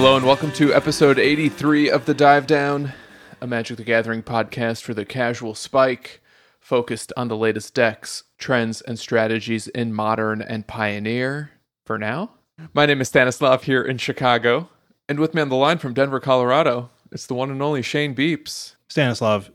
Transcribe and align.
Hello 0.00 0.16
and 0.16 0.24
welcome 0.24 0.52
to 0.52 0.72
episode 0.72 1.18
83 1.18 1.90
of 1.90 2.06
The 2.06 2.14
Dive 2.14 2.46
Down, 2.46 2.92
a 3.40 3.48
Magic 3.48 3.78
the 3.78 3.82
Gathering 3.82 4.22
podcast 4.22 4.82
for 4.82 4.94
the 4.94 5.04
casual 5.04 5.56
spike, 5.56 6.20
focused 6.60 7.12
on 7.16 7.26
the 7.26 7.36
latest 7.36 7.74
decks, 7.74 8.22
trends, 8.38 8.80
and 8.80 8.96
strategies 8.96 9.66
in 9.66 9.92
Modern 9.92 10.40
and 10.40 10.68
Pioneer. 10.68 11.50
For 11.84 11.98
now, 11.98 12.30
my 12.72 12.86
name 12.86 13.00
is 13.00 13.08
Stanislav 13.08 13.64
here 13.64 13.82
in 13.82 13.98
Chicago, 13.98 14.68
and 15.08 15.18
with 15.18 15.34
me 15.34 15.42
on 15.42 15.48
the 15.48 15.56
line 15.56 15.78
from 15.78 15.94
Denver, 15.94 16.20
Colorado, 16.20 16.90
it's 17.10 17.26
the 17.26 17.34
one 17.34 17.50
and 17.50 17.60
only 17.60 17.82
Shane 17.82 18.14
Beeps. 18.14 18.76
Stanislav, 18.88 19.50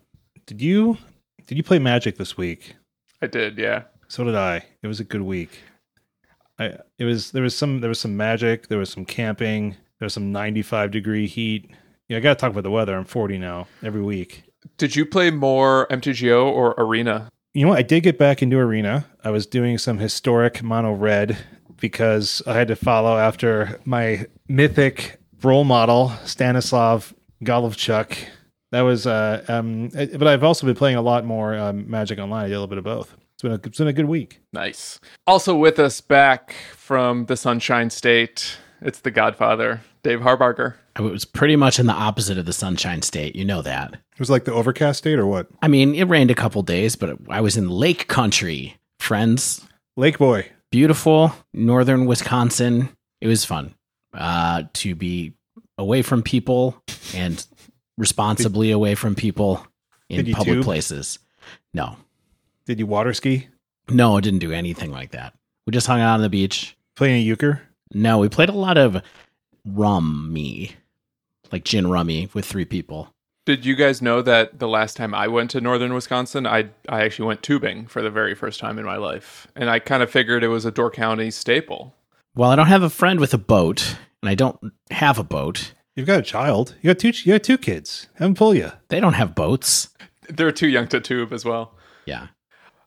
did 0.45 0.61
you 0.61 0.97
did 1.47 1.57
you 1.57 1.63
play 1.63 1.79
Magic 1.79 2.17
this 2.17 2.35
week? 2.35 2.75
I 3.21 3.27
did, 3.27 3.57
yeah. 3.57 3.83
So 4.09 4.25
did 4.25 4.35
I. 4.35 4.65
It 4.81 4.87
was 4.87 4.99
a 4.99 5.05
good 5.05 5.21
week. 5.21 5.61
I 6.59 6.79
it 6.99 7.05
was 7.05 7.31
there 7.31 7.43
was 7.43 7.55
some 7.55 7.79
there 7.79 7.87
was 7.87 8.01
some 8.01 8.17
magic, 8.17 8.67
there 8.67 8.77
was 8.77 8.89
some 8.89 9.05
camping, 9.05 9.77
there 9.99 10.05
was 10.05 10.13
some 10.13 10.31
95 10.31 10.91
degree 10.91 11.27
heat. 11.27 11.69
Yeah, 12.07 12.17
I 12.17 12.19
got 12.19 12.37
to 12.37 12.41
talk 12.41 12.51
about 12.51 12.63
the 12.63 12.71
weather. 12.71 12.95
I'm 12.95 13.05
40 13.05 13.37
now 13.37 13.67
every 13.83 14.01
week. 14.01 14.43
Did 14.77 14.95
you 14.95 15.05
play 15.05 15.31
more 15.31 15.87
MTGO 15.89 16.45
or 16.45 16.73
Arena? 16.77 17.29
You 17.53 17.63
know 17.63 17.69
what? 17.69 17.79
I 17.79 17.83
did 17.83 18.01
get 18.01 18.17
back 18.17 18.41
into 18.41 18.57
Arena. 18.57 19.05
I 19.23 19.29
was 19.29 19.45
doing 19.45 19.77
some 19.77 19.99
historic 19.99 20.63
mono 20.63 20.93
red 20.93 21.37
because 21.79 22.41
I 22.47 22.53
had 22.53 22.67
to 22.69 22.75
follow 22.75 23.17
after 23.17 23.79
my 23.85 24.25
mythic 24.47 25.19
role 25.43 25.63
model 25.63 26.13
Stanislav 26.23 27.13
Golovchuk. 27.43 28.17
That 28.71 28.81
was 28.81 29.05
uh 29.05 29.43
um 29.47 29.89
but 29.89 30.27
I've 30.27 30.43
also 30.43 30.65
been 30.65 30.75
playing 30.75 30.95
a 30.95 31.01
lot 31.01 31.25
more 31.25 31.55
um, 31.55 31.89
Magic 31.89 32.17
Online. 32.19 32.45
I 32.45 32.47
did 32.47 32.55
a 32.55 32.59
little 32.59 32.67
bit 32.67 32.77
of 32.79 32.83
both. 32.83 33.15
It's 33.33 33.43
been 33.43 33.51
a, 33.51 33.55
it's 33.55 33.77
been 33.77 33.87
a 33.87 33.93
good 33.93 34.05
week. 34.05 34.39
Nice. 34.51 34.99
Also 35.27 35.55
with 35.55 35.77
us 35.77 36.01
back 36.01 36.55
from 36.75 37.25
the 37.25 37.35
Sunshine 37.35 37.89
State, 37.89 38.57
it's 38.83 38.99
the 38.99 39.11
Godfather, 39.11 39.81
Dave 40.03 40.19
Harbarger. 40.19 40.75
It 40.97 41.01
was 41.01 41.25
pretty 41.25 41.55
much 41.55 41.79
in 41.79 41.87
the 41.87 41.93
opposite 41.93 42.37
of 42.37 42.45
the 42.45 42.53
Sunshine 42.53 43.01
State. 43.01 43.35
You 43.35 43.45
know 43.45 43.61
that. 43.61 43.93
It 43.93 44.19
was 44.19 44.29
like 44.29 44.45
the 44.45 44.53
overcast 44.53 44.99
state 44.99 45.17
or 45.17 45.25
what? 45.25 45.47
I 45.61 45.67
mean, 45.67 45.95
it 45.95 46.03
rained 46.03 46.29
a 46.29 46.35
couple 46.35 46.61
days, 46.61 46.95
but 46.95 47.17
I 47.29 47.41
was 47.41 47.57
in 47.57 47.69
Lake 47.69 48.07
Country, 48.07 48.77
friends. 48.99 49.65
Lake 49.97 50.17
Boy. 50.17 50.49
Beautiful 50.71 51.33
northern 51.53 52.05
Wisconsin. 52.05 52.89
It 53.21 53.27
was 53.27 53.45
fun 53.45 53.73
uh, 54.13 54.63
to 54.73 54.95
be 54.95 55.33
away 55.77 56.01
from 56.01 56.21
people 56.21 56.81
and 57.15 57.45
responsibly 57.97 58.71
away 58.71 58.95
from 58.95 59.15
people 59.15 59.65
in 60.09 60.31
public 60.33 60.55
tube? 60.55 60.63
places. 60.63 61.19
No, 61.73 61.97
Did 62.65 62.79
you 62.79 62.85
water 62.85 63.13
ski? 63.13 63.47
no, 63.89 64.17
I 64.17 64.21
didn't 64.21 64.39
do 64.39 64.51
anything 64.51 64.91
like 64.91 65.11
that. 65.11 65.33
We 65.65 65.71
just 65.71 65.87
hung 65.87 66.01
out 66.01 66.15
on 66.15 66.21
the 66.21 66.29
beach. 66.29 66.77
Playing 66.95 67.15
a 67.17 67.19
euchre? 67.19 67.61
No, 67.93 68.17
we 68.17 68.29
played 68.29 68.49
a 68.49 68.53
lot 68.53 68.77
of 68.77 69.01
rummy, 69.65 70.71
like 71.51 71.63
gin 71.63 71.87
rummy 71.87 72.29
with 72.33 72.45
three 72.45 72.65
people. 72.65 73.13
Did 73.45 73.65
you 73.65 73.75
guys 73.75 74.01
know 74.01 74.21
that 74.21 74.59
the 74.59 74.69
last 74.69 74.95
time 74.95 75.13
I 75.13 75.27
went 75.27 75.51
to 75.51 75.61
northern 75.61 75.93
Wisconsin, 75.93 76.47
I 76.47 76.69
I 76.87 77.03
actually 77.03 77.27
went 77.27 77.43
tubing 77.43 77.87
for 77.87 78.01
the 78.01 78.09
very 78.09 78.35
first 78.35 78.59
time 78.59 78.79
in 78.79 78.85
my 78.85 78.95
life, 78.95 79.47
and 79.55 79.69
I 79.69 79.79
kind 79.79 80.01
of 80.01 80.09
figured 80.09 80.43
it 80.43 80.47
was 80.47 80.65
a 80.65 80.71
Door 80.71 80.91
County 80.91 81.29
staple. 81.29 81.93
Well, 82.35 82.49
I 82.49 82.55
don't 82.55 82.67
have 82.67 82.83
a 82.83 82.89
friend 82.89 83.19
with 83.19 83.33
a 83.33 83.37
boat, 83.37 83.97
and 84.21 84.29
I 84.29 84.35
don't 84.35 84.71
have 84.91 85.19
a 85.19 85.23
boat. 85.23 85.73
You've 85.95 86.07
got 86.07 86.19
a 86.19 86.23
child. 86.23 86.75
You 86.81 86.91
got 86.91 86.99
two. 86.99 87.09
You 87.09 87.33
got 87.33 87.43
two 87.43 87.57
kids. 87.57 88.07
Have 88.13 88.27
them 88.27 88.35
pull 88.35 88.55
you. 88.55 88.71
They 88.87 88.99
don't 88.99 89.13
have 89.13 89.35
boats. 89.35 89.89
They're 90.29 90.51
too 90.51 90.69
young 90.69 90.87
to 90.87 91.01
tube 91.01 91.33
as 91.33 91.43
well. 91.43 91.75
Yeah. 92.05 92.27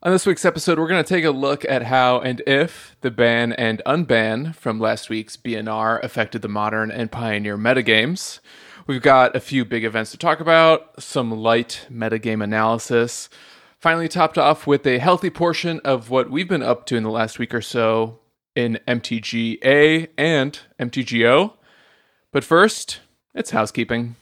On 0.06 0.12
this 0.12 0.24
week's 0.24 0.44
episode, 0.44 0.78
we're 0.78 0.86
going 0.86 1.02
to 1.02 1.14
take 1.14 1.24
a 1.24 1.32
look 1.32 1.64
at 1.64 1.82
how 1.82 2.20
and 2.20 2.40
if 2.46 2.94
the 3.00 3.10
ban 3.10 3.52
and 3.52 3.82
unban 3.84 4.54
from 4.54 4.78
last 4.78 5.10
week's 5.10 5.36
BNR 5.36 6.00
affected 6.00 6.42
the 6.42 6.48
modern 6.48 6.92
and 6.92 7.10
pioneer 7.10 7.58
metagames. 7.58 8.38
We've 8.86 9.02
got 9.02 9.34
a 9.34 9.40
few 9.40 9.64
big 9.64 9.82
events 9.82 10.12
to 10.12 10.16
talk 10.16 10.38
about, 10.38 11.02
some 11.02 11.32
light 11.32 11.88
metagame 11.90 12.44
analysis, 12.44 13.28
finally 13.80 14.06
topped 14.06 14.38
off 14.38 14.64
with 14.64 14.86
a 14.86 15.00
healthy 15.00 15.28
portion 15.28 15.80
of 15.80 16.08
what 16.08 16.30
we've 16.30 16.48
been 16.48 16.62
up 16.62 16.86
to 16.86 16.96
in 16.96 17.02
the 17.02 17.10
last 17.10 17.40
week 17.40 17.52
or 17.52 17.60
so 17.60 18.20
in 18.54 18.78
MTGA 18.86 20.10
and 20.16 20.60
MTGO. 20.78 21.54
But 22.30 22.44
first, 22.44 23.00
it's 23.34 23.50
housekeeping. 23.50 24.14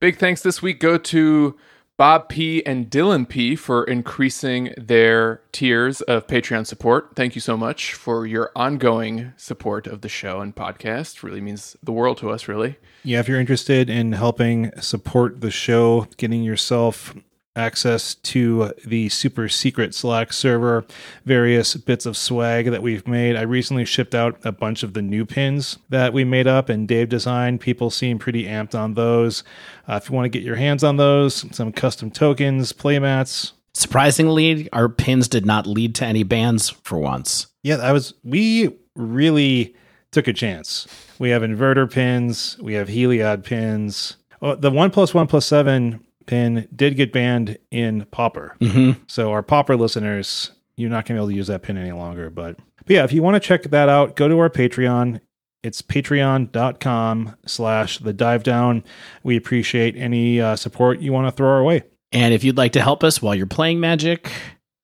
Big 0.00 0.18
thanks 0.18 0.42
this 0.42 0.60
week 0.60 0.80
go 0.80 0.98
to 0.98 1.56
Bob 2.00 2.30
P 2.30 2.64
and 2.64 2.88
Dylan 2.88 3.28
P 3.28 3.54
for 3.54 3.84
increasing 3.84 4.72
their 4.78 5.42
tiers 5.52 6.00
of 6.00 6.26
Patreon 6.26 6.66
support. 6.66 7.10
Thank 7.14 7.34
you 7.34 7.42
so 7.42 7.58
much 7.58 7.92
for 7.92 8.26
your 8.26 8.50
ongoing 8.56 9.34
support 9.36 9.86
of 9.86 10.00
the 10.00 10.08
show 10.08 10.40
and 10.40 10.56
podcast. 10.56 11.22
Really 11.22 11.42
means 11.42 11.76
the 11.82 11.92
world 11.92 12.16
to 12.16 12.30
us, 12.30 12.48
really. 12.48 12.78
Yeah, 13.04 13.20
if 13.20 13.28
you're 13.28 13.38
interested 13.38 13.90
in 13.90 14.12
helping 14.12 14.70
support 14.80 15.42
the 15.42 15.50
show, 15.50 16.06
getting 16.16 16.42
yourself 16.42 17.14
access 17.56 18.14
to 18.14 18.72
the 18.86 19.08
super 19.08 19.48
secret 19.48 19.94
Slack 19.94 20.32
server, 20.32 20.84
various 21.24 21.74
bits 21.74 22.06
of 22.06 22.16
swag 22.16 22.70
that 22.70 22.82
we've 22.82 23.06
made. 23.06 23.36
I 23.36 23.42
recently 23.42 23.84
shipped 23.84 24.14
out 24.14 24.38
a 24.44 24.52
bunch 24.52 24.82
of 24.82 24.94
the 24.94 25.02
new 25.02 25.26
pins 25.26 25.78
that 25.88 26.12
we 26.12 26.24
made 26.24 26.46
up 26.46 26.68
and 26.68 26.86
Dave 26.86 27.08
designed. 27.08 27.60
People 27.60 27.90
seem 27.90 28.18
pretty 28.18 28.44
amped 28.44 28.74
on 28.74 28.94
those. 28.94 29.42
Uh, 29.88 29.94
if 29.94 30.08
you 30.08 30.14
want 30.14 30.26
to 30.26 30.38
get 30.38 30.44
your 30.46 30.56
hands 30.56 30.84
on 30.84 30.96
those, 30.96 31.44
some 31.54 31.72
custom 31.72 32.10
tokens, 32.10 32.72
playmats. 32.72 33.52
Surprisingly, 33.74 34.68
our 34.72 34.88
pins 34.88 35.28
did 35.28 35.46
not 35.46 35.66
lead 35.66 35.94
to 35.96 36.04
any 36.04 36.22
bans 36.22 36.70
for 36.70 36.98
once. 36.98 37.46
Yeah, 37.62 37.76
I 37.76 37.92
was. 37.92 38.14
We 38.24 38.76
really 38.96 39.74
took 40.10 40.26
a 40.26 40.32
chance. 40.32 40.86
We 41.18 41.30
have 41.30 41.42
inverter 41.42 41.90
pins. 41.90 42.58
We 42.60 42.74
have 42.74 42.88
Heliod 42.88 43.44
pins. 43.44 44.16
Oh, 44.42 44.54
the 44.54 44.70
one 44.70 44.90
plus 44.90 45.14
one 45.14 45.26
plus 45.26 45.46
seven 45.46 46.04
pin 46.30 46.68
did 46.74 46.96
get 46.96 47.12
banned 47.12 47.58
in 47.72 48.06
Pauper. 48.12 48.56
Mm-hmm. 48.60 49.02
So 49.08 49.32
our 49.32 49.42
Popper 49.42 49.76
listeners, 49.76 50.52
you're 50.76 50.88
not 50.88 51.04
going 51.04 51.16
to 51.16 51.20
be 51.20 51.24
able 51.24 51.28
to 51.30 51.34
use 51.34 51.48
that 51.48 51.62
pin 51.62 51.76
any 51.76 51.90
longer. 51.90 52.30
But, 52.30 52.56
but 52.76 52.90
yeah, 52.90 53.02
if 53.02 53.12
you 53.12 53.20
want 53.20 53.34
to 53.34 53.40
check 53.40 53.64
that 53.64 53.88
out, 53.88 54.14
go 54.14 54.28
to 54.28 54.38
our 54.38 54.48
Patreon. 54.48 55.20
It's 55.64 55.82
patreon.com 55.82 57.36
slash 57.46 57.98
the 57.98 58.12
dive 58.12 58.44
down. 58.44 58.84
We 59.24 59.36
appreciate 59.36 59.96
any 59.96 60.40
uh, 60.40 60.54
support 60.54 61.00
you 61.00 61.12
want 61.12 61.26
to 61.26 61.32
throw 61.32 61.48
our 61.50 61.64
way. 61.64 61.82
And 62.12 62.32
if 62.32 62.44
you'd 62.44 62.56
like 62.56 62.72
to 62.72 62.80
help 62.80 63.02
us 63.04 63.20
while 63.20 63.34
you're 63.34 63.46
playing 63.46 63.80
Magic, 63.80 64.30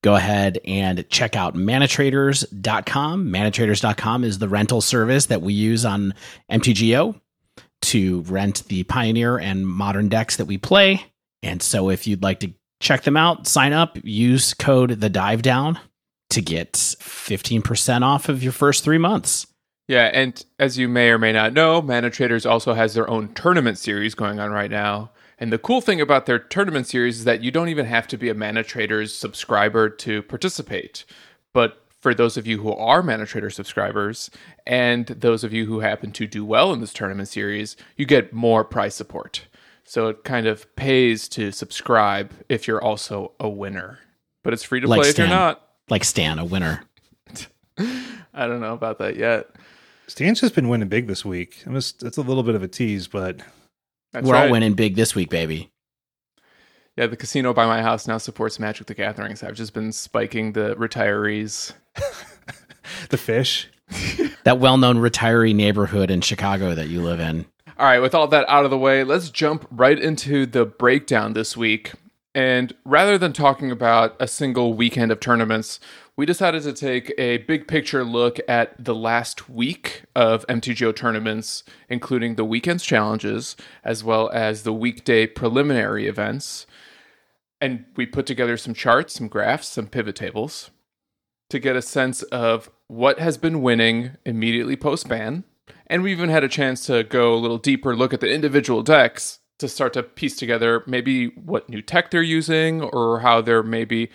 go 0.02 0.16
ahead 0.16 0.58
and 0.64 1.08
check 1.08 1.36
out 1.36 1.54
manatraders.com. 1.54 3.26
Manatraders.com 3.26 4.24
is 4.24 4.38
the 4.38 4.48
rental 4.48 4.80
service 4.80 5.26
that 5.26 5.42
we 5.42 5.54
use 5.54 5.84
on 5.84 6.12
MTGO 6.50 7.20
to 7.82 8.22
rent 8.22 8.64
the 8.66 8.82
Pioneer 8.82 9.38
and 9.38 9.66
Modern 9.66 10.08
decks 10.08 10.36
that 10.36 10.46
we 10.46 10.58
play. 10.58 11.06
And 11.46 11.62
so 11.62 11.90
if 11.90 12.06
you'd 12.06 12.22
like 12.22 12.40
to 12.40 12.52
check 12.80 13.02
them 13.04 13.16
out, 13.16 13.46
sign 13.46 13.72
up, 13.72 13.98
use 14.02 14.52
code 14.52 15.00
the 15.00 15.08
dive 15.08 15.42
down 15.42 15.78
to 16.30 16.42
get 16.42 16.72
15% 16.72 18.02
off 18.02 18.28
of 18.28 18.42
your 18.42 18.52
first 18.52 18.82
three 18.82 18.98
months. 18.98 19.46
Yeah, 19.88 20.10
and 20.12 20.44
as 20.58 20.76
you 20.76 20.88
may 20.88 21.10
or 21.10 21.18
may 21.18 21.32
not 21.32 21.52
know, 21.52 21.80
Mana 21.80 22.10
Traders 22.10 22.44
also 22.44 22.74
has 22.74 22.94
their 22.94 23.08
own 23.08 23.32
tournament 23.34 23.78
series 23.78 24.16
going 24.16 24.40
on 24.40 24.50
right 24.50 24.70
now. 24.70 25.12
And 25.38 25.52
the 25.52 25.58
cool 25.58 25.80
thing 25.80 26.00
about 26.00 26.26
their 26.26 26.40
tournament 26.40 26.88
series 26.88 27.18
is 27.18 27.24
that 27.24 27.42
you 27.42 27.52
don't 27.52 27.68
even 27.68 27.86
have 27.86 28.08
to 28.08 28.16
be 28.16 28.28
a 28.28 28.34
Mana 28.34 28.64
Traders 28.64 29.14
subscriber 29.14 29.88
to 29.88 30.22
participate. 30.22 31.04
But 31.54 31.84
for 32.00 32.14
those 32.14 32.36
of 32.36 32.46
you 32.46 32.60
who 32.60 32.72
are 32.72 33.02
Mana 33.02 33.26
Trader 33.26 33.50
subscribers 33.50 34.30
and 34.66 35.06
those 35.06 35.44
of 35.44 35.52
you 35.52 35.66
who 35.66 35.80
happen 35.80 36.10
to 36.12 36.26
do 36.26 36.44
well 36.44 36.72
in 36.72 36.80
this 36.80 36.92
tournament 36.92 37.28
series, 37.28 37.76
you 37.96 38.06
get 38.06 38.32
more 38.32 38.64
prize 38.64 38.94
support. 38.94 39.46
So 39.86 40.08
it 40.08 40.24
kind 40.24 40.46
of 40.48 40.74
pays 40.74 41.28
to 41.30 41.52
subscribe 41.52 42.32
if 42.48 42.66
you're 42.66 42.82
also 42.82 43.32
a 43.38 43.48
winner. 43.48 44.00
But 44.42 44.52
it's 44.52 44.64
free 44.64 44.80
to 44.80 44.88
Like 44.88 45.00
play 45.00 45.10
if 45.10 45.18
you're 45.18 45.28
not. 45.28 45.62
Like 45.88 46.02
Stan, 46.02 46.40
a 46.40 46.44
winner. 46.44 46.82
I 47.78 48.46
don't 48.46 48.60
know 48.60 48.74
about 48.74 48.98
that 48.98 49.16
yet. 49.16 49.48
Stan's 50.08 50.40
just 50.40 50.54
been 50.54 50.68
winning 50.68 50.88
big 50.88 51.06
this 51.06 51.24
week. 51.24 51.62
I'm 51.66 51.74
just, 51.74 52.02
it's 52.02 52.16
a 52.16 52.22
little 52.22 52.42
bit 52.42 52.56
of 52.56 52.62
a 52.62 52.68
tease, 52.68 53.06
but 53.06 53.40
That's 54.12 54.26
We're 54.26 54.34
right. 54.34 54.46
all 54.46 54.52
winning 54.52 54.74
big 54.74 54.96
this 54.96 55.14
week, 55.14 55.30
baby. 55.30 55.70
Yeah, 56.96 57.06
the 57.06 57.16
casino 57.16 57.52
by 57.52 57.66
my 57.66 57.82
house 57.82 58.08
now 58.08 58.18
supports 58.18 58.58
Magic 58.58 58.86
the 58.88 58.94
Gathering. 58.94 59.36
So 59.36 59.46
I've 59.46 59.54
just 59.54 59.72
been 59.74 59.92
spiking 59.92 60.52
the 60.52 60.74
retirees. 60.76 61.72
the 63.10 63.18
fish. 63.18 63.68
That 64.44 64.58
well 64.58 64.78
known 64.78 64.96
retiree 64.96 65.54
neighborhood 65.54 66.10
in 66.10 66.22
Chicago 66.22 66.74
that 66.74 66.88
you 66.88 67.02
live 67.02 67.20
in. 67.20 67.46
All 67.78 67.84
right, 67.84 68.00
with 68.00 68.14
all 68.14 68.26
that 68.28 68.48
out 68.48 68.64
of 68.64 68.70
the 68.70 68.78
way, 68.78 69.04
let's 69.04 69.28
jump 69.28 69.66
right 69.70 69.98
into 69.98 70.46
the 70.46 70.64
breakdown 70.64 71.34
this 71.34 71.58
week. 71.58 71.92
And 72.34 72.74
rather 72.86 73.18
than 73.18 73.34
talking 73.34 73.70
about 73.70 74.16
a 74.18 74.26
single 74.26 74.72
weekend 74.72 75.12
of 75.12 75.20
tournaments, 75.20 75.78
we 76.16 76.24
decided 76.24 76.62
to 76.62 76.72
take 76.72 77.12
a 77.18 77.38
big 77.38 77.68
picture 77.68 78.02
look 78.02 78.38
at 78.48 78.82
the 78.82 78.94
last 78.94 79.50
week 79.50 80.04
of 80.14 80.46
MTGO 80.46 80.96
tournaments, 80.96 81.64
including 81.90 82.36
the 82.36 82.46
weekend's 82.46 82.82
challenges, 82.82 83.56
as 83.84 84.02
well 84.02 84.30
as 84.30 84.62
the 84.62 84.72
weekday 84.72 85.26
preliminary 85.26 86.06
events. 86.06 86.66
And 87.60 87.84
we 87.94 88.06
put 88.06 88.24
together 88.24 88.56
some 88.56 88.72
charts, 88.72 89.12
some 89.12 89.28
graphs, 89.28 89.68
some 89.68 89.88
pivot 89.88 90.16
tables 90.16 90.70
to 91.50 91.58
get 91.58 91.76
a 91.76 91.82
sense 91.82 92.22
of 92.22 92.70
what 92.86 93.18
has 93.18 93.36
been 93.36 93.60
winning 93.60 94.12
immediately 94.24 94.76
post 94.76 95.10
ban 95.10 95.44
And 95.88 96.02
we 96.02 96.12
even 96.12 96.28
had 96.28 96.44
a 96.44 96.48
chance 96.48 96.86
to 96.86 97.04
go 97.04 97.34
a 97.34 97.36
little 97.36 97.58
deeper 97.58 97.94
look 97.96 98.12
at 98.12 98.20
the 98.20 98.32
individual 98.32 98.82
decks 98.82 99.38
to 99.58 99.68
start 99.68 99.92
to 99.94 100.02
piece 100.02 100.36
together 100.36 100.82
maybe 100.86 101.28
what 101.28 101.68
new 101.68 101.80
tech 101.80 102.10
they're 102.10 102.22
using 102.22 102.82
or 102.82 103.20
how 103.20 103.40
they're 103.40 103.62
maybe 103.62 104.10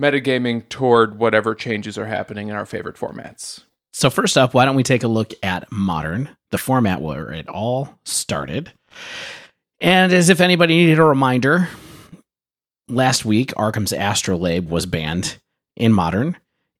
metagaming 0.00 0.68
toward 0.68 1.18
whatever 1.18 1.54
changes 1.54 1.98
are 1.98 2.06
happening 2.06 2.48
in 2.48 2.56
our 2.56 2.66
favorite 2.66 2.96
formats. 2.96 3.62
So, 3.92 4.10
first 4.10 4.36
up, 4.36 4.54
why 4.54 4.64
don't 4.64 4.74
we 4.74 4.82
take 4.82 5.04
a 5.04 5.08
look 5.08 5.32
at 5.42 5.70
Modern, 5.70 6.28
the 6.50 6.58
format 6.58 7.00
where 7.00 7.30
it 7.30 7.48
all 7.48 7.96
started? 8.04 8.72
And 9.80 10.12
as 10.12 10.30
if 10.30 10.40
anybody 10.40 10.74
needed 10.74 10.98
a 10.98 11.04
reminder, 11.04 11.68
last 12.88 13.24
week 13.24 13.52
Arcum's 13.56 13.92
Astrolabe 13.92 14.68
was 14.68 14.86
banned 14.86 15.38
in 15.76 15.92
Modern. 15.92 16.36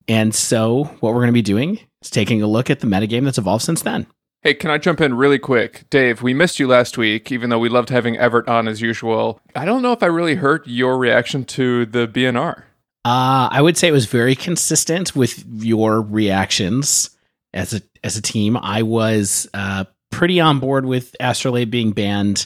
And 0.08 0.34
so, 0.34 0.84
what 1.00 1.14
we're 1.14 1.20
going 1.20 1.28
to 1.28 1.32
be 1.32 1.43
doing 1.43 1.78
is 2.05 2.11
taking 2.11 2.43
a 2.43 2.47
look 2.47 2.71
at 2.71 2.81
the 2.81 2.87
metagame 2.87 3.25
that's 3.25 3.39
evolved 3.39 3.65
since 3.65 3.83
then. 3.83 4.06
Hey, 4.43 4.53
can 4.53 4.71
I 4.71 4.77
jump 4.77 5.01
in 5.01 5.15
really 5.15 5.39
quick? 5.39 5.85
Dave, 5.89 6.21
we 6.21 6.35
missed 6.35 6.59
you 6.59 6.69
last 6.69 6.99
week, 6.99 7.33
even 7.33 7.49
though 7.49 7.59
we 7.59 7.71
loved 7.71 7.89
having 7.89 8.19
Everett 8.19 8.47
on 8.47 8.69
as 8.69 8.83
usual. 8.83 9.41
I 9.56 9.65
don't 9.65 9.81
know 9.81 9.93
if 9.93 10.03
I 10.03 10.06
really 10.06 10.35
heard 10.35 10.67
your 10.67 10.99
reaction 10.99 11.45
to 11.47 11.87
the 11.87 12.06
BNR. 12.06 12.59
Uh, 13.06 13.49
I 13.51 13.62
would 13.62 13.79
say 13.79 13.89
it 13.89 13.93
was 13.93 14.05
very 14.05 14.35
consistent 14.35 15.17
with 15.17 15.45
your 15.62 16.03
reactions 16.03 17.09
as 17.55 17.73
a 17.73 17.81
as 18.03 18.19
a 18.19 18.23
team. 18.23 18.59
I 18.59 18.83
was 18.83 19.49
uh, 19.55 19.85
pretty 20.11 20.41
on 20.41 20.59
board 20.59 20.85
with 20.85 21.17
Astrolabe 21.21 21.71
being 21.71 21.93
banned. 21.93 22.45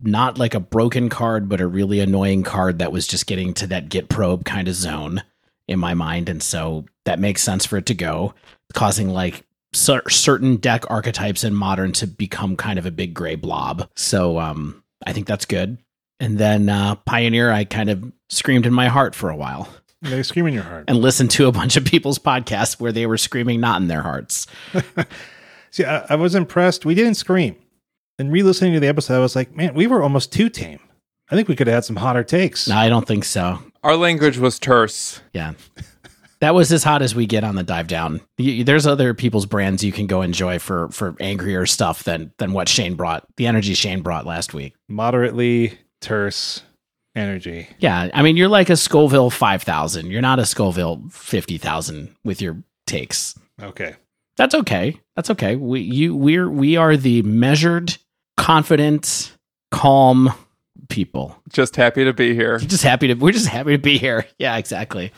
Not 0.00 0.38
like 0.38 0.54
a 0.54 0.60
broken 0.60 1.10
card, 1.10 1.48
but 1.48 1.60
a 1.60 1.66
really 1.66 2.00
annoying 2.00 2.42
card 2.42 2.78
that 2.78 2.92
was 2.92 3.06
just 3.06 3.26
getting 3.26 3.54
to 3.54 3.66
that 3.66 3.90
Git 3.90 4.08
Probe 4.08 4.44
kind 4.44 4.68
of 4.68 4.74
zone 4.74 5.22
in 5.68 5.78
my 5.78 5.94
mind, 5.94 6.28
and 6.28 6.42
so 6.42 6.84
that 7.04 7.18
makes 7.18 7.42
sense 7.42 7.64
for 7.66 7.76
it 7.76 7.86
to 7.86 7.94
go, 7.94 8.34
causing 8.72 9.08
like 9.10 9.44
cer- 9.72 10.08
certain 10.08 10.56
deck 10.56 10.84
archetypes 10.90 11.44
in 11.44 11.54
modern 11.54 11.92
to 11.92 12.06
become 12.06 12.56
kind 12.56 12.78
of 12.78 12.86
a 12.86 12.90
big 12.90 13.14
gray 13.14 13.34
blob. 13.34 13.88
So 13.96 14.38
um, 14.38 14.82
I 15.06 15.12
think 15.12 15.26
that's 15.26 15.44
good. 15.44 15.78
And 16.20 16.38
then 16.38 16.68
uh, 16.68 16.94
Pioneer, 16.94 17.50
I 17.50 17.64
kind 17.64 17.90
of 17.90 18.12
screamed 18.30 18.66
in 18.66 18.72
my 18.72 18.88
heart 18.88 19.14
for 19.14 19.30
a 19.30 19.36
while 19.36 19.68
They 20.00 20.22
scream 20.22 20.46
in 20.46 20.54
your 20.54 20.62
heart. 20.62 20.84
and 20.88 20.98
listened 20.98 21.30
to 21.32 21.46
a 21.48 21.52
bunch 21.52 21.76
of 21.76 21.84
people's 21.84 22.18
podcasts 22.18 22.80
where 22.80 22.92
they 22.92 23.06
were 23.06 23.18
screaming 23.18 23.60
not 23.60 23.82
in 23.82 23.88
their 23.88 24.02
hearts. 24.02 24.46
See, 25.70 25.84
I, 25.84 26.06
I 26.10 26.14
was 26.14 26.34
impressed. 26.34 26.84
We 26.84 26.94
didn't 26.94 27.14
scream. 27.14 27.56
And 28.18 28.30
re-listening 28.32 28.74
to 28.74 28.80
the 28.80 28.86
episode, 28.86 29.16
I 29.16 29.20
was 29.20 29.34
like, 29.34 29.56
man, 29.56 29.74
we 29.74 29.88
were 29.88 30.02
almost 30.02 30.32
too 30.32 30.48
tame. 30.48 30.78
I 31.30 31.34
think 31.34 31.48
we 31.48 31.56
could 31.56 31.66
have 31.66 31.74
had 31.74 31.84
some 31.84 31.96
hotter 31.96 32.22
takes. 32.22 32.68
No, 32.68 32.76
I 32.76 32.88
don't 32.88 33.08
think 33.08 33.24
so. 33.24 33.58
Our 33.82 33.96
language 33.96 34.38
was 34.38 34.58
terse. 34.60 35.20
Yeah. 35.32 35.54
That 36.40 36.54
was 36.54 36.72
as 36.72 36.84
hot 36.84 37.00
as 37.02 37.14
we 37.14 37.26
get 37.26 37.44
on 37.44 37.54
the 37.56 37.62
dive 37.62 37.86
down. 37.86 38.20
Y- 38.38 38.62
There's 38.64 38.86
other 38.86 39.14
people's 39.14 39.46
brands 39.46 39.82
you 39.84 39.92
can 39.92 40.06
go 40.06 40.22
enjoy 40.22 40.58
for 40.58 40.88
for 40.90 41.14
angrier 41.20 41.66
stuff 41.66 42.04
than 42.04 42.32
than 42.38 42.52
what 42.52 42.68
Shane 42.68 42.94
brought. 42.94 43.26
The 43.36 43.46
energy 43.46 43.74
Shane 43.74 44.02
brought 44.02 44.26
last 44.26 44.52
week. 44.54 44.74
Moderately 44.88 45.78
terse 46.00 46.62
energy. 47.16 47.68
Yeah, 47.78 48.10
I 48.12 48.22
mean 48.22 48.36
you're 48.36 48.48
like 48.48 48.68
a 48.70 48.76
Scoville 48.76 49.30
5000. 49.30 50.06
You're 50.10 50.20
not 50.22 50.38
a 50.38 50.44
Scoville 50.44 51.02
50,000 51.10 52.14
with 52.24 52.42
your 52.42 52.62
takes. 52.86 53.34
Okay. 53.62 53.94
That's 54.36 54.54
okay. 54.54 55.00
That's 55.16 55.30
okay. 55.30 55.54
We 55.56 55.80
you 55.80 56.16
we're 56.16 56.50
we 56.50 56.76
are 56.76 56.96
the 56.96 57.22
measured, 57.22 57.96
confident, 58.36 59.32
calm 59.70 60.32
people. 60.88 61.40
Just 61.50 61.76
happy 61.76 62.04
to 62.04 62.12
be 62.12 62.34
here. 62.34 62.58
Just 62.58 62.82
happy 62.82 63.06
to 63.08 63.14
we're 63.14 63.32
just 63.32 63.46
happy 63.46 63.72
to 63.72 63.78
be 63.78 63.96
here. 63.96 64.26
Yeah, 64.38 64.56
exactly. 64.56 65.12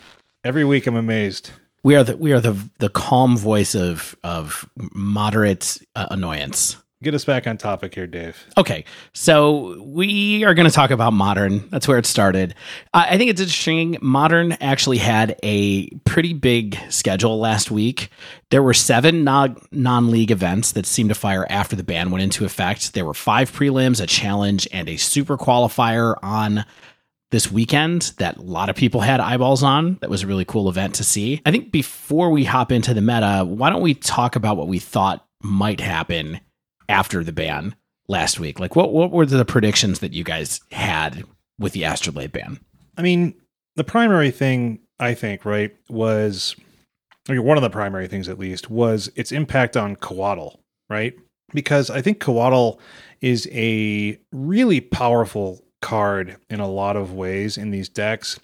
Every 0.46 0.64
week 0.64 0.87
I'm 0.87 0.94
amazed. 0.94 1.50
We 1.82 1.96
are 1.96 2.04
the 2.04 2.16
we 2.16 2.32
are 2.32 2.38
the 2.38 2.56
the 2.78 2.88
calm 2.88 3.37
voice 3.37 3.75
of 3.75 4.16
of 4.22 4.70
moderate 4.76 5.76
uh, 5.96 6.06
annoyance. 6.12 6.76
Get 7.02 7.14
us 7.14 7.25
back 7.25 7.48
on 7.48 7.58
topic 7.58 7.96
here, 7.96 8.06
Dave. 8.06 8.46
Okay, 8.56 8.84
so 9.12 9.82
we 9.82 10.44
are 10.44 10.54
going 10.54 10.69
to 10.69 10.72
talk 10.72 10.93
about 10.93 11.12
modern. 11.14 11.69
That's 11.70 11.88
where 11.88 11.98
it 11.98 12.06
started. 12.06 12.54
I 12.94 13.14
I 13.14 13.19
think 13.19 13.31
it's 13.31 13.40
interesting. 13.40 13.96
Modern 14.00 14.52
actually 14.60 14.98
had 14.98 15.37
a 15.43 15.90
pretty 16.04 16.32
big 16.32 16.78
schedule 16.90 17.40
last 17.40 17.72
week. 17.72 18.10
There 18.50 18.62
were 18.62 18.72
seven 18.72 19.25
non 19.25 20.10
league 20.12 20.31
events 20.31 20.72
that 20.72 20.87
seemed 20.87 21.08
to 21.08 21.16
fire 21.16 21.44
after 21.50 21.75
the 21.75 21.82
ban 21.82 22.12
went 22.12 22.22
into 22.22 22.44
effect. 22.44 22.94
There 22.94 23.04
were 23.04 23.14
five 23.14 23.50
prelims, 23.50 24.00
a 24.00 24.06
challenge, 24.06 24.69
and 24.70 24.88
a 24.88 24.96
super 24.96 25.37
qualifier 25.37 26.14
on 26.22 26.64
this 27.31 27.50
weekend 27.50 28.12
that 28.19 28.37
a 28.37 28.43
lot 28.43 28.69
of 28.69 28.76
people 28.76 29.00
had 29.00 29.20
eyeballs 29.20 29.62
on. 29.62 29.99
That 30.00 30.11
was 30.11 30.23
a 30.23 30.26
really 30.26 30.44
cool 30.44 30.69
event 30.69 30.94
to 30.96 31.05
see. 31.05 31.43
I 31.44 31.50
think 31.50 31.73
before 31.73 32.31
we 32.31 32.44
hop 32.44 32.70
into 32.70 32.94
the 32.94 33.00
meta, 33.00 33.44
why 33.44 33.70
don't 33.70 33.82
we 33.82 33.94
talk 33.94 34.37
about 34.37 34.56
what 34.56 34.69
we 34.69 34.78
thought 34.78 35.26
might 35.43 35.81
happen 35.81 36.40
after 36.88 37.25
the 37.25 37.32
ban 37.32 37.75
last 38.08 38.38
week? 38.38 38.61
Like, 38.61 38.76
what 38.76 38.93
what 38.93 39.11
were 39.11 39.26
the 39.26 39.44
predictions 39.44 39.99
that 40.00 40.12
you 40.12 40.25
guys 40.25 40.61
had 40.70 41.25
with 41.58 41.73
the 41.73 41.84
Astrolabe 41.84 42.32
ban? 42.32 42.61
I 42.96 43.02
mean, 43.02 43.34
the 43.75 43.84
primary 43.84 44.31
thing 44.31 44.81
I 44.99 45.14
think, 45.14 45.44
right, 45.44 45.75
was 45.88 46.56
mean, 47.32 47.44
one 47.44 47.56
of 47.56 47.62
the 47.62 47.70
primary 47.70 48.08
things 48.08 48.28
at 48.28 48.38
least 48.38 48.70
was 48.70 49.11
its 49.17 49.32
impact 49.32 49.76
on 49.76 49.96
Coatl, 49.96 50.58
right? 50.88 51.14
Because 51.52 51.90
I 51.90 52.00
think 52.00 52.20
Coatl 52.20 52.78
is 53.20 53.49
a 53.52 54.19
really 54.32 54.81
powerful 54.81 55.64
card 55.87 56.37
in 56.50 56.59
a 56.59 56.69
lot 56.69 56.97
of 56.97 57.12
ways 57.12 57.56
in 57.56 57.71
these 57.71 57.88
decks. 57.88 58.41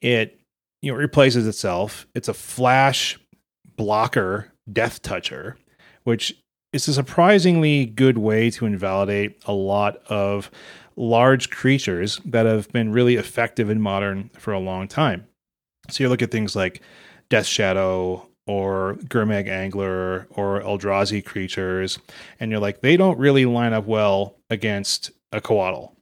It 0.00 0.40
you 0.80 0.90
know 0.90 0.96
replaces 0.96 1.46
itself. 1.46 2.06
It's 2.14 2.28
a 2.28 2.34
flash 2.34 3.18
blocker 3.76 4.50
death 4.72 5.02
toucher, 5.02 5.58
which 6.04 6.34
is 6.72 6.88
a 6.88 6.94
surprisingly 6.94 7.84
good 7.84 8.16
way 8.16 8.48
to 8.50 8.64
invalidate 8.64 9.36
a 9.44 9.52
lot 9.52 9.98
of 10.06 10.50
large 10.96 11.50
creatures 11.50 12.22
that 12.24 12.46
have 12.46 12.72
been 12.72 12.90
really 12.90 13.16
effective 13.16 13.68
in 13.68 13.82
modern 13.82 14.30
for 14.38 14.54
a 14.54 14.58
long 14.58 14.88
time. 14.88 15.26
So 15.90 16.02
you 16.02 16.08
look 16.08 16.22
at 16.22 16.30
things 16.30 16.56
like 16.56 16.80
Death 17.28 17.46
Shadow 17.46 18.26
or 18.46 18.96
Gurmag 19.04 19.46
Angler 19.46 20.26
or 20.30 20.62
Eldrazi 20.62 21.22
creatures, 21.22 21.98
and 22.40 22.50
you're 22.50 22.60
like, 22.60 22.80
they 22.80 22.96
don't 22.96 23.18
really 23.18 23.44
line 23.44 23.74
up 23.74 23.86
well 23.86 24.36
against 24.48 25.10
a 25.32 25.40
Coatl. 25.40 25.97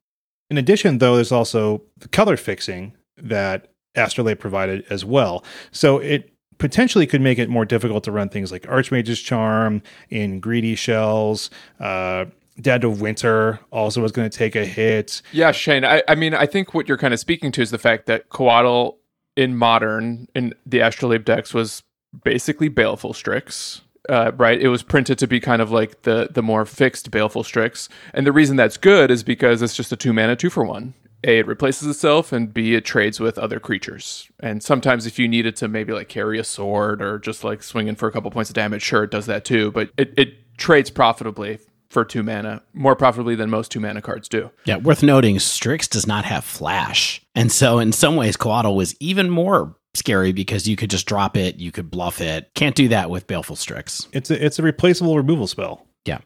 In 0.50 0.58
addition, 0.58 0.98
though, 0.98 1.16
there's 1.16 1.32
also 1.32 1.82
the 1.98 2.08
color 2.08 2.36
fixing 2.36 2.94
that 3.16 3.72
Astrolabe 3.94 4.38
provided 4.38 4.84
as 4.90 5.04
well. 5.04 5.44
So 5.70 5.98
it 5.98 6.32
potentially 6.58 7.06
could 7.06 7.20
make 7.20 7.38
it 7.38 7.48
more 7.48 7.64
difficult 7.64 8.04
to 8.04 8.12
run 8.12 8.28
things 8.28 8.52
like 8.52 8.68
Archmage's 8.68 9.20
Charm 9.20 9.82
in 10.10 10.40
greedy 10.40 10.74
shells. 10.74 11.50
Uh, 11.80 12.26
Dead 12.60 12.84
of 12.84 13.00
Winter 13.00 13.60
also 13.70 14.00
was 14.00 14.12
going 14.12 14.28
to 14.28 14.36
take 14.36 14.56
a 14.56 14.64
hit. 14.64 15.20
Yeah, 15.32 15.52
Shane. 15.52 15.84
I, 15.84 16.02
I 16.08 16.14
mean, 16.14 16.32
I 16.32 16.46
think 16.46 16.72
what 16.72 16.88
you're 16.88 16.96
kind 16.96 17.12
of 17.12 17.20
speaking 17.20 17.52
to 17.52 17.60
is 17.60 17.70
the 17.70 17.78
fact 17.78 18.06
that 18.06 18.30
Coatl 18.30 18.96
in 19.36 19.56
modern 19.56 20.28
in 20.34 20.54
the 20.64 20.80
Astrolabe 20.80 21.24
decks 21.24 21.52
was 21.52 21.82
basically 22.24 22.68
Baleful 22.68 23.12
Strix. 23.12 23.82
Uh, 24.08 24.32
right, 24.36 24.60
it 24.60 24.68
was 24.68 24.82
printed 24.82 25.18
to 25.18 25.26
be 25.26 25.40
kind 25.40 25.60
of 25.60 25.70
like 25.70 26.02
the 26.02 26.28
the 26.30 26.42
more 26.42 26.64
fixed 26.64 27.10
Baleful 27.10 27.44
Strix, 27.44 27.88
and 28.12 28.26
the 28.26 28.32
reason 28.32 28.56
that's 28.56 28.76
good 28.76 29.10
is 29.10 29.22
because 29.22 29.62
it's 29.62 29.74
just 29.74 29.92
a 29.92 29.96
two 29.96 30.12
mana 30.12 30.36
two 30.36 30.50
for 30.50 30.64
one. 30.64 30.94
A, 31.24 31.38
it 31.38 31.46
replaces 31.46 31.88
itself, 31.88 32.30
and 32.30 32.52
B, 32.52 32.74
it 32.74 32.84
trades 32.84 33.18
with 33.18 33.38
other 33.38 33.58
creatures. 33.58 34.30
And 34.38 34.62
sometimes, 34.62 35.06
if 35.06 35.18
you 35.18 35.26
needed 35.26 35.56
to 35.56 35.66
maybe 35.66 35.92
like 35.92 36.08
carry 36.08 36.38
a 36.38 36.44
sword 36.44 37.02
or 37.02 37.18
just 37.18 37.42
like 37.42 37.62
swing 37.62 37.88
in 37.88 37.96
for 37.96 38.06
a 38.06 38.12
couple 38.12 38.30
points 38.30 38.50
of 38.50 38.54
damage, 38.54 38.82
sure, 38.82 39.04
it 39.04 39.10
does 39.10 39.26
that 39.26 39.44
too. 39.44 39.72
But 39.72 39.90
it, 39.96 40.14
it 40.16 40.56
trades 40.56 40.90
profitably 40.90 41.58
for 41.88 42.04
two 42.04 42.22
mana, 42.22 42.62
more 42.74 42.94
profitably 42.94 43.34
than 43.34 43.50
most 43.50 43.72
two 43.72 43.80
mana 43.80 44.02
cards 44.02 44.28
do. 44.28 44.50
Yeah, 44.66 44.76
worth 44.76 45.02
noting, 45.02 45.38
Strix 45.38 45.88
does 45.88 46.06
not 46.06 46.24
have 46.24 46.44
flash. 46.44 47.22
And 47.34 47.50
so 47.50 47.78
in 47.78 47.92
some 47.92 48.16
ways, 48.16 48.36
Coatl 48.36 48.76
was 48.76 48.94
even 49.00 49.30
more 49.30 49.74
scary 49.96 50.32
because 50.32 50.68
you 50.68 50.76
could 50.76 50.90
just 50.90 51.06
drop 51.06 51.36
it, 51.36 51.56
you 51.56 51.72
could 51.72 51.90
bluff 51.90 52.20
it. 52.20 52.50
Can't 52.54 52.76
do 52.76 52.88
that 52.88 53.10
with 53.10 53.26
Baleful 53.26 53.56
Strix. 53.56 54.08
It's 54.12 54.30
a, 54.30 54.44
it's 54.44 54.58
a 54.58 54.62
replaceable 54.62 55.16
removal 55.16 55.46
spell. 55.46 55.86
Yeah. 56.04 56.18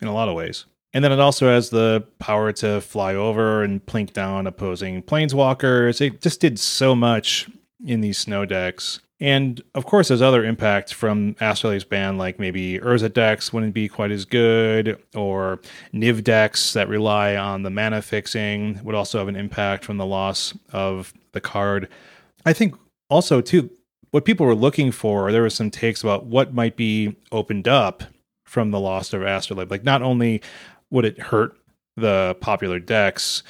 In 0.00 0.08
a 0.08 0.14
lot 0.14 0.28
of 0.28 0.34
ways. 0.34 0.66
And 0.92 1.04
then 1.04 1.12
it 1.12 1.20
also 1.20 1.48
has 1.48 1.70
the 1.70 2.06
power 2.18 2.52
to 2.52 2.80
fly 2.80 3.14
over 3.14 3.62
and 3.62 3.84
plink 3.84 4.12
down 4.12 4.46
opposing 4.46 5.02
planeswalkers. 5.02 6.00
It 6.00 6.22
just 6.22 6.40
did 6.40 6.58
so 6.58 6.94
much 6.94 7.50
in 7.84 8.00
these 8.00 8.16
snow 8.18 8.46
decks. 8.46 9.00
And 9.18 9.62
of 9.74 9.86
course, 9.86 10.08
there's 10.08 10.22
other 10.22 10.44
impact 10.44 10.92
from 10.92 11.36
Astrolabe's 11.40 11.84
ban, 11.84 12.18
like 12.18 12.38
maybe 12.38 12.78
Urza 12.78 13.12
decks 13.12 13.52
wouldn't 13.52 13.72
be 13.72 13.88
quite 13.88 14.10
as 14.10 14.26
good, 14.26 15.02
or 15.14 15.60
Niv 15.94 16.22
decks 16.22 16.74
that 16.74 16.88
rely 16.88 17.36
on 17.36 17.62
the 17.62 17.70
mana 17.70 18.02
fixing 18.02 18.78
would 18.84 18.94
also 18.94 19.18
have 19.18 19.28
an 19.28 19.36
impact 19.36 19.84
from 19.84 19.96
the 19.96 20.06
loss 20.06 20.54
of 20.72 21.14
the 21.32 21.40
card. 21.40 21.88
I 22.44 22.52
think 22.52 22.74
also, 23.08 23.40
too, 23.40 23.70
what 24.10 24.24
people 24.24 24.46
were 24.46 24.54
looking 24.54 24.92
for, 24.92 25.30
there 25.32 25.42
were 25.42 25.50
some 25.50 25.70
takes 25.70 26.02
about 26.02 26.26
what 26.26 26.54
might 26.54 26.76
be 26.76 27.16
opened 27.32 27.68
up 27.68 28.04
from 28.44 28.70
the 28.70 28.80
loss 28.80 29.12
of 29.12 29.22
Astrolabe. 29.22 29.70
Like, 29.70 29.84
not 29.84 30.02
only 30.02 30.42
would 30.90 31.04
it 31.04 31.18
hurt 31.18 31.56
the 31.96 32.36
popular 32.40 32.78
decks, 32.78 33.42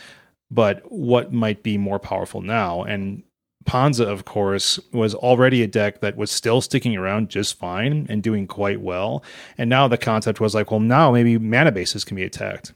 but 0.51 0.81
what 0.91 1.33
might 1.33 1.63
be 1.63 1.77
more 1.77 1.99
powerful 1.99 2.41
now. 2.41 2.83
And 2.83 3.23
Ponza, 3.65 4.07
of 4.07 4.25
course, 4.25 4.79
was 4.93 5.15
already 5.15 5.63
a 5.63 5.67
deck 5.67 6.01
that 6.01 6.17
was 6.17 6.31
still 6.31 6.61
sticking 6.61 6.97
around 6.97 7.29
just 7.29 7.59
fine 7.59 8.07
and 8.09 8.23
doing 8.23 8.47
quite 8.47 8.81
well. 8.81 9.25
And 9.59 9.69
now 9.69 9.89
the 9.89 9.99
concept 9.99 10.41
was 10.41 10.55
like, 10.55 10.71
well, 10.71 10.81
now 10.81 11.11
maybe 11.11 11.37
mana 11.37 11.73
bases 11.73 12.05
can 12.05 12.17
be 12.17 12.23
attacked 12.23 12.73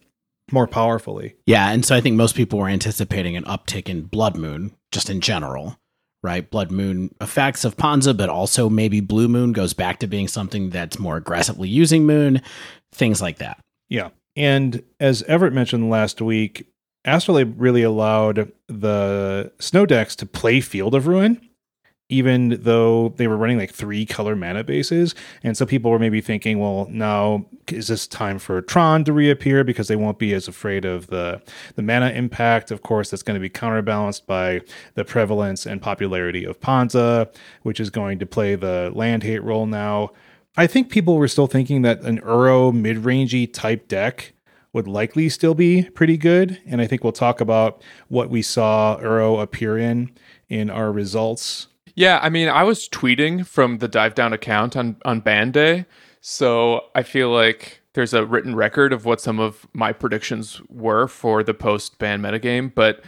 more 0.51 0.67
powerfully. 0.67 1.37
Yeah, 1.47 1.71
and 1.71 1.85
so 1.85 1.95
I 1.95 2.01
think 2.01 2.17
most 2.17 2.35
people 2.35 2.59
were 2.59 2.69
anticipating 2.69 3.37
an 3.37 3.45
uptick 3.45 3.89
in 3.89 4.03
Blood 4.03 4.37
Moon 4.37 4.75
just 4.91 5.09
in 5.09 5.21
general, 5.21 5.79
right? 6.23 6.49
Blood 6.51 6.71
Moon 6.71 7.15
effects 7.21 7.65
of 7.65 7.77
Ponza, 7.77 8.15
but 8.15 8.29
also 8.29 8.69
maybe 8.69 9.01
Blue 9.01 9.29
Moon 9.29 9.53
goes 9.53 9.73
back 9.73 9.99
to 10.01 10.07
being 10.07 10.29
something 10.29 10.71
that's 10.71 10.99
more 10.99 11.17
aggressively 11.17 11.69
using 11.69 12.07
Moon, 12.07 12.43
things 12.93 13.23
like 13.23 13.39
that. 13.39 13.59
Yeah. 13.89 14.11
And 14.37 14.83
as 15.01 15.23
Everett 15.25 15.53
mentioned 15.53 15.91
last 15.91 16.21
week, 16.21 16.67
Astrolabe 17.05 17.55
really 17.61 17.83
allowed 17.83 18.53
the 18.69 19.53
snow 19.59 19.87
decks 19.87 20.15
to 20.17 20.27
play 20.27 20.61
Field 20.61 20.95
of 20.95 21.07
Ruin, 21.07 21.41
even 22.11 22.59
though 22.63 23.11
they 23.17 23.27
were 23.27 23.37
running 23.37 23.59
like 23.59 23.73
three 23.73 24.05
color 24.05 24.37
mana 24.37 24.65
bases. 24.65 25.15
And 25.43 25.57
so 25.57 25.65
people 25.65 25.91
were 25.91 25.99
maybe 25.99 26.21
thinking, 26.21 26.59
well, 26.59 26.87
now 26.91 27.47
is 27.69 27.89
this 27.89 28.07
time 28.07 28.39
for 28.39 28.61
Tron 28.61 29.05
to 29.05 29.13
reappear 29.13 29.65
because 29.65 29.89
they 29.89 29.97
won't 29.97 30.19
be 30.19 30.35
as 30.35 30.49
afraid 30.49 30.85
of 30.85 31.07
the, 31.07 31.41
the 31.77 31.83
mana 31.83 32.11
impact? 32.11 32.71
Of 32.71 32.83
course, 32.83 33.11
that's 33.11 33.23
going 33.23 33.35
to 33.35 33.41
be 33.41 33.49
counterbalanced 33.49 34.27
by 34.27 34.63
the 34.95 35.05
prevalence 35.05 35.67
and 35.67 35.81
popularity 35.81 36.45
of 36.45 36.61
Ponza, 36.61 37.31
which 37.63 37.81
is 37.81 37.91
going 37.91 38.19
to 38.19 38.27
play 38.27 38.55
the 38.55 38.91
land 38.95 39.23
hate 39.23 39.43
role 39.43 39.67
now. 39.67 40.11
I 40.57 40.67
think 40.67 40.91
people 40.91 41.17
were 41.17 41.29
still 41.29 41.47
thinking 41.47 41.83
that 41.83 42.03
an 42.03 42.21
Uro 42.21 42.75
mid 42.75 42.99
rangey 42.99 43.51
type 43.51 43.89
deck 43.89 44.33
would 44.73 44.87
likely 44.87 45.29
still 45.29 45.55
be 45.55 45.85
pretty 45.91 46.17
good. 46.17 46.61
And 46.67 46.81
I 46.81 46.87
think 46.87 47.03
we'll 47.03 47.13
talk 47.13 47.41
about 47.41 47.83
what 48.09 48.31
we 48.31 48.43
saw 48.43 48.99
Uro 49.01 49.41
appear 49.41 49.79
in 49.79 50.11
in 50.49 50.71
our 50.71 50.93
results. 50.93 51.69
Yeah, 51.95 52.19
I 52.23 52.29
mean, 52.29 52.49
I 52.49 52.63
was 52.63 52.89
tweeting 52.89 53.47
from 53.47 53.79
the 53.79 53.89
dive 53.89 54.15
down 54.15 54.33
account 54.33 54.77
on 54.77 54.97
on 55.05 55.21
ban 55.21 55.51
day, 55.51 55.87
so 56.21 56.87
I 56.95 57.03
feel 57.03 57.31
like 57.31 57.81
there's 57.95 58.15
a 58.15 58.25
written 58.25 58.55
record 58.55 58.93
of 58.93 59.05
what 59.05 59.21
some 59.21 59.41
of 59.41 59.67
my 59.73 59.93
predictions 59.93 60.61
were 60.69 61.09
for 61.09 61.43
the 61.43 61.55
post 61.55 61.99
ban 61.99 62.21
metagame, 62.21 62.73
but 62.75 63.03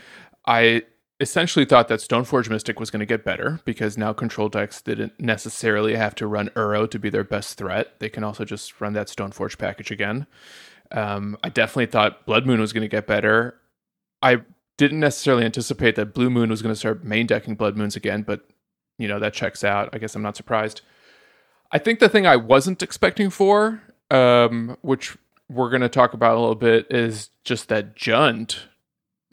I 0.46 0.82
essentially 1.20 1.64
thought 1.64 1.86
that 1.86 2.00
Stoneforge 2.00 2.50
Mystic 2.50 2.80
was 2.80 2.90
going 2.90 3.00
to 3.00 3.06
get 3.06 3.24
better 3.24 3.60
because 3.64 3.96
now 3.96 4.12
control 4.12 4.48
decks 4.48 4.82
didn't 4.82 5.18
necessarily 5.20 5.94
have 5.94 6.16
to 6.16 6.26
run 6.26 6.48
Uro 6.56 6.90
to 6.90 6.98
be 6.98 7.10
their 7.10 7.22
best 7.22 7.56
threat. 7.56 8.00
They 8.00 8.08
can 8.08 8.24
also 8.24 8.44
just 8.44 8.80
run 8.80 8.92
that 8.94 9.06
Stoneforge 9.06 9.56
package 9.56 9.92
again. 9.92 10.26
Um, 10.90 11.38
I 11.44 11.48
definitely 11.48 11.86
thought 11.86 12.26
Blood 12.26 12.44
Moon 12.44 12.60
was 12.60 12.72
going 12.72 12.82
to 12.82 12.88
get 12.88 13.06
better. 13.06 13.54
I 14.20 14.42
didn't 14.76 14.98
necessarily 15.00 15.44
anticipate 15.44 15.94
that 15.94 16.12
Blue 16.12 16.28
Moon 16.28 16.50
was 16.50 16.60
going 16.60 16.74
to 16.74 16.78
start 16.78 17.04
main 17.04 17.26
decking 17.26 17.54
Blood 17.54 17.76
Moons 17.76 17.94
again, 17.94 18.22
but 18.22 18.48
you 19.02 19.09
know 19.09 19.18
that 19.18 19.35
checks 19.35 19.64
out. 19.64 19.90
I 19.92 19.99
guess 19.99 20.14
I'm 20.14 20.23
not 20.23 20.37
surprised. 20.37 20.82
I 21.71 21.78
think 21.78 21.99
the 21.99 22.09
thing 22.09 22.26
I 22.26 22.37
wasn't 22.37 22.82
expecting 22.82 23.30
for, 23.30 23.82
um, 24.11 24.76
which 24.82 25.16
we're 25.49 25.71
going 25.71 25.82
to 25.82 25.88
talk 25.88 26.14
about 26.14 26.37
a 26.37 26.40
little 26.40 26.54
bit, 26.54 26.87
is 26.90 27.30
just 27.44 27.68
that 27.68 27.97
Jund 27.97 28.59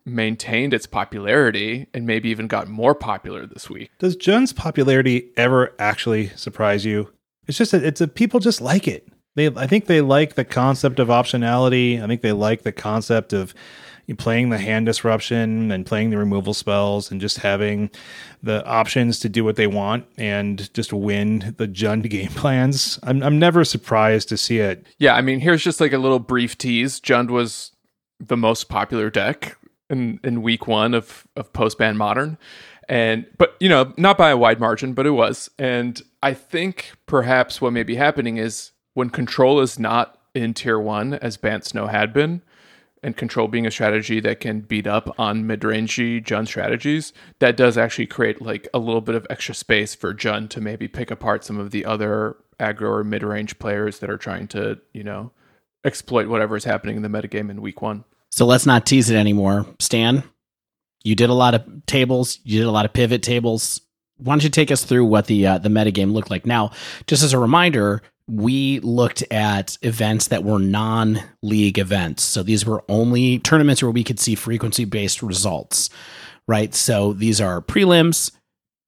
maintained 0.06 0.74
its 0.74 0.88
popularity 0.88 1.88
and 1.94 2.06
maybe 2.06 2.30
even 2.30 2.48
got 2.48 2.68
more 2.68 2.96
popular 2.96 3.46
this 3.46 3.70
week. 3.70 3.92
Does 4.00 4.16
Jund's 4.16 4.54
popularity 4.54 5.30
ever 5.38 5.76
actually 5.78 6.30
surprise 6.30 6.86
you? 6.86 7.14
It's 7.48 7.58
just 7.58 7.72
that 7.72 7.84
it's 7.84 8.02
a 8.02 8.08
people 8.08 8.40
just 8.40 8.62
like 8.62 8.88
it 8.88 9.08
they 9.36 9.48
I 9.48 9.68
think 9.68 9.86
they 9.86 10.02
like 10.02 10.36
the 10.36 10.46
concept 10.46 11.00
of 11.00 11.08
optionality. 11.08 12.02
I 12.02 12.08
think 12.08 12.22
they 12.22 12.32
like 12.32 12.64
the 12.64 12.72
concept 12.72 13.34
of 13.34 13.54
playing 14.18 14.50
the 14.50 14.58
hand 14.58 14.86
disruption 14.86 15.72
and 15.72 15.86
playing 15.86 16.10
the 16.10 16.18
removal 16.18 16.54
spells 16.54 17.12
and 17.12 17.22
just 17.22 17.38
having 17.38 17.90
the 18.42 18.66
options 18.66 19.20
to 19.20 19.30
do 19.30 19.44
what 19.44 19.56
they 19.56 19.68
want 19.68 20.06
and 20.18 20.74
just 20.74 20.92
win 20.94 21.54
the 21.58 21.68
Jund 21.68 22.10
game 22.10 22.30
plans. 22.30 23.00
I'm 23.04 23.22
I'm 23.24 23.40
never 23.40 23.64
surprised 23.64 24.30
to 24.30 24.38
see 24.38 24.60
it. 24.60 24.86
Yeah, 24.98 25.16
I 25.16 25.22
mean, 25.22 25.40
here's 25.40 25.64
just 25.64 25.82
like 25.82 25.94
a 25.94 25.98
little 25.98 26.20
brief 26.20 26.58
tease. 26.58 27.00
Jund 27.00 27.30
was 27.30 27.72
the 28.20 28.38
most 28.38 28.70
popular 28.70 29.10
deck 29.10 29.58
in 29.90 30.20
in 30.24 30.42
week 30.42 30.68
1 30.68 30.94
of 30.94 31.26
of 31.36 31.52
post 31.54 31.78
ban 31.78 31.98
modern. 31.98 32.38
And 32.88 33.28
but 33.38 33.56
you 33.60 33.70
know, 33.70 33.94
not 33.98 34.18
by 34.18 34.32
a 34.32 34.38
wide 34.38 34.60
margin, 34.60 34.94
but 34.94 35.06
it 35.06 35.12
was. 35.12 35.50
And 35.60 36.02
I 36.24 36.34
think 36.34 36.94
perhaps 37.06 37.62
what 37.62 37.72
may 37.72 37.84
be 37.84 37.96
happening 37.96 38.38
is 38.38 38.72
when 38.96 39.12
control 39.12 39.60
is 39.62 39.78
not 39.78 40.18
in 40.34 40.54
tier 40.54 40.80
one, 40.80 41.14
as 41.14 41.38
Bant 41.38 41.66
Snow 41.66 41.88
had 41.88 42.14
been, 42.14 42.42
and 43.02 43.16
control 43.16 43.48
being 43.48 43.66
a 43.66 43.72
strategy 43.72 44.20
that 44.20 44.40
can 44.40 44.62
beat 44.62 44.88
up 44.88 45.14
on 45.18 45.48
mid-rangey 45.48 46.24
Jund 46.24 46.48
strategies, 46.48 47.14
that 47.40 47.56
does 47.56 47.78
actually 47.78 48.08
create 48.08 48.42
like 48.42 48.68
a 48.74 48.80
little 48.80 49.02
bit 49.02 49.16
of 49.16 49.26
extra 49.30 49.56
space 49.56 49.96
for 49.96 50.14
Jund 50.14 50.50
to 50.50 50.62
maybe 50.62 50.88
pick 50.88 51.12
apart 51.12 51.44
some 51.44 51.60
of 51.60 51.72
the 51.72 51.86
other 51.86 52.36
aggro 52.60 52.90
or 53.00 53.04
mid-range 53.04 53.58
players 53.60 54.00
that 54.00 54.10
are 54.10 54.18
trying 54.18 54.48
to, 54.50 54.80
you 54.94 55.04
know, 55.04 55.32
exploit 55.86 56.28
whatever 56.28 56.58
is 56.58 56.66
happening 56.66 56.98
in 56.98 57.02
the 57.02 57.08
metagame 57.08 57.50
in 57.50 57.62
week 57.62 57.82
one. 57.82 58.04
So 58.32 58.46
let's 58.46 58.66
not 58.66 58.86
tease 58.86 59.10
it 59.10 59.16
anymore. 59.16 59.66
Stan, 59.80 60.24
you 61.04 61.16
did 61.16 61.30
a 61.30 61.34
lot 61.34 61.56
of 61.56 61.86
tables, 61.86 62.40
you 62.44 62.60
did 62.60 62.68
a 62.68 62.72
lot 62.72 62.86
of 62.86 62.94
pivot 62.94 63.24
tables. 63.24 63.82
Why 64.18 64.34
don't 64.34 64.44
you 64.44 64.50
take 64.50 64.72
us 64.72 64.84
through 64.84 65.06
what 65.06 65.28
the 65.28 65.48
uh, 65.48 65.58
the 65.60 65.70
metagame 65.70 66.12
looked 66.12 66.30
like? 66.30 66.46
Now, 66.46 66.72
just 67.08 67.24
as 67.24 67.32
a 67.32 67.40
reminder, 67.40 68.02
we 68.30 68.80
looked 68.82 69.24
at 69.32 69.78
events 69.82 70.28
that 70.28 70.44
were 70.44 70.60
non 70.60 71.20
league 71.42 71.80
events. 71.80 72.24
So 72.24 72.44
these 72.44 72.66
were 72.66 72.84
only 72.88 73.40
tournaments 73.40 73.82
where 73.82 73.92
we 73.92 74.04
could 74.04 74.20
see 74.20 74.36
frequency 74.36 74.86
based 74.86 75.24
results, 75.24 75.90
right? 76.48 76.74
So 76.74 77.14
these 77.14 77.42
are 77.42 77.62
prelims, 77.62 78.32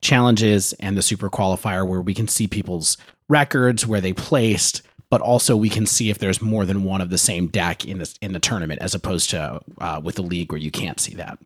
challenges, 0.02 0.74
and 0.74 0.96
the 0.96 1.02
super 1.02 1.30
qualifier 1.30 1.88
where 1.88 2.02
we 2.02 2.14
can 2.14 2.28
see 2.28 2.48
people's 2.48 2.98
records, 3.30 3.88
where 3.88 4.02
they 4.02 4.14
placed, 4.14 4.82
but 5.10 5.22
also 5.22 5.56
we 5.58 5.70
can 5.70 5.86
see 5.86 6.10
if 6.10 6.20
there's 6.20 6.42
more 6.42 6.66
than 6.66 6.84
one 6.84 7.02
of 7.02 7.10
the 7.10 7.18
same 7.18 7.48
deck 7.48 7.86
in 7.86 8.00
the, 8.00 8.18
in 8.22 8.34
the 8.34 8.40
tournament 8.40 8.82
as 8.82 8.94
opposed 8.94 9.30
to 9.32 9.60
uh, 9.80 10.00
with 10.04 10.16
the 10.16 10.22
league 10.22 10.52
where 10.52 10.62
you 10.62 10.72
can't 10.72 11.00
see 11.00 11.16
that. 11.16 11.40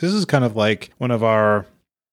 This 0.00 0.12
is 0.12 0.24
kind 0.24 0.44
of 0.44 0.54
like 0.54 0.90
one 0.98 1.10
of 1.10 1.24
our 1.24 1.66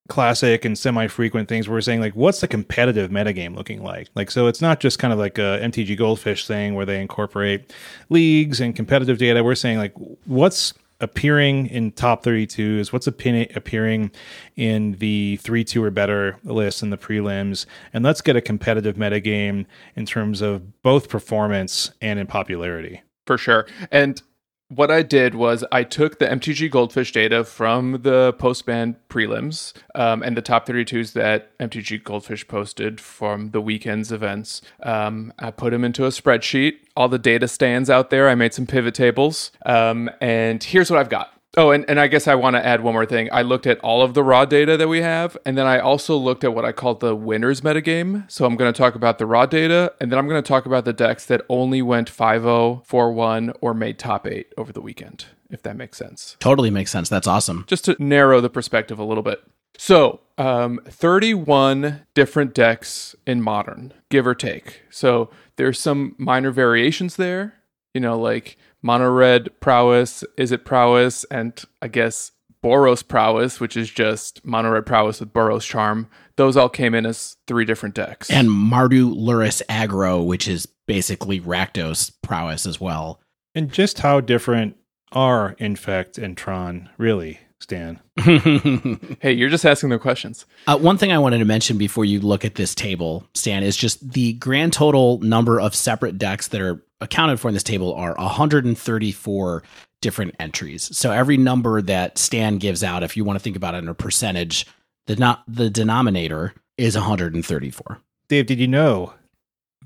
classic 0.07 0.65
and 0.65 0.77
semi-frequent 0.77 1.49
things 1.49 1.67
we're 1.67 1.81
saying 1.81 1.99
like 1.99 2.15
what's 2.15 2.39
the 2.39 2.47
competitive 2.47 3.09
metagame 3.09 3.55
looking 3.55 3.83
like? 3.83 4.07
Like 4.15 4.29
so 4.29 4.47
it's 4.47 4.61
not 4.61 4.79
just 4.79 4.99
kind 4.99 5.11
of 5.11 5.19
like 5.19 5.37
a 5.37 5.59
mtg 5.63 5.97
goldfish 5.97 6.45
thing 6.45 6.75
where 6.75 6.85
they 6.85 7.01
incorporate 7.01 7.73
leagues 8.09 8.59
and 8.61 8.75
competitive 8.75 9.17
data. 9.17 9.43
We're 9.43 9.55
saying 9.55 9.77
like 9.77 9.93
what's 10.25 10.73
appearing 11.01 11.67
in 11.67 11.91
top 11.91 12.23
32s 12.23 12.93
what's 12.93 13.07
appearing 13.07 14.11
in 14.55 14.93
the 14.93 15.39
3-2 15.43 15.83
or 15.83 15.91
better 15.91 16.37
list 16.43 16.83
in 16.83 16.89
the 16.89 16.97
prelims? 16.97 17.65
And 17.91 18.03
let's 18.03 18.21
get 18.21 18.35
a 18.35 18.41
competitive 18.41 18.95
metagame 18.95 19.65
in 19.95 20.05
terms 20.05 20.41
of 20.41 20.81
both 20.83 21.09
performance 21.09 21.91
and 22.01 22.19
in 22.19 22.27
popularity. 22.27 23.01
For 23.25 23.37
sure. 23.37 23.67
And 23.91 24.21
what 24.69 24.89
I 24.89 25.03
did 25.03 25.35
was 25.35 25.63
I 25.71 25.83
took 25.83 26.19
the 26.19 26.25
MTG 26.25 26.71
Goldfish 26.71 27.11
data 27.11 27.43
from 27.43 28.01
the 28.01 28.33
post 28.33 28.65
ban 28.65 28.95
prelims 29.09 29.73
um, 29.93 30.23
and 30.23 30.35
the 30.35 30.41
top 30.41 30.67
32s 30.67 31.13
that 31.13 31.57
MTG 31.59 32.03
Goldfish 32.03 32.47
posted 32.47 32.99
from 32.99 33.51
the 33.51 33.61
weekend's 33.61 34.11
events. 34.11 34.61
Um, 34.81 35.33
I 35.37 35.51
put 35.51 35.71
them 35.71 35.83
into 35.83 36.05
a 36.05 36.09
spreadsheet. 36.09 36.77
All 36.95 37.07
the 37.07 37.19
data 37.19 37.47
stands 37.47 37.89
out 37.89 38.09
there. 38.09 38.27
I 38.27 38.35
made 38.35 38.53
some 38.53 38.65
pivot 38.65 38.95
tables. 38.95 39.51
Um, 39.65 40.09
and 40.19 40.63
here's 40.63 40.89
what 40.89 40.99
I've 40.99 41.09
got. 41.09 41.34
Oh, 41.57 41.71
and, 41.71 41.85
and 41.89 41.99
I 41.99 42.07
guess 42.07 42.27
I 42.27 42.35
want 42.35 42.55
to 42.55 42.65
add 42.65 42.81
one 42.81 42.93
more 42.93 43.05
thing. 43.05 43.29
I 43.31 43.41
looked 43.41 43.65
at 43.65 43.79
all 43.79 44.01
of 44.01 44.13
the 44.13 44.23
raw 44.23 44.43
data 44.43 44.75
that 44.75 44.87
we 44.89 45.01
have, 45.01 45.37
and 45.45 45.57
then 45.57 45.65
I 45.65 45.79
also 45.79 46.17
looked 46.17 46.43
at 46.43 46.53
what 46.53 46.65
I 46.65 46.73
call 46.73 46.95
the 46.95 47.15
winners 47.15 47.61
metagame. 47.61 48.29
So 48.29 48.45
I'm 48.45 48.57
going 48.57 48.71
to 48.71 48.77
talk 48.77 48.95
about 48.95 49.19
the 49.19 49.25
raw 49.25 49.45
data, 49.45 49.93
and 50.01 50.11
then 50.11 50.19
I'm 50.19 50.27
going 50.27 50.41
to 50.41 50.47
talk 50.47 50.65
about 50.65 50.83
the 50.83 50.93
decks 50.93 51.25
that 51.27 51.41
only 51.47 51.81
went 51.81 52.09
5 52.09 52.41
0, 52.41 52.83
4 52.85 53.11
1, 53.13 53.53
or 53.61 53.73
made 53.73 53.97
top 53.97 54.27
8 54.27 54.53
over 54.57 54.73
the 54.73 54.81
weekend, 54.81 55.25
if 55.49 55.63
that 55.63 55.77
makes 55.77 55.97
sense. 55.97 56.35
Totally 56.39 56.69
makes 56.69 56.91
sense. 56.91 57.07
That's 57.07 57.27
awesome. 57.27 57.63
Just 57.67 57.85
to 57.85 57.95
narrow 57.99 58.41
the 58.41 58.49
perspective 58.49 58.99
a 58.99 59.05
little 59.05 59.23
bit. 59.23 59.41
So, 59.77 60.21
um, 60.37 60.79
31 60.87 62.05
different 62.13 62.53
decks 62.53 63.15
in 63.25 63.41
modern, 63.41 63.93
give 64.09 64.25
or 64.27 64.35
take. 64.35 64.81
So, 64.89 65.29
there's 65.57 65.79
some 65.79 66.15
minor 66.17 66.51
variations 66.51 67.15
there, 67.15 67.55
you 67.93 68.01
know, 68.01 68.19
like 68.19 68.57
mono 68.85 69.09
red 69.09 69.49
prowess, 69.61 70.23
Izzet 70.37 70.63
prowess, 70.63 71.23
and 71.25 71.59
I 71.81 71.87
guess 71.87 72.31
Boros 72.63 73.05
prowess, 73.05 73.59
which 73.59 73.75
is 73.75 73.89
just 73.89 74.45
mono 74.45 74.69
red 74.69 74.85
prowess 74.85 75.19
with 75.19 75.33
Boros 75.33 75.63
charm. 75.63 76.07
Those 76.35 76.55
all 76.55 76.69
came 76.69 76.93
in 76.93 77.05
as 77.05 77.35
three 77.47 77.65
different 77.65 77.95
decks. 77.95 78.29
And 78.29 78.47
Mardu 78.49 79.11
Lurrus 79.11 79.63
aggro, 79.67 80.23
which 80.23 80.47
is 80.47 80.67
basically 80.85 81.41
Rakdos 81.41 82.11
prowess 82.21 82.67
as 82.67 82.79
well. 82.79 83.19
And 83.55 83.71
just 83.71 83.99
how 83.99 84.21
different 84.21 84.77
are 85.11 85.55
Infect 85.57 86.19
and 86.19 86.37
Tron, 86.37 86.89
really, 86.99 87.39
Stan? 87.59 88.01
hey, 88.21 89.31
you're 89.31 89.49
just 89.49 89.65
asking 89.65 89.89
the 89.89 89.97
questions. 89.97 90.45
Uh, 90.67 90.77
one 90.77 90.97
thing 90.97 91.11
I 91.11 91.17
wanted 91.17 91.39
to 91.39 91.45
mention 91.45 91.79
before 91.79 92.05
you 92.05 92.19
look 92.19 92.45
at 92.45 92.55
this 92.55 92.75
table, 92.75 93.27
Stan, 93.33 93.63
is 93.63 93.77
just 93.77 94.11
the 94.13 94.33
grand 94.33 94.73
total 94.73 95.19
number 95.21 95.59
of 95.59 95.73
separate 95.73 96.19
decks 96.19 96.49
that 96.49 96.61
are 96.61 96.84
accounted 97.01 97.39
for 97.39 97.47
in 97.49 97.53
this 97.53 97.63
table 97.63 97.93
are 97.93 98.15
134 98.15 99.63
different 100.01 100.35
entries. 100.39 100.95
So 100.95 101.11
every 101.11 101.37
number 101.37 101.81
that 101.81 102.17
Stan 102.17 102.57
gives 102.57 102.83
out, 102.83 103.03
if 103.03 103.17
you 103.17 103.23
want 103.23 103.37
to 103.39 103.43
think 103.43 103.55
about 103.55 103.75
it 103.75 103.79
in 103.79 103.87
a 103.87 103.93
percentage, 103.93 104.65
The 105.07 105.15
not 105.15 105.43
the 105.47 105.69
denominator 105.69 106.53
is 106.77 106.95
134. 106.95 107.99
Dave, 108.27 108.45
did 108.47 108.59
you 108.59 108.67
know 108.67 109.13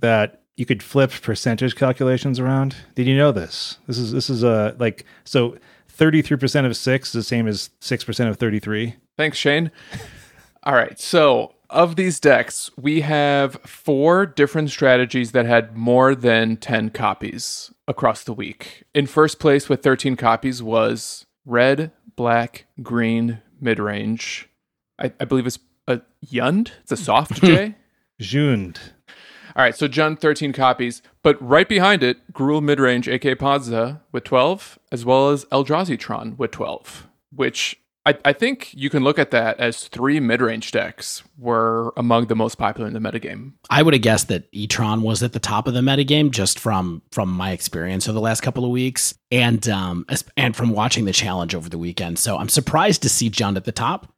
that 0.02 0.44
you 0.56 0.66
could 0.66 0.82
flip 0.84 1.12
percentage 1.22 1.76
calculations 1.76 2.40
around? 2.40 2.76
Did 2.96 3.08
you 3.08 3.18
know 3.18 3.32
this? 3.32 3.78
This 3.88 3.98
is 3.98 4.12
this 4.12 4.30
is 4.30 4.44
a 4.44 4.76
like 4.80 5.06
so 5.24 5.58
33% 5.98 6.66
of 6.66 6.78
6 6.78 7.08
is 7.08 7.12
the 7.12 7.24
same 7.24 7.46
as 7.48 7.70
6% 7.82 8.30
of 8.30 8.38
33. 8.38 8.96
Thanks, 9.18 9.38
Shane. 9.38 9.70
All 10.64 10.74
right. 10.74 10.98
So, 10.98 11.54
of 11.70 11.96
these 11.96 12.20
decks, 12.20 12.72
we 12.78 13.02
have 13.02 13.54
four 13.66 14.26
different 14.26 14.70
strategies 14.70 15.32
that 15.32 15.46
had 15.46 15.76
more 15.76 16.16
than 16.16 16.58
10 16.58 16.90
copies 16.90 17.72
across 17.88 18.24
the 18.24 18.34
week. 18.34 18.84
In 18.94 19.06
first 19.06 19.40
place 19.40 19.70
with 19.70 19.84
13 19.84 20.16
copies 20.16 20.64
was 20.64 21.26
red, 21.46 21.92
black, 22.16 22.66
green, 22.82 23.42
mid 23.62 23.80
range. 23.80 24.50
I, 25.00 25.12
I 25.20 25.26
believe 25.26 25.48
it's 25.48 25.60
a 25.88 26.02
Yund. 26.26 26.72
It's 26.82 26.92
a 26.92 26.98
soft 26.98 27.34
J. 27.42 27.76
Jund. 28.20 28.78
All 29.56 29.64
right, 29.64 29.76
so 29.76 29.88
Jund 29.88 30.20
13 30.20 30.54
copies, 30.54 31.02
but 31.24 31.42
right 31.42 31.68
behind 31.68 32.04
it, 32.04 32.32
Gruul 32.32 32.62
midrange, 32.62 33.12
AK 33.12 33.40
Ponza 33.40 34.02
with 34.12 34.24
12, 34.24 34.78
as 34.92 35.04
well 35.04 35.30
as 35.30 35.46
Eldrazi 35.46 36.38
with 36.38 36.52
12, 36.52 37.08
which 37.36 37.80
I, 38.10 38.18
I 38.26 38.34
think 38.34 38.74
you 38.74 38.90
can 38.90 39.04
look 39.04 39.20
at 39.20 39.30
that 39.32 39.60
as 39.60 39.88
three 39.88 40.20
mid 40.20 40.42
range 40.42 40.72
decks 40.72 41.22
were 41.38 41.94
among 41.96 42.26
the 42.26 42.36
most 42.36 42.58
popular 42.58 42.88
in 42.88 42.94
the 42.94 43.00
metagame. 43.00 43.54
I 43.70 43.84
would 43.84 43.94
have 43.94 44.02
guessed 44.02 44.30
that 44.30 44.52
Etron 44.52 45.04
was 45.04 45.22
at 45.22 45.34
the 45.34 45.40
top 45.40 45.68
of 45.68 45.76
the 45.76 45.82
metagame 45.82 46.32
just 46.32 46.58
from 46.58 47.04
from 47.12 47.30
my 47.30 47.52
experience 47.52 48.08
over 48.08 48.14
the 48.14 48.22
last 48.22 48.42
couple 48.42 48.66
of 48.66 48.72
weeks 48.72 49.14
and 49.32 49.68
um 49.70 50.08
and 50.36 50.56
from 50.56 50.72
watching 50.72 51.06
the 51.06 51.14
challenge 51.14 51.54
over 51.54 51.70
the 51.70 51.78
weekend. 51.78 52.18
So 52.18 52.38
I'm 52.38 52.50
surprised 52.50 53.04
to 53.04 53.10
see 53.10 53.30
Jund 53.30 53.58
at 53.58 53.66
the 53.66 53.72
top 53.72 54.12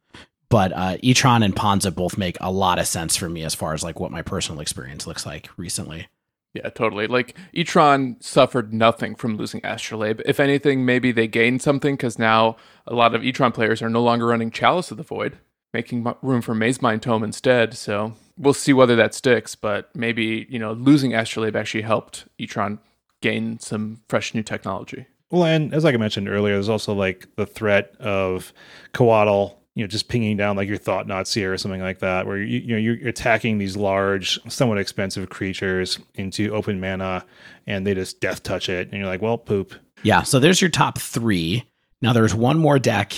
but 0.48 0.70
uh, 0.74 0.98
Etron 0.98 1.42
and 1.42 1.56
Ponza 1.56 1.90
both 1.90 2.18
make 2.18 2.36
a 2.38 2.52
lot 2.52 2.78
of 2.78 2.86
sense 2.86 3.16
for 3.16 3.26
me 3.26 3.42
as 3.42 3.54
far 3.54 3.72
as 3.72 3.82
like 3.82 3.98
what 3.98 4.10
my 4.10 4.20
personal 4.20 4.60
experience 4.60 5.06
looks 5.06 5.24
like 5.24 5.48
recently. 5.56 6.08
Yeah, 6.54 6.68
totally. 6.68 7.06
Like 7.06 7.36
Etron 7.54 8.22
suffered 8.22 8.74
nothing 8.74 9.14
from 9.14 9.36
losing 9.36 9.64
Astrolabe. 9.64 10.20
If 10.26 10.38
anything, 10.38 10.84
maybe 10.84 11.10
they 11.10 11.26
gained 11.26 11.62
something 11.62 11.96
because 11.96 12.18
now 12.18 12.56
a 12.86 12.94
lot 12.94 13.14
of 13.14 13.22
Etron 13.22 13.54
players 13.54 13.80
are 13.80 13.88
no 13.88 14.02
longer 14.02 14.26
running 14.26 14.50
Chalice 14.50 14.90
of 14.90 14.98
the 14.98 15.02
Void, 15.02 15.38
making 15.72 16.06
room 16.20 16.42
for 16.42 16.54
Mazemind 16.54 17.00
Tome 17.00 17.24
instead. 17.24 17.74
So 17.74 18.14
we'll 18.36 18.52
see 18.52 18.74
whether 18.74 18.96
that 18.96 19.14
sticks. 19.14 19.54
But 19.54 19.94
maybe 19.94 20.46
you 20.50 20.58
know 20.58 20.72
losing 20.72 21.14
Astrolabe 21.14 21.56
actually 21.56 21.82
helped 21.82 22.26
Etron 22.38 22.78
gain 23.22 23.58
some 23.58 24.02
fresh 24.08 24.34
new 24.34 24.42
technology. 24.42 25.06
Well, 25.30 25.44
and 25.44 25.72
as 25.72 25.84
like 25.84 25.94
I 25.94 25.98
mentioned 25.98 26.28
earlier, 26.28 26.54
there's 26.54 26.68
also 26.68 26.92
like 26.92 27.26
the 27.36 27.46
threat 27.46 27.96
of 27.98 28.52
Coatl 28.92 29.54
you 29.74 29.82
know 29.82 29.88
just 29.88 30.08
pinging 30.08 30.36
down 30.36 30.56
like 30.56 30.68
your 30.68 30.76
Thought-Knot 30.76 31.26
Seer 31.26 31.52
or 31.52 31.58
something 31.58 31.80
like 31.80 32.00
that 32.00 32.26
where 32.26 32.38
you, 32.38 32.58
you 32.58 32.68
know 32.68 32.76
you're 32.76 33.08
attacking 33.08 33.58
these 33.58 33.76
large 33.76 34.40
somewhat 34.50 34.78
expensive 34.78 35.30
creatures 35.30 35.98
into 36.14 36.52
open 36.54 36.80
mana 36.80 37.24
and 37.66 37.86
they 37.86 37.94
just 37.94 38.20
death 38.20 38.42
touch 38.42 38.68
it. 38.68 38.88
And 38.90 38.98
you're 38.98 39.08
like 39.08 39.22
well 39.22 39.38
poop. 39.38 39.74
Yeah. 40.02 40.22
So 40.22 40.38
there's 40.38 40.60
your 40.60 40.70
top 40.70 40.98
three. 40.98 41.64
Now 42.00 42.12
there's 42.12 42.34
one 42.34 42.58
more 42.58 42.78
deck 42.78 43.14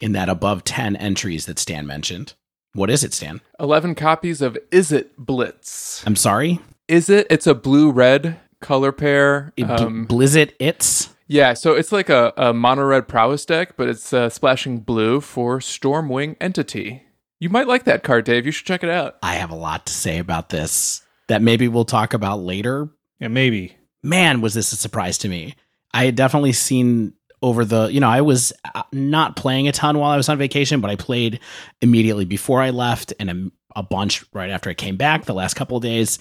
in 0.00 0.12
that 0.12 0.28
above 0.28 0.64
10 0.64 0.96
entries 0.96 1.46
that 1.46 1.58
stan 1.58 1.86
mentioned. 1.86 2.34
What 2.74 2.90
is 2.90 3.04
it 3.04 3.14
stan? 3.14 3.40
11 3.58 3.94
copies 3.94 4.42
of 4.42 4.58
Izzet 4.70 5.08
Blitz? 5.16 6.06
I'm 6.06 6.16
sorry? 6.16 6.60
Is 6.88 7.08
it 7.08 7.26
it's 7.30 7.46
a 7.46 7.54
blue 7.54 7.90
red 7.90 8.38
color 8.60 8.92
pair 8.92 9.52
um, 9.62 10.06
blizzit 10.06 10.52
it's 10.58 11.14
yeah, 11.26 11.54
so 11.54 11.74
it's 11.74 11.92
like 11.92 12.08
a, 12.08 12.32
a 12.36 12.52
mono 12.52 12.84
red 12.84 13.08
prowess 13.08 13.44
deck, 13.44 13.76
but 13.76 13.88
it's 13.88 14.12
uh, 14.12 14.28
splashing 14.28 14.80
blue 14.80 15.20
for 15.20 15.58
Stormwing 15.58 16.36
Entity. 16.40 17.02
You 17.38 17.48
might 17.50 17.66
like 17.66 17.84
that 17.84 18.02
card, 18.02 18.24
Dave. 18.24 18.46
You 18.46 18.52
should 18.52 18.66
check 18.66 18.82
it 18.82 18.88
out. 18.88 19.16
I 19.22 19.34
have 19.34 19.50
a 19.50 19.56
lot 19.56 19.86
to 19.86 19.92
say 19.92 20.18
about 20.18 20.48
this 20.48 21.02
that 21.28 21.42
maybe 21.42 21.68
we'll 21.68 21.84
talk 21.84 22.14
about 22.14 22.40
later. 22.40 22.88
Yeah, 23.18 23.28
maybe. 23.28 23.76
Man, 24.02 24.40
was 24.40 24.54
this 24.54 24.72
a 24.72 24.76
surprise 24.76 25.18
to 25.18 25.28
me. 25.28 25.54
I 25.92 26.04
had 26.04 26.14
definitely 26.14 26.52
seen 26.52 27.14
over 27.42 27.64
the, 27.64 27.86
you 27.86 28.00
know, 28.00 28.08
I 28.08 28.20
was 28.20 28.52
uh, 28.74 28.82
not 28.92 29.36
playing 29.36 29.68
a 29.68 29.72
ton 29.72 29.98
while 29.98 30.10
I 30.10 30.16
was 30.16 30.28
on 30.28 30.38
vacation, 30.38 30.80
but 30.80 30.90
I 30.90 30.96
played 30.96 31.40
immediately 31.80 32.24
before 32.24 32.62
I 32.62 32.70
left 32.70 33.12
and 33.18 33.30
a, 33.30 33.50
a 33.80 33.82
bunch 33.82 34.24
right 34.32 34.50
after 34.50 34.70
I 34.70 34.74
came 34.74 34.96
back 34.96 35.24
the 35.24 35.34
last 35.34 35.54
couple 35.54 35.76
of 35.76 35.82
days 35.82 36.18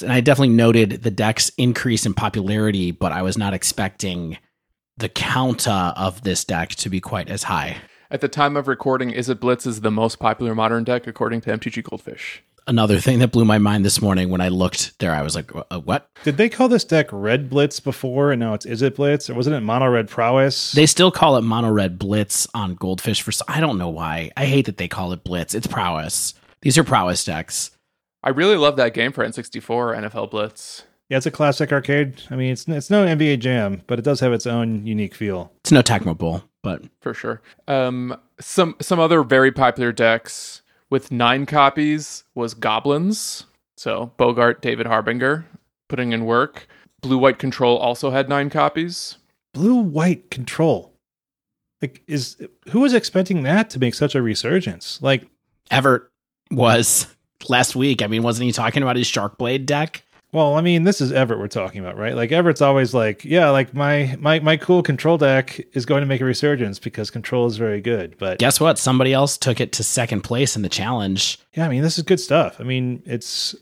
and 0.00 0.12
I 0.12 0.20
definitely 0.20 0.54
noted 0.54 1.02
the 1.02 1.10
deck's 1.10 1.50
increase 1.58 2.06
in 2.06 2.14
popularity, 2.14 2.92
but 2.92 3.10
I 3.10 3.22
was 3.22 3.36
not 3.36 3.52
expecting 3.52 4.38
the 4.96 5.08
counter 5.08 5.92
of 5.96 6.22
this 6.22 6.44
deck 6.44 6.70
to 6.76 6.88
be 6.88 7.00
quite 7.00 7.28
as 7.28 7.42
high. 7.42 7.78
At 8.10 8.20
the 8.20 8.28
time 8.28 8.56
of 8.56 8.68
recording, 8.68 9.10
Izzet 9.12 9.40
Blitz 9.40 9.66
is 9.66 9.80
the 9.80 9.90
most 9.90 10.18
popular 10.18 10.54
modern 10.54 10.84
deck 10.84 11.06
according 11.06 11.40
to 11.42 11.50
MTG 11.50 11.82
Goldfish. 11.82 12.42
Another 12.66 13.00
thing 13.00 13.18
that 13.18 13.32
blew 13.32 13.44
my 13.44 13.58
mind 13.58 13.84
this 13.84 14.00
morning 14.00 14.28
when 14.28 14.40
I 14.40 14.48
looked 14.48 14.96
there, 15.00 15.12
I 15.12 15.22
was 15.22 15.34
like, 15.34 15.50
uh, 15.54 15.80
"What?" 15.80 16.08
Did 16.22 16.36
they 16.36 16.48
call 16.48 16.68
this 16.68 16.84
deck 16.84 17.08
Red 17.10 17.50
Blitz 17.50 17.80
before, 17.80 18.30
and 18.30 18.38
now 18.38 18.54
it's 18.54 18.66
Izzet 18.66 18.94
Blitz, 18.94 19.28
or 19.28 19.34
wasn't 19.34 19.56
it 19.56 19.62
Mono 19.62 19.88
Red 19.88 20.08
Prowess? 20.08 20.70
They 20.72 20.86
still 20.86 21.10
call 21.10 21.36
it 21.36 21.42
Mono 21.42 21.70
Red 21.70 21.98
Blitz 21.98 22.46
on 22.54 22.74
Goldfish 22.76 23.22
for. 23.22 23.32
I 23.48 23.60
don't 23.60 23.78
know 23.78 23.88
why. 23.88 24.30
I 24.36 24.44
hate 24.44 24.66
that 24.66 24.76
they 24.76 24.86
call 24.86 25.12
it 25.12 25.24
Blitz. 25.24 25.54
It's 25.54 25.66
Prowess. 25.66 26.34
These 26.60 26.78
are 26.78 26.84
Prowess 26.84 27.24
decks. 27.24 27.72
I 28.22 28.30
really 28.30 28.56
love 28.56 28.76
that 28.76 28.94
game 28.94 29.12
for 29.12 29.24
N64 29.24 29.96
NFL 29.96 30.30
Blitz. 30.30 30.84
Yeah, 31.08 31.16
it's 31.16 31.26
a 31.26 31.30
classic 31.30 31.72
arcade. 31.72 32.22
I 32.30 32.36
mean, 32.36 32.52
it's 32.52 32.66
it's 32.66 32.88
no 32.88 33.04
NBA 33.04 33.40
Jam, 33.40 33.82
but 33.86 33.98
it 33.98 34.02
does 34.02 34.20
have 34.20 34.32
its 34.32 34.46
own 34.46 34.86
unique 34.86 35.14
feel. 35.14 35.52
It's 35.60 35.72
no 35.72 35.82
Tecmo 35.82 36.16
Bowl, 36.16 36.42
but 36.62 36.82
for 37.00 37.12
sure. 37.12 37.42
Um, 37.68 38.16
some 38.40 38.76
some 38.80 38.98
other 38.98 39.22
very 39.22 39.52
popular 39.52 39.92
decks 39.92 40.62
with 40.88 41.12
nine 41.12 41.44
copies 41.44 42.24
was 42.34 42.54
Goblins. 42.54 43.44
So 43.76 44.12
Bogart, 44.16 44.62
David 44.62 44.86
Harbinger, 44.86 45.44
putting 45.88 46.12
in 46.12 46.24
work. 46.24 46.66
Blue 47.02 47.18
White 47.18 47.38
Control 47.38 47.76
also 47.76 48.10
had 48.10 48.28
nine 48.28 48.48
copies. 48.48 49.18
Blue 49.52 49.76
White 49.76 50.30
Control, 50.30 50.94
like 51.82 52.02
is 52.06 52.36
who 52.70 52.80
was 52.80 52.94
expecting 52.94 53.42
that 53.42 53.68
to 53.70 53.78
make 53.78 53.94
such 53.94 54.14
a 54.14 54.22
resurgence? 54.22 54.98
Like 55.02 55.26
Everett 55.70 56.04
was 56.50 57.08
last 57.50 57.76
week. 57.76 58.02
I 58.02 58.06
mean, 58.06 58.22
wasn't 58.22 58.46
he 58.46 58.52
talking 58.52 58.82
about 58.82 58.96
his 58.96 59.06
Sharkblade 59.06 59.66
deck? 59.66 60.04
Well, 60.32 60.54
I 60.54 60.62
mean, 60.62 60.84
this 60.84 61.02
is 61.02 61.12
Everett 61.12 61.38
we're 61.38 61.48
talking 61.48 61.80
about, 61.82 61.98
right? 61.98 62.16
Like 62.16 62.32
Everett's 62.32 62.62
always 62.62 62.94
like, 62.94 63.22
yeah, 63.22 63.50
like 63.50 63.74
my 63.74 64.16
my 64.18 64.40
my 64.40 64.56
cool 64.56 64.82
control 64.82 65.18
deck 65.18 65.60
is 65.74 65.84
going 65.84 66.00
to 66.00 66.06
make 66.06 66.22
a 66.22 66.24
resurgence 66.24 66.78
because 66.78 67.10
control 67.10 67.46
is 67.46 67.58
very 67.58 67.82
good. 67.82 68.16
But 68.18 68.38
guess 68.38 68.58
what? 68.58 68.78
Somebody 68.78 69.12
else 69.12 69.36
took 69.36 69.60
it 69.60 69.72
to 69.72 69.84
second 69.84 70.22
place 70.22 70.56
in 70.56 70.62
the 70.62 70.70
challenge. 70.70 71.38
Yeah, 71.52 71.66
I 71.66 71.68
mean, 71.68 71.82
this 71.82 71.98
is 71.98 72.04
good 72.04 72.20
stuff. 72.20 72.56
I 72.60 72.62
mean, 72.62 73.02
it's 73.04 73.54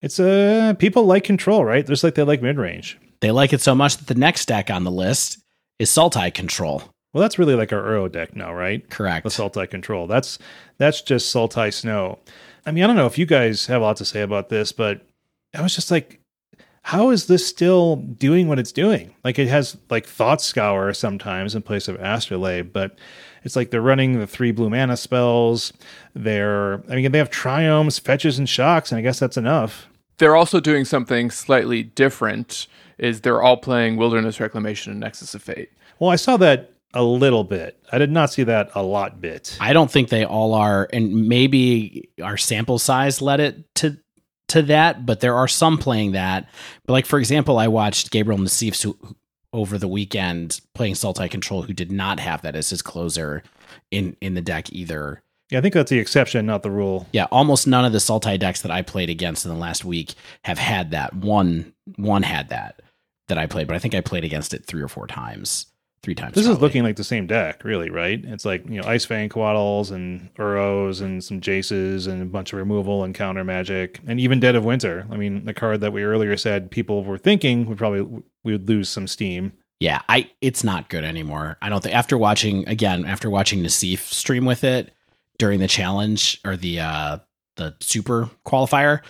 it's 0.00 0.18
uh 0.18 0.72
people 0.78 1.04
like 1.04 1.24
control, 1.24 1.66
right? 1.66 1.86
Just 1.86 2.02
like 2.02 2.14
they 2.14 2.22
like 2.22 2.40
mid 2.40 2.56
range. 2.56 2.98
They 3.20 3.30
like 3.30 3.52
it 3.52 3.60
so 3.60 3.74
much 3.74 3.98
that 3.98 4.06
the 4.06 4.18
next 4.18 4.46
deck 4.46 4.70
on 4.70 4.84
the 4.84 4.90
list 4.90 5.38
is 5.78 5.90
Sultai 5.90 6.32
Control. 6.32 6.82
Well, 7.12 7.22
that's 7.22 7.38
really 7.38 7.54
like 7.54 7.72
our 7.72 7.82
Uro 7.82 8.10
deck 8.10 8.36
now, 8.36 8.54
right? 8.54 8.88
Correct. 8.90 9.24
The 9.24 9.30
Sultai 9.30 9.68
Control. 9.68 10.06
That's 10.06 10.38
that's 10.78 11.02
just 11.02 11.34
Sultai 11.34 11.74
Snow. 11.74 12.18
I 12.68 12.70
mean, 12.70 12.84
I 12.84 12.86
don't 12.86 12.96
know 12.96 13.06
if 13.06 13.16
you 13.16 13.24
guys 13.24 13.64
have 13.66 13.80
a 13.80 13.84
lot 13.84 13.96
to 13.96 14.04
say 14.04 14.20
about 14.20 14.50
this, 14.50 14.72
but 14.72 15.00
I 15.54 15.62
was 15.62 15.74
just 15.74 15.90
like, 15.90 16.20
how 16.82 17.08
is 17.08 17.26
this 17.26 17.46
still 17.46 17.96
doing 17.96 18.46
what 18.46 18.58
it's 18.58 18.72
doing? 18.72 19.14
Like 19.24 19.38
it 19.38 19.48
has 19.48 19.78
like 19.88 20.04
Thought 20.04 20.42
Scour 20.42 20.92
sometimes 20.92 21.54
in 21.54 21.62
place 21.62 21.88
of 21.88 21.96
Astrolabe, 21.96 22.70
but 22.70 22.98
it's 23.42 23.56
like 23.56 23.70
they're 23.70 23.80
running 23.80 24.18
the 24.18 24.26
three 24.26 24.52
blue 24.52 24.68
mana 24.68 24.98
spells. 24.98 25.72
They're, 26.14 26.82
I 26.90 26.96
mean, 26.96 27.10
they 27.10 27.16
have 27.16 27.30
triomes, 27.30 27.98
fetches, 27.98 28.38
and 28.38 28.46
shocks, 28.46 28.92
and 28.92 28.98
I 28.98 29.02
guess 29.02 29.18
that's 29.18 29.38
enough. 29.38 29.88
They're 30.18 30.36
also 30.36 30.60
doing 30.60 30.84
something 30.84 31.30
slightly 31.30 31.82
different. 31.82 32.66
Is 32.98 33.22
they're 33.22 33.40
all 33.40 33.56
playing 33.56 33.96
Wilderness 33.96 34.40
Reclamation 34.40 34.90
and 34.90 35.00
Nexus 35.00 35.34
of 35.34 35.42
Fate. 35.42 35.70
Well, 35.98 36.10
I 36.10 36.16
saw 36.16 36.36
that 36.36 36.74
a 36.94 37.02
little 37.02 37.44
bit. 37.44 37.78
I 37.92 37.98
did 37.98 38.10
not 38.10 38.32
see 38.32 38.44
that 38.44 38.70
a 38.74 38.82
lot 38.82 39.20
bit. 39.20 39.56
I 39.60 39.72
don't 39.72 39.90
think 39.90 40.08
they 40.08 40.24
all 40.24 40.54
are, 40.54 40.88
and 40.92 41.28
maybe 41.28 42.10
our 42.22 42.36
sample 42.36 42.78
size 42.78 43.20
led 43.20 43.40
it 43.40 43.74
to 43.76 43.98
to 44.48 44.62
that, 44.62 45.04
but 45.04 45.20
there 45.20 45.36
are 45.36 45.48
some 45.48 45.76
playing 45.76 46.12
that. 46.12 46.48
But 46.86 46.94
like 46.94 47.06
for 47.06 47.18
example, 47.18 47.58
I 47.58 47.68
watched 47.68 48.10
Gabriel 48.10 48.38
Nassif 48.38 48.94
over 49.52 49.78
the 49.78 49.88
weekend 49.88 50.60
playing 50.74 50.94
Sultai 50.94 51.30
Control, 51.30 51.62
who 51.62 51.72
did 51.72 51.92
not 51.92 52.20
have 52.20 52.42
that 52.42 52.56
as 52.56 52.70
his 52.70 52.82
closer 52.82 53.42
in 53.90 54.16
in 54.20 54.34
the 54.34 54.42
deck 54.42 54.72
either. 54.72 55.22
Yeah, 55.50 55.58
I 55.58 55.62
think 55.62 55.74
that's 55.74 55.90
the 55.90 55.98
exception, 55.98 56.44
not 56.44 56.62
the 56.62 56.70
rule. 56.70 57.06
Yeah, 57.12 57.26
almost 57.30 57.66
none 57.66 57.84
of 57.84 57.92
the 57.92 57.98
Sultai 57.98 58.38
decks 58.38 58.62
that 58.62 58.70
I 58.70 58.82
played 58.82 59.08
against 59.08 59.46
in 59.46 59.50
the 59.50 59.56
last 59.58 59.82
week 59.84 60.14
have 60.44 60.58
had 60.58 60.90
that. 60.90 61.14
One 61.14 61.74
one 61.96 62.22
had 62.22 62.48
that 62.50 62.80
that 63.28 63.38
I 63.38 63.46
played, 63.46 63.66
but 63.66 63.76
I 63.76 63.78
think 63.78 63.94
I 63.94 64.00
played 64.00 64.24
against 64.24 64.54
it 64.54 64.64
three 64.64 64.82
or 64.82 64.88
four 64.88 65.06
times 65.06 65.66
three 66.02 66.14
times. 66.14 66.34
This 66.34 66.44
probably. 66.44 66.56
is 66.56 66.62
looking 66.62 66.82
like 66.82 66.96
the 66.96 67.04
same 67.04 67.26
deck, 67.26 67.64
really, 67.64 67.90
right? 67.90 68.22
It's 68.24 68.44
like 68.44 68.64
you 68.68 68.80
know 68.80 68.88
Ice 68.88 69.04
Fang 69.04 69.28
Coatls 69.28 69.90
and 69.90 70.32
Uros 70.36 71.00
and 71.00 71.22
some 71.22 71.40
Jaces 71.40 72.06
and 72.06 72.22
a 72.22 72.24
bunch 72.24 72.52
of 72.52 72.58
removal 72.58 73.04
and 73.04 73.14
counter 73.14 73.44
magic 73.44 74.00
and 74.06 74.20
even 74.20 74.40
Dead 74.40 74.56
of 74.56 74.64
Winter. 74.64 75.06
I 75.10 75.16
mean, 75.16 75.44
the 75.44 75.54
card 75.54 75.80
that 75.80 75.92
we 75.92 76.02
earlier 76.02 76.36
said 76.36 76.70
people 76.70 77.04
were 77.04 77.18
thinking 77.18 77.66
would 77.66 77.78
probably 77.78 78.22
we 78.44 78.52
would 78.52 78.68
lose 78.68 78.88
some 78.88 79.06
steam. 79.06 79.52
Yeah, 79.80 80.02
I 80.08 80.30
it's 80.40 80.64
not 80.64 80.88
good 80.88 81.04
anymore. 81.04 81.56
I 81.62 81.68
don't 81.68 81.82
think 81.82 81.94
after 81.94 82.18
watching 82.18 82.68
again 82.68 83.04
after 83.04 83.30
watching 83.30 83.62
Nassif 83.62 84.00
stream 84.00 84.44
with 84.44 84.64
it, 84.64 84.92
during 85.38 85.60
the 85.60 85.68
challenge 85.68 86.40
or 86.44 86.56
the 86.56 86.80
uh 86.80 87.18
the 87.56 87.74
super 87.80 88.30
qualifier, 88.46 89.00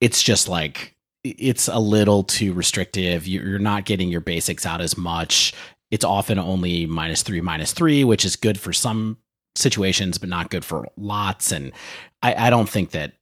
it's 0.00 0.22
just 0.22 0.48
like 0.48 0.94
it's 1.24 1.68
a 1.68 1.78
little 1.78 2.24
too 2.24 2.52
restrictive. 2.52 3.26
You're 3.26 3.58
not 3.58 3.84
getting 3.84 4.08
your 4.08 4.20
basics 4.20 4.64
out 4.64 4.80
as 4.80 4.96
much. 4.96 5.52
It's 5.90 6.04
often 6.04 6.38
only 6.38 6.86
minus 6.86 7.22
three, 7.22 7.40
minus 7.40 7.72
three, 7.72 8.04
which 8.04 8.24
is 8.24 8.36
good 8.36 8.58
for 8.60 8.72
some 8.72 9.18
situations, 9.54 10.18
but 10.18 10.28
not 10.28 10.50
good 10.50 10.64
for 10.64 10.88
lots. 10.96 11.52
And 11.52 11.72
I, 12.22 12.46
I 12.46 12.50
don't 12.50 12.68
think 12.68 12.90
that 12.90 13.14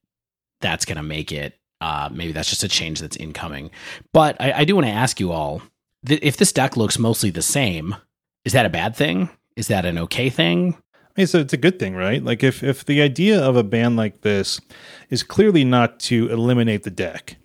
that's 0.61 0.85
going 0.85 0.97
to 0.97 1.03
make 1.03 1.33
it. 1.33 1.59
Uh, 1.81 2.09
maybe 2.13 2.33
that's 2.33 2.49
just 2.49 2.65
a 2.65 2.69
change 2.69 3.01
that's 3.01 3.17
incoming. 3.17 3.71
But 4.13 4.41
I, 4.41 4.53
I 4.53 4.65
do 4.65 4.75
want 4.75 4.87
to 4.87 4.93
ask 4.93 5.21
you 5.21 5.31
all 5.33 5.63
th- 6.07 6.21
if 6.23 6.37
this 6.37 6.53
deck 6.53 6.77
looks 6.77 6.99
mostly 6.99 7.31
the 7.31 7.43
same, 7.43 7.97
is 8.45 8.53
that 8.53 8.67
a 8.67 8.71
bad 8.71 8.97
thing? 8.97 9.29
Is 9.57 9.69
that 9.69 9.85
an 9.85 9.99
okay 9.99 10.31
thing? 10.31 10.77
I 10.95 11.21
mean, 11.21 11.27
so 11.27 11.39
it's 11.39 11.53
a 11.53 11.59
good 11.59 11.79
thing, 11.79 11.95
right? 11.95 12.23
Like 12.23 12.43
if 12.43 12.63
if 12.63 12.85
the 12.85 13.01
idea 13.01 13.41
of 13.41 13.57
a 13.57 13.65
ban 13.65 13.97
like 13.97 14.21
this 14.21 14.61
is 15.09 15.23
clearly 15.23 15.65
not 15.65 15.99
to 16.01 16.29
eliminate 16.29 16.83
the 16.83 16.91
deck. 16.91 17.37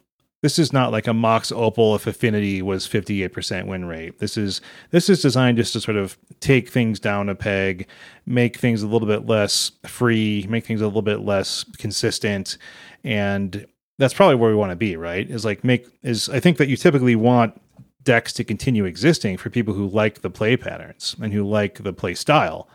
This 0.42 0.58
is 0.58 0.74
not 0.74 0.92
like 0.92 1.06
a 1.06 1.14
Mox 1.14 1.52
Opal 1.52 1.96
if 1.96 2.08
Affinity 2.08 2.64
was 2.64 2.88
58% 2.88 3.68
win 3.68 3.86
rate. 3.86 4.20
This 4.20 4.38
is 4.38 4.60
this 4.90 5.08
is 5.08 5.22
designed 5.22 5.58
just 5.58 5.74
to 5.74 5.82
sort 5.82 5.98
of 5.98 6.18
take 6.40 6.70
things 6.70 7.00
down 7.00 7.30
a 7.30 7.36
peg, 7.36 7.88
make 8.26 8.58
things 8.58 8.82
a 8.82 8.88
little 8.88 9.08
bit 9.08 9.28
less 9.28 9.72
free, 9.86 10.48
make 10.50 10.66
things 10.66 10.82
a 10.82 10.88
little 10.88 11.04
bit 11.04 11.20
less 11.20 11.64
consistent, 11.78 12.58
and 13.04 13.68
that's 14.00 14.16
probably 14.16 14.36
where 14.36 14.50
we 14.50 14.56
want 14.56 14.72
to 14.72 14.76
be, 14.76 14.96
right? 14.96 15.30
Is 15.30 15.46
like 15.46 15.64
make 15.64 15.86
is 16.02 16.28
I 16.28 16.40
think 16.40 16.58
that 16.58 16.68
you 16.68 16.76
typically 16.76 17.16
want 17.16 17.62
decks 18.04 18.34
to 18.34 18.44
continue 18.44 18.86
existing 18.86 19.38
for 19.38 19.52
people 19.52 19.76
who 19.76 19.88
like 19.88 20.22
the 20.22 20.30
play 20.32 20.58
patterns 20.58 21.16
and 21.22 21.32
who 21.32 21.48
like 21.48 21.84
the 21.84 21.94
play 21.94 22.16
style 22.16 22.68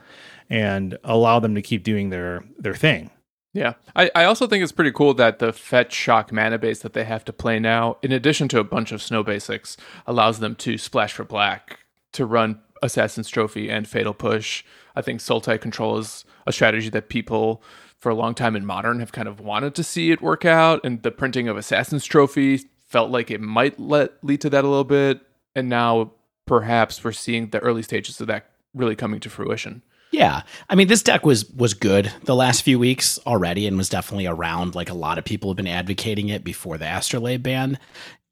and 0.48 0.96
allow 1.02 1.40
them 1.40 1.56
to 1.56 1.62
keep 1.62 1.82
doing 1.82 2.10
their 2.10 2.44
their 2.58 2.74
thing. 2.74 3.10
Yeah. 3.56 3.72
I, 3.96 4.10
I 4.14 4.24
also 4.24 4.46
think 4.46 4.62
it's 4.62 4.70
pretty 4.70 4.92
cool 4.92 5.14
that 5.14 5.38
the 5.38 5.50
fetch 5.50 5.94
shock 5.94 6.30
mana 6.30 6.58
base 6.58 6.80
that 6.80 6.92
they 6.92 7.04
have 7.04 7.24
to 7.24 7.32
play 7.32 7.58
now, 7.58 7.96
in 8.02 8.12
addition 8.12 8.48
to 8.48 8.58
a 8.58 8.64
bunch 8.64 8.92
of 8.92 9.00
snow 9.00 9.22
basics, 9.22 9.78
allows 10.06 10.40
them 10.40 10.54
to 10.56 10.76
splash 10.76 11.14
for 11.14 11.24
black 11.24 11.80
to 12.12 12.26
run 12.26 12.60
Assassin's 12.82 13.30
Trophy 13.30 13.70
and 13.70 13.88
Fatal 13.88 14.12
Push. 14.12 14.62
I 14.94 15.00
think 15.00 15.20
Sultai 15.20 15.58
Control 15.58 15.96
is 15.96 16.26
a 16.46 16.52
strategy 16.52 16.90
that 16.90 17.08
people 17.08 17.62
for 17.96 18.10
a 18.10 18.14
long 18.14 18.34
time 18.34 18.56
in 18.56 18.66
modern 18.66 19.00
have 19.00 19.12
kind 19.12 19.26
of 19.26 19.40
wanted 19.40 19.74
to 19.76 19.82
see 19.82 20.10
it 20.10 20.20
work 20.20 20.44
out, 20.44 20.84
and 20.84 21.02
the 21.02 21.10
printing 21.10 21.48
of 21.48 21.56
Assassin's 21.56 22.04
Trophy 22.04 22.60
felt 22.84 23.10
like 23.10 23.30
it 23.30 23.40
might 23.40 23.80
let 23.80 24.22
lead 24.22 24.42
to 24.42 24.50
that 24.50 24.64
a 24.64 24.68
little 24.68 24.84
bit, 24.84 25.22
and 25.54 25.70
now 25.70 26.12
perhaps 26.44 27.02
we're 27.02 27.12
seeing 27.12 27.48
the 27.48 27.58
early 27.60 27.82
stages 27.82 28.20
of 28.20 28.26
that 28.26 28.50
really 28.74 28.94
coming 28.94 29.18
to 29.20 29.30
fruition. 29.30 29.80
Yeah. 30.12 30.42
I 30.68 30.74
mean, 30.74 30.88
this 30.88 31.02
deck 31.02 31.26
was 31.26 31.48
was 31.50 31.74
good 31.74 32.12
the 32.24 32.34
last 32.34 32.62
few 32.62 32.78
weeks 32.78 33.18
already 33.26 33.66
and 33.66 33.76
was 33.76 33.88
definitely 33.88 34.26
around. 34.26 34.74
Like 34.74 34.90
a 34.90 34.94
lot 34.94 35.18
of 35.18 35.24
people 35.24 35.50
have 35.50 35.56
been 35.56 35.66
advocating 35.66 36.28
it 36.28 36.44
before 36.44 36.78
the 36.78 36.86
Astrolabe 36.86 37.42
ban. 37.42 37.78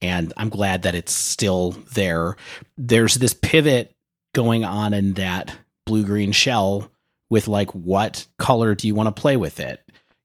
And 0.00 0.32
I'm 0.36 0.48
glad 0.48 0.82
that 0.82 0.94
it's 0.94 1.12
still 1.12 1.70
there. 1.94 2.36
There's 2.76 3.14
this 3.14 3.34
pivot 3.34 3.94
going 4.34 4.64
on 4.64 4.92
in 4.92 5.14
that 5.14 5.56
blue 5.86 6.04
green 6.04 6.32
shell 6.32 6.90
with 7.30 7.48
like 7.48 7.70
what 7.70 8.26
color 8.38 8.74
do 8.74 8.86
you 8.86 8.94
want 8.94 9.14
to 9.14 9.20
play 9.20 9.36
with 9.36 9.60
it? 9.60 9.80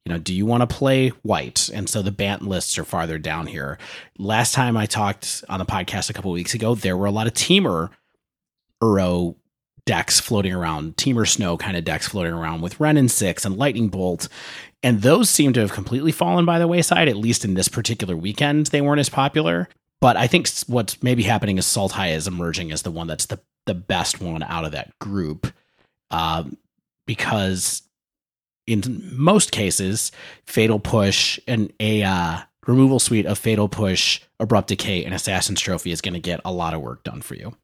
You 0.06 0.14
know, 0.14 0.20
do 0.20 0.34
you 0.34 0.46
want 0.46 0.68
to 0.68 0.76
play 0.76 1.10
white? 1.22 1.70
And 1.74 1.88
so 1.90 2.02
the 2.02 2.12
Bant 2.12 2.42
lists 2.42 2.78
are 2.78 2.84
farther 2.84 3.18
down 3.18 3.48
here. 3.48 3.78
Last 4.18 4.54
time 4.54 4.76
I 4.76 4.86
talked 4.86 5.44
on 5.50 5.60
the 5.60 5.66
podcast 5.66 6.10
a 6.10 6.14
couple 6.14 6.32
weeks 6.32 6.54
ago, 6.54 6.74
there 6.74 6.98
were 6.98 7.06
a 7.06 7.12
lot 7.12 7.28
of 7.28 7.34
Temur 7.34 7.90
Uro 8.82 9.36
decks 9.90 10.20
floating 10.20 10.54
around, 10.54 10.98
Temur 10.98 11.28
Snow 11.28 11.58
kind 11.58 11.76
of 11.76 11.84
decks 11.84 12.08
floating 12.08 12.32
around 12.32 12.62
with 12.62 12.80
Wrenn 12.80 12.96
and 12.96 13.10
Six 13.10 13.44
and 13.44 13.58
Lightning 13.58 13.88
Bolt. 13.88 14.28
And 14.84 15.02
those 15.02 15.32
seem 15.32 15.52
to 15.54 15.62
have 15.62 15.74
completely 15.74 16.12
fallen 16.12 16.46
by 16.46 16.60
the 16.60 16.68
wayside, 16.68 17.08
at 17.08 17.18
least 17.18 17.44
in 17.44 17.56
this 17.56 17.68
particular 17.68 18.16
weekend. 18.16 18.68
They 18.68 18.82
weren't 18.82 19.00
as 19.00 19.10
popular. 19.10 19.68
But 20.00 20.16
I 20.16 20.28
think 20.28 20.48
what's 20.68 21.02
maybe 21.02 21.24
happening 21.24 21.58
is 21.58 21.66
Sultai 21.66 22.14
is 22.14 22.28
emerging 22.28 22.72
as 22.72 22.84
the 22.84 22.92
one 22.92 23.08
that's 23.08 23.26
the, 23.26 23.40
the 23.66 23.74
best 23.74 24.22
one 24.22 24.44
out 24.44 24.64
of 24.64 24.74
that 24.74 24.98
group. 25.00 25.52
Um, 26.12 26.56
because 27.08 27.82
in 28.68 29.10
most 29.12 29.52
cases, 29.52 30.12
Fatal 30.46 30.80
Push 30.80 31.40
and 31.48 31.74
a 31.80 32.04
uh, 32.04 32.42
removal 32.68 33.00
suite 33.00 33.26
of 33.26 33.40
Fatal 33.40 33.68
Push, 33.68 34.22
Abrupt 34.40 34.68
Decay, 34.68 35.04
and 35.04 35.16
Assassin's 35.16 35.60
Trophy 35.60 35.92
is 35.92 36.02
going 36.02 36.14
to 36.14 36.20
get 36.20 36.42
a 36.46 36.54
lot 36.54 36.76
of 36.76 36.82
work 36.82 37.04
done 37.04 37.22
for 37.22 37.34
you. 37.34 37.56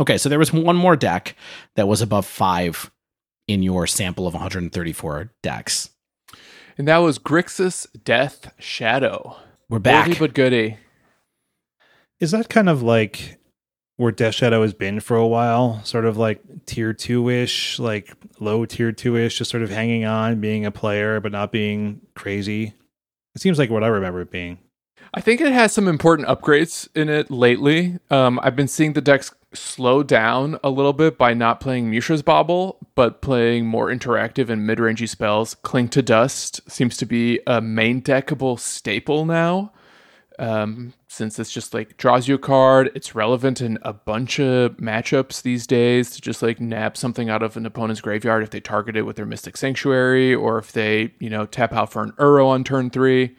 Okay, 0.00 0.18
so 0.18 0.28
there 0.28 0.38
was 0.38 0.52
one 0.52 0.76
more 0.76 0.96
deck 0.96 1.36
that 1.76 1.86
was 1.88 2.02
above 2.02 2.26
five 2.26 2.90
in 3.46 3.62
your 3.62 3.86
sample 3.86 4.26
of 4.26 4.34
134 4.34 5.32
decks. 5.42 5.90
And 6.78 6.88
that 6.88 6.98
was 6.98 7.18
Grixis 7.18 7.86
Death 8.02 8.52
Shadow. 8.58 9.36
We're 9.68 9.78
back. 9.78 10.06
Goody 10.06 10.18
but 10.18 10.34
goody. 10.34 10.78
Is 12.20 12.30
that 12.30 12.48
kind 12.48 12.68
of 12.68 12.82
like 12.82 13.38
where 13.96 14.12
Death 14.12 14.34
Shadow 14.34 14.62
has 14.62 14.72
been 14.72 15.00
for 15.00 15.16
a 15.16 15.26
while? 15.26 15.82
Sort 15.84 16.04
of 16.04 16.16
like 16.16 16.40
tier 16.66 16.92
two 16.92 17.28
ish, 17.28 17.78
like 17.78 18.12
low 18.40 18.64
tier 18.64 18.92
two 18.92 19.16
ish, 19.16 19.38
just 19.38 19.50
sort 19.50 19.62
of 19.62 19.70
hanging 19.70 20.04
on, 20.04 20.40
being 20.40 20.64
a 20.64 20.70
player, 20.70 21.20
but 21.20 21.32
not 21.32 21.52
being 21.52 22.00
crazy. 22.14 22.74
It 23.34 23.40
seems 23.40 23.58
like 23.58 23.70
what 23.70 23.84
I 23.84 23.88
remember 23.88 24.20
it 24.20 24.30
being. 24.30 24.58
I 25.14 25.20
think 25.20 25.40
it 25.42 25.52
has 25.52 25.72
some 25.72 25.88
important 25.88 26.26
upgrades 26.26 26.88
in 26.94 27.10
it 27.10 27.30
lately. 27.30 27.98
Um, 28.10 28.40
I've 28.42 28.56
been 28.56 28.68
seeing 28.68 28.94
the 28.94 29.02
decks 29.02 29.34
slow 29.52 30.02
down 30.02 30.58
a 30.64 30.70
little 30.70 30.94
bit 30.94 31.18
by 31.18 31.34
not 31.34 31.60
playing 31.60 31.90
Mishra's 31.90 32.22
Bauble, 32.22 32.78
but 32.94 33.20
playing 33.20 33.66
more 33.66 33.88
interactive 33.88 34.48
and 34.48 34.66
mid 34.66 34.78
rangey 34.78 35.08
spells. 35.08 35.54
Cling 35.56 35.88
to 35.90 36.00
Dust 36.00 36.62
seems 36.70 36.96
to 36.96 37.04
be 37.04 37.40
a 37.46 37.60
main 37.60 38.00
deckable 38.00 38.58
staple 38.58 39.26
now. 39.26 39.72
Um, 40.38 40.94
since 41.08 41.38
it's 41.38 41.52
just 41.52 41.74
like 41.74 41.98
draws 41.98 42.26
you 42.26 42.36
a 42.36 42.38
card, 42.38 42.90
it's 42.94 43.14
relevant 43.14 43.60
in 43.60 43.78
a 43.82 43.92
bunch 43.92 44.40
of 44.40 44.78
matchups 44.78 45.42
these 45.42 45.66
days 45.66 46.12
to 46.12 46.22
just 46.22 46.42
like 46.42 46.58
nab 46.58 46.96
something 46.96 47.28
out 47.28 47.42
of 47.42 47.58
an 47.58 47.66
opponent's 47.66 48.00
graveyard 48.00 48.42
if 48.42 48.48
they 48.48 48.60
target 48.60 48.96
it 48.96 49.02
with 49.02 49.16
their 49.16 49.26
Mystic 49.26 49.58
Sanctuary 49.58 50.34
or 50.34 50.56
if 50.56 50.72
they, 50.72 51.12
you 51.18 51.28
know, 51.28 51.44
tap 51.44 51.74
out 51.74 51.92
for 51.92 52.02
an 52.02 52.12
Uro 52.12 52.46
on 52.46 52.64
turn 52.64 52.88
three. 52.88 53.36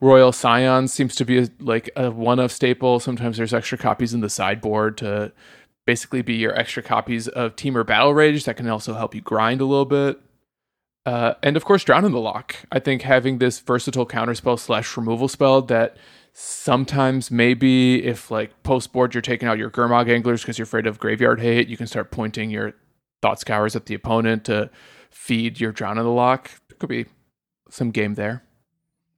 Royal 0.00 0.32
Scion 0.32 0.88
seems 0.88 1.14
to 1.16 1.24
be 1.24 1.38
a, 1.38 1.48
like 1.60 1.90
a 1.96 2.10
one 2.10 2.38
of 2.38 2.52
staple. 2.52 3.00
Sometimes 3.00 3.36
there's 3.36 3.54
extra 3.54 3.78
copies 3.78 4.12
in 4.12 4.20
the 4.20 4.30
sideboard 4.30 4.98
to 4.98 5.32
basically 5.86 6.22
be 6.22 6.34
your 6.34 6.58
extra 6.58 6.82
copies 6.82 7.28
of 7.28 7.56
Temur 7.56 7.86
Battle 7.86 8.14
Rage 8.14 8.44
that 8.44 8.56
can 8.56 8.68
also 8.68 8.94
help 8.94 9.14
you 9.14 9.20
grind 9.20 9.60
a 9.60 9.64
little 9.64 9.84
bit. 9.84 10.20
Uh, 11.06 11.34
and 11.42 11.56
of 11.56 11.64
course, 11.64 11.84
Drown 11.84 12.04
in 12.04 12.12
the 12.12 12.20
Loch. 12.20 12.56
I 12.72 12.78
think 12.78 13.02
having 13.02 13.38
this 13.38 13.60
versatile 13.60 14.06
counterspell 14.06 14.58
slash 14.58 14.96
removal 14.96 15.28
spell 15.28 15.60
that 15.62 15.96
sometimes 16.32 17.30
maybe 17.30 18.04
if 18.04 18.30
like 18.30 18.62
post 18.62 18.92
board 18.92 19.14
you're 19.14 19.20
taking 19.22 19.46
out 19.46 19.58
your 19.58 19.70
Gurmag 19.70 20.10
anglers 20.10 20.42
because 20.42 20.58
you're 20.58 20.64
afraid 20.64 20.86
of 20.86 20.98
graveyard 20.98 21.40
hate, 21.40 21.68
you 21.68 21.76
can 21.76 21.86
start 21.86 22.10
pointing 22.10 22.50
your 22.50 22.72
thought 23.20 23.38
scours 23.38 23.76
at 23.76 23.86
the 23.86 23.94
opponent 23.94 24.44
to 24.44 24.70
feed 25.10 25.60
your 25.60 25.72
Drown 25.72 25.98
in 25.98 26.04
the 26.04 26.10
Loch. 26.10 26.50
Could 26.78 26.88
be 26.88 27.06
some 27.70 27.90
game 27.90 28.14
there. 28.14 28.42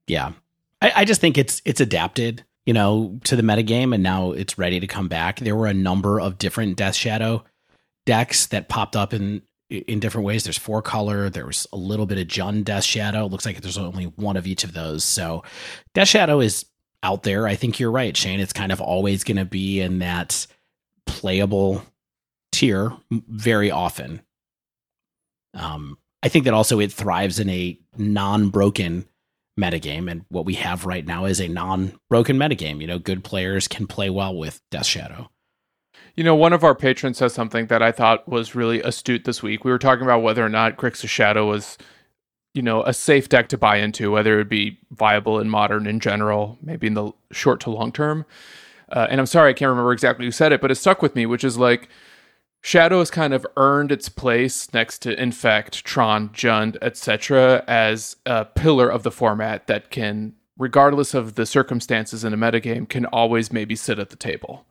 Yeah, 0.07 0.33
I, 0.81 0.91
I 0.97 1.05
just 1.05 1.21
think 1.21 1.37
it's 1.37 1.61
it's 1.65 1.81
adapted, 1.81 2.43
you 2.65 2.73
know, 2.73 3.19
to 3.25 3.35
the 3.35 3.41
metagame, 3.41 3.93
and 3.93 4.03
now 4.03 4.31
it's 4.31 4.57
ready 4.57 4.79
to 4.79 4.87
come 4.87 5.07
back. 5.07 5.39
There 5.39 5.55
were 5.55 5.67
a 5.67 5.73
number 5.73 6.19
of 6.19 6.37
different 6.37 6.77
Death 6.77 6.95
Shadow 6.95 7.43
decks 8.05 8.47
that 8.47 8.69
popped 8.69 8.95
up 8.95 9.13
in 9.13 9.41
in 9.69 9.99
different 9.99 10.25
ways. 10.25 10.43
There's 10.43 10.57
four 10.57 10.81
color. 10.81 11.29
There 11.29 11.45
was 11.45 11.67
a 11.73 11.77
little 11.77 12.05
bit 12.05 12.17
of 12.17 12.27
Jund 12.27 12.63
Death 12.63 12.83
Shadow. 12.83 13.25
It 13.25 13.31
looks 13.31 13.45
like 13.45 13.59
there's 13.61 13.77
only 13.77 14.05
one 14.05 14.37
of 14.37 14.47
each 14.47 14.63
of 14.63 14.73
those. 14.73 15.03
So 15.03 15.43
Death 15.93 16.07
Shadow 16.07 16.39
is 16.39 16.65
out 17.03 17.23
there. 17.23 17.47
I 17.47 17.55
think 17.55 17.79
you're 17.79 17.91
right, 17.91 18.15
Shane. 18.15 18.39
It's 18.39 18.53
kind 18.53 18.71
of 18.71 18.81
always 18.81 19.23
going 19.23 19.37
to 19.37 19.45
be 19.45 19.81
in 19.81 19.99
that 19.99 20.47
playable 21.05 21.83
tier 22.51 22.93
very 23.11 23.71
often. 23.71 24.21
Um, 25.53 25.97
I 26.23 26.29
think 26.29 26.45
that 26.45 26.53
also 26.53 26.79
it 26.79 26.91
thrives 26.91 27.39
in 27.39 27.49
a 27.49 27.77
non-broken 27.97 29.05
metagame. 29.59 30.09
And 30.09 30.25
what 30.29 30.45
we 30.45 30.55
have 30.55 30.85
right 30.85 31.05
now 31.05 31.25
is 31.25 31.39
a 31.39 31.47
non 31.47 31.99
broken 32.09 32.37
metagame. 32.37 32.81
You 32.81 32.87
know, 32.87 32.99
good 32.99 33.23
players 33.23 33.67
can 33.67 33.87
play 33.87 34.09
well 34.09 34.35
with 34.35 34.61
Death 34.71 34.85
Shadow. 34.85 35.29
You 36.15 36.23
know, 36.23 36.35
one 36.35 36.53
of 36.53 36.63
our 36.63 36.75
patrons 36.75 37.17
says 37.17 37.33
something 37.33 37.67
that 37.67 37.83
I 37.83 37.91
thought 37.91 38.27
was 38.27 38.55
really 38.55 38.81
astute 38.81 39.25
this 39.25 39.43
week. 39.43 39.63
We 39.63 39.71
were 39.71 39.77
talking 39.77 40.03
about 40.03 40.23
whether 40.23 40.43
or 40.43 40.49
not 40.49 40.77
Grixis 40.77 41.09
Shadow 41.09 41.47
was, 41.47 41.77
you 42.55 42.61
know, 42.63 42.83
a 42.83 42.93
safe 42.93 43.29
deck 43.29 43.49
to 43.49 43.57
buy 43.57 43.77
into, 43.77 44.11
whether 44.11 44.33
it 44.33 44.37
would 44.37 44.49
be 44.49 44.79
viable 44.91 45.39
in 45.39 45.49
modern 45.49 45.85
in 45.85 45.99
general, 45.99 46.57
maybe 46.61 46.87
in 46.87 46.95
the 46.95 47.11
short 47.31 47.59
to 47.61 47.69
long 47.69 47.91
term. 47.91 48.25
Uh, 48.89 49.05
and 49.09 49.19
I'm 49.19 49.27
sorry, 49.27 49.49
I 49.51 49.53
can't 49.53 49.69
remember 49.69 49.91
exactly 49.91 50.25
who 50.25 50.31
said 50.31 50.51
it, 50.51 50.61
but 50.61 50.71
it 50.71 50.75
stuck 50.75 51.01
with 51.01 51.13
me, 51.13 51.25
which 51.25 51.43
is 51.43 51.57
like, 51.57 51.89
Shadow 52.61 52.99
has 52.99 53.11
kind 53.11 53.33
of 53.33 53.45
earned 53.55 53.91
its 53.91 54.09
place 54.09 54.73
next 54.73 54.99
to 54.99 55.21
Infect, 55.21 55.85
Tron, 55.85 56.29
Jund, 56.29 56.77
etc., 56.81 57.63
as 57.67 58.17
a 58.25 58.45
pillar 58.45 58.89
of 58.89 59.03
the 59.03 59.11
format 59.11 59.67
that 59.67 59.89
can, 59.89 60.33
regardless 60.57 61.13
of 61.13 61.35
the 61.35 61.45
circumstances 61.45 62.23
in 62.23 62.33
a 62.33 62.37
metagame, 62.37 62.89
can 62.89 63.05
always 63.05 63.53
maybe 63.53 63.75
sit 63.75 63.99
at 63.99 64.09
the 64.09 64.15
table. 64.15 64.65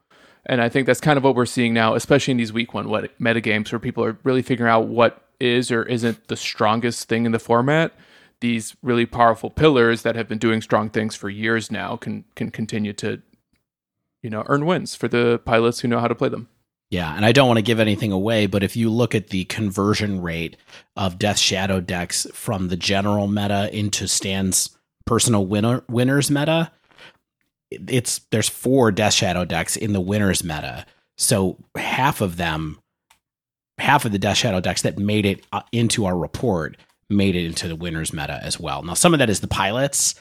And 0.45 0.61
I 0.61 0.69
think 0.69 0.87
that's 0.87 1.01
kind 1.01 1.17
of 1.17 1.25
what 1.25 1.35
we're 1.35 1.47
seeing 1.47 1.75
now, 1.75 1.95
especially 1.95 2.33
in 2.33 2.39
these 2.39 2.53
week 2.53 2.73
one 2.73 2.87
metagames 2.87 3.73
where 3.73 3.79
people 3.79 4.05
are 4.05 4.19
really 4.23 4.43
figuring 4.43 4.71
out 4.71 4.87
what 4.87 5.23
is 5.41 5.71
or 5.71 5.83
isn't 5.85 6.29
the 6.29 6.37
strongest 6.37 7.09
thing 7.09 7.27
in 7.27 7.33
the 7.33 7.39
format, 7.39 7.93
these 8.41 8.77
really 8.83 9.07
powerful 9.07 9.51
pillars 9.51 10.03
that 10.03 10.17
have 10.17 10.29
been 10.29 10.39
doing 10.39 10.61
strong 10.61 10.91
things 10.91 11.17
for 11.17 11.29
years 11.29 11.71
now 11.71 11.97
can 11.97 12.25
can 12.35 12.51
continue 12.51 12.93
to 12.93 13.23
you 14.23 14.31
know 14.31 14.45
earn 14.47 14.67
wins 14.67 14.95
for 14.95 15.09
the 15.09 15.41
pilots 15.45 15.81
who 15.81 15.89
know 15.89 16.01
how 16.01 16.09
to 16.09 16.15
play 16.15 16.29
them. 16.29 16.49
Yeah, 16.91 17.15
and 17.15 17.25
I 17.25 17.33
don't 17.33 17.49
want 17.49 17.59
to 17.59 17.63
give 17.63 17.81
anything 17.81 18.13
away, 18.13 18.47
but 18.47 18.63
if 18.63 18.77
you 18.77 18.91
look 18.91 19.15
at 19.15 19.29
the 19.29 19.45
conversion 19.47 20.23
rate 20.23 20.57
of 20.95 21.19
Death 21.19 21.39
Shadow 21.39 21.81
decks 21.81 22.27
from 22.33 22.69
the 22.69 22.77
general 22.77 23.27
meta 23.27 23.69
into 23.77 24.07
Stan's 24.07 24.71
personal 25.05 25.45
winner 25.47 25.83
winners 25.89 26.31
meta, 26.31 26.71
it's 27.71 28.21
there's 28.31 28.49
four 28.49 28.93
Death 28.93 29.15
Shadow 29.15 29.45
decks 29.45 29.77
in 29.77 29.93
the 29.93 30.01
winners 30.01 30.45
meta. 30.45 30.87
So 31.19 31.57
half 31.77 32.21
of 32.21 32.37
them, 32.37 32.79
half 33.79 34.05
of 34.05 34.13
the 34.13 34.19
Death 34.19 34.37
Shadow 34.37 34.61
decks 34.61 34.83
that 34.83 34.97
made 34.97 35.27
it 35.27 35.45
uh, 35.53 35.63
into 35.73 36.05
our 36.07 36.17
report 36.17 36.77
made 37.09 37.37
it 37.37 37.47
into 37.47 37.69
the 37.69 37.77
winners 37.77 38.13
meta 38.13 38.41
as 38.43 38.59
well. 38.61 38.83
Now 38.83 38.95
some 38.95 39.13
of 39.13 39.19
that 39.19 39.31
is 39.31 39.41
the 39.41 39.49
pilots, 39.49 40.15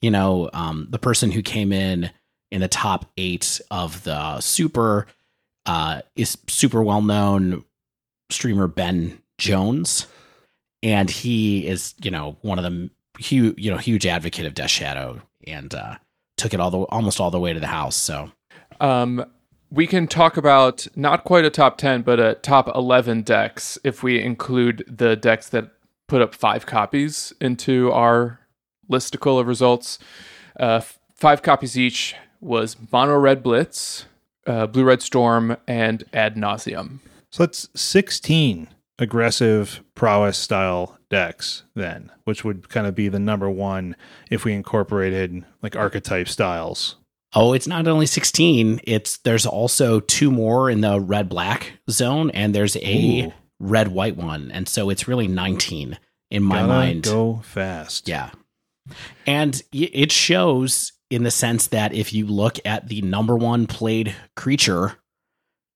you 0.00 0.10
know, 0.10 0.50
um, 0.52 0.86
the 0.90 0.98
person 0.98 1.30
who 1.30 1.42
came 1.42 1.72
in 1.72 2.10
in 2.50 2.60
the 2.60 2.68
top 2.68 3.06
eight 3.16 3.60
of 3.70 4.02
the 4.04 4.40
super 4.40 5.06
uh, 5.66 6.02
is 6.16 6.38
super 6.48 6.82
well 6.82 7.02
known 7.02 7.64
streamer 8.30 8.66
Ben 8.66 9.20
Jones, 9.38 10.06
and 10.82 11.10
he 11.10 11.66
is 11.66 11.94
you 12.02 12.10
know 12.10 12.36
one 12.42 12.58
of 12.58 12.64
the 12.64 12.90
huge 13.18 13.58
you 13.58 13.70
know 13.70 13.78
huge 13.78 14.06
advocate 14.06 14.46
of 14.46 14.54
Death 14.54 14.70
Shadow 14.70 15.20
and 15.46 15.74
uh, 15.74 15.96
took 16.36 16.54
it 16.54 16.60
all 16.60 16.70
the 16.70 16.78
almost 16.78 17.20
all 17.20 17.30
the 17.30 17.40
way 17.40 17.52
to 17.52 17.60
the 17.60 17.66
house. 17.66 17.96
So, 17.96 18.30
um, 18.80 19.24
we 19.70 19.86
can 19.86 20.06
talk 20.06 20.36
about 20.36 20.86
not 20.96 21.24
quite 21.24 21.44
a 21.44 21.50
top 21.50 21.78
ten, 21.78 22.02
but 22.02 22.18
a 22.18 22.34
top 22.34 22.68
eleven 22.74 23.22
decks 23.22 23.78
if 23.84 24.02
we 24.02 24.20
include 24.20 24.84
the 24.88 25.16
decks 25.16 25.48
that 25.50 25.70
put 26.08 26.22
up 26.22 26.34
five 26.34 26.66
copies 26.66 27.32
into 27.40 27.92
our 27.92 28.40
listicle 28.90 29.38
of 29.38 29.46
results. 29.46 29.98
Uh, 30.58 30.80
five 31.14 31.42
copies 31.42 31.78
each 31.78 32.16
was 32.40 32.76
Mono 32.90 33.16
Red 33.16 33.42
Blitz, 33.42 34.06
uh, 34.46 34.66
Blue 34.66 34.84
Red 34.84 35.02
Storm, 35.02 35.56
and 35.66 36.04
Ad 36.12 36.36
Nauseum. 36.36 37.00
So 37.30 37.44
that's 37.44 37.68
16 37.74 38.68
aggressive 38.98 39.82
prowess 39.94 40.36
style 40.38 40.98
decks, 41.08 41.64
then, 41.74 42.10
which 42.24 42.44
would 42.44 42.68
kind 42.68 42.86
of 42.86 42.94
be 42.94 43.08
the 43.08 43.18
number 43.18 43.50
one 43.50 43.96
if 44.30 44.44
we 44.44 44.52
incorporated 44.52 45.44
like 45.62 45.74
archetype 45.76 46.28
styles. 46.28 46.96
Oh, 47.32 47.52
it's 47.52 47.66
not 47.66 47.86
only 47.86 48.06
16. 48.06 48.80
It's 48.84 49.18
there's 49.18 49.46
also 49.46 50.00
two 50.00 50.30
more 50.30 50.68
in 50.68 50.80
the 50.80 51.00
red 51.00 51.28
black 51.28 51.72
zone, 51.88 52.30
and 52.30 52.54
there's 52.54 52.76
a 52.76 53.26
Ooh. 53.26 53.32
red 53.58 53.88
white 53.88 54.16
one. 54.16 54.50
And 54.52 54.68
so 54.68 54.90
it's 54.90 55.06
really 55.06 55.28
19 55.28 55.98
in 56.30 56.42
my 56.42 56.56
Gotta 56.56 56.68
mind. 56.68 57.04
Go 57.04 57.40
fast. 57.44 58.08
Yeah. 58.08 58.30
And 59.26 59.62
it 59.72 60.10
shows 60.10 60.92
in 61.10 61.24
the 61.24 61.30
sense 61.30 61.66
that 61.68 61.92
if 61.92 62.12
you 62.12 62.26
look 62.26 62.58
at 62.64 62.88
the 62.88 63.02
number 63.02 63.36
one 63.36 63.66
played 63.66 64.14
creature 64.36 64.94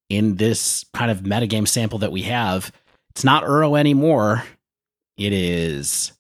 in 0.09 0.37
this 0.37 0.85
kind 0.95 1.11
of 1.11 1.21
metagame 1.21 1.67
sample 1.67 1.99
that 1.99 2.13
we 2.13 2.23
have, 2.23 2.73
it's 3.11 3.25
not 3.25 3.45
Uro 3.45 3.79
anymore. 3.79 4.45
It 5.17 5.33
is 5.33 6.13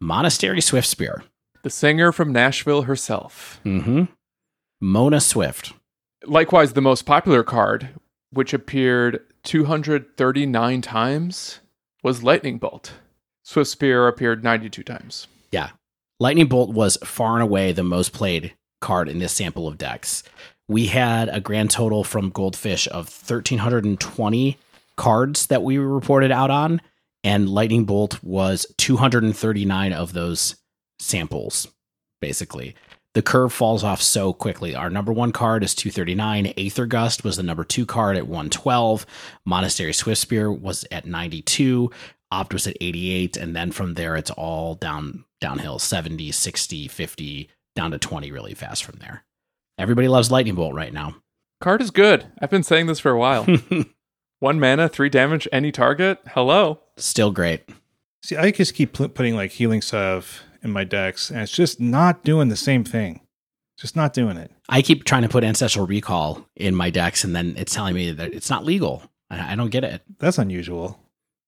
Monastery 0.00 0.60
Swiftspear. 0.60 1.22
The 1.62 1.70
singer 1.70 2.12
from 2.12 2.32
Nashville 2.32 2.82
herself. 2.82 3.60
Mm-hmm. 3.64 4.04
Mona 4.80 5.20
Swift. 5.20 5.72
Likewise, 6.24 6.72
the 6.72 6.80
most 6.80 7.06
popular 7.06 7.42
card, 7.44 7.88
which 8.30 8.52
appeared 8.52 9.20
239 9.44 10.82
times, 10.82 11.60
was 12.02 12.22
Lightning 12.22 12.58
Bolt. 12.58 12.94
Swiftspear 13.46 14.08
appeared 14.08 14.42
92 14.42 14.82
times. 14.82 15.28
Yeah. 15.50 15.70
Lightning 16.20 16.46
Bolt 16.46 16.70
was 16.70 16.98
far 17.04 17.34
and 17.34 17.42
away 17.42 17.72
the 17.72 17.82
most 17.82 18.12
played 18.12 18.54
card 18.80 19.08
in 19.08 19.18
this 19.18 19.32
sample 19.32 19.66
of 19.66 19.78
decks. 19.78 20.22
We 20.68 20.86
had 20.86 21.28
a 21.28 21.40
grand 21.40 21.70
total 21.70 22.04
from 22.04 22.30
Goldfish 22.30 22.86
of 22.88 23.06
1,320 23.06 24.58
cards 24.96 25.46
that 25.48 25.62
we 25.62 25.78
reported 25.78 26.30
out 26.30 26.50
on, 26.50 26.80
and 27.24 27.48
Lightning 27.48 27.84
Bolt 27.84 28.22
was 28.22 28.66
239 28.78 29.92
of 29.92 30.12
those 30.12 30.56
samples, 30.98 31.68
basically. 32.20 32.74
The 33.14 33.22
curve 33.22 33.52
falls 33.52 33.84
off 33.84 34.00
so 34.00 34.32
quickly. 34.32 34.74
Our 34.74 34.88
number 34.88 35.12
one 35.12 35.32
card 35.32 35.62
is 35.62 35.74
239. 35.74 36.54
Aether 36.56 36.86
Gust 36.86 37.24
was 37.24 37.36
the 37.36 37.42
number 37.42 37.64
two 37.64 37.84
card 37.84 38.16
at 38.16 38.26
112. 38.26 39.04
Monastery 39.44 39.92
Swiftspear 39.92 40.58
was 40.58 40.86
at 40.90 41.04
92. 41.04 41.90
Opt 42.30 42.54
was 42.54 42.66
at 42.66 42.76
88. 42.80 43.36
And 43.36 43.54
then 43.54 43.70
from 43.70 43.94
there, 43.94 44.16
it's 44.16 44.30
all 44.30 44.76
down 44.76 45.24
downhill 45.40 45.78
70, 45.78 46.32
60, 46.32 46.88
50, 46.88 47.50
down 47.76 47.90
to 47.90 47.98
20 47.98 48.32
really 48.32 48.54
fast 48.54 48.84
from 48.84 48.98
there. 49.00 49.24
Everybody 49.76 50.08
loves 50.08 50.30
Lightning 50.30 50.54
Bolt 50.54 50.74
right 50.74 50.92
now. 50.92 51.16
Card 51.60 51.82
is 51.82 51.90
good. 51.90 52.26
I've 52.40 52.50
been 52.50 52.62
saying 52.62 52.86
this 52.86 53.00
for 53.00 53.10
a 53.10 53.18
while. 53.18 53.46
One 54.40 54.58
mana, 54.58 54.88
three 54.88 55.08
damage, 55.08 55.46
any 55.52 55.70
target. 55.70 56.18
Hello. 56.28 56.80
Still 56.96 57.30
great. 57.30 57.68
See, 58.24 58.36
I 58.36 58.50
just 58.50 58.74
keep 58.74 58.92
putting 58.92 59.36
like 59.36 59.52
healing 59.52 59.82
salve 59.82 60.42
in 60.62 60.70
my 60.70 60.84
decks, 60.84 61.30
and 61.30 61.40
it's 61.40 61.52
just 61.52 61.80
not 61.80 62.24
doing 62.24 62.48
the 62.48 62.56
same 62.56 62.84
thing. 62.84 63.20
Just 63.78 63.96
not 63.96 64.12
doing 64.12 64.36
it. 64.36 64.50
I 64.68 64.82
keep 64.82 65.04
trying 65.04 65.22
to 65.22 65.28
put 65.28 65.44
Ancestral 65.44 65.86
Recall 65.86 66.46
in 66.56 66.74
my 66.74 66.90
decks, 66.90 67.24
and 67.24 67.34
then 67.34 67.54
it's 67.56 67.74
telling 67.74 67.94
me 67.94 68.12
that 68.12 68.32
it's 68.32 68.50
not 68.50 68.64
legal. 68.64 69.02
I, 69.30 69.52
I 69.52 69.56
don't 69.56 69.70
get 69.70 69.84
it. 69.84 70.02
That's 70.18 70.38
unusual. 70.38 70.98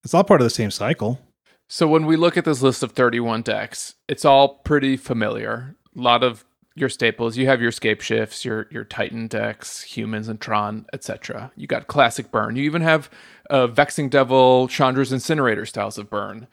It's 0.03 0.15
all 0.15 0.25
part 0.25 0.41
of 0.41 0.45
the 0.45 0.51
same 0.51 0.71
cycle. 0.71 1.21
So 1.69 1.87
when 1.87 2.07
we 2.07 2.17
look 2.17 2.37
at 2.37 2.45
this 2.45 2.61
list 2.63 2.83
of 2.83 2.93
31 2.93 3.43
decks, 3.43 3.95
it's 4.09 4.25
all 4.25 4.57
pretty 4.59 4.97
familiar. 4.97 5.77
A 5.97 6.01
lot 6.01 6.23
of 6.23 6.45
your 6.75 6.89
staples. 6.89 7.37
You 7.37 7.47
have 7.47 7.63
your 7.63 7.71
scape 7.71 8.01
shifts, 8.01 8.45
your 8.45 8.67
your 8.71 8.85
Titan 8.85 9.29
decks, 9.29 9.83
humans 9.83 10.29
and 10.29 10.41
Tron, 10.41 10.87
etc. 10.93 11.53
You 11.57 11.67
got 11.67 11.87
classic 11.87 12.31
burn. 12.31 12.57
You 12.57 12.65
even 12.65 12.83
have 12.83 13.09
uh, 13.49 13.69
Vexing 13.69 14.09
Devil, 14.09 14.69
Chandra's 14.69 15.13
Incinerator 15.13 15.67
styles 15.67 15.99
of 15.99 16.11
burn. 16.11 16.49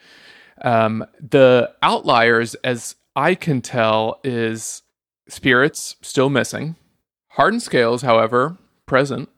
Um, 0.64 1.06
the 1.20 1.74
outliers, 1.82 2.56
as 2.56 2.96
I 3.16 3.36
can 3.36 3.62
tell, 3.62 4.20
is 4.24 4.84
spirits 5.28 5.96
still 6.02 6.30
missing. 6.30 6.76
Hardened 7.30 7.64
scales, 7.64 8.02
however, 8.02 8.58
present. 8.86 9.30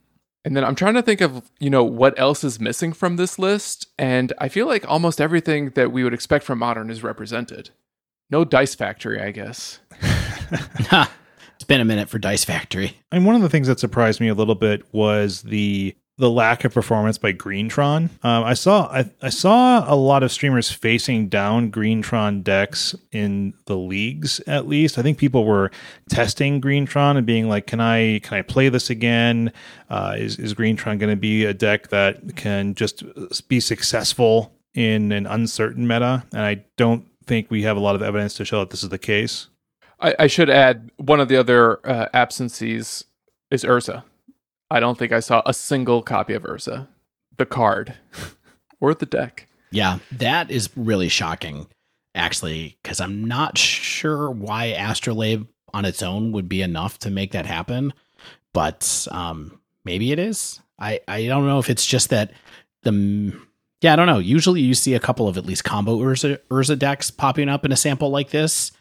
And 0.46 0.58
then 0.58 0.66
I'm 0.66 0.76
trying 0.76 0.96
to 0.96 1.02
think 1.02 1.22
of, 1.22 1.50
you 1.60 1.70
know, 1.70 1.84
what 1.84 2.20
else 2.20 2.44
is 2.44 2.60
missing 2.60 2.92
from 2.92 3.16
this 3.16 3.40
list. 3.40 3.88
And 3.98 4.34
I 4.40 4.50
feel 4.50 4.68
like 4.68 4.90
almost 4.90 5.22
everything 5.22 5.70
that 5.72 5.92
we 5.92 6.04
would 6.04 6.14
expect 6.14 6.44
from 6.44 6.60
modern 6.60 6.90
is 6.90 7.04
represented. 7.04 7.70
No 8.30 8.44
dice 8.44 8.76
factory, 8.76 9.22
I 9.22 9.32
guess. 9.32 9.80
it's 10.02 11.64
been 11.66 11.82
a 11.82 11.86
minute 11.86 12.10
for 12.10 12.20
Dice 12.20 12.44
Factory. 12.44 12.98
And 13.12 13.26
one 13.26 13.36
of 13.36 13.42
the 13.42 13.50
things 13.50 13.68
that 13.68 13.80
surprised 13.80 14.20
me 14.20 14.28
a 14.28 14.34
little 14.34 14.56
bit 14.56 14.84
was 14.92 15.44
the 15.44 15.96
the 16.18 16.30
lack 16.30 16.64
of 16.64 16.74
performance 16.74 17.18
by 17.18 17.34
Greentron. 17.34 18.10
Um, 18.24 18.44
I 18.44 18.54
saw 18.54 18.86
I, 18.86 19.10
I 19.22 19.30
saw 19.30 19.92
a 19.92 19.96
lot 19.96 20.22
of 20.22 20.32
streamers 20.32 20.72
facing 20.72 21.28
down 21.28 21.72
Greentron 21.72 22.44
decks 22.44 22.96
in 23.12 23.54
the 23.66 23.76
leagues. 23.76 24.40
At 24.46 24.68
least 24.68 25.00
I 25.00 25.02
think 25.02 25.18
people 25.18 25.44
were 25.44 25.72
testing 26.10 26.62
Greentron 26.62 27.18
and 27.18 27.26
being 27.26 27.50
like, 27.50 27.66
"Can 27.66 27.80
I 27.80 28.20
can 28.20 28.38
I 28.38 28.42
play 28.44 28.70
this 28.70 28.90
again? 28.90 29.52
Uh, 29.90 30.16
is 30.18 30.38
is 30.38 30.54
Greentron 30.54 31.00
going 31.00 31.10
to 31.12 31.16
be 31.16 31.46
a 31.46 31.54
deck 31.54 31.88
that 31.90 32.36
can 32.36 32.76
just 32.76 33.04
be 33.48 33.60
successful 33.60 34.54
in 34.76 35.12
an 35.12 35.26
uncertain 35.26 35.88
meta?" 35.88 36.26
And 36.32 36.42
I 36.42 36.64
don't 36.78 37.08
think 37.26 37.50
we 37.50 37.64
have 37.64 37.78
a 37.78 37.80
lot 37.80 37.96
of 37.96 38.04
evidence 38.04 38.36
to 38.36 38.46
show 38.46 38.60
that 38.60 38.70
this 38.70 38.84
is 38.84 38.90
the 38.90 39.00
case. 39.00 39.48
I, 40.00 40.16
I 40.20 40.28
should 40.28 40.50
add 40.50 40.92
one 40.98 41.20
of 41.20 41.28
the 41.28 41.38
other 41.38 41.80
uh, 41.88 42.10
absences 42.14 43.06
is 43.50 43.64
Urza. 43.64 44.04
I 44.74 44.80
don't 44.80 44.98
think 44.98 45.12
I 45.12 45.20
saw 45.20 45.44
a 45.46 45.54
single 45.54 46.02
copy 46.02 46.34
of 46.34 46.42
Urza, 46.42 46.88
the 47.38 47.46
card 47.46 47.94
or 48.82 48.96
the 48.96 49.06
deck. 49.06 49.48
Yeah, 49.70 50.00
that 50.14 50.50
is 50.50 50.72
really 50.76 51.10
shocking, 51.10 51.68
actually, 52.16 52.80
because 52.82 53.00
I'm 53.00 53.24
not 53.24 53.56
sure 53.56 54.32
why 54.32 54.66
Astrolabe 54.66 55.48
on 55.76 55.86
its 55.86 56.02
own 56.02 56.32
would 56.32 56.50
be 56.50 56.64
enough 56.64 56.98
to 57.00 57.12
make 57.12 57.34
that 57.34 57.46
happen. 57.46 57.94
But 58.52 59.08
um, 59.12 59.60
maybe 59.86 60.12
it 60.12 60.18
is. 60.18 60.60
I, 60.80 61.02
I 61.08 61.28
don't 61.28 61.46
know 61.46 61.60
if 61.60 61.70
it's 61.70 61.86
just 61.86 62.10
that 62.10 62.32
the. 62.82 63.40
Yeah, 63.82 63.94
I 63.94 63.96
don't 63.96 64.08
know. 64.08 64.20
Usually 64.20 64.62
you 64.62 64.74
see 64.74 64.96
a 64.96 65.00
couple 65.00 65.28
of 65.28 65.38
at 65.38 65.46
least 65.46 65.64
combo 65.64 66.00
Urza, 66.00 66.40
Urza 66.50 66.80
decks 66.80 67.12
popping 67.12 67.48
up 67.50 67.64
in 67.64 67.72
a 67.72 67.76
sample 67.76 68.10
like 68.10 68.32
this, 68.32 68.72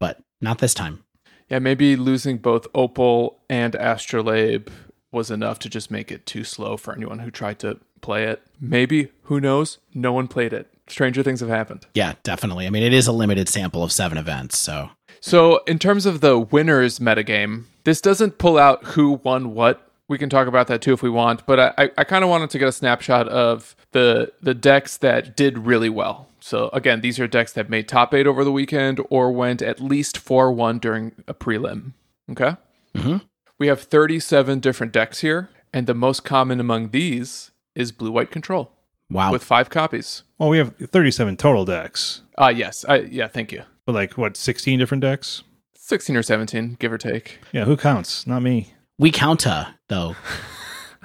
but 0.00 0.22
not 0.40 0.58
this 0.58 0.72
time. 0.72 1.04
Yeah, 1.50 1.58
maybe 1.58 1.96
losing 1.96 2.38
both 2.38 2.66
Opal 2.74 3.40
and 3.50 3.74
Astrolabe 3.74 4.70
was 5.14 5.30
enough 5.30 5.58
to 5.60 5.68
just 5.70 5.90
make 5.90 6.10
it 6.12 6.26
too 6.26 6.44
slow 6.44 6.76
for 6.76 6.94
anyone 6.94 7.20
who 7.20 7.30
tried 7.30 7.58
to 7.60 7.78
play 8.02 8.24
it. 8.24 8.42
Maybe, 8.60 9.08
who 9.24 9.40
knows? 9.40 9.78
No 9.94 10.12
one 10.12 10.28
played 10.28 10.52
it. 10.52 10.68
Stranger 10.88 11.22
things 11.22 11.40
have 11.40 11.48
happened. 11.48 11.86
Yeah, 11.94 12.14
definitely. 12.22 12.66
I 12.66 12.70
mean, 12.70 12.82
it 12.82 12.92
is 12.92 13.06
a 13.06 13.12
limited 13.12 13.48
sample 13.48 13.82
of 13.82 13.90
seven 13.92 14.18
events, 14.18 14.58
so 14.58 14.90
So, 15.20 15.58
in 15.66 15.78
terms 15.78 16.04
of 16.04 16.20
the 16.20 16.38
winners 16.38 16.98
metagame, 16.98 17.64
this 17.84 18.02
doesn't 18.02 18.36
pull 18.36 18.58
out 18.58 18.84
who 18.88 19.20
won 19.24 19.54
what 19.54 19.88
we 20.08 20.18
can 20.18 20.28
talk 20.28 20.46
about 20.46 20.66
that 20.66 20.82
too 20.82 20.92
if 20.92 21.02
we 21.02 21.08
want. 21.08 21.46
But 21.46 21.74
I, 21.78 21.90
I 21.96 22.04
kind 22.04 22.22
of 22.22 22.28
wanted 22.28 22.50
to 22.50 22.58
get 22.58 22.68
a 22.68 22.72
snapshot 22.72 23.26
of 23.28 23.74
the 23.92 24.32
the 24.42 24.52
decks 24.52 24.98
that 24.98 25.34
did 25.34 25.56
really 25.60 25.88
well. 25.88 26.28
So 26.40 26.68
again, 26.74 27.00
these 27.00 27.18
are 27.18 27.26
decks 27.26 27.54
that 27.54 27.70
made 27.70 27.88
top 27.88 28.12
eight 28.12 28.26
over 28.26 28.44
the 28.44 28.52
weekend 28.52 29.00
or 29.08 29.32
went 29.32 29.62
at 29.62 29.80
least 29.80 30.18
four 30.18 30.52
one 30.52 30.78
during 30.78 31.12
a 31.26 31.32
prelim. 31.32 31.92
Okay. 32.30 32.56
Mhm. 32.94 33.22
We 33.58 33.68
have 33.68 33.80
37 33.82 34.60
different 34.60 34.92
decks 34.92 35.20
here, 35.20 35.48
and 35.72 35.86
the 35.86 35.94
most 35.94 36.24
common 36.24 36.60
among 36.60 36.90
these 36.90 37.50
is 37.74 37.92
blue 37.92 38.10
white 38.10 38.30
control 38.30 38.72
Wow. 39.10 39.32
with 39.32 39.44
five 39.44 39.70
copies. 39.70 40.22
Well, 40.38 40.48
we 40.48 40.58
have 40.58 40.74
37 40.76 41.36
total 41.36 41.64
decks, 41.64 42.22
Uh 42.38 42.52
yes, 42.54 42.84
I 42.88 42.96
yeah, 43.00 43.28
thank 43.28 43.52
you. 43.52 43.62
but 43.86 43.94
like 43.94 44.18
what, 44.18 44.36
16 44.36 44.78
different 44.78 45.02
decks? 45.02 45.42
16 45.76 46.16
or 46.16 46.22
17, 46.22 46.76
give 46.80 46.92
or 46.92 46.98
take. 46.98 47.38
Yeah, 47.52 47.64
who 47.64 47.76
counts? 47.76 48.26
Not 48.26 48.42
me. 48.42 48.72
we 48.98 49.12
counta 49.12 49.74
though. 49.88 50.16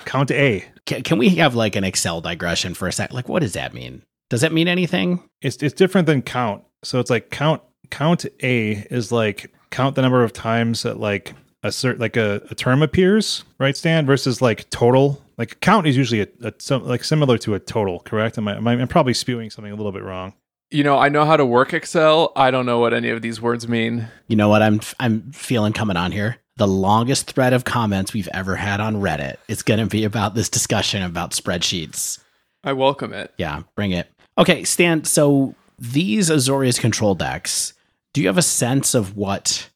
Count 0.05 0.31
A. 0.31 0.63
Can, 0.85 1.03
can 1.03 1.17
we 1.19 1.29
have 1.35 1.53
like 1.53 1.75
an 1.75 1.83
Excel 1.83 2.19
digression 2.19 2.73
for 2.73 2.87
a 2.87 2.91
sec? 2.91 3.13
Like, 3.13 3.29
what 3.29 3.41
does 3.41 3.53
that 3.53 3.75
mean? 3.75 4.01
Does 4.31 4.41
that 4.41 4.51
mean 4.51 4.67
anything? 4.67 5.21
It's 5.41 5.57
it's 5.61 5.73
different 5.75 6.07
than 6.07 6.23
count. 6.23 6.63
So 6.83 6.99
it's 6.99 7.11
like 7.11 7.29
count 7.29 7.61
count 7.91 8.25
A 8.41 8.71
is 8.89 9.11
like 9.11 9.51
count 9.69 9.95
the 9.95 10.01
number 10.01 10.23
of 10.23 10.33
times 10.33 10.81
that 10.83 10.99
like 10.99 11.33
a 11.63 11.69
cert 11.69 11.99
like 11.99 12.17
a, 12.17 12.41
a 12.49 12.55
term 12.55 12.81
appears, 12.81 13.43
right? 13.59 13.75
Stan 13.75 14.05
versus 14.05 14.41
like 14.41 14.69
total. 14.69 15.21
Like 15.37 15.59
count 15.59 15.87
is 15.87 15.95
usually 15.97 16.21
a, 16.21 16.27
a 16.41 16.53
some, 16.59 16.85
like 16.85 17.03
similar 17.03 17.37
to 17.39 17.55
a 17.55 17.59
total, 17.59 17.99
correct? 17.99 18.37
Am 18.37 18.47
I, 18.47 18.55
am 18.57 18.67
I 18.67 18.73
I'm 18.73 18.87
probably 18.87 19.13
spewing 19.13 19.49
something 19.49 19.71
a 19.71 19.75
little 19.75 19.91
bit 19.91 20.03
wrong. 20.03 20.33
You 20.71 20.83
know, 20.83 20.97
I 20.97 21.09
know 21.09 21.25
how 21.25 21.35
to 21.35 21.45
work 21.45 21.73
Excel. 21.73 22.31
I 22.35 22.51
don't 22.51 22.65
know 22.65 22.79
what 22.79 22.93
any 22.93 23.09
of 23.09 23.21
these 23.21 23.41
words 23.41 23.67
mean. 23.67 24.07
You 24.27 24.35
know 24.35 24.49
what 24.49 24.61
I'm 24.61 24.79
I'm 24.99 25.31
feeling 25.31 25.73
coming 25.73 25.97
on 25.97 26.11
here? 26.11 26.37
The 26.57 26.67
longest 26.67 27.31
thread 27.31 27.53
of 27.53 27.63
comments 27.63 28.13
we've 28.13 28.29
ever 28.33 28.55
had 28.55 28.79
on 28.79 28.97
Reddit 28.97 29.37
it's 29.47 29.63
going 29.63 29.79
to 29.79 29.85
be 29.85 30.03
about 30.03 30.35
this 30.35 30.49
discussion 30.49 31.01
about 31.01 31.31
spreadsheets. 31.31 32.19
I 32.63 32.73
welcome 32.73 33.13
it. 33.13 33.33
Yeah, 33.37 33.63
bring 33.75 33.91
it. 33.91 34.09
Okay, 34.37 34.63
Stan, 34.63 35.05
so 35.05 35.55
these 35.77 36.29
Azorius 36.29 36.79
control 36.79 37.15
decks, 37.15 37.73
do 38.13 38.21
you 38.21 38.27
have 38.27 38.37
a 38.37 38.43
sense 38.43 38.93
of 38.93 39.15
what 39.15 39.69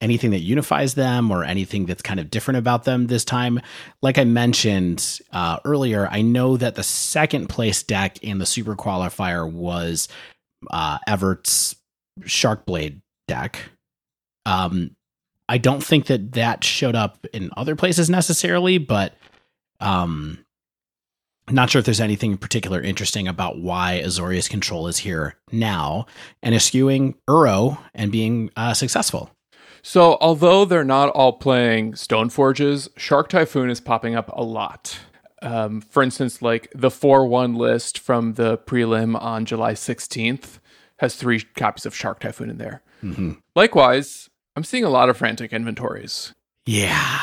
anything 0.00 0.30
that 0.30 0.40
unifies 0.40 0.94
them 0.94 1.30
or 1.30 1.44
anything 1.44 1.86
that's 1.86 2.02
kind 2.02 2.20
of 2.20 2.30
different 2.30 2.58
about 2.58 2.84
them 2.84 3.06
this 3.06 3.24
time? 3.24 3.60
Like 4.02 4.18
I 4.18 4.24
mentioned 4.24 5.20
uh, 5.32 5.58
earlier, 5.64 6.08
I 6.10 6.22
know 6.22 6.56
that 6.56 6.74
the 6.74 6.82
second 6.82 7.48
place 7.48 7.82
deck 7.82 8.22
in 8.22 8.38
the 8.38 8.46
super 8.46 8.76
qualifier 8.76 9.50
was 9.50 10.08
uh, 10.70 10.98
Everett's 11.06 11.76
Sharkblade 12.20 13.00
deck. 13.26 13.58
Um, 14.46 14.96
I 15.48 15.58
don't 15.58 15.82
think 15.82 16.06
that 16.06 16.32
that 16.32 16.62
showed 16.62 16.94
up 16.94 17.26
in 17.32 17.50
other 17.56 17.74
places 17.76 18.10
necessarily, 18.10 18.78
but 18.78 19.14
um, 19.80 20.44
not 21.50 21.70
sure 21.70 21.78
if 21.78 21.84
there's 21.84 22.00
anything 22.00 22.32
in 22.32 22.38
particular 22.38 22.80
interesting 22.80 23.28
about 23.28 23.58
why 23.58 24.02
Azorius 24.04 24.50
Control 24.50 24.88
is 24.88 24.98
here 24.98 25.36
now 25.50 26.06
and 26.42 26.54
eschewing 26.54 27.14
Uro 27.28 27.78
and 27.94 28.12
being 28.12 28.50
uh, 28.56 28.74
successful. 28.74 29.30
So, 29.88 30.18
although 30.20 30.66
they're 30.66 30.84
not 30.84 31.08
all 31.08 31.32
playing 31.32 31.94
Stoneforges, 31.94 32.90
Shark 32.98 33.30
Typhoon 33.30 33.70
is 33.70 33.80
popping 33.80 34.14
up 34.14 34.30
a 34.34 34.42
lot. 34.42 34.98
Um, 35.40 35.80
for 35.80 36.02
instance, 36.02 36.42
like 36.42 36.70
the 36.74 36.90
4 36.90 37.26
1 37.26 37.54
list 37.54 37.98
from 37.98 38.34
the 38.34 38.58
prelim 38.58 39.18
on 39.18 39.46
July 39.46 39.72
16th 39.72 40.58
has 40.98 41.14
three 41.14 41.40
copies 41.40 41.86
of 41.86 41.96
Shark 41.96 42.20
Typhoon 42.20 42.50
in 42.50 42.58
there. 42.58 42.82
Likewise, 43.56 44.28
I'm 44.56 44.62
seeing 44.62 44.84
a 44.84 44.90
lot 44.90 45.08
of 45.08 45.16
frantic 45.16 45.54
inventories. 45.54 46.34
Yeah, 46.66 47.22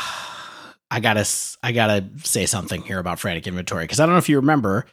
I 0.90 1.00
gotta 1.00 1.30
I 1.62 1.72
gotta 1.72 2.10
say 2.24 2.48
something 2.48 2.82
here 2.82 2.98
about 2.98 3.20
Frantic 3.20 3.46
Inventory 3.46 3.84
because 3.84 4.00
I 4.00 4.08
don't 4.08 4.16
know 4.16 4.18
if 4.18 4.30
you 4.30 4.38
remember 4.38 4.88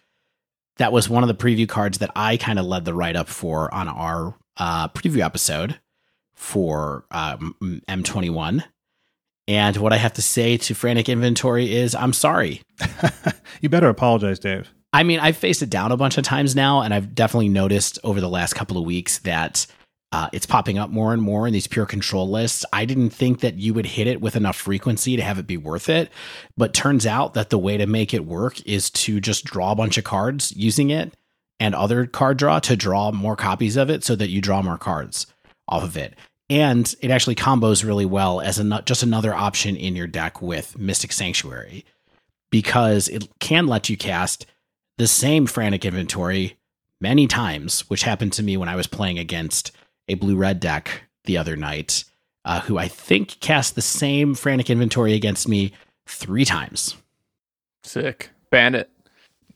that 0.76 0.92
was 0.92 1.08
one 1.08 1.24
of 1.24 1.28
the 1.28 1.34
preview 1.34 1.66
cards 1.66 2.00
that 2.00 2.10
I 2.14 2.36
kind 2.36 2.58
of 2.58 2.66
led 2.66 2.84
the 2.84 2.92
write 2.92 3.16
up 3.16 3.30
for 3.30 3.72
on 3.72 3.88
our 3.88 4.34
uh, 4.58 4.88
preview 4.88 5.24
episode 5.24 5.80
for 6.42 7.04
um, 7.10 7.54
M21. 7.88 8.64
And 9.48 9.76
what 9.76 9.92
I 9.92 9.96
have 9.96 10.12
to 10.14 10.22
say 10.22 10.56
to 10.56 10.74
Frantic 10.74 11.08
Inventory 11.08 11.74
is 11.74 11.94
I'm 11.94 12.12
sorry. 12.12 12.62
You 13.62 13.68
better 13.68 13.88
apologize, 13.88 14.40
Dave. 14.40 14.68
I 14.92 15.04
mean, 15.04 15.20
I've 15.20 15.36
faced 15.36 15.62
it 15.62 15.70
down 15.70 15.92
a 15.92 15.96
bunch 15.96 16.18
of 16.18 16.24
times 16.24 16.56
now, 16.56 16.82
and 16.82 16.92
I've 16.92 17.14
definitely 17.14 17.48
noticed 17.48 17.98
over 18.02 18.20
the 18.20 18.28
last 18.28 18.54
couple 18.54 18.76
of 18.76 18.84
weeks 18.84 19.18
that 19.20 19.66
uh, 20.10 20.28
it's 20.32 20.44
popping 20.44 20.78
up 20.78 20.90
more 20.90 21.12
and 21.12 21.22
more 21.22 21.46
in 21.46 21.52
these 21.52 21.68
pure 21.68 21.86
control 21.86 22.28
lists. 22.28 22.64
I 22.72 22.84
didn't 22.84 23.10
think 23.10 23.40
that 23.40 23.54
you 23.54 23.72
would 23.72 23.86
hit 23.86 24.08
it 24.08 24.20
with 24.20 24.34
enough 24.34 24.56
frequency 24.56 25.16
to 25.16 25.22
have 25.22 25.38
it 25.38 25.46
be 25.46 25.56
worth 25.56 25.88
it, 25.88 26.10
but 26.56 26.74
turns 26.74 27.06
out 27.06 27.34
that 27.34 27.50
the 27.50 27.58
way 27.58 27.76
to 27.76 27.86
make 27.86 28.12
it 28.12 28.26
work 28.26 28.60
is 28.66 28.90
to 28.90 29.20
just 29.20 29.44
draw 29.44 29.70
a 29.70 29.76
bunch 29.76 29.96
of 29.96 30.04
cards 30.04 30.52
using 30.56 30.90
it 30.90 31.14
and 31.60 31.74
other 31.74 32.04
card 32.04 32.36
draw 32.36 32.58
to 32.58 32.76
draw 32.76 33.12
more 33.12 33.36
copies 33.36 33.76
of 33.76 33.88
it 33.88 34.02
so 34.02 34.16
that 34.16 34.28
you 34.28 34.40
draw 34.40 34.60
more 34.60 34.76
cards 34.76 35.28
off 35.68 35.84
of 35.84 35.96
it. 35.96 36.14
And 36.50 36.94
it 37.00 37.10
actually 37.10 37.34
combos 37.34 37.84
really 37.84 38.04
well 38.04 38.40
as 38.40 38.58
a, 38.58 38.82
just 38.82 39.02
another 39.02 39.34
option 39.34 39.76
in 39.76 39.96
your 39.96 40.06
deck 40.06 40.42
with 40.42 40.78
Mystic 40.78 41.12
Sanctuary 41.12 41.84
because 42.50 43.08
it 43.08 43.28
can 43.40 43.66
let 43.66 43.88
you 43.88 43.96
cast 43.96 44.46
the 44.98 45.06
same 45.06 45.46
frantic 45.46 45.84
inventory 45.84 46.56
many 47.00 47.26
times, 47.26 47.88
which 47.88 48.02
happened 48.02 48.32
to 48.34 48.42
me 48.42 48.56
when 48.56 48.68
I 48.68 48.76
was 48.76 48.86
playing 48.86 49.18
against 49.18 49.72
a 50.08 50.14
blue 50.14 50.36
red 50.36 50.60
deck 50.60 51.02
the 51.24 51.38
other 51.38 51.56
night, 51.56 52.04
uh, 52.44 52.60
who 52.60 52.78
I 52.78 52.88
think 52.88 53.40
cast 53.40 53.74
the 53.74 53.82
same 53.82 54.34
frantic 54.34 54.68
inventory 54.68 55.14
against 55.14 55.48
me 55.48 55.72
three 56.06 56.44
times. 56.44 56.96
Sick. 57.82 58.30
Ban 58.50 58.74
it. 58.74 58.90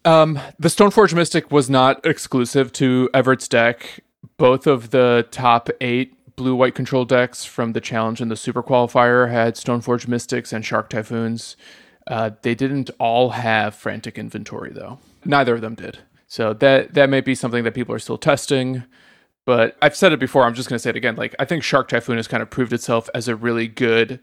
Um, 0.04 0.38
the 0.58 0.68
Stoneforge 0.68 1.14
Mystic 1.14 1.50
was 1.50 1.68
not 1.68 2.04
exclusive 2.06 2.72
to 2.74 3.10
Everett's 3.12 3.48
deck. 3.48 4.00
Both 4.38 4.66
of 4.66 4.90
the 4.90 5.26
top 5.30 5.68
eight 5.80 6.15
blue 6.36 6.54
white 6.54 6.74
control 6.74 7.04
decks 7.04 7.44
from 7.44 7.72
the 7.72 7.80
challenge 7.80 8.20
and 8.20 8.30
the 8.30 8.36
super 8.36 8.62
qualifier 8.62 9.30
had 9.30 9.54
Stoneforge 9.54 10.06
Mystics 10.06 10.52
and 10.52 10.64
Shark 10.64 10.90
Typhoons. 10.90 11.56
Uh, 12.06 12.30
they 12.42 12.54
didn't 12.54 12.90
all 12.98 13.30
have 13.30 13.74
frantic 13.74 14.18
inventory 14.18 14.70
though. 14.72 14.98
Neither 15.24 15.54
of 15.54 15.62
them 15.62 15.74
did. 15.74 15.98
So 16.28 16.52
that 16.54 16.94
that 16.94 17.08
may 17.08 17.20
be 17.20 17.34
something 17.34 17.64
that 17.64 17.74
people 17.74 17.94
are 17.94 18.00
still 18.00 18.18
testing. 18.18 18.84
But 19.44 19.76
I've 19.80 19.96
said 19.96 20.12
it 20.12 20.18
before. 20.18 20.44
I'm 20.44 20.54
just 20.54 20.68
going 20.68 20.76
to 20.76 20.82
say 20.82 20.90
it 20.90 20.96
again. 20.96 21.16
Like 21.16 21.34
I 21.38 21.44
think 21.44 21.62
Shark 21.62 21.88
Typhoon 21.88 22.16
has 22.16 22.28
kind 22.28 22.42
of 22.42 22.50
proved 22.50 22.72
itself 22.72 23.08
as 23.14 23.28
a 23.28 23.36
really 23.36 23.68
good 23.68 24.20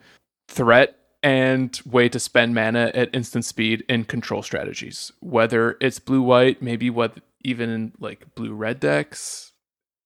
threat 0.49 0.97
and 1.23 1.79
way 1.85 2.09
to 2.09 2.19
spend 2.19 2.53
mana 2.53 2.91
at 2.93 3.15
instant 3.15 3.45
speed 3.45 3.85
in 3.87 4.03
control 4.03 4.43
strategies. 4.43 5.11
Whether 5.21 5.77
it's 5.79 5.99
blue 5.99 6.21
white, 6.21 6.61
maybe 6.61 6.89
what 6.89 7.19
even 7.41 7.93
like 7.99 8.35
blue 8.35 8.53
red 8.53 8.79
decks 8.79 9.52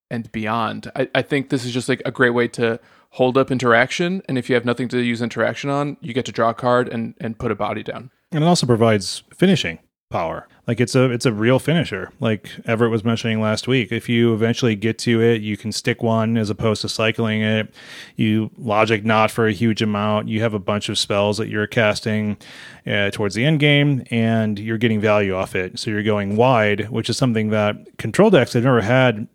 and 0.10 0.32
beyond. 0.32 0.92
I, 0.96 1.10
I 1.16 1.22
think 1.22 1.50
this 1.50 1.66
is 1.66 1.74
just 1.74 1.90
like 1.90 2.02
a 2.06 2.12
great 2.12 2.32
way 2.32 2.48
to 2.50 2.80
hold 3.12 3.38
up 3.38 3.52
interaction. 3.52 4.22
And 4.28 4.38
if 4.38 4.50
you 4.50 4.56
have 4.56 4.66
nothing 4.66 4.88
to 4.90 5.02
use 5.02 5.22
interaction 5.22 5.70
on, 5.70 5.98
you 6.02 6.14
get 6.14 6.26
to 6.26 6.32
draw 6.32 6.50
a 6.50 6.54
card 6.54 6.88
and, 6.90 7.16
and 7.20 7.38
put 7.38 7.52
a 7.52 7.56
body 7.56 7.84
down. 7.84 8.12
And 8.32 8.44
it 8.44 8.48
also 8.48 8.66
provides 8.66 9.24
finishing 9.34 9.80
power. 10.10 10.48
Like 10.68 10.82
it's 10.82 10.96
a 10.96 11.10
it's 11.12 11.26
a 11.26 11.32
real 11.32 11.60
finisher. 11.60 12.12
Like 12.20 12.50
Everett 12.66 12.92
was 12.92 13.04
mentioning 13.04 13.42
last 13.42 13.68
week. 13.68 13.92
If 13.92 14.10
you 14.10 14.34
eventually 14.34 14.76
get 14.76 14.98
to 15.00 15.22
it, 15.22 15.42
you 15.42 15.56
can 15.56 15.72
stick 15.72 16.04
one 16.04 16.38
as 16.38 16.50
opposed 16.50 16.82
to 16.82 16.90
cycling 16.90 17.42
it. 17.42 17.74
You 18.18 18.52
logic 18.58 19.06
not 19.06 19.32
for 19.32 19.48
a 19.48 19.54
huge 19.54 19.82
amount. 19.82 20.28
You 20.28 20.42
have 20.42 20.54
a 20.54 20.60
bunch 20.60 20.90
of 20.90 20.98
spells 20.98 21.38
that 21.38 21.48
you're 21.48 21.68
casting 21.68 22.38
uh, 22.86 23.12
towards 23.12 23.36
the 23.36 23.46
end 23.46 23.62
game, 23.62 24.04
and 24.12 24.60
you're 24.60 24.78
getting 24.78 25.00
value 25.00 25.34
off 25.34 25.56
it. 25.56 25.80
So 25.80 25.90
you're 25.90 26.04
going 26.04 26.36
wide, 26.36 26.90
which 26.90 27.10
is 27.10 27.18
something 27.18 27.50
that 27.50 27.98
control 27.98 28.30
decks 28.30 28.54
have 28.54 28.64
never 28.64 28.82
had 28.82 29.28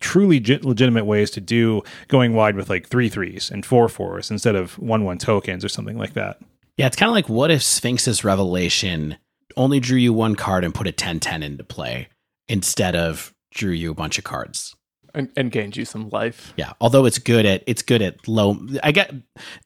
truly 0.00 0.40
ge- 0.40 0.62
legitimate 0.62 1.04
ways 1.04 1.30
to 1.32 1.40
do 1.40 1.82
going 2.08 2.34
wide 2.34 2.56
with 2.56 2.70
like 2.70 2.88
three 2.88 3.08
threes 3.08 3.50
and 3.50 3.64
four 3.64 3.88
fours 3.88 4.30
instead 4.30 4.56
of 4.56 4.78
one 4.78 5.04
one 5.04 5.18
tokens 5.18 5.64
or 5.64 5.68
something 5.68 5.98
like 5.98 6.14
that. 6.14 6.38
Yeah, 6.76 6.86
it's 6.86 6.96
kind 6.96 7.08
of 7.08 7.14
like 7.14 7.28
what 7.28 7.50
if 7.50 7.62
Sphinx's 7.62 8.24
Revelation 8.24 9.16
only 9.56 9.80
drew 9.80 9.98
you 9.98 10.12
one 10.12 10.36
card 10.36 10.64
and 10.64 10.74
put 10.74 10.86
a 10.86 10.92
10 10.92 11.20
10 11.20 11.42
into 11.42 11.64
play 11.64 12.08
instead 12.48 12.94
of 12.96 13.34
drew 13.52 13.72
you 13.72 13.90
a 13.90 13.94
bunch 13.94 14.18
of 14.18 14.24
cards. 14.24 14.74
And, 15.14 15.30
and 15.36 15.50
gained 15.50 15.76
you 15.76 15.84
some 15.84 16.10
life. 16.10 16.52
Yeah, 16.56 16.74
although 16.80 17.06
it's 17.06 17.18
good 17.18 17.46
at 17.46 17.64
it's 17.66 17.82
good 17.82 18.02
at 18.02 18.28
low. 18.28 18.58
I 18.82 18.92
get 18.92 19.12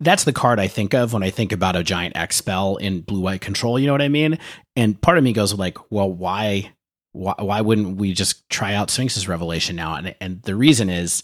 that's 0.00 0.24
the 0.24 0.32
card 0.32 0.60
I 0.60 0.68
think 0.68 0.94
of 0.94 1.12
when 1.12 1.22
I 1.22 1.30
think 1.30 1.52
about 1.52 1.76
a 1.76 1.82
giant 1.82 2.16
X 2.16 2.36
spell 2.36 2.76
in 2.76 3.00
blue 3.00 3.20
white 3.20 3.40
control. 3.40 3.78
You 3.78 3.86
know 3.86 3.92
what 3.92 4.02
I 4.02 4.08
mean? 4.08 4.38
And 4.76 5.00
part 5.02 5.18
of 5.18 5.24
me 5.24 5.32
goes 5.32 5.52
like, 5.52 5.76
well, 5.90 6.10
why, 6.10 6.72
why, 7.12 7.34
why 7.38 7.60
wouldn't 7.60 7.98
we 7.98 8.12
just 8.12 8.48
try 8.50 8.74
out 8.74 8.90
Sphinx's 8.90 9.28
Revelation 9.28 9.76
now? 9.76 9.94
And 9.94 10.14
and 10.20 10.42
the 10.42 10.54
reason 10.54 10.90
is 10.90 11.22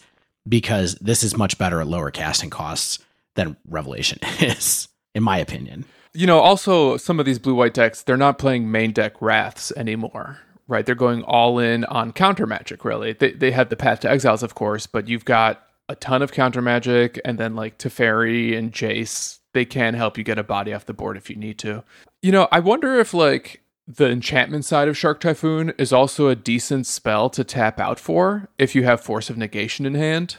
because 0.48 0.94
this 0.96 1.22
is 1.22 1.36
much 1.36 1.58
better 1.58 1.80
at 1.80 1.86
lower 1.86 2.10
casting 2.10 2.50
costs 2.50 2.98
than 3.34 3.56
Revelation 3.68 4.18
is, 4.40 4.88
in 5.14 5.22
my 5.22 5.38
opinion. 5.38 5.84
You 6.14 6.26
know, 6.26 6.38
also 6.38 6.96
some 6.96 7.20
of 7.20 7.26
these 7.26 7.38
blue 7.38 7.54
white 7.54 7.74
decks, 7.74 8.02
they're 8.02 8.16
not 8.16 8.38
playing 8.38 8.70
main 8.70 8.92
deck 8.92 9.20
wraths 9.20 9.72
anymore, 9.76 10.38
right? 10.66 10.84
They're 10.84 10.94
going 10.94 11.22
all 11.22 11.58
in 11.58 11.84
on 11.84 12.12
counter 12.12 12.46
magic, 12.46 12.84
really. 12.84 13.12
They, 13.12 13.32
they 13.32 13.50
have 13.50 13.68
the 13.68 13.76
Path 13.76 14.00
to 14.00 14.10
Exiles, 14.10 14.42
of 14.42 14.54
course, 14.54 14.86
but 14.86 15.06
you've 15.06 15.24
got 15.24 15.62
a 15.88 15.94
ton 15.94 16.22
of 16.22 16.32
counter 16.32 16.62
magic 16.62 17.20
and 17.24 17.38
then 17.38 17.54
like 17.54 17.78
Teferi 17.78 18.56
and 18.56 18.72
Jace. 18.72 19.38
they 19.52 19.64
can 19.64 19.94
help 19.94 20.18
you 20.18 20.24
get 20.24 20.38
a 20.38 20.42
body 20.42 20.72
off 20.72 20.86
the 20.86 20.94
board 20.94 21.16
if 21.16 21.30
you 21.30 21.36
need 21.36 21.58
to. 21.60 21.84
You 22.22 22.32
know, 22.32 22.48
I 22.50 22.60
wonder 22.60 22.98
if 22.98 23.14
like 23.14 23.62
the 23.88 24.10
enchantment 24.10 24.66
side 24.66 24.86
of 24.86 24.98
Shark 24.98 25.18
Typhoon 25.18 25.72
is 25.78 25.94
also 25.94 26.28
a 26.28 26.36
decent 26.36 26.86
spell 26.86 27.30
to 27.30 27.42
tap 27.42 27.80
out 27.80 27.98
for 27.98 28.50
if 28.58 28.74
you 28.74 28.84
have 28.84 29.00
Force 29.00 29.30
of 29.30 29.38
Negation 29.38 29.86
in 29.86 29.94
hand, 29.94 30.36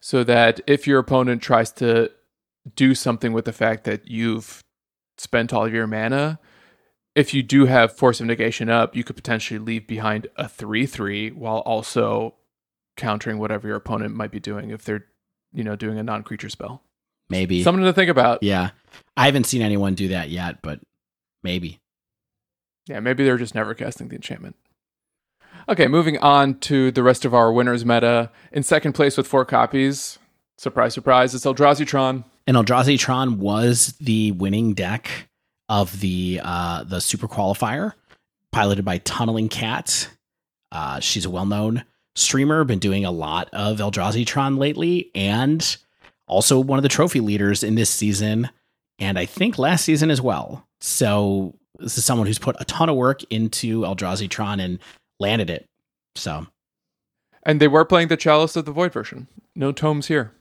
so 0.00 0.24
that 0.24 0.60
if 0.66 0.84
your 0.86 0.98
opponent 0.98 1.40
tries 1.40 1.70
to 1.72 2.10
do 2.74 2.96
something 2.96 3.32
with 3.32 3.44
the 3.44 3.52
fact 3.52 3.84
that 3.84 4.08
you've 4.08 4.60
spent 5.16 5.52
all 5.52 5.64
of 5.64 5.72
your 5.72 5.86
mana, 5.86 6.40
if 7.14 7.32
you 7.32 7.42
do 7.44 7.66
have 7.66 7.96
Force 7.96 8.20
of 8.20 8.26
Negation 8.26 8.68
up, 8.68 8.96
you 8.96 9.04
could 9.04 9.16
potentially 9.16 9.60
leave 9.60 9.86
behind 9.86 10.26
a 10.36 10.48
3 10.48 10.84
3 10.84 11.30
while 11.30 11.58
also 11.58 12.34
countering 12.96 13.38
whatever 13.38 13.68
your 13.68 13.76
opponent 13.76 14.12
might 14.12 14.32
be 14.32 14.40
doing 14.40 14.70
if 14.70 14.82
they're, 14.82 15.04
you 15.52 15.62
know, 15.62 15.76
doing 15.76 16.00
a 16.00 16.02
non 16.02 16.24
creature 16.24 16.48
spell. 16.48 16.82
Maybe. 17.30 17.62
Something 17.62 17.84
to 17.84 17.92
think 17.92 18.10
about. 18.10 18.42
yeah. 18.42 18.70
I 19.16 19.26
haven't 19.26 19.44
seen 19.44 19.62
anyone 19.62 19.94
do 19.94 20.08
that 20.08 20.30
yet, 20.30 20.62
but 20.62 20.80
maybe. 21.44 21.78
Yeah, 22.88 23.00
maybe 23.00 23.24
they're 23.24 23.36
just 23.36 23.54
never 23.54 23.74
casting 23.74 24.08
the 24.08 24.16
enchantment. 24.16 24.56
Okay, 25.68 25.86
moving 25.86 26.16
on 26.18 26.58
to 26.60 26.90
the 26.90 27.02
rest 27.02 27.24
of 27.24 27.34
our 27.34 27.52
winners 27.52 27.84
meta. 27.84 28.30
In 28.52 28.62
second 28.62 28.94
place 28.94 29.16
with 29.16 29.26
four 29.26 29.44
copies, 29.44 30.18
surprise, 30.56 30.94
surprise, 30.94 31.34
it's 31.34 31.44
Eldrazi 31.44 31.86
Tron. 31.86 32.24
And 32.46 32.56
Eldrazi 32.56 32.98
Tron 32.98 33.38
was 33.38 33.94
the 34.00 34.32
winning 34.32 34.72
deck 34.72 35.10
of 35.68 36.00
the 36.00 36.40
uh, 36.42 36.84
the 36.84 37.00
Super 37.00 37.28
Qualifier, 37.28 37.92
piloted 38.52 38.86
by 38.86 38.98
Tunneling 38.98 39.50
Cat. 39.50 40.08
Uh, 40.72 41.00
she's 41.00 41.26
a 41.26 41.30
well 41.30 41.46
known 41.46 41.84
streamer, 42.16 42.64
been 42.64 42.78
doing 42.78 43.04
a 43.04 43.10
lot 43.10 43.50
of 43.52 43.78
Eldrazi 43.78 44.26
Tron 44.26 44.56
lately, 44.56 45.10
and 45.14 45.76
also 46.26 46.58
one 46.58 46.78
of 46.78 46.82
the 46.82 46.88
trophy 46.88 47.20
leaders 47.20 47.62
in 47.62 47.74
this 47.74 47.90
season, 47.90 48.48
and 48.98 49.18
I 49.18 49.26
think 49.26 49.58
last 49.58 49.84
season 49.84 50.10
as 50.10 50.22
well. 50.22 50.66
So 50.80 51.54
this 51.78 51.98
is 51.98 52.04
someone 52.04 52.26
who's 52.26 52.38
put 52.38 52.56
a 52.58 52.64
ton 52.64 52.88
of 52.88 52.96
work 52.96 53.22
into 53.30 53.82
Eldrazi 53.82 54.28
Tron 54.28 54.60
and 54.60 54.78
landed 55.20 55.50
it. 55.50 55.66
So 56.16 56.46
And 57.44 57.60
they 57.60 57.68
were 57.68 57.84
playing 57.84 58.08
the 58.08 58.16
Chalice 58.16 58.56
of 58.56 58.64
the 58.64 58.72
Void 58.72 58.92
version. 58.92 59.28
No 59.54 59.72
tomes 59.72 60.08
here. 60.08 60.32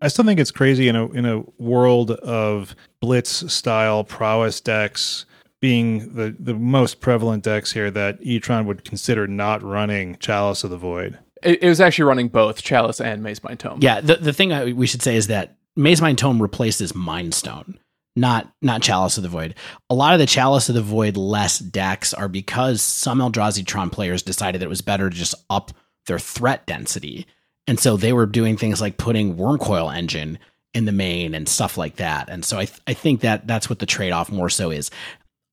I 0.00 0.08
still 0.08 0.24
think 0.24 0.38
it's 0.38 0.52
crazy 0.52 0.88
in 0.88 0.94
a 0.94 1.08
in 1.10 1.26
a 1.26 1.42
world 1.58 2.12
of 2.12 2.76
blitz 3.00 3.52
style 3.52 4.04
prowess 4.04 4.60
decks 4.60 5.24
being 5.60 6.14
the, 6.14 6.36
the 6.38 6.54
most 6.54 7.00
prevalent 7.00 7.42
decks 7.42 7.72
here 7.72 7.90
that 7.90 8.20
Etron 8.20 8.64
would 8.66 8.84
consider 8.84 9.26
not 9.26 9.60
running 9.62 10.16
Chalice 10.18 10.62
of 10.62 10.70
the 10.70 10.76
Void. 10.76 11.18
It, 11.42 11.62
it 11.64 11.68
was 11.68 11.80
actually 11.80 12.04
running 12.04 12.28
both 12.28 12.62
Chalice 12.62 13.00
and 13.00 13.24
Mazemind 13.24 13.58
Tome. 13.58 13.80
Yeah, 13.82 14.00
the 14.00 14.16
the 14.16 14.32
thing 14.32 14.52
I, 14.52 14.72
we 14.72 14.86
should 14.86 15.02
say 15.02 15.16
is 15.16 15.26
that 15.26 15.56
Mazemind 15.76 16.16
Tome 16.16 16.40
replaces 16.40 16.94
Mind 16.94 17.34
Stone, 17.34 17.78
not 18.18 18.52
not 18.60 18.82
Chalice 18.82 19.16
of 19.16 19.22
the 19.22 19.28
Void. 19.28 19.54
A 19.90 19.94
lot 19.94 20.14
of 20.14 20.20
the 20.20 20.26
Chalice 20.26 20.68
of 20.68 20.74
the 20.74 20.82
Void 20.82 21.16
less 21.16 21.58
decks 21.58 22.12
are 22.12 22.28
because 22.28 22.82
some 22.82 23.18
Eldrazi 23.18 23.64
Tron 23.64 23.90
players 23.90 24.22
decided 24.22 24.60
that 24.60 24.66
it 24.66 24.70
was 24.70 24.80
better 24.80 25.08
to 25.08 25.16
just 25.16 25.34
up 25.48 25.72
their 26.06 26.18
threat 26.18 26.66
density, 26.66 27.26
and 27.66 27.78
so 27.78 27.96
they 27.96 28.12
were 28.12 28.26
doing 28.26 28.56
things 28.56 28.80
like 28.80 28.96
putting 28.96 29.36
Wurmcoil 29.36 29.94
Engine 29.94 30.38
in 30.74 30.84
the 30.84 30.92
main 30.92 31.34
and 31.34 31.48
stuff 31.48 31.76
like 31.78 31.96
that. 31.96 32.28
And 32.28 32.44
so 32.44 32.58
I 32.58 32.66
th- 32.66 32.80
I 32.86 32.94
think 32.94 33.20
that 33.20 33.46
that's 33.46 33.68
what 33.68 33.78
the 33.78 33.86
trade 33.86 34.12
off 34.12 34.30
more 34.30 34.50
so 34.50 34.70
is. 34.70 34.90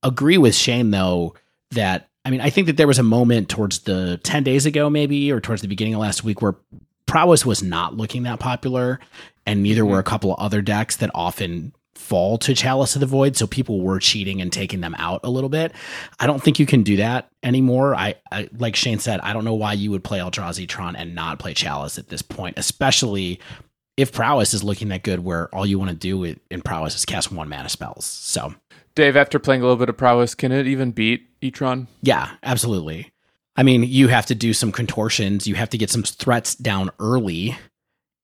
Agree 0.03 0.37
with 0.37 0.55
Shane 0.55 0.91
though 0.91 1.35
that 1.71 2.09
I 2.23 2.29
mean 2.29 2.41
I 2.41 2.49
think 2.49 2.67
that 2.67 2.77
there 2.77 2.87
was 2.87 2.99
a 2.99 3.03
moment 3.03 3.49
towards 3.49 3.79
the 3.79 4.19
ten 4.23 4.43
days 4.43 4.65
ago 4.65 4.89
maybe 4.89 5.31
or 5.31 5.39
towards 5.39 5.61
the 5.61 5.67
beginning 5.67 5.95
of 5.95 6.01
last 6.01 6.23
week 6.23 6.41
where 6.41 6.55
prowess 7.05 7.45
was 7.45 7.63
not 7.63 7.95
looking 7.95 8.23
that 8.23 8.39
popular 8.39 8.99
and 9.45 9.63
neither 9.63 9.81
mm-hmm. 9.81 9.91
were 9.91 9.99
a 9.99 10.03
couple 10.03 10.33
of 10.33 10.39
other 10.39 10.61
decks 10.61 10.97
that 10.97 11.11
often 11.13 11.73
fall 11.95 12.37
to 12.37 12.53
chalice 12.53 12.95
of 12.95 12.99
the 12.99 13.05
void 13.05 13.35
so 13.35 13.47
people 13.47 13.81
were 13.81 13.99
cheating 13.99 14.41
and 14.41 14.51
taking 14.51 14.81
them 14.81 14.95
out 14.97 15.21
a 15.23 15.29
little 15.29 15.49
bit 15.49 15.71
i 16.19 16.27
don't 16.27 16.43
think 16.43 16.59
you 16.59 16.65
can 16.65 16.83
do 16.83 16.97
that 16.97 17.29
anymore 17.41 17.95
i, 17.95 18.13
I 18.31 18.49
like 18.57 18.75
shane 18.75 18.99
said 18.99 19.19
i 19.21 19.33
don't 19.33 19.45
know 19.45 19.55
why 19.55 19.73
you 19.73 19.91
would 19.91 20.03
play 20.03 20.19
eldrazi 20.19 20.67
tron 20.67 20.95
and 20.95 21.15
not 21.15 21.39
play 21.39 21.53
chalice 21.53 21.97
at 21.97 22.09
this 22.09 22.21
point 22.21 22.57
especially 22.57 23.39
if 23.97 24.11
prowess 24.11 24.53
is 24.53 24.63
looking 24.63 24.89
that 24.89 25.03
good 25.03 25.23
where 25.23 25.53
all 25.55 25.65
you 25.65 25.79
want 25.79 25.89
to 25.89 25.95
do 25.95 26.23
in 26.25 26.39
in 26.51 26.61
prowess 26.61 26.95
is 26.95 27.05
cast 27.05 27.31
one 27.31 27.49
mana 27.49 27.69
spells 27.69 28.05
so 28.05 28.53
Dave, 28.95 29.17
after 29.17 29.39
playing 29.39 29.61
a 29.61 29.65
little 29.65 29.77
bit 29.77 29.89
of 29.89 29.97
prowess, 29.97 30.33
can 30.33 30.53
it 30.53 30.67
even 30.67 30.91
beat 30.91 31.27
Etron? 31.41 31.87
Yeah, 32.01 32.31
absolutely. 32.43 33.11
I 33.57 33.63
mean, 33.63 33.83
you 33.83 34.07
have 34.07 34.25
to 34.27 34.35
do 34.35 34.53
some 34.53 34.71
contortions, 34.71 35.47
you 35.47 35.55
have 35.55 35.69
to 35.71 35.77
get 35.77 35.89
some 35.89 36.03
threats 36.03 36.55
down 36.55 36.91
early 36.99 37.57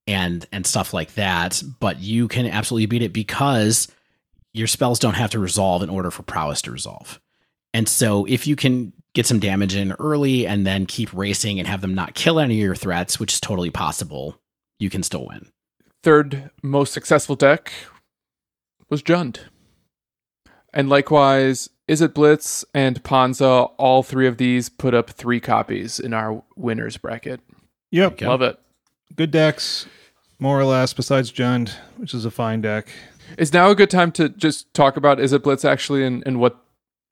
and 0.06 0.46
and 0.52 0.66
stuff 0.66 0.92
like 0.92 1.14
that, 1.14 1.62
but 1.80 2.00
you 2.00 2.28
can 2.28 2.46
absolutely 2.46 2.86
beat 2.86 3.02
it 3.02 3.12
because 3.12 3.88
your 4.52 4.66
spells 4.66 4.98
don't 4.98 5.14
have 5.14 5.30
to 5.30 5.38
resolve 5.38 5.82
in 5.82 5.88
order 5.88 6.10
for 6.10 6.22
prowess 6.22 6.62
to 6.62 6.70
resolve. 6.70 7.20
And 7.74 7.88
so 7.88 8.26
if 8.26 8.46
you 8.46 8.56
can 8.56 8.92
get 9.14 9.26
some 9.26 9.38
damage 9.40 9.74
in 9.74 9.92
early 9.92 10.46
and 10.46 10.66
then 10.66 10.86
keep 10.86 11.12
racing 11.12 11.58
and 11.58 11.68
have 11.68 11.80
them 11.80 11.94
not 11.94 12.14
kill 12.14 12.38
any 12.38 12.54
of 12.54 12.64
your 12.64 12.74
threats, 12.74 13.18
which 13.18 13.32
is 13.32 13.40
totally 13.40 13.70
possible, 13.70 14.38
you 14.78 14.90
can 14.90 15.02
still 15.02 15.26
win. 15.26 15.50
Third 16.02 16.50
most 16.62 16.92
successful 16.92 17.36
deck 17.36 17.72
was 18.88 19.02
Jund. 19.02 19.38
And 20.74 20.88
likewise, 20.88 21.68
Izzet 21.88 22.14
Blitz 22.14 22.64
and 22.74 23.02
Ponza, 23.04 23.46
all 23.76 24.02
three 24.02 24.26
of 24.26 24.38
these 24.38 24.68
put 24.68 24.94
up 24.94 25.10
three 25.10 25.40
copies 25.40 26.00
in 26.00 26.14
our 26.14 26.42
winners 26.56 26.96
bracket. 26.96 27.40
Yep. 27.90 28.22
Love 28.22 28.42
it. 28.42 28.58
Good 29.14 29.30
decks, 29.30 29.86
more 30.38 30.58
or 30.58 30.64
less, 30.64 30.92
besides 30.94 31.30
Jund, 31.32 31.70
which 31.96 32.14
is 32.14 32.24
a 32.24 32.30
fine 32.30 32.60
deck. 32.60 32.88
Is 33.38 33.52
now 33.52 33.70
a 33.70 33.74
good 33.74 33.90
time 33.90 34.12
to 34.12 34.28
just 34.28 34.72
talk 34.74 34.96
about 34.96 35.18
Izzet 35.18 35.42
Blitz 35.42 35.64
actually 35.64 36.04
and, 36.04 36.22
and 36.26 36.38
what 36.40 36.56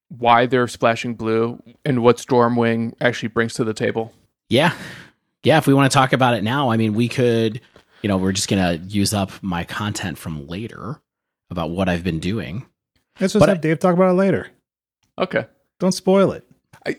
why 0.08 0.44
they're 0.46 0.66
splashing 0.66 1.14
blue 1.14 1.62
and 1.84 2.02
what 2.02 2.16
Stormwing 2.16 2.94
actually 3.00 3.28
brings 3.28 3.54
to 3.54 3.64
the 3.64 3.72
table? 3.74 4.12
Yeah. 4.48 4.74
Yeah. 5.44 5.58
If 5.58 5.66
we 5.68 5.74
want 5.74 5.90
to 5.90 5.94
talk 5.94 6.12
about 6.12 6.34
it 6.34 6.42
now, 6.42 6.70
I 6.70 6.76
mean, 6.76 6.94
we 6.94 7.08
could, 7.08 7.60
you 8.02 8.08
know, 8.08 8.16
we're 8.16 8.32
just 8.32 8.48
going 8.48 8.62
to 8.80 8.84
use 8.86 9.14
up 9.14 9.30
my 9.42 9.62
content 9.62 10.18
from 10.18 10.48
later 10.48 11.00
about 11.48 11.70
what 11.70 11.88
I've 11.88 12.02
been 12.02 12.18
doing. 12.18 12.66
Let's 13.20 13.34
just 13.34 13.40
But 13.40 13.48
have 13.50 13.58
I- 13.58 13.60
Dave 13.60 13.78
talk 13.78 13.94
about 13.94 14.10
it 14.10 14.14
later. 14.14 14.48
Okay. 15.16 15.46
Don't 15.78 15.92
spoil 15.92 16.32
it. 16.32 16.44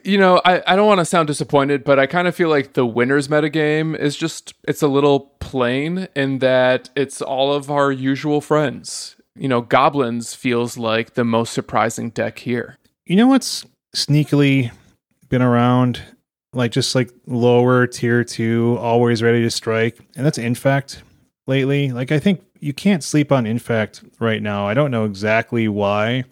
You 0.04 0.18
know, 0.18 0.42
I, 0.46 0.62
I 0.68 0.76
don't 0.76 0.88
want 0.88 1.00
to 1.00 1.06
sound 1.06 1.28
disappointed, 1.28 1.84
but 1.84 1.98
I 1.98 2.06
kind 2.06 2.28
of 2.28 2.36
feel 2.36 2.50
like 2.50 2.74
the 2.74 2.86
winners 2.86 3.28
metagame 3.30 3.98
is 3.98 4.16
just, 4.16 4.54
it's 4.68 4.84
a 4.84 4.88
little 4.88 5.32
plain 5.40 6.08
in 6.16 6.40
that 6.40 6.90
it's 6.96 7.22
all 7.22 7.52
of 7.52 7.72
our 7.72 7.92
usual 7.92 8.42
friends. 8.42 9.16
You 9.36 9.48
know, 9.48 9.62
Goblins 9.62 10.36
feels 10.36 10.78
like 10.78 11.16
the 11.16 11.24
most 11.24 11.54
surprising 11.54 12.12
deck 12.12 12.40
here. 12.40 12.78
You 13.06 13.16
know 13.16 13.28
what's 13.28 13.66
sneakily 13.96 14.72
been 15.30 15.42
around, 15.42 16.02
like 16.54 16.72
just 16.72 16.94
like 16.94 17.10
lower 17.26 17.88
tier 17.88 18.24
two, 18.24 18.78
always 18.80 19.24
ready 19.24 19.42
to 19.42 19.50
strike, 19.50 19.98
and 20.16 20.26
that's 20.26 20.38
Infect 20.38 21.02
lately. 21.48 21.92
Like 21.92 22.12
I 22.12 22.20
think 22.20 22.44
you 22.60 22.74
can't 22.74 23.04
sleep 23.04 23.32
on 23.32 23.48
Infect 23.48 24.04
right 24.20 24.42
now. 24.42 24.68
I 24.68 24.74
don't 24.74 24.92
know 24.92 25.06
exactly 25.06 25.68
why, 25.68 26.26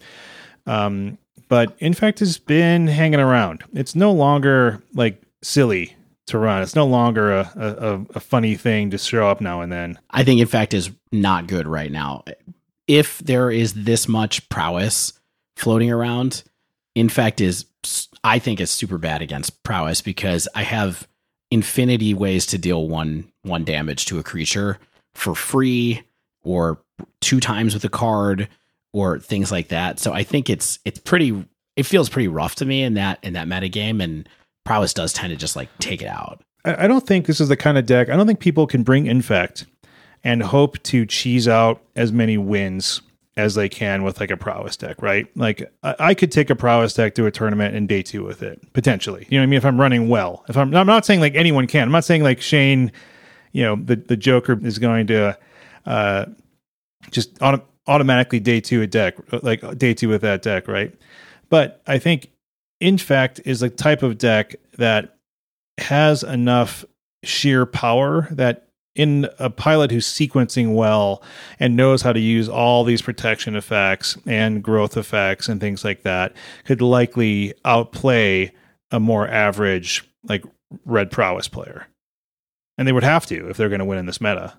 um, 0.66 1.18
but 1.50 1.76
Infect 1.80 2.20
has 2.20 2.38
been 2.38 2.86
hanging 2.86 3.18
around. 3.18 3.64
It's 3.74 3.96
no 3.96 4.12
longer 4.12 4.82
like 4.94 5.20
silly 5.42 5.96
to 6.28 6.38
run. 6.38 6.62
It's 6.62 6.76
no 6.76 6.86
longer 6.86 7.32
a, 7.32 7.50
a, 7.56 8.06
a 8.14 8.20
funny 8.20 8.54
thing 8.54 8.90
to 8.90 8.98
show 8.98 9.28
up 9.28 9.40
now 9.40 9.60
and 9.60 9.70
then. 9.70 9.98
I 10.10 10.22
think, 10.22 10.40
Infect, 10.40 10.72
is 10.72 10.90
not 11.10 11.48
good 11.48 11.66
right 11.66 11.90
now. 11.90 12.22
If 12.86 13.18
there 13.18 13.50
is 13.50 13.74
this 13.74 14.06
much 14.08 14.48
prowess 14.48 15.12
floating 15.56 15.90
around, 15.90 16.44
Infect, 16.94 17.40
is 17.40 17.66
I 18.22 18.38
think 18.38 18.60
is 18.60 18.70
super 18.70 18.96
bad 18.96 19.20
against 19.20 19.62
prowess 19.64 20.00
because 20.00 20.46
I 20.54 20.62
have 20.62 21.08
infinity 21.50 22.14
ways 22.14 22.46
to 22.46 22.58
deal 22.58 22.86
one 22.86 23.30
one 23.42 23.64
damage 23.64 24.06
to 24.06 24.20
a 24.20 24.22
creature 24.22 24.78
for 25.14 25.34
free 25.34 26.04
or 26.42 26.80
two 27.20 27.40
times 27.40 27.74
with 27.74 27.84
a 27.84 27.88
card 27.88 28.48
or 28.92 29.18
things 29.18 29.52
like 29.52 29.68
that. 29.68 29.98
So 29.98 30.12
I 30.12 30.22
think 30.22 30.50
it's 30.50 30.78
it's 30.84 30.98
pretty 30.98 31.46
it 31.76 31.84
feels 31.84 32.08
pretty 32.08 32.28
rough 32.28 32.56
to 32.56 32.64
me 32.64 32.82
in 32.82 32.94
that 32.94 33.18
in 33.22 33.34
that 33.34 33.48
meta 33.48 33.68
game 33.68 34.00
and 34.00 34.28
prowess 34.64 34.94
does 34.94 35.12
tend 35.12 35.30
to 35.30 35.36
just 35.36 35.56
like 35.56 35.68
take 35.78 36.02
it 36.02 36.08
out. 36.08 36.42
I 36.64 36.86
don't 36.86 37.06
think 37.06 37.26
this 37.26 37.40
is 37.40 37.48
the 37.48 37.56
kind 37.56 37.78
of 37.78 37.86
deck. 37.86 38.10
I 38.10 38.16
don't 38.16 38.26
think 38.26 38.40
people 38.40 38.66
can 38.66 38.82
bring 38.82 39.06
Infect 39.06 39.66
and 40.22 40.42
hope 40.42 40.82
to 40.82 41.06
cheese 41.06 41.48
out 41.48 41.82
as 41.96 42.12
many 42.12 42.36
wins 42.36 43.00
as 43.36 43.54
they 43.54 43.68
can 43.68 44.02
with 44.02 44.20
like 44.20 44.30
a 44.30 44.36
prowess 44.36 44.76
deck, 44.76 45.00
right? 45.00 45.26
Like 45.34 45.72
I, 45.82 45.94
I 45.98 46.14
could 46.14 46.30
take 46.30 46.50
a 46.50 46.56
prowess 46.56 46.92
deck 46.92 47.14
to 47.14 47.24
a 47.24 47.30
tournament 47.30 47.74
and 47.74 47.88
day 47.88 48.02
two 48.02 48.24
with 48.24 48.42
it 48.42 48.60
potentially. 48.74 49.26
You 49.30 49.38
know 49.38 49.42
what 49.42 49.44
I 49.44 49.46
mean? 49.46 49.56
If 49.56 49.64
I'm 49.64 49.80
running 49.80 50.08
well, 50.08 50.44
if 50.48 50.56
I'm, 50.56 50.74
I'm 50.74 50.86
not 50.86 51.06
saying 51.06 51.20
like 51.20 51.34
anyone 51.34 51.66
can. 51.66 51.84
I'm 51.84 51.92
not 51.92 52.04
saying 52.04 52.22
like 52.22 52.42
Shane, 52.42 52.92
you 53.52 53.62
know, 53.62 53.76
the 53.76 53.96
the 53.96 54.16
Joker 54.16 54.58
is 54.62 54.78
going 54.78 55.06
to 55.06 55.38
uh, 55.86 56.26
just 57.10 57.40
auto- 57.40 57.64
automatically 57.86 58.40
day 58.40 58.60
two 58.60 58.82
a 58.82 58.86
deck, 58.86 59.16
like 59.42 59.78
day 59.78 59.94
two 59.94 60.08
with 60.08 60.22
that 60.22 60.42
deck, 60.42 60.68
right? 60.68 60.94
But 61.48 61.82
I 61.86 61.98
think 61.98 62.30
Infect 62.80 63.40
is 63.44 63.62
a 63.62 63.68
type 63.68 64.02
of 64.02 64.18
deck 64.18 64.56
that 64.78 65.16
has 65.78 66.22
enough 66.22 66.84
sheer 67.24 67.66
power 67.66 68.28
that 68.30 68.68
in 68.94 69.28
a 69.38 69.50
pilot 69.50 69.90
who's 69.90 70.06
sequencing 70.06 70.74
well 70.74 71.22
and 71.58 71.76
knows 71.76 72.02
how 72.02 72.12
to 72.12 72.20
use 72.20 72.48
all 72.48 72.82
these 72.84 73.02
protection 73.02 73.54
effects 73.54 74.18
and 74.26 74.62
growth 74.62 74.96
effects 74.96 75.48
and 75.48 75.60
things 75.60 75.84
like 75.84 76.02
that 76.02 76.34
could 76.64 76.82
likely 76.82 77.54
outplay 77.64 78.52
a 78.90 78.98
more 78.98 79.28
average 79.28 80.04
like 80.24 80.44
red 80.84 81.10
prowess 81.10 81.46
player 81.46 81.86
and 82.76 82.88
they 82.88 82.92
would 82.92 83.04
have 83.04 83.26
to 83.26 83.48
if 83.48 83.56
they're 83.56 83.68
going 83.68 83.78
to 83.78 83.84
win 83.84 83.98
in 83.98 84.06
this 84.06 84.20
meta 84.20 84.54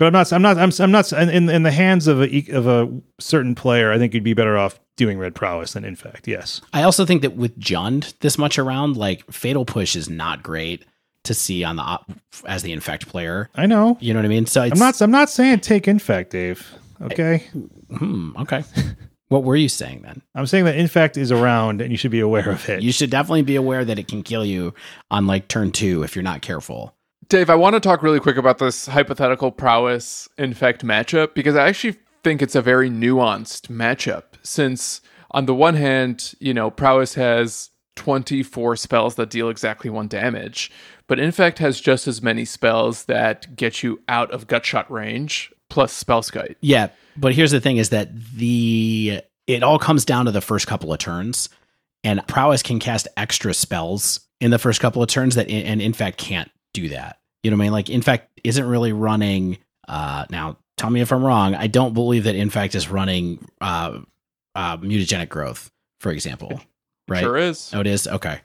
but 0.00 0.06
i'm 0.06 0.12
not 0.12 0.32
i'm 0.32 0.42
not 0.42 0.58
i'm, 0.58 0.70
I'm 0.80 0.90
not 0.90 1.12
in, 1.12 1.48
in 1.48 1.62
the 1.62 1.70
hands 1.70 2.08
of 2.08 2.20
a 2.20 2.44
of 2.52 2.66
a 2.66 2.90
certain 3.20 3.54
player 3.54 3.92
i 3.92 3.98
think 3.98 4.12
you'd 4.14 4.24
be 4.24 4.34
better 4.34 4.58
off 4.58 4.80
doing 4.96 5.18
red 5.18 5.34
prowess 5.36 5.74
than 5.74 5.84
infect 5.84 6.26
yes 6.26 6.60
I 6.72 6.82
also 6.82 7.06
think 7.06 7.22
that 7.22 7.36
with 7.36 7.58
Jund 7.58 8.12
this 8.20 8.36
much 8.36 8.58
around, 8.58 8.96
like 8.98 9.24
Fatal 9.32 9.64
Push 9.64 9.94
is 9.96 10.10
not 10.10 10.42
great 10.42 10.84
to 11.24 11.32
see 11.34 11.64
on 11.64 11.76
the 11.76 11.82
op- 11.82 12.10
as 12.46 12.62
the 12.62 12.72
infect 12.72 13.08
player. 13.08 13.48
i 13.54 13.64
know 13.66 13.96
You 14.00 14.12
know 14.12 14.18
what 14.18 14.24
I 14.26 14.28
mean? 14.28 14.46
So 14.46 14.62
it's 14.62 14.72
i'm 14.72 14.78
not 14.78 15.00
i'm 15.00 15.10
not 15.10 15.30
saying 15.30 15.60
take 15.60 15.86
infect 15.88 16.32
dave 16.32 16.66
okay 17.00 17.44
Hmm, 17.96 18.32
okay. 18.38 18.62
what 19.28 19.42
were 19.44 19.56
you 19.56 19.68
saying 19.70 20.02
then? 20.02 20.20
i'm 20.34 20.46
saying 20.46 20.64
that 20.66 20.76
infect 20.76 21.16
is 21.16 21.32
around 21.32 21.80
and 21.80 21.90
you 21.90 21.96
should 21.96 22.10
be 22.10 22.20
aware 22.20 22.50
of 22.50 22.68
it 22.68 22.82
You 22.82 22.92
should 22.92 23.10
definitely 23.10 23.42
be 23.42 23.56
aware 23.56 23.84
that 23.84 23.98
it 23.98 24.06
can 24.08 24.22
kill 24.22 24.44
you 24.44 24.74
on 25.10 25.26
like 25.26 25.48
turn 25.48 25.72
two 25.72 26.02
if 26.02 26.14
you're 26.14 26.22
not 26.22 26.42
careful. 26.42 26.94
Dave, 27.30 27.48
I 27.48 27.54
want 27.54 27.74
to 27.74 27.80
talk 27.80 28.02
really 28.02 28.18
quick 28.18 28.36
about 28.36 28.58
this 28.58 28.86
hypothetical 28.86 29.52
prowess 29.52 30.28
infect 30.36 30.84
matchup 30.84 31.32
because 31.32 31.54
I 31.54 31.68
actually 31.68 31.94
think 32.24 32.42
it's 32.42 32.56
a 32.56 32.60
very 32.60 32.90
nuanced 32.90 33.68
matchup. 33.68 34.24
Since, 34.42 35.00
on 35.30 35.46
the 35.46 35.54
one 35.54 35.76
hand, 35.76 36.34
you 36.40 36.52
know, 36.52 36.72
prowess 36.72 37.14
has 37.14 37.70
24 37.94 38.74
spells 38.74 39.14
that 39.14 39.30
deal 39.30 39.48
exactly 39.48 39.90
one 39.90 40.08
damage, 40.08 40.72
but 41.06 41.20
infect 41.20 41.60
has 41.60 41.80
just 41.80 42.08
as 42.08 42.20
many 42.20 42.44
spells 42.44 43.04
that 43.04 43.54
get 43.54 43.84
you 43.84 44.02
out 44.08 44.32
of 44.32 44.48
gutshot 44.48 44.90
range 44.90 45.52
plus 45.68 46.02
Spellskite. 46.02 46.56
Yeah, 46.60 46.88
but 47.16 47.32
here's 47.32 47.52
the 47.52 47.60
thing: 47.60 47.76
is 47.76 47.90
that 47.90 48.10
the 48.34 49.20
it 49.46 49.62
all 49.62 49.78
comes 49.78 50.04
down 50.04 50.24
to 50.24 50.32
the 50.32 50.40
first 50.40 50.66
couple 50.66 50.92
of 50.92 50.98
turns, 50.98 51.48
and 52.02 52.26
prowess 52.26 52.64
can 52.64 52.80
cast 52.80 53.06
extra 53.16 53.54
spells 53.54 54.18
in 54.40 54.50
the 54.50 54.58
first 54.58 54.80
couple 54.80 55.00
of 55.00 55.08
turns 55.08 55.36
that 55.36 55.48
and 55.48 55.80
Infect 55.80 56.18
can't 56.18 56.50
do 56.72 56.88
that. 56.88 57.19
You 57.42 57.50
know 57.50 57.56
what 57.56 57.62
I 57.62 57.66
mean? 57.66 57.72
Like 57.72 57.90
Infect 57.90 58.40
isn't 58.44 58.64
really 58.64 58.92
running. 58.92 59.58
Uh, 59.88 60.26
now 60.30 60.58
tell 60.76 60.90
me 60.90 61.00
if 61.00 61.12
I'm 61.12 61.24
wrong. 61.24 61.54
I 61.54 61.66
don't 61.66 61.94
believe 61.94 62.24
that 62.24 62.34
Infect 62.34 62.74
is 62.74 62.88
running 62.88 63.46
uh, 63.60 64.00
uh, 64.54 64.76
mutagenic 64.78 65.28
growth, 65.28 65.70
for 66.00 66.10
example. 66.12 66.60
Right? 67.08 67.20
Sure 67.20 67.36
is. 67.36 67.72
Oh, 67.74 67.80
it 67.80 67.86
is. 67.86 68.06
Okay. 68.06 68.40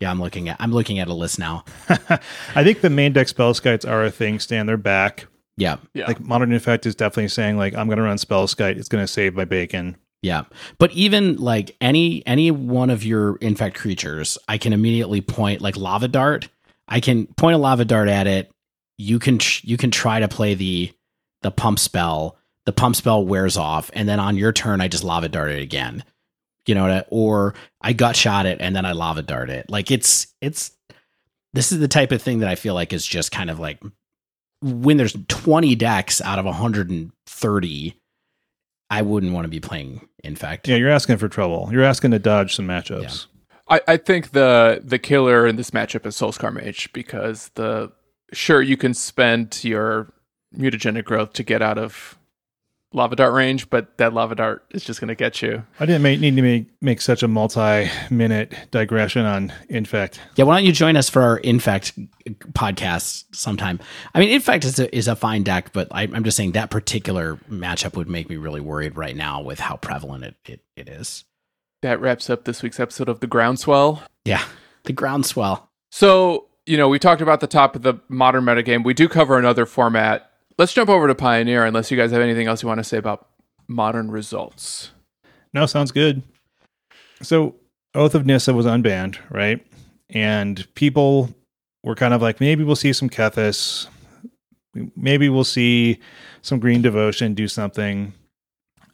Yeah, 0.00 0.10
I'm 0.10 0.20
looking 0.20 0.48
at 0.48 0.56
I'm 0.60 0.72
looking 0.72 0.98
at 0.98 1.08
a 1.08 1.14
list 1.14 1.38
now. 1.38 1.64
I 1.88 2.64
think 2.64 2.80
the 2.80 2.90
main 2.90 3.12
deck 3.12 3.28
Spellskites 3.28 3.88
are 3.88 4.04
a 4.04 4.10
thing. 4.10 4.40
Stan, 4.40 4.66
they're 4.66 4.76
back. 4.76 5.26
Yeah, 5.56 5.76
Yeah. 5.94 6.06
Like 6.08 6.20
modern 6.20 6.52
infect 6.52 6.84
is 6.84 6.96
definitely 6.96 7.28
saying 7.28 7.56
like 7.56 7.74
I'm 7.74 7.86
going 7.86 7.98
to 7.98 8.02
run 8.02 8.16
Spellskite. 8.16 8.76
It's 8.76 8.88
going 8.88 9.04
to 9.04 9.08
save 9.08 9.34
my 9.34 9.44
bacon. 9.44 9.96
Yeah. 10.20 10.44
But 10.78 10.90
even 10.92 11.36
like 11.36 11.76
any 11.80 12.26
any 12.26 12.50
one 12.50 12.90
of 12.90 13.04
your 13.04 13.36
infect 13.36 13.76
creatures, 13.76 14.36
I 14.48 14.58
can 14.58 14.72
immediately 14.72 15.20
point 15.20 15.60
like 15.60 15.76
lava 15.76 16.08
dart. 16.08 16.48
I 16.88 17.00
can 17.00 17.26
point 17.26 17.54
a 17.54 17.58
lava 17.58 17.84
dart 17.84 18.08
at 18.08 18.26
it. 18.26 18.50
You 18.98 19.18
can 19.18 19.38
tr- 19.38 19.62
you 19.64 19.76
can 19.76 19.90
try 19.90 20.20
to 20.20 20.28
play 20.28 20.54
the 20.54 20.92
the 21.42 21.50
pump 21.50 21.78
spell. 21.78 22.36
The 22.66 22.72
pump 22.72 22.96
spell 22.96 23.24
wears 23.24 23.56
off, 23.56 23.90
and 23.92 24.08
then 24.08 24.18
on 24.20 24.36
your 24.36 24.52
turn, 24.52 24.80
I 24.80 24.88
just 24.88 25.04
lava 25.04 25.28
dart 25.28 25.50
it 25.50 25.62
again. 25.62 26.04
You 26.66 26.74
know 26.74 26.86
what? 26.88 27.08
Or 27.10 27.54
I 27.82 27.92
gut 27.92 28.16
shot 28.16 28.46
it, 28.46 28.58
and 28.60 28.74
then 28.74 28.86
I 28.86 28.92
lava 28.92 29.22
dart 29.22 29.50
it. 29.50 29.68
Like 29.68 29.90
it's 29.90 30.28
it's 30.40 30.72
this 31.52 31.72
is 31.72 31.78
the 31.78 31.88
type 31.88 32.10
of 32.12 32.22
thing 32.22 32.38
that 32.40 32.48
I 32.48 32.54
feel 32.54 32.74
like 32.74 32.92
is 32.92 33.06
just 33.06 33.30
kind 33.32 33.50
of 33.50 33.60
like 33.60 33.82
when 34.62 34.96
there's 34.96 35.16
20 35.28 35.74
decks 35.74 36.20
out 36.22 36.38
of 36.38 36.46
130 36.46 37.94
I 38.90 39.02
wouldn't 39.02 39.32
want 39.32 39.44
to 39.44 39.48
be 39.48 39.60
playing 39.60 40.08
Infect, 40.22 40.68
Yeah, 40.68 40.76
you're 40.76 40.90
asking 40.90 41.18
for 41.18 41.28
trouble. 41.28 41.68
You're 41.70 41.84
asking 41.84 42.12
to 42.12 42.18
dodge 42.18 42.54
some 42.54 42.66
matchups. 42.66 43.26
I, 43.68 43.80
I 43.88 43.96
think 43.96 44.32
the 44.32 44.80
the 44.84 44.98
killer 44.98 45.46
in 45.46 45.56
this 45.56 45.70
matchup 45.70 46.06
is 46.06 46.16
Soulscar 46.16 46.52
Mage 46.52 46.92
because 46.92 47.48
the 47.54 47.92
sure 48.32 48.60
you 48.60 48.76
can 48.76 48.94
spend 48.94 49.64
your 49.64 50.12
mutagenic 50.56 51.04
growth 51.04 51.32
to 51.34 51.42
get 51.42 51.62
out 51.62 51.78
of 51.78 52.18
lava 52.94 53.16
dart 53.16 53.32
range, 53.34 53.68
but 53.70 53.98
that 53.98 54.14
lava 54.14 54.34
dart 54.34 54.64
is 54.70 54.84
just 54.84 55.00
going 55.00 55.08
to 55.08 55.14
get 55.14 55.42
you. 55.42 55.64
I 55.80 55.86
didn't 55.86 56.02
make, 56.02 56.20
need 56.20 56.36
to 56.36 56.42
make, 56.42 56.66
make 56.80 57.00
such 57.00 57.22
a 57.22 57.28
multi-minute 57.28 58.54
digression 58.70 59.26
on 59.26 59.52
infect. 59.68 60.20
Yeah, 60.36 60.44
why 60.44 60.56
don't 60.56 60.64
you 60.64 60.72
join 60.72 60.96
us 60.96 61.10
for 61.10 61.20
our 61.20 61.38
Infect 61.38 61.98
podcast 62.52 63.24
sometime? 63.34 63.80
I 64.14 64.20
mean, 64.20 64.30
Infect 64.30 64.64
is 64.64 64.78
a, 64.78 64.96
is 64.96 65.08
a 65.08 65.16
fine 65.16 65.42
deck, 65.42 65.72
but 65.72 65.88
I, 65.90 66.02
I'm 66.02 66.24
just 66.24 66.36
saying 66.36 66.52
that 66.52 66.70
particular 66.70 67.36
matchup 67.50 67.96
would 67.96 68.08
make 68.08 68.28
me 68.30 68.36
really 68.36 68.60
worried 68.60 68.96
right 68.96 69.16
now 69.16 69.42
with 69.42 69.58
how 69.58 69.76
prevalent 69.76 70.24
it, 70.24 70.36
it, 70.46 70.60
it 70.76 70.88
is. 70.88 71.24
That 71.84 72.00
wraps 72.00 72.30
up 72.30 72.44
this 72.44 72.62
week's 72.62 72.80
episode 72.80 73.10
of 73.10 73.20
the 73.20 73.26
Groundswell. 73.26 74.00
Yeah, 74.24 74.42
the 74.84 74.94
groundswell. 74.94 75.68
So 75.92 76.46
you 76.64 76.78
know 76.78 76.88
we 76.88 76.98
talked 76.98 77.20
about 77.20 77.40
the 77.40 77.46
top 77.46 77.76
of 77.76 77.82
the 77.82 77.96
modern 78.08 78.42
metagame. 78.44 78.82
We 78.82 78.94
do 78.94 79.06
cover 79.06 79.38
another 79.38 79.66
format. 79.66 80.30
Let's 80.56 80.72
jump 80.72 80.88
over 80.88 81.06
to 81.06 81.14
Pioneer, 81.14 81.66
unless 81.66 81.90
you 81.90 81.98
guys 81.98 82.10
have 82.10 82.22
anything 82.22 82.46
else 82.46 82.62
you 82.62 82.68
want 82.68 82.78
to 82.78 82.84
say 82.84 82.96
about 82.96 83.28
modern 83.68 84.10
results. 84.10 84.92
No, 85.52 85.66
sounds 85.66 85.92
good. 85.92 86.22
So 87.20 87.56
Oath 87.94 88.14
of 88.14 88.24
Nissa 88.24 88.54
was 88.54 88.64
unbanned, 88.64 89.18
right? 89.28 89.62
And 90.08 90.66
people 90.74 91.34
were 91.82 91.96
kind 91.96 92.14
of 92.14 92.22
like, 92.22 92.40
maybe 92.40 92.64
we'll 92.64 92.76
see 92.76 92.94
some 92.94 93.10
Kethis. 93.10 93.88
Maybe 94.96 95.28
we'll 95.28 95.44
see 95.44 96.00
some 96.40 96.60
Green 96.60 96.80
Devotion 96.80 97.34
do 97.34 97.46
something. 97.46 98.14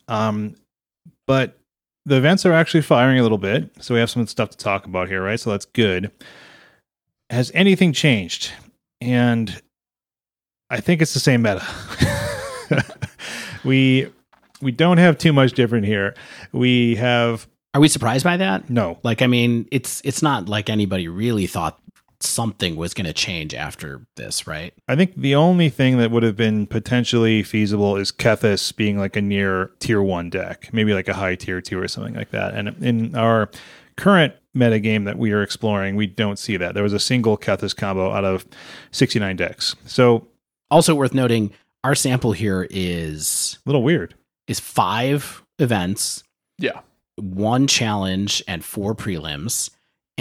Um, 0.09 0.57
but 1.29 1.60
the 2.07 2.17
events 2.17 2.47
are 2.47 2.53
actually 2.53 2.83
firing 2.83 3.19
a 3.19 3.23
little 3.23 3.39
bit. 3.39 3.71
So 3.83 3.95
we 3.95 4.01
have 4.01 4.11
some 4.11 4.27
stuff 4.27 4.51
to 4.51 4.57
talk 4.57 4.87
about 4.87 5.09
here, 5.09 5.23
right? 5.23 5.39
So 5.39 5.51
that's 5.51 5.67
good. 5.67 6.11
Has 7.31 7.51
anything 7.55 7.93
changed? 7.93 8.51
And 9.01 9.61
I 10.71 10.81
think 10.81 11.01
it's 11.03 11.15
the 11.15 11.21
same 11.21 11.43
meta. 11.43 11.65
we 13.65 14.09
we 14.61 14.73
don't 14.73 14.99
have 14.99 15.19
too 15.19 15.33
much 15.33 15.53
different 15.53 15.87
here. 15.87 16.15
We 16.53 16.97
have 16.97 17.49
Are 17.75 17.81
we 17.81 17.89
surprised 17.89 18.25
by 18.25 18.37
that? 18.37 18.69
no. 18.69 18.99
Like, 19.03 19.23
I 19.23 19.27
mean, 19.27 19.67
it's 19.71 20.01
it's 20.05 20.23
not 20.23 20.49
like 20.49 20.69
anybody 20.71 21.09
really 21.09 21.47
thought 21.47 21.80
something 22.23 22.77
was 22.77 22.93
going 22.95 23.07
to 23.07 23.13
change 23.13 23.55
after 23.55 24.07
this, 24.17 24.47
right? 24.47 24.75
I 24.89 24.95
think 24.97 25.15
the 25.17 25.35
only 25.35 25.69
thing 25.71 25.97
that 25.99 26.11
would 26.11 26.23
have 26.23 26.37
been 26.37 26.67
potentially 26.67 27.43
feasible 27.43 27.97
is 27.97 28.13
Kethis 28.13 28.75
being 28.77 28.99
like 28.99 29.17
a 29.17 29.23
near 29.23 29.71
tier 29.81 30.03
one 30.03 30.29
deck, 30.31 30.69
maybe 30.73 30.93
like 30.93 31.09
a 31.09 31.15
high 31.15 31.35
tier 31.35 31.61
two 31.61 31.81
or 31.81 31.89
something 31.89 32.15
like 32.15 32.31
that. 32.31 32.55
And 32.55 32.69
in 32.83 33.17
our 33.17 33.51
current 33.97 34.35
metagame 34.57 35.05
that 35.07 35.19
we 35.19 35.33
are 35.33 35.43
exploring, 35.43 35.97
we 35.97 36.07
don't 36.07 36.39
see 36.39 36.57
that. 36.59 36.75
There 36.75 36.83
was 36.83 36.93
a 36.93 36.99
single 37.01 37.39
Kethis 37.39 37.75
combo 37.77 38.11
out 38.13 38.25
of 38.25 38.45
69 38.91 39.37
decks. 39.37 39.77
So 39.87 40.27
Also 40.71 40.95
worth 40.95 41.15
noting, 41.15 41.53
our 41.85 41.95
sample 41.95 42.33
here 42.33 42.67
is 42.71 43.59
a 43.65 43.69
little 43.69 43.83
weird. 43.83 44.15
is 44.47 44.61
five 44.61 45.43
events, 45.59 46.23
Yeah, 46.59 46.81
one 47.17 47.67
challenge, 47.67 48.43
and 48.49 48.63
four 48.65 48.95
prelims, 48.95 49.71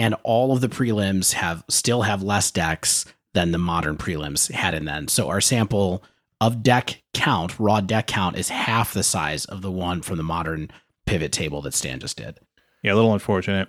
and 0.00 0.14
all 0.22 0.50
of 0.50 0.62
the 0.62 0.68
prelims 0.68 1.34
have 1.34 1.62
still 1.68 2.02
have 2.02 2.22
less 2.22 2.50
decks 2.50 3.04
than 3.34 3.52
the 3.52 3.58
modern 3.58 3.98
prelims 3.98 4.50
had 4.50 4.72
in 4.72 4.86
them. 4.86 5.08
So 5.08 5.28
our 5.28 5.42
sample 5.42 6.02
of 6.40 6.62
deck 6.62 7.02
count, 7.12 7.60
raw 7.60 7.82
deck 7.82 8.06
count, 8.06 8.38
is 8.38 8.48
half 8.48 8.94
the 8.94 9.02
size 9.02 9.44
of 9.44 9.60
the 9.60 9.70
one 9.70 10.00
from 10.00 10.16
the 10.16 10.22
modern 10.22 10.70
pivot 11.04 11.32
table 11.32 11.60
that 11.62 11.74
Stan 11.74 12.00
just 12.00 12.16
did. 12.16 12.38
Yeah, 12.82 12.94
a 12.94 12.96
little 12.96 13.12
unfortunate. 13.12 13.68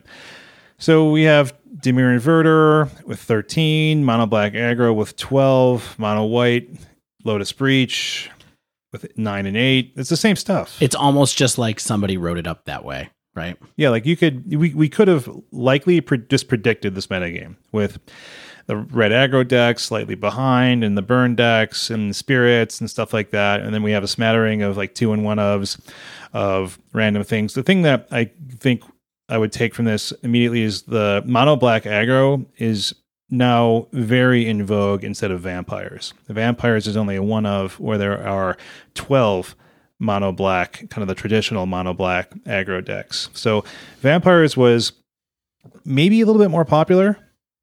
So 0.78 1.12
we 1.12 1.24
have 1.24 1.54
Dimir 1.76 2.18
Inverter 2.18 3.06
with 3.06 3.20
13, 3.20 4.06
Mono 4.06 4.26
Black 4.26 4.54
Aggro 4.54 4.96
with 4.96 5.18
12, 5.18 6.00
Mono 6.00 6.24
White, 6.24 6.70
Lotus 7.26 7.52
Breach 7.52 8.32
with 8.94 9.06
9 9.18 9.46
and 9.46 9.58
8. 9.58 9.94
It's 9.98 10.10
the 10.10 10.16
same 10.16 10.38
stuff. 10.38 10.82
It's 10.82 10.96
almost 10.96 11.38
just 11.38 11.58
like 11.58 11.82
somebody 11.82 12.16
wrote 12.16 12.38
it 12.38 12.48
up 12.48 12.64
that 12.66 12.86
way, 12.86 13.10
right? 13.36 13.58
Yeah, 13.76 13.90
like 13.90 14.06
you 14.06 14.18
could, 14.18 14.56
we, 14.56 14.74
we 14.74 14.90
could 14.90 15.08
have 15.08 15.30
likely 15.52 16.02
pre- 16.02 16.18
just 16.18 16.48
predicted 16.48 16.96
this 16.96 17.08
metagame 17.08 17.56
with 17.72 18.00
the 18.68 18.78
red 18.78 19.12
aggro 19.12 19.48
decks 19.48 19.84
slightly 19.84 20.16
behind 20.16 20.84
and 20.84 20.98
the 20.98 21.02
burn 21.02 21.36
decks 21.36 21.90
and 21.90 22.16
spirits 22.16 22.80
and 22.80 22.90
stuff 22.90 23.14
like 23.14 23.32
that. 23.32 23.62
And 23.62 23.74
then 23.74 23.84
we 23.84 23.92
have 23.92 24.04
a 24.04 24.08
smattering 24.08 24.62
of 24.62 24.78
like 24.78 24.96
two 24.96 25.14
and 25.14 25.24
one 25.24 25.38
ofs 25.38 25.80
of 26.34 26.80
random 26.94 27.24
things. 27.24 27.54
The 27.54 27.64
thing 27.64 27.82
that 27.84 28.08
I 28.12 28.32
think 28.60 28.84
I 29.30 29.38
would 29.38 29.52
take 29.52 29.74
from 29.74 29.86
this 29.86 30.12
immediately 30.24 30.62
is 30.62 30.84
the 30.84 31.24
mono 31.26 31.56
black 31.56 31.84
aggro 31.84 32.46
is 32.58 32.94
now 33.30 33.88
very 33.94 34.48
in 34.48 34.66
vogue 34.66 35.04
instead 35.04 35.32
of 35.32 35.40
vampires. 35.40 36.14
The 36.28 36.34
vampires 36.34 36.86
is 36.86 36.98
only 36.98 37.16
a 37.16 37.24
one 37.24 37.46
of 37.46 37.80
where 37.80 37.98
there 37.98 38.26
are 38.28 38.58
12 38.94 39.56
mono 40.02 40.32
black, 40.32 40.90
kind 40.90 41.04
of 41.04 41.08
the 41.08 41.16
traditional 41.16 41.66
mono 41.66 41.94
black 41.94 42.32
aggro 42.46 42.84
decks. 42.84 43.30
So 43.34 43.64
vampires 44.00 44.58
was 44.58 44.92
maybe 45.86 46.20
a 46.22 46.26
little 46.26 46.42
bit 46.42 46.50
more 46.50 46.66
popular 46.66 47.18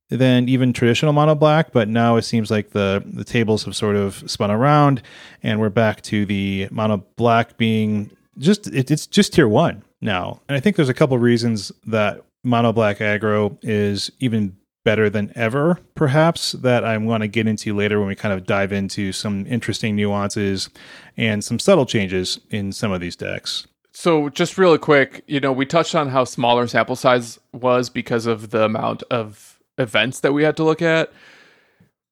than 0.09 0.49
even 0.49 0.73
traditional 0.73 1.13
mono 1.13 1.35
black, 1.35 1.73
but 1.73 1.89
now 1.89 2.17
it 2.17 2.23
seems 2.23 2.51
like 2.51 2.71
the 2.71 3.03
the 3.05 3.25
tables 3.25 3.65
have 3.65 3.77
sort 3.77 3.97
of 3.97 4.23
spun 4.31 4.51
around, 4.51 5.03
and 5.43 5.61
we're 5.61 5.69
back 5.69 6.01
to 6.03 6.25
the 6.25 6.69
mono 6.71 7.05
black 7.17 7.59
being 7.59 8.11
just 8.39 8.69
it, 8.69 8.91
it's 8.91 9.07
just 9.07 9.35
tier 9.35 9.49
one 9.49 9.83
now. 10.01 10.41
And 10.49 10.57
I 10.57 10.61
think 10.61 10.77
there's 10.77 10.89
a 10.89 10.95
couple 10.95 11.19
reasons 11.19 11.73
that 11.87 12.25
mono 12.45 12.73
black 12.73 12.99
aggro 12.99 13.59
is 13.63 14.11
even 14.21 14.57
better 14.89 15.11
than 15.11 15.31
ever, 15.35 15.79
perhaps, 15.95 16.53
that 16.53 16.83
I 16.83 16.97
want 16.97 17.21
to 17.21 17.29
get 17.29 17.47
into 17.47 17.77
later 17.77 17.99
when 17.99 18.09
we 18.09 18.15
kind 18.15 18.33
of 18.33 18.47
dive 18.47 18.73
into 18.73 19.13
some 19.13 19.45
interesting 19.47 19.95
nuances 19.95 20.71
and 21.15 21.45
some 21.45 21.59
subtle 21.59 21.85
changes 21.85 22.41
in 22.49 22.73
some 22.73 22.91
of 22.91 23.03
these 23.03 23.15
decks. 23.15 23.67
So, 23.93 24.31
just 24.31 24.57
really 24.57 24.79
quick, 24.79 25.25
you 25.27 25.41
know, 25.41 25.53
we 25.53 25.67
touched 25.67 25.95
on 25.95 26.09
how 26.09 26.25
smaller 26.25 26.67
sample 26.67 26.97
size 26.97 27.39
was 27.53 27.91
because 27.91 28.25
of 28.25 28.49
the 28.49 28.65
amount 28.65 29.03
of 29.11 29.61
events 29.77 30.21
that 30.21 30.33
we 30.33 30.43
had 30.43 30.57
to 30.57 30.65
look 30.65 30.81
at. 30.81 31.13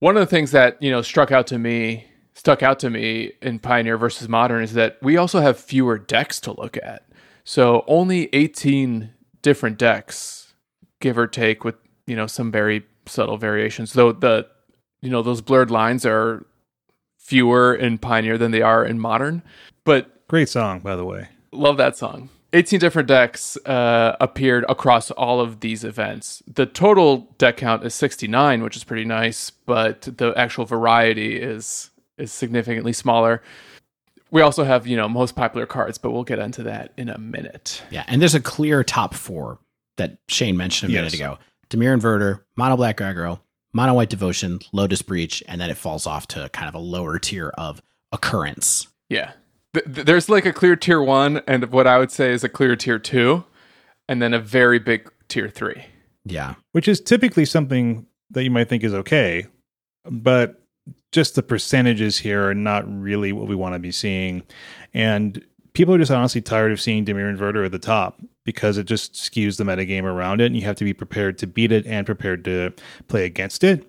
One 0.01 0.19
of 0.19 0.21
the 0.21 0.27
things 0.27 0.51
that, 0.51 0.77
you 0.83 0.91
know, 0.91 1.01
struck 1.01 1.33
out 1.33 1.47
to 1.47 1.59
me, 1.59 2.05
stuck 2.35 2.63
out 2.63 2.79
to 2.81 2.91
me 2.91 3.33
in 3.41 3.59
Pioneer 3.59 3.97
versus 3.97 4.29
Modern 4.29 4.63
is 4.63 4.75
that 4.75 4.99
we 5.01 5.17
also 5.17 5.41
have 5.41 5.59
fewer 5.59 5.97
decks 5.97 6.41
to 6.41 6.53
look 6.53 6.77
at. 6.83 7.09
So, 7.43 7.87
only 7.87 8.29
18 8.35 9.15
different 9.41 9.79
decks, 9.79 10.53
give 11.01 11.17
or 11.17 11.27
take, 11.27 11.65
with 11.65 11.77
you 12.07 12.17
know 12.17 12.27
some 12.27 12.51
very 12.51 12.85
subtle 13.07 13.37
variations. 13.37 13.93
Though 13.93 14.13
the 14.13 14.47
you 15.01 15.11
know 15.11 15.23
those 15.23 15.41
blurred 15.41 15.71
lines 15.71 16.07
are 16.07 16.47
fewer 17.19 17.75
in 17.75 17.99
Pioneer 17.99 18.39
than 18.39 18.53
they 18.53 18.63
are 18.63 18.85
in 18.85 18.99
Modern. 18.99 19.43
But 19.85 20.27
great 20.29 20.49
song, 20.49 20.81
by 20.81 20.97
the 20.97 21.05
way. 21.05 21.29
Love 21.53 21.77
that 21.77 21.97
song. 21.97 22.29
18 22.53 22.79
different 22.79 23.09
decks 23.09 23.59
uh, 23.67 24.17
appeared 24.21 24.65
across 24.69 25.11
all 25.11 25.41
of 25.41 25.61
these 25.61 25.85
events. 25.85 26.43
The 26.47 26.65
total 26.65 27.29
deck 27.39 27.59
count 27.59 27.85
is 27.85 27.95
69, 27.95 28.63
which 28.63 28.77
is 28.77 28.85
pretty 28.85 29.05
nice, 29.05 29.51
but 29.51 30.03
the 30.03 30.33
actual 30.37 30.65
variety 30.65 31.37
is 31.37 31.91
is 32.19 32.33
significantly 32.33 32.95
smaller. 32.95 33.43
We 34.31 34.41
also 34.41 34.65
have, 34.65 34.87
you 34.87 34.97
know, 34.97 35.09
most 35.09 35.37
popular 35.37 35.67
cards, 35.67 35.99
but 35.99 36.13
we'll 36.13 36.25
get 36.25 36.39
into 36.39 36.63
that 36.63 36.93
in 36.97 37.09
a 37.09 37.19
minute. 37.19 37.83
Yeah, 37.91 38.05
and 38.09 38.23
there's 38.23 38.35
a 38.35 38.41
clear 38.41 38.83
top 38.83 39.15
four 39.15 39.59
that 39.97 40.19
Shane 40.29 40.57
mentioned 40.57 40.91
a 40.91 40.95
yes. 40.95 41.01
minute 41.01 41.15
ago. 41.15 41.39
Dimir 41.71 41.99
Inverter, 41.99 42.43
Mono 42.57 42.77
Black 42.77 42.99
Aggro, 42.99 43.41
Mono 43.73 43.95
White 43.95 44.11
Devotion, 44.11 44.61
Lotus 44.73 45.03
Breach, 45.03 45.43
and 45.47 45.61
then 45.61 45.71
it 45.71 45.77
falls 45.77 46.07
off 46.07 46.27
to 46.29 46.49
kind 46.51 46.69
of 46.69 46.75
a 46.75 46.79
lower 46.79 47.19
tier 47.19 47.51
of 47.59 47.83
occurrence. 48.13 48.89
Yeah. 49.09 49.33
there's 49.85 50.29
like 50.29 50.47
a 50.47 50.53
clear 50.53 50.77
tier 50.77 51.03
one, 51.03 51.43
and 51.47 51.71
what 51.71 51.87
I 51.87 51.99
would 51.99 52.11
say 52.11 52.33
is 52.33 52.43
a 52.43 52.49
clear 52.49 52.77
tier 52.77 52.99
two, 52.99 53.45
and 54.09 54.23
then 54.23 54.33
a 54.33 54.39
very 54.39 54.79
big 54.79 55.11
tier 55.29 55.49
three. 55.49 55.85
Yeah. 56.25 56.55
Which 56.73 56.89
is 56.89 57.01
typically 57.01 57.45
something 57.45 58.07
that 58.31 58.45
you 58.45 58.51
might 58.51 58.69
think 58.69 58.83
is 58.83 58.95
okay, 58.95 59.47
but 60.05 60.63
just 61.13 61.35
the 61.35 61.43
percentages 61.43 62.19
here 62.19 62.49
are 62.49 62.55
not 62.55 62.85
really 62.89 63.33
what 63.33 63.47
we 63.47 63.55
want 63.55 63.75
to 63.75 63.79
be 63.79 63.93
seeing. 63.93 64.43
And 64.95 65.45
people 65.75 65.95
are 65.95 65.99
just 65.99 66.11
honestly 66.11 66.41
tired 66.41 66.73
of 66.73 66.81
seeing 66.81 67.05
Dimir 67.05 67.35
Inverter 67.35 67.65
at 67.67 67.73
the 67.73 67.79
top 67.79 68.21
because 68.47 68.79
it 68.79 68.85
just 68.85 69.13
skews 69.13 69.59
the 69.59 69.65
metagame 69.65 70.05
around 70.05 70.41
it. 70.41 70.47
And 70.47 70.57
you 70.57 70.63
have 70.63 70.77
to 70.77 70.85
be 70.85 70.95
prepared 70.95 71.37
to 71.39 71.47
beat 71.47 71.73
it 71.73 71.85
and 71.87 72.07
prepared 72.07 72.45
to 72.47 72.73
play 73.09 73.27
against 73.27 73.63
it. 73.63 73.87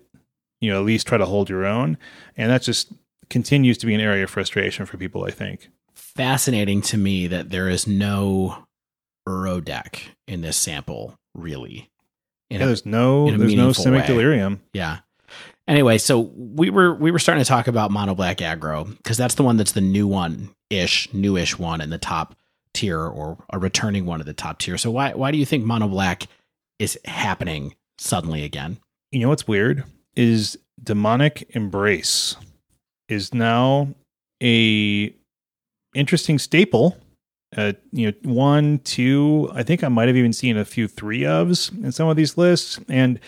You 0.60 0.70
know, 0.70 0.80
at 0.80 0.84
least 0.84 1.06
try 1.06 1.16
to 1.16 1.24
hold 1.24 1.48
your 1.48 1.64
own. 1.64 1.96
And 2.36 2.50
that 2.50 2.62
just 2.62 2.92
continues 3.30 3.78
to 3.78 3.86
be 3.86 3.94
an 3.94 4.00
area 4.00 4.24
of 4.24 4.30
frustration 4.30 4.84
for 4.84 4.98
people, 4.98 5.24
I 5.24 5.30
think. 5.30 5.70
Fascinating 5.94 6.82
to 6.82 6.98
me 6.98 7.28
that 7.28 7.48
there 7.48 7.68
is 7.68 7.86
no 7.86 8.64
Uro 9.26 9.64
deck 9.64 10.02
in 10.26 10.40
this 10.40 10.56
sample, 10.56 11.16
really. 11.34 11.90
yeah, 12.50 12.58
a, 12.58 12.66
there's 12.66 12.84
no 12.84 13.30
there's 13.30 13.54
no 13.54 13.70
Simic 13.70 14.06
Delirium. 14.06 14.60
Yeah. 14.72 14.98
Anyway, 15.68 15.98
so 15.98 16.32
we 16.34 16.70
were 16.70 16.94
we 16.94 17.10
were 17.10 17.18
starting 17.18 17.44
to 17.44 17.48
talk 17.48 17.68
about 17.68 17.90
Mono 17.90 18.14
Black 18.14 18.38
Aggro 18.38 18.96
because 18.96 19.16
that's 19.16 19.34
the 19.34 19.42
one 19.42 19.58
that's 19.58 19.72
the 19.72 19.82
new 19.82 20.06
one 20.06 20.54
ish, 20.70 21.12
newish 21.12 21.58
one 21.58 21.80
in 21.80 21.90
the 21.90 21.98
top 21.98 22.34
tier 22.72 23.00
or 23.00 23.38
a 23.50 23.58
returning 23.58 24.06
one 24.06 24.20
of 24.20 24.26
the 24.26 24.32
top 24.32 24.58
tier. 24.58 24.78
So 24.78 24.90
why 24.90 25.12
why 25.12 25.30
do 25.30 25.38
you 25.38 25.46
think 25.46 25.64
Mono 25.64 25.88
Black 25.88 26.26
is 26.78 26.98
happening 27.04 27.74
suddenly 27.98 28.44
again? 28.44 28.78
You 29.12 29.20
know 29.20 29.28
what's 29.28 29.48
weird 29.48 29.84
is 30.14 30.58
Demonic 30.82 31.48
Embrace 31.54 32.36
is 33.08 33.32
now 33.32 33.88
a 34.42 35.12
interesting 35.94 36.38
staple. 36.38 36.96
Uh, 37.56 37.72
you 37.92 38.08
know, 38.08 38.30
one, 38.30 38.78
two. 38.80 39.50
I 39.54 39.62
think 39.62 39.82
I 39.82 39.88
might 39.88 40.08
have 40.08 40.16
even 40.16 40.34
seen 40.34 40.58
a 40.58 40.64
few 40.64 40.86
three 40.86 41.20
ofs 41.22 41.72
in 41.82 41.92
some 41.92 42.08
of 42.08 42.16
these 42.16 42.36
lists, 42.36 42.78
and 42.88 43.18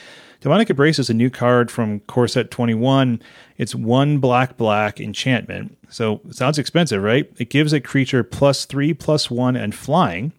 Demonic 0.41 0.71
Embrace 0.71 0.99
is 0.99 1.11
a 1.11 1.15
new 1.15 1.29
card 1.29 1.71
from 1.71 2.01
Core 2.01 2.27
Set 2.27 2.51
21. 2.51 3.21
It's 3.59 3.75
one 3.75 4.19
black 4.19 4.57
black 4.57 4.99
enchantment. 4.99 5.77
So 5.91 6.23
it 6.27 6.35
sounds 6.35 6.59
expensive, 6.59 7.03
right? 7.03 7.31
It 7.37 7.51
gives 7.51 7.75
a 7.75 7.81
creature 7.81 8.25
plus 8.25 8.65
three, 8.65 8.95
plus 8.95 9.31
one, 9.31 9.55
and 9.55 9.75
flying. 9.75 10.33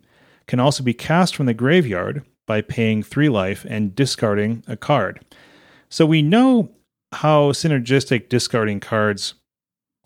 Can 0.47 0.59
also 0.59 0.83
be 0.83 0.95
cast 0.95 1.35
from 1.35 1.45
the 1.45 1.53
graveyard 1.53 2.25
by 2.47 2.61
paying 2.61 3.03
three 3.03 3.29
life 3.29 3.63
and 3.69 3.95
discarding 3.95 4.63
a 4.67 4.75
card. 4.75 5.23
So 5.87 6.07
we 6.07 6.23
know 6.23 6.71
how 7.13 7.51
synergistic 7.51 8.27
discarding 8.27 8.79
cards 8.79 9.35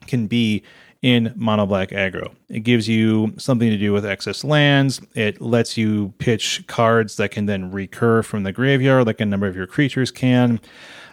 can 0.08 0.28
be 0.28 0.62
in 1.06 1.32
mono 1.36 1.68
black 1.68 1.90
aggro. 1.90 2.34
It 2.50 2.62
gives 2.62 2.90
you 2.90 3.32
something 3.38 3.70
to 3.70 3.78
do 3.78 3.94
with 3.94 4.08
excess 4.08 4.44
lands. 4.44 5.00
It 5.14 5.40
lets 5.40 5.78
you 5.78 6.16
pitch 6.18 6.64
cards 6.66 7.18
that 7.18 7.30
can 7.30 7.46
then 7.46 7.70
recur 7.70 8.24
from 8.24 8.42
the 8.42 8.52
graveyard, 8.52 9.06
like 9.06 9.22
a 9.22 9.26
number 9.26 9.46
of 9.46 9.56
your 9.56 9.68
creatures 9.68 10.10
can. 10.10 10.60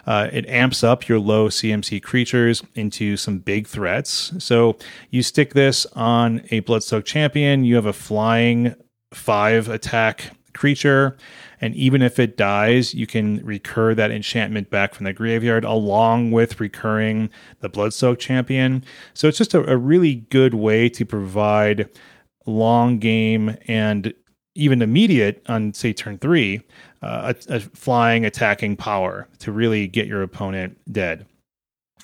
Uh, 0.07 0.29
it 0.33 0.49
amps 0.49 0.83
up 0.83 1.07
your 1.07 1.19
low 1.19 1.47
CMC 1.47 2.01
creatures 2.01 2.63
into 2.73 3.15
some 3.17 3.37
big 3.37 3.67
threats. 3.67 4.33
So 4.39 4.79
you 5.11 5.21
stick 5.21 5.53
this 5.53 5.85
on 5.93 6.39
a 6.49 6.61
Bloodsoaked 6.61 7.05
champion, 7.05 7.63
you 7.63 7.75
have 7.75 7.85
a 7.85 7.93
flying 7.93 8.73
five 9.13 9.69
attack 9.69 10.31
creature. 10.53 11.17
And 11.61 11.75
even 11.75 12.01
if 12.01 12.19
it 12.19 12.37
dies, 12.37 12.93
you 12.93 13.07
can 13.07 13.43
recur 13.45 13.95
that 13.95 14.11
enchantment 14.11 14.69
back 14.69 14.93
from 14.93 15.05
the 15.05 15.13
graveyard 15.13 15.63
along 15.63 16.31
with 16.31 16.59
recurring 16.59 17.29
the 17.61 17.69
Bloodsoaked 17.69 18.19
champion. 18.19 18.83
So 19.13 19.27
it's 19.27 19.37
just 19.37 19.53
a, 19.53 19.63
a 19.71 19.77
really 19.77 20.15
good 20.15 20.53
way 20.53 20.89
to 20.89 21.05
provide 21.05 21.89
long 22.45 22.99
game 22.99 23.57
and 23.67 24.13
even 24.55 24.81
immediate 24.81 25.43
on, 25.47 25.73
say, 25.73 25.93
turn 25.93 26.17
three, 26.17 26.61
uh, 27.01 27.33
a, 27.49 27.55
a 27.55 27.59
flying 27.59 28.25
attacking 28.25 28.75
power 28.75 29.27
to 29.39 29.51
really 29.51 29.87
get 29.87 30.05
your 30.05 30.21
opponent 30.21 30.77
dead. 30.91 31.25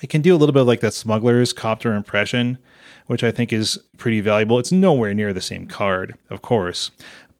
It 0.02 0.08
can 0.08 0.22
do 0.22 0.34
a 0.34 0.38
little 0.38 0.54
bit 0.54 0.62
like 0.62 0.80
that 0.80 0.94
Smuggler's 0.94 1.52
Copter 1.52 1.94
Impression, 1.94 2.58
which 3.06 3.22
I 3.22 3.30
think 3.30 3.52
is 3.52 3.78
pretty 3.98 4.20
valuable. 4.20 4.58
It's 4.58 4.72
nowhere 4.72 5.12
near 5.12 5.32
the 5.34 5.42
same 5.42 5.66
card, 5.66 6.16
of 6.30 6.40
course, 6.40 6.90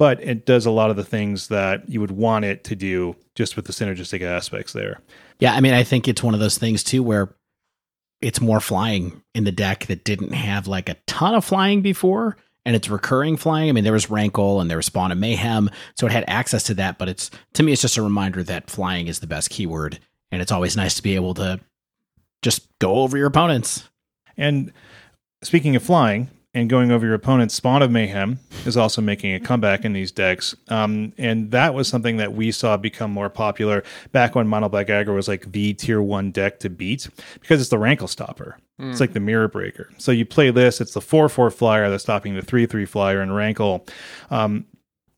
but 0.01 0.19
it 0.23 0.47
does 0.47 0.65
a 0.65 0.71
lot 0.71 0.89
of 0.89 0.97
the 0.97 1.05
things 1.05 1.49
that 1.49 1.87
you 1.87 2.01
would 2.01 2.11
want 2.11 2.43
it 2.43 2.65
to 2.65 2.75
do 2.75 3.15
just 3.35 3.55
with 3.55 3.67
the 3.67 3.73
synergistic 3.73 4.23
aspects 4.23 4.73
there. 4.73 4.99
Yeah, 5.41 5.53
I 5.53 5.61
mean, 5.61 5.75
I 5.75 5.83
think 5.83 6.09
it's 6.09 6.23
one 6.23 6.33
of 6.33 6.41
those 6.41 6.57
things 6.57 6.83
too 6.83 7.03
where 7.03 7.35
it's 8.23 8.41
more 8.41 8.61
flying 8.61 9.23
in 9.35 9.45
the 9.45 9.53
deck 9.53 9.85
that 9.89 10.03
didn't 10.03 10.33
have 10.33 10.67
like 10.67 10.89
a 10.89 10.97
ton 11.07 11.35
of 11.35 11.45
flying 11.45 11.83
before 11.83 12.39
and 12.65 12.75
it's 12.75 12.89
recurring 12.89 13.37
flying. 13.37 13.69
I 13.69 13.73
mean, 13.73 13.85
there 13.85 13.93
was 13.93 14.09
Rankle 14.09 14.63
and 14.63 14.71
there 14.71 14.79
was 14.79 14.87
Spawn 14.87 15.13
of 15.13 15.19
Mayhem, 15.19 15.69
so 15.99 16.07
it 16.07 16.13
had 16.13 16.25
access 16.27 16.63
to 16.65 16.75
that, 16.77 16.97
but 16.97 17.11
it's 17.11 17.31
to 17.53 17.63
me 17.63 17.73
it's 17.73 17.83
just 17.83 17.99
a 17.99 18.03
reminder 18.03 18.43
that 18.43 18.71
flying 18.71 19.07
is 19.07 19.19
the 19.19 19.27
best 19.27 19.51
keyword 19.51 19.99
and 20.33 20.41
it's 20.41 20.51
always 20.51 20.79
nice 20.79 20.95
to 20.95 21.03
be 21.03 21.15
able 21.15 21.35
to 21.35 21.61
just 22.41 22.67
go 22.79 23.01
over 23.01 23.19
your 23.19 23.27
opponents. 23.27 23.87
And 24.39 24.73
speaking 25.43 25.77
of 25.77 25.83
flying, 25.83 26.31
and 26.53 26.69
going 26.69 26.91
over 26.91 27.07
your 27.07 27.15
opponent's 27.15 27.55
Spawn 27.55 27.81
of 27.83 27.91
Mayhem 27.91 28.41
is 28.67 28.77
also 28.77 29.01
making 29.01 29.35
a 29.35 29.41
comeback 29.41 29.85
in 29.85 29.93
these 29.93 30.11
decks. 30.11 30.55
Um, 30.69 31.13
and 31.17 31.51
that 31.53 31.75
was 31.75 31.87
something 31.87 32.17
that 32.17 32.33
we 32.33 32.51
saw 32.51 32.77
become 32.77 33.13
more 33.13 33.31
popular 33.31 33.85
back 34.11 34.35
when 34.35 34.49
Mono 34.49 34.69
Black 34.69 34.89
Aggro 34.89 35.15
was 35.15 35.29
like 35.29 35.53
the 35.53 35.75
tier 35.75 36.03
one 36.03 36.33
deck 36.33 36.59
to 36.61 36.69
beat 36.69 37.09
because 37.41 37.61
it's 37.61 37.71
the 37.71 37.79
Rankle 37.79 38.09
Stopper. 38.09 38.59
Mm. 38.81 38.91
It's 38.91 39.01
like 39.01 39.13
the 39.13 39.21
Mirror 39.21 39.49
Breaker. 39.49 39.91
So 39.99 40.11
you 40.11 40.27
play 40.27 40.51
this, 40.51 40.81
it's 40.81 40.95
the 40.95 41.01
4 41.01 41.29
4 41.29 41.51
flyer 41.51 41.89
that's 41.89 42.03
stopping 42.03 42.35
the 42.35 42.43
3 42.43 42.67
3 42.67 42.85
flyer 42.85 43.21
and 43.21 43.35
Rankle. 43.35 43.87
Um, 44.31 44.67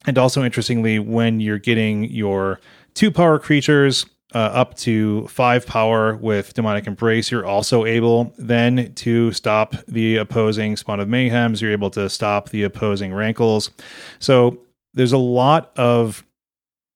and 0.04 0.18
also, 0.18 0.42
interestingly, 0.42 0.98
when 0.98 1.40
you're 1.40 1.58
getting 1.58 2.04
your 2.04 2.60
two 2.94 3.10
power 3.10 3.38
creatures 3.38 4.04
uh, 4.34 4.38
up 4.38 4.74
to 4.74 5.26
five 5.28 5.66
power 5.66 6.16
with 6.16 6.54
demonic 6.54 6.86
embrace 6.86 7.30
you're 7.30 7.46
also 7.46 7.84
able 7.84 8.32
then 8.38 8.92
to 8.94 9.32
stop 9.32 9.74
the 9.86 10.16
opposing 10.16 10.76
spawn 10.76 11.00
of 11.00 11.08
mayhems. 11.08 11.60
You're 11.60 11.72
able 11.72 11.90
to 11.90 12.08
stop 12.08 12.50
the 12.50 12.62
opposing 12.62 13.12
rankles. 13.14 13.70
So 14.18 14.58
there's 14.94 15.12
a 15.12 15.18
lot 15.18 15.72
of 15.76 16.24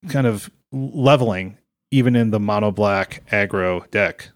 kind 0.08 0.26
of 0.26 0.50
leveling 0.72 1.58
even 1.90 2.16
in 2.16 2.30
the 2.30 2.40
mono 2.40 2.70
black 2.70 3.22
aggro 3.30 3.90
deck. 3.90 4.30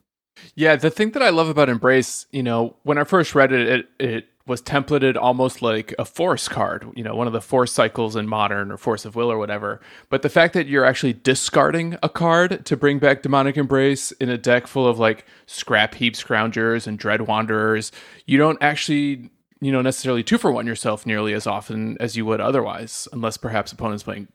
Yeah 0.55 0.76
the 0.76 0.90
thing 0.90 1.11
that 1.11 1.22
i 1.22 1.28
love 1.28 1.48
about 1.48 1.68
embrace 1.68 2.26
you 2.30 2.42
know 2.42 2.74
when 2.82 2.96
i 2.96 3.05
first 3.05 3.34
read 3.34 3.53
it 3.53 3.68
it, 3.68 3.88
it 3.98 4.28
was 4.51 4.61
templated 4.61 5.16
almost 5.16 5.62
like 5.62 5.94
a 5.96 6.05
force 6.05 6.48
card, 6.48 6.84
you 6.96 7.05
know, 7.05 7.14
one 7.14 7.28
of 7.28 7.32
the 7.32 7.40
force 7.40 7.72
cycles 7.72 8.16
in 8.16 8.28
modern 8.28 8.72
or 8.72 8.76
force 8.76 9.05
of 9.05 9.14
will 9.14 9.30
or 9.30 9.38
whatever. 9.38 9.80
But 10.09 10.22
the 10.22 10.28
fact 10.28 10.55
that 10.55 10.66
you're 10.66 10.84
actually 10.84 11.12
discarding 11.12 11.96
a 12.03 12.09
card 12.09 12.66
to 12.66 12.76
bring 12.76 12.98
back 12.98 13.22
demonic 13.22 13.57
embrace 13.57 14.11
in 14.12 14.28
a 14.28 14.36
deck 14.36 14.66
full 14.66 14.88
of 14.88 14.98
like 14.98 15.24
scrap 15.46 15.94
heap 15.94 16.14
scroungers 16.14 16.88
and 16.88 16.98
dread 16.98 17.22
wanderers, 17.22 17.92
you 18.26 18.38
don't 18.38 18.59
actually, 18.61 19.30
you 19.61 19.70
know, 19.70 19.82
necessarily 19.82 20.24
two 20.24 20.36
for 20.36 20.51
one 20.51 20.66
yourself 20.66 21.07
nearly 21.07 21.32
as 21.32 21.46
often 21.46 21.96
as 22.01 22.16
you 22.16 22.26
would 22.26 22.40
otherwise, 22.40 23.07
unless 23.12 23.36
perhaps 23.36 23.70
opponents 23.70 24.03
playing 24.03 24.26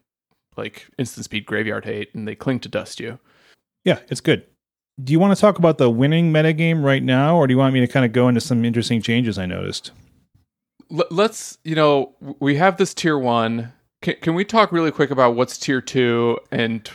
like 0.55 0.88
instant 0.97 1.26
speed 1.26 1.45
graveyard 1.45 1.84
hate 1.84 2.16
and 2.16 2.26
they 2.26 2.36
cling 2.36 2.61
to 2.61 2.70
dust 2.70 3.01
you. 3.01 3.20
Yeah, 3.84 3.99
it's 4.07 4.22
good. 4.22 4.45
Do 5.03 5.11
you 5.11 5.20
want 5.20 5.36
to 5.36 5.41
talk 5.41 5.59
about 5.59 5.78
the 5.78 5.89
winning 5.89 6.32
metagame 6.32 6.82
right 6.82 7.03
now, 7.03 7.36
or 7.36 7.47
do 7.47 7.53
you 7.53 7.57
want 7.57 7.74
me 7.74 7.82
to 7.82 7.88
kind 7.88 8.05
of 8.05 8.13
go 8.13 8.30
into 8.30 8.39
some 8.39 8.63
interesting 8.63 9.01
changes 9.01 9.38
I 9.38 9.45
noticed? 9.45 9.91
Let's 10.90 11.58
you 11.64 11.76
know 11.76 12.16
we 12.40 12.56
have 12.56 12.78
this 12.78 12.94
tier 12.94 13.18
one. 13.18 13.74
Can, 14.02 14.16
can 14.22 14.36
we 14.36 14.46
talk 14.46 14.72
really 14.72 14.92
quick 14.92 15.12
about 15.12 15.36
what's 15.36 15.58
tier 15.58 15.82
two 15.82 16.38
and 16.52 16.90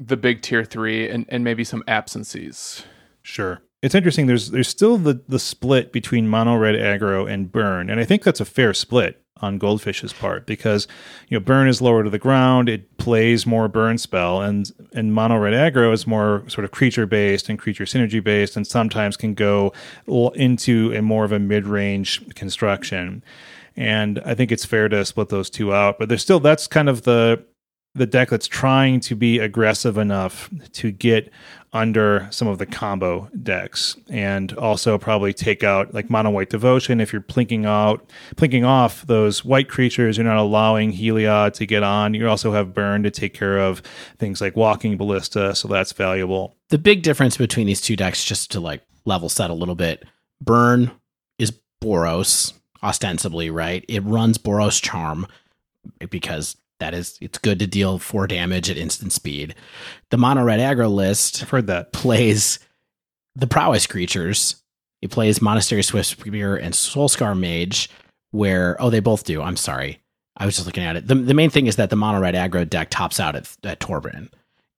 the 0.00 0.16
big 0.16 0.42
tier 0.42 0.64
three 0.64 1.08
and, 1.08 1.26
and 1.28 1.44
maybe 1.44 1.64
some 1.64 1.84
absences? 1.86 2.84
Sure. 3.22 3.62
It's 3.82 3.94
interesting. 3.94 4.26
There's 4.26 4.50
there's 4.50 4.68
still 4.68 4.96
the 4.96 5.22
the 5.28 5.38
split 5.38 5.92
between 5.92 6.28
mono 6.28 6.56
red 6.56 6.74
aggro 6.74 7.30
and 7.30 7.50
burn. 7.50 7.90
And 7.90 8.00
i 8.00 8.04
think 8.04 8.22
that's 8.22 8.40
a 8.40 8.44
fair 8.44 8.74
split 8.74 9.23
on 9.44 9.58
Goldfish's 9.58 10.12
part 10.12 10.46
because 10.46 10.88
you 11.28 11.38
know 11.38 11.44
burn 11.44 11.68
is 11.68 11.80
lower 11.80 12.02
to 12.02 12.10
the 12.10 12.18
ground, 12.18 12.68
it 12.68 12.96
plays 12.98 13.46
more 13.46 13.68
burn 13.68 13.98
spell, 13.98 14.40
and 14.40 14.70
and 14.92 15.14
mono 15.14 15.36
red 15.36 15.54
aggro 15.54 15.92
is 15.92 16.06
more 16.06 16.44
sort 16.48 16.64
of 16.64 16.70
creature 16.70 17.06
based 17.06 17.48
and 17.48 17.58
creature 17.58 17.84
synergy 17.84 18.22
based, 18.22 18.56
and 18.56 18.66
sometimes 18.66 19.16
can 19.16 19.34
go 19.34 19.72
into 20.34 20.92
a 20.94 21.02
more 21.02 21.24
of 21.24 21.32
a 21.32 21.38
mid 21.38 21.66
range 21.66 22.34
construction. 22.34 23.22
And 23.76 24.20
I 24.24 24.34
think 24.34 24.52
it's 24.52 24.64
fair 24.64 24.88
to 24.88 25.04
split 25.04 25.30
those 25.30 25.50
two 25.50 25.74
out, 25.74 25.98
but 25.98 26.08
there's 26.08 26.22
still 26.22 26.40
that's 26.40 26.66
kind 26.66 26.88
of 26.88 27.02
the 27.02 27.44
the 27.94 28.06
deck 28.06 28.28
that's 28.28 28.48
trying 28.48 28.98
to 28.98 29.14
be 29.14 29.38
aggressive 29.38 29.96
enough 29.96 30.50
to 30.72 30.90
get 30.90 31.30
under 31.72 32.26
some 32.30 32.48
of 32.48 32.58
the 32.58 32.66
combo 32.66 33.28
decks 33.42 33.96
and 34.08 34.52
also 34.54 34.98
probably 34.98 35.32
take 35.32 35.62
out 35.62 35.94
like 35.94 36.10
mono 36.10 36.30
white 36.30 36.50
devotion. 36.50 37.00
If 37.00 37.12
you're 37.12 37.22
plinking 37.22 37.66
out 37.66 38.10
plinking 38.36 38.66
off 38.66 39.06
those 39.06 39.44
white 39.44 39.68
creatures 39.68 40.16
you're 40.16 40.26
not 40.26 40.36
allowing 40.36 40.92
heliod 40.92 41.52
to 41.54 41.66
get 41.66 41.82
on. 41.82 42.14
You 42.14 42.28
also 42.28 42.52
have 42.52 42.74
burn 42.74 43.02
to 43.04 43.10
take 43.10 43.34
care 43.34 43.58
of 43.58 43.80
things 44.18 44.40
like 44.40 44.56
walking 44.56 44.96
ballista 44.96 45.54
so 45.54 45.68
that's 45.68 45.92
valuable. 45.92 46.56
The 46.70 46.78
big 46.78 47.02
difference 47.02 47.36
between 47.36 47.66
these 47.66 47.80
two 47.80 47.96
decks 47.96 48.24
just 48.24 48.50
to 48.52 48.60
like 48.60 48.82
level 49.04 49.28
set 49.28 49.50
a 49.50 49.54
little 49.54 49.76
bit 49.76 50.04
burn 50.40 50.90
is 51.38 51.52
boros 51.82 52.52
ostensibly 52.82 53.50
right? 53.50 53.84
It 53.88 54.02
runs 54.04 54.38
boros 54.38 54.82
charm 54.82 55.26
because 56.10 56.56
that 56.80 56.94
is 56.94 57.18
it's 57.20 57.38
good 57.38 57.58
to 57.58 57.66
deal 57.66 57.98
four 57.98 58.26
damage 58.26 58.70
at 58.70 58.76
instant 58.76 59.12
speed. 59.12 59.54
The 60.10 60.16
mono 60.16 60.42
red 60.42 60.60
aggro 60.60 60.92
list 60.92 61.42
I've 61.42 61.50
heard 61.50 61.66
that 61.68 61.92
plays 61.92 62.58
the 63.34 63.46
prowess 63.46 63.86
creatures. 63.86 64.56
It 65.02 65.10
plays 65.10 65.42
Monastery 65.42 65.82
Swiftspear 65.82 66.60
and 66.60 66.72
Soulscar 66.72 67.38
Mage, 67.38 67.90
where 68.30 68.80
oh 68.80 68.90
they 68.90 69.00
both 69.00 69.24
do. 69.24 69.42
I'm 69.42 69.56
sorry. 69.56 70.00
I 70.36 70.46
was 70.46 70.56
just 70.56 70.66
looking 70.66 70.82
at 70.82 70.96
it. 70.96 71.06
The, 71.06 71.14
the 71.14 71.34
main 71.34 71.50
thing 71.50 71.66
is 71.66 71.76
that 71.76 71.90
the 71.90 71.96
mono 71.96 72.20
red 72.20 72.34
aggro 72.34 72.68
deck 72.68 72.90
tops 72.90 73.20
out 73.20 73.36
at, 73.36 73.56
at 73.64 73.80
Torbran. 73.80 74.30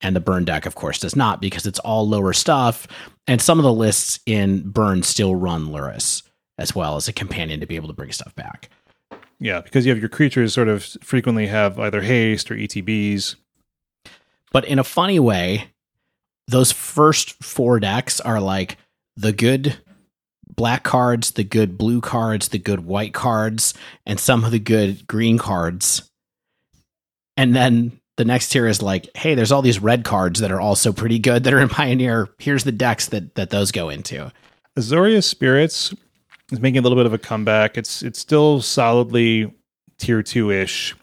And 0.02 0.14
the 0.14 0.20
burn 0.20 0.44
deck, 0.44 0.66
of 0.66 0.74
course, 0.74 0.98
does 0.98 1.16
not 1.16 1.40
because 1.40 1.64
it's 1.64 1.78
all 1.78 2.06
lower 2.06 2.34
stuff. 2.34 2.86
And 3.26 3.40
some 3.40 3.58
of 3.58 3.62
the 3.62 3.72
lists 3.72 4.20
in 4.26 4.68
burn 4.68 5.02
still 5.02 5.34
run 5.34 5.68
Lurrus 5.68 6.22
as 6.58 6.74
well 6.74 6.96
as 6.96 7.08
a 7.08 7.12
companion 7.12 7.60
to 7.60 7.66
be 7.66 7.76
able 7.76 7.88
to 7.88 7.94
bring 7.94 8.12
stuff 8.12 8.34
back. 8.34 8.70
Yeah, 9.38 9.60
because 9.60 9.84
you 9.84 9.90
have 9.92 10.00
your 10.00 10.08
creatures 10.08 10.54
sort 10.54 10.68
of 10.68 10.84
frequently 11.02 11.46
have 11.46 11.78
either 11.78 12.00
haste 12.00 12.50
or 12.50 12.54
ETBs. 12.54 13.36
But 14.50 14.64
in 14.64 14.78
a 14.78 14.84
funny 14.84 15.18
way, 15.18 15.70
those 16.48 16.72
first 16.72 17.42
four 17.42 17.80
decks 17.80 18.20
are 18.20 18.40
like 18.40 18.78
the 19.16 19.32
good 19.32 19.76
black 20.54 20.84
cards, 20.84 21.32
the 21.32 21.44
good 21.44 21.76
blue 21.76 22.00
cards, 22.00 22.48
the 22.48 22.58
good 22.58 22.86
white 22.86 23.12
cards, 23.12 23.74
and 24.06 24.18
some 24.18 24.44
of 24.44 24.50
the 24.50 24.58
good 24.58 25.06
green 25.06 25.38
cards. 25.38 26.10
And 27.36 27.54
then 27.54 28.00
the 28.16 28.24
next 28.24 28.48
tier 28.48 28.66
is 28.66 28.80
like, 28.80 29.14
hey, 29.14 29.34
there's 29.34 29.52
all 29.52 29.60
these 29.60 29.80
red 29.80 30.04
cards 30.04 30.40
that 30.40 30.50
are 30.50 30.60
also 30.60 30.92
pretty 30.92 31.18
good 31.18 31.44
that 31.44 31.52
are 31.52 31.60
in 31.60 31.68
Pioneer. 31.68 32.28
Here's 32.38 32.64
the 32.64 32.72
decks 32.72 33.08
that 33.08 33.34
that 33.34 33.50
those 33.50 33.72
go 33.72 33.90
into. 33.90 34.32
Azorius 34.78 35.24
Spirits 35.24 35.94
is 36.52 36.60
making 36.60 36.78
a 36.78 36.82
little 36.82 36.96
bit 36.96 37.06
of 37.06 37.12
a 37.12 37.18
comeback. 37.18 37.76
It's 37.76 38.02
it's 38.02 38.18
still 38.18 38.60
solidly 38.62 39.52
tier 39.98 40.22
two 40.22 40.50
ish. 40.50 40.94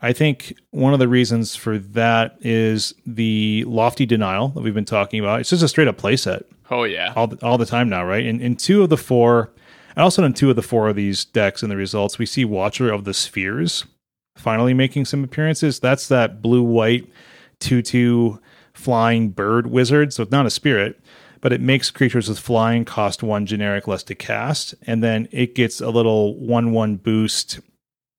I 0.00 0.12
think 0.12 0.54
one 0.70 0.92
of 0.92 1.00
the 1.00 1.08
reasons 1.08 1.56
for 1.56 1.78
that 1.78 2.36
is 2.40 2.94
the 3.04 3.64
lofty 3.66 4.06
denial 4.06 4.48
that 4.48 4.62
we've 4.62 4.74
been 4.74 4.84
talking 4.84 5.18
about. 5.20 5.40
It's 5.40 5.50
just 5.50 5.62
a 5.62 5.68
straight 5.68 5.88
up 5.88 5.96
playset. 5.98 6.42
Oh 6.70 6.84
yeah, 6.84 7.12
all 7.16 7.26
the, 7.26 7.44
all 7.44 7.58
the 7.58 7.66
time 7.66 7.88
now, 7.88 8.04
right? 8.04 8.24
In 8.24 8.40
in 8.40 8.56
two 8.56 8.82
of 8.82 8.90
the 8.90 8.96
four, 8.96 9.50
and 9.96 10.02
also 10.02 10.22
in 10.24 10.34
two 10.34 10.50
of 10.50 10.56
the 10.56 10.62
four 10.62 10.88
of 10.88 10.96
these 10.96 11.24
decks 11.24 11.62
in 11.62 11.68
the 11.68 11.76
results, 11.76 12.18
we 12.18 12.26
see 12.26 12.44
Watcher 12.44 12.92
of 12.92 13.04
the 13.04 13.14
Spheres 13.14 13.84
finally 14.36 14.74
making 14.74 15.04
some 15.04 15.24
appearances. 15.24 15.80
That's 15.80 16.08
that 16.08 16.40
blue 16.42 16.62
white 16.62 17.10
two 17.58 17.82
two 17.82 18.40
flying 18.72 19.30
bird 19.30 19.66
wizard. 19.66 20.12
So 20.12 20.22
it's 20.22 20.32
not 20.32 20.46
a 20.46 20.50
spirit, 20.50 21.00
but 21.40 21.52
it 21.52 21.60
makes 21.60 21.90
creatures 21.90 22.28
with 22.28 22.38
flying 22.38 22.84
cost 22.84 23.22
one 23.22 23.46
generic 23.46 23.86
less 23.86 24.02
to 24.04 24.14
cast, 24.14 24.74
and 24.86 25.02
then 25.02 25.28
it 25.30 25.54
gets 25.54 25.80
a 25.80 25.90
little 25.90 26.38
one 26.38 26.72
one 26.72 26.96
boost 26.96 27.60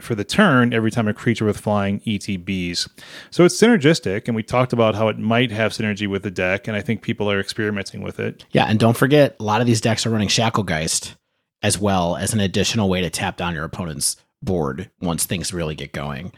for 0.02 0.16
the 0.16 0.24
turn 0.24 0.74
every 0.74 0.92
time 0.92 1.08
a 1.08 1.14
creature 1.14 1.46
with 1.46 1.58
flying 1.58 2.00
ETBs. 2.02 2.90
So 3.32 3.44
it's 3.44 3.60
synergistic, 3.60 4.28
and 4.28 4.36
we 4.36 4.44
talked 4.44 4.72
about 4.72 4.96
how 4.96 5.10
it 5.10 5.20
might 5.20 5.52
have 5.52 5.74
synergy 5.74 6.08
with 6.08 6.24
the 6.24 6.32
deck, 6.32 6.68
and 6.68 6.78
I 6.78 6.82
think 6.82 7.02
people 7.02 7.30
are 7.30 7.40
experimenting 7.40 8.02
with 8.02 8.20
it. 8.20 8.46
Yeah, 8.52 8.66
and 8.66 8.80
don't 8.80 8.98
forget, 8.98 9.36
a 9.40 9.44
lot 9.44 9.62
of 9.62 9.68
these 9.68 9.82
decks 9.82 10.06
are 10.06 10.10
running 10.10 10.30
Shacklegeist 10.30 11.16
as 11.62 11.78
well 11.78 12.16
as 12.16 12.34
an 12.34 12.40
additional 12.40 12.90
way 12.90 13.02
to 13.02 13.10
tap 13.10 13.38
down 13.38 13.54
your 13.54 13.66
opponent's 13.66 14.16
board 14.42 14.90
once 15.02 15.26
things 15.26 15.54
really 15.54 15.76
get 15.76 15.92
going. 15.92 16.32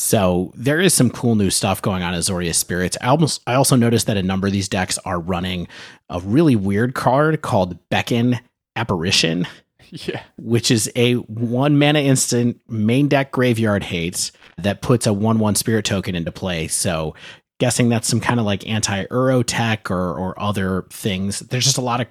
So 0.00 0.50
there 0.54 0.80
is 0.80 0.94
some 0.94 1.10
cool 1.10 1.34
new 1.34 1.50
stuff 1.50 1.82
going 1.82 2.02
on 2.02 2.14
Azorius 2.14 2.54
Spirits. 2.54 2.96
I 3.02 3.08
almost 3.08 3.42
I 3.46 3.52
also 3.52 3.76
noticed 3.76 4.06
that 4.06 4.16
a 4.16 4.22
number 4.22 4.46
of 4.46 4.52
these 4.54 4.66
decks 4.66 4.96
are 5.04 5.20
running 5.20 5.68
a 6.08 6.20
really 6.20 6.56
weird 6.56 6.94
card 6.94 7.42
called 7.42 7.78
Beckon 7.90 8.40
Apparition. 8.74 9.46
Yeah. 9.92 10.22
Which 10.38 10.70
is 10.70 10.88
a 10.94 11.14
one 11.14 11.76
mana 11.76 11.98
instant 11.98 12.60
main 12.68 13.08
deck 13.08 13.32
graveyard 13.32 13.82
hate 13.82 14.30
that 14.56 14.82
puts 14.82 15.04
a 15.04 15.12
one 15.12 15.40
one 15.40 15.56
spirit 15.56 15.84
token 15.84 16.14
into 16.14 16.30
play. 16.30 16.68
So 16.68 17.16
guessing 17.58 17.88
that's 17.88 18.06
some 18.06 18.20
kind 18.20 18.38
of 18.38 18.46
like 18.46 18.64
anti 18.68 19.06
Uro 19.06 19.42
tech 19.44 19.90
or 19.90 20.16
or 20.16 20.40
other 20.40 20.86
things. 20.90 21.40
There's 21.40 21.64
just 21.64 21.76
a 21.76 21.80
lot 21.80 22.00
of 22.00 22.06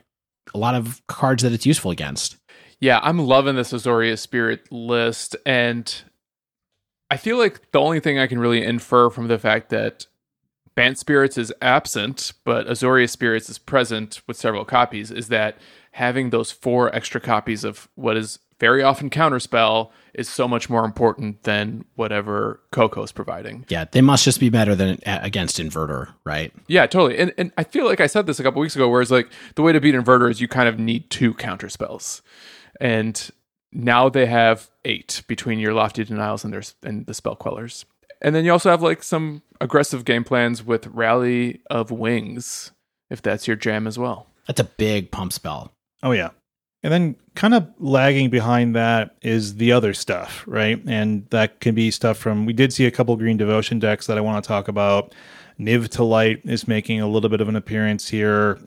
a 0.54 0.58
lot 0.58 0.76
of 0.76 1.02
cards 1.08 1.44
that 1.44 1.54
it's 1.54 1.66
useful 1.66 1.90
against. 1.90 2.36
Yeah, 2.82 3.00
I'm 3.02 3.20
loving 3.20 3.56
this 3.56 3.72
Azorius 3.72 4.20
Spirit 4.20 4.70
list 4.74 5.38
and 5.46 6.04
I 7.12 7.18
feel 7.18 7.38
like 7.38 7.72
the 7.72 7.80
only 7.80 8.00
thing 8.00 8.20
I 8.20 8.28
can 8.28 8.40
really 8.40 8.64
infer 8.64 9.10
from 9.10 9.28
the 9.28 9.40
fact 9.40 9.70
that 9.70 10.06
Bant 10.76 10.98
Spirits 10.98 11.38
is 11.38 11.52
absent, 11.62 12.34
but 12.46 12.68
Azorius 12.68 13.10
Spirits 13.10 13.50
is 13.50 13.58
present 13.58 14.22
with 14.28 14.38
several 14.38 14.64
copies 14.64 15.12
is 15.12 15.28
that 15.28 15.58
having 15.92 16.30
those 16.30 16.52
four 16.52 16.94
extra 16.96 17.20
copies 17.20 17.64
of 17.64 17.90
what 17.96 18.16
is 18.16 18.40
very 18.60 18.84
often 18.84 19.10
counterspell 19.10 19.90
is 20.14 20.30
so 20.30 20.48
much 20.48 20.70
more 20.70 20.86
important 20.86 21.44
than 21.44 21.86
whatever 21.96 22.60
Coco's 22.72 23.12
providing. 23.12 23.66
Yeah, 23.70 23.86
they 23.90 24.02
must 24.02 24.26
just 24.26 24.40
be 24.40 24.50
better 24.50 24.76
than 24.76 25.00
against 25.06 25.60
Inverter, 25.60 26.14
right? 26.26 26.54
Yeah, 26.68 26.86
totally. 26.86 27.18
And 27.18 27.34
and 27.38 27.52
I 27.58 27.64
feel 27.64 27.86
like 27.86 28.02
I 28.02 28.08
said 28.08 28.26
this 28.26 28.40
a 28.40 28.44
couple 28.44 28.62
weeks 28.62 28.76
ago, 28.76 28.90
whereas 28.90 29.12
like 29.12 29.30
the 29.56 29.62
way 29.62 29.72
to 29.72 29.80
beat 29.80 29.96
Inverter 29.96 30.30
is 30.30 30.42
you 30.42 30.48
kind 30.48 30.68
of 30.68 30.78
need 30.78 31.10
two 31.10 31.34
counterspells. 31.34 32.22
And 32.82 33.30
now 33.72 34.10
they 34.10 34.26
have 34.26 34.70
eight 34.86 35.24
between 35.28 35.60
your 35.60 35.74
lofty 35.74 36.04
denials 36.04 36.44
and 36.44 36.54
their 36.54 36.64
and 36.84 37.06
the 37.06 37.14
spell 37.14 37.36
quellers. 37.36 37.86
And 38.22 38.36
then 38.36 38.44
you 38.46 38.52
also 38.52 38.70
have 38.70 38.82
like 38.82 39.04
some 39.04 39.42
aggressive 39.62 40.06
game 40.06 40.24
plans 40.24 40.64
with 40.64 40.88
Rally 40.88 41.62
of 41.70 41.92
Wings, 41.92 42.72
if 43.10 43.22
that's 43.22 43.48
your 43.48 43.56
jam 43.56 43.88
as 43.88 43.98
well. 43.98 44.28
That's 44.48 44.60
a 44.60 44.66
big 44.66 45.12
pump 45.12 45.34
spell. 45.34 45.72
Oh 46.04 46.12
yeah. 46.12 46.30
And 46.82 46.94
then 46.94 47.16
kind 47.36 47.54
of 47.54 47.68
lagging 47.78 48.30
behind 48.30 48.76
that 48.76 49.16
is 49.22 49.56
the 49.56 49.72
other 49.72 49.94
stuff, 49.94 50.44
right? 50.48 50.82
And 50.88 51.28
that 51.30 51.60
can 51.60 51.76
be 51.76 51.92
stuff 51.92 52.18
from 52.18 52.46
we 52.46 52.54
did 52.54 52.74
see 52.74 52.86
a 52.86 52.92
couple 52.92 53.16
green 53.18 53.38
devotion 53.38 53.80
decks 53.80 54.08
that 54.08 54.18
I 54.18 54.22
want 54.22 54.44
to 54.44 54.48
talk 54.48 54.68
about. 54.68 55.14
Niv 55.60 55.90
to 55.90 56.04
Light 56.04 56.42
is 56.46 56.68
making 56.68 57.02
a 57.02 57.08
little 57.08 57.30
bit 57.30 57.42
of 57.42 57.50
an 57.50 57.58
appearance 57.58 58.08
here. 58.08 58.60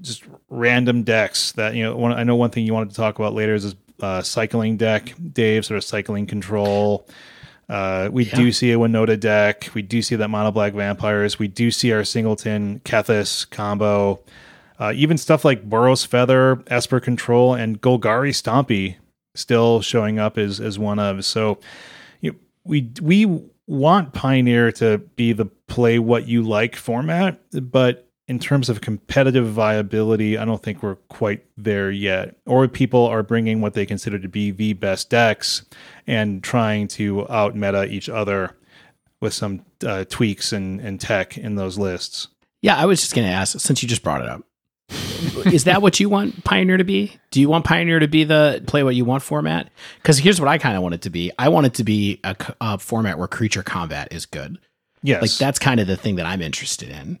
Just 0.00 0.24
random 0.48 1.02
decks 1.02 1.52
that 1.52 1.74
you 1.74 1.82
know. 1.82 1.94
One, 1.94 2.12
I 2.12 2.22
know 2.22 2.36
one 2.36 2.48
thing 2.48 2.64
you 2.64 2.72
wanted 2.72 2.88
to 2.90 2.96
talk 2.96 3.18
about 3.18 3.34
later 3.34 3.54
is 3.54 3.74
uh, 4.02 4.22
cycling 4.22 4.76
deck, 4.76 5.14
Dave, 5.32 5.64
sort 5.64 5.78
of 5.78 5.84
cycling 5.84 6.26
control. 6.26 7.06
Uh, 7.68 8.10
we 8.12 8.24
yeah. 8.24 8.34
do 8.34 8.52
see 8.52 8.72
a 8.72 8.76
Winota 8.76 9.18
deck. 9.18 9.70
We 9.72 9.82
do 9.82 10.02
see 10.02 10.16
that 10.16 10.28
mono 10.28 10.50
black 10.50 10.74
vampires. 10.74 11.38
We 11.38 11.48
do 11.48 11.70
see 11.70 11.92
our 11.92 12.04
singleton 12.04 12.80
Kethis 12.84 13.48
combo. 13.48 14.20
Uh, 14.78 14.92
even 14.94 15.16
stuff 15.16 15.44
like 15.44 15.68
Boros 15.68 16.06
Feather, 16.06 16.62
Esper 16.66 17.00
Control, 17.00 17.54
and 17.54 17.80
Golgari 17.80 18.30
Stompy 18.30 18.96
still 19.34 19.80
showing 19.80 20.18
up 20.18 20.36
as 20.36 20.60
as 20.60 20.78
one 20.78 20.98
of. 20.98 21.24
So 21.24 21.58
you 22.20 22.32
know, 22.32 22.38
we 22.64 22.90
we 23.00 23.42
want 23.66 24.12
Pioneer 24.12 24.72
to 24.72 24.98
be 25.16 25.32
the 25.32 25.46
play 25.46 25.98
what 25.98 26.26
you 26.26 26.42
like 26.42 26.76
format, 26.76 27.40
but 27.52 28.08
in 28.28 28.38
terms 28.38 28.68
of 28.68 28.80
competitive 28.80 29.48
viability, 29.48 30.38
I 30.38 30.44
don't 30.44 30.62
think 30.62 30.82
we're 30.82 30.96
quite 30.96 31.44
there 31.56 31.90
yet. 31.90 32.36
Or 32.46 32.66
people 32.68 33.06
are 33.06 33.22
bringing 33.22 33.60
what 33.60 33.74
they 33.74 33.84
consider 33.84 34.18
to 34.18 34.28
be 34.28 34.50
the 34.50 34.74
best 34.74 35.10
decks 35.10 35.64
and 36.06 36.42
trying 36.42 36.88
to 36.88 37.28
out 37.30 37.56
meta 37.56 37.84
each 37.86 38.08
other 38.08 38.56
with 39.20 39.34
some 39.34 39.64
uh, 39.86 40.04
tweaks 40.04 40.52
and, 40.52 40.80
and 40.80 41.00
tech 41.00 41.36
in 41.36 41.56
those 41.56 41.78
lists. 41.78 42.28
Yeah, 42.60 42.76
I 42.76 42.86
was 42.86 43.00
just 43.00 43.14
going 43.14 43.26
to 43.26 43.32
ask 43.32 43.58
since 43.58 43.82
you 43.82 43.88
just 43.88 44.02
brought 44.02 44.22
it 44.22 44.28
up. 44.28 44.44
is 45.46 45.64
that 45.64 45.82
what 45.82 45.98
you 46.00 46.08
want 46.08 46.44
Pioneer 46.44 46.76
to 46.76 46.84
be? 46.84 47.16
Do 47.30 47.40
you 47.40 47.48
want 47.48 47.64
Pioneer 47.64 47.98
to 47.98 48.08
be 48.08 48.24
the 48.24 48.62
play 48.66 48.82
what 48.82 48.94
you 48.94 49.04
want 49.04 49.22
format? 49.22 49.70
Because 49.96 50.18
here's 50.18 50.40
what 50.40 50.48
I 50.48 50.58
kind 50.58 50.76
of 50.76 50.82
want 50.82 50.94
it 50.94 51.02
to 51.02 51.10
be. 51.10 51.32
I 51.38 51.48
want 51.48 51.66
it 51.66 51.74
to 51.74 51.84
be 51.84 52.20
a, 52.24 52.36
a, 52.60 52.78
format 52.78 53.18
where 53.18 53.28
creature 53.28 53.62
combat 53.62 54.08
is 54.10 54.26
good. 54.26 54.58
Yes, 55.02 55.22
like 55.22 55.30
that's 55.32 55.58
kind 55.58 55.80
of 55.80 55.86
the 55.86 55.96
thing 55.96 56.16
that 56.16 56.26
I'm 56.26 56.42
interested 56.42 56.90
in. 56.90 57.18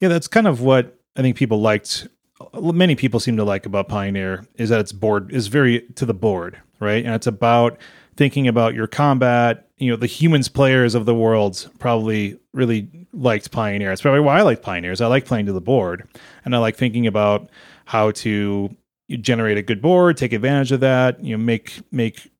Yeah, 0.00 0.08
that's 0.08 0.28
kind 0.28 0.46
of 0.46 0.62
what 0.62 0.98
I 1.16 1.22
think 1.22 1.36
people 1.36 1.60
liked. 1.60 2.08
Uh, 2.40 2.72
many 2.72 2.96
people 2.96 3.20
seem 3.20 3.36
to 3.36 3.44
like 3.44 3.66
about 3.66 3.88
Pioneer 3.88 4.46
is 4.56 4.70
that 4.70 4.80
it's 4.80 4.92
board 4.92 5.30
is 5.32 5.48
very 5.48 5.82
to 5.96 6.06
the 6.06 6.14
board, 6.14 6.58
right? 6.80 7.04
And 7.04 7.14
it's 7.14 7.26
about 7.26 7.78
thinking 8.16 8.48
about 8.48 8.74
your 8.74 8.86
combat. 8.86 9.68
You 9.76 9.90
know, 9.90 9.96
the 9.96 10.06
humans 10.06 10.48
players 10.48 10.94
of 10.94 11.04
the 11.04 11.14
world 11.14 11.70
probably 11.78 12.38
really 12.52 12.88
liked 13.12 13.50
Pioneer. 13.50 13.92
It's 13.92 14.02
probably 14.02 14.20
why 14.20 14.38
I 14.38 14.42
like 14.42 14.62
Pioneers. 14.62 15.00
I 15.00 15.06
like 15.06 15.26
playing 15.26 15.46
to 15.46 15.52
the 15.52 15.60
board, 15.60 16.08
and 16.44 16.54
I 16.54 16.58
like 16.58 16.76
thinking 16.76 17.06
about 17.06 17.50
how 17.84 18.10
to 18.12 18.74
generate 19.20 19.58
a 19.58 19.62
good 19.62 19.82
board, 19.82 20.16
take 20.16 20.32
advantage 20.32 20.72
of 20.72 20.80
that. 20.80 21.22
You 21.22 21.36
know, 21.36 21.44
make 21.44 21.80
make 21.92 22.30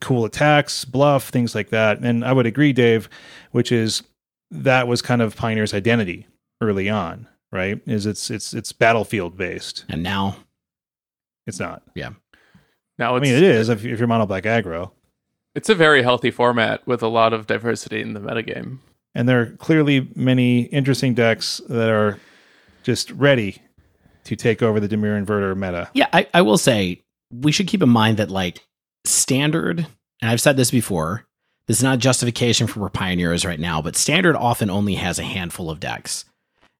cool 0.00 0.24
attacks, 0.24 0.86
bluff 0.86 1.28
things 1.28 1.54
like 1.54 1.68
that. 1.70 1.98
And 2.00 2.24
I 2.24 2.32
would 2.32 2.46
agree, 2.46 2.72
Dave, 2.72 3.10
which 3.50 3.70
is 3.70 4.02
that 4.50 4.88
was 4.88 5.02
kind 5.02 5.20
of 5.20 5.36
Pioneer's 5.36 5.74
identity 5.74 6.26
early 6.60 6.88
on, 6.88 7.28
right? 7.52 7.80
Is 7.86 8.06
it's 8.06 8.30
it's 8.30 8.54
it's 8.54 8.72
battlefield 8.72 9.36
based, 9.36 9.84
and 9.88 10.02
now 10.02 10.36
it's 11.46 11.60
not. 11.60 11.82
Yeah. 11.94 12.10
Now 12.98 13.16
I 13.16 13.20
mean, 13.20 13.34
it 13.34 13.42
is 13.42 13.68
if, 13.68 13.84
if 13.84 13.98
you're 13.98 14.08
mono 14.08 14.26
black 14.26 14.44
aggro. 14.44 14.92
It's 15.54 15.68
a 15.68 15.74
very 15.74 16.02
healthy 16.02 16.30
format 16.30 16.86
with 16.86 17.02
a 17.02 17.08
lot 17.08 17.32
of 17.32 17.46
diversity 17.46 18.00
in 18.00 18.12
the 18.12 18.20
metagame. 18.20 18.78
And 19.14 19.28
there 19.28 19.40
are 19.40 19.46
clearly 19.56 20.08
many 20.14 20.62
interesting 20.62 21.14
decks 21.14 21.60
that 21.68 21.90
are 21.90 22.18
just 22.84 23.10
ready 23.10 23.60
to 24.24 24.36
take 24.36 24.62
over 24.62 24.78
the 24.78 24.88
Dimir 24.88 25.20
Inverter 25.24 25.56
meta. 25.56 25.90
Yeah, 25.92 26.06
I, 26.12 26.28
I 26.32 26.42
will 26.42 26.58
say 26.58 27.02
we 27.32 27.50
should 27.50 27.66
keep 27.66 27.82
in 27.82 27.88
mind 27.88 28.18
that 28.18 28.30
like 28.30 28.64
standard, 29.04 29.86
and 30.20 30.30
I've 30.30 30.40
said 30.40 30.56
this 30.56 30.70
before, 30.70 31.26
this 31.66 31.78
is 31.78 31.82
not 31.82 31.98
justification 31.98 32.66
for 32.66 32.88
pioneers 32.88 33.44
right 33.44 33.60
now, 33.60 33.82
but 33.82 33.96
standard 33.96 34.36
often 34.36 34.70
only 34.70 34.94
has 34.94 35.18
a 35.18 35.24
handful 35.24 35.70
of 35.70 35.80
decks. 35.80 36.24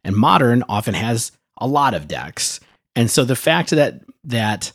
And 0.05 0.17
modern 0.17 0.65
often 0.69 0.95
has 0.95 1.33
a 1.59 1.67
lot 1.67 1.95
of 1.95 2.09
decks. 2.09 2.61
And 2.97 3.11
so 3.11 3.25
the 3.25 3.37
fact 3.37 3.71
that 3.71 4.01
that 4.25 4.73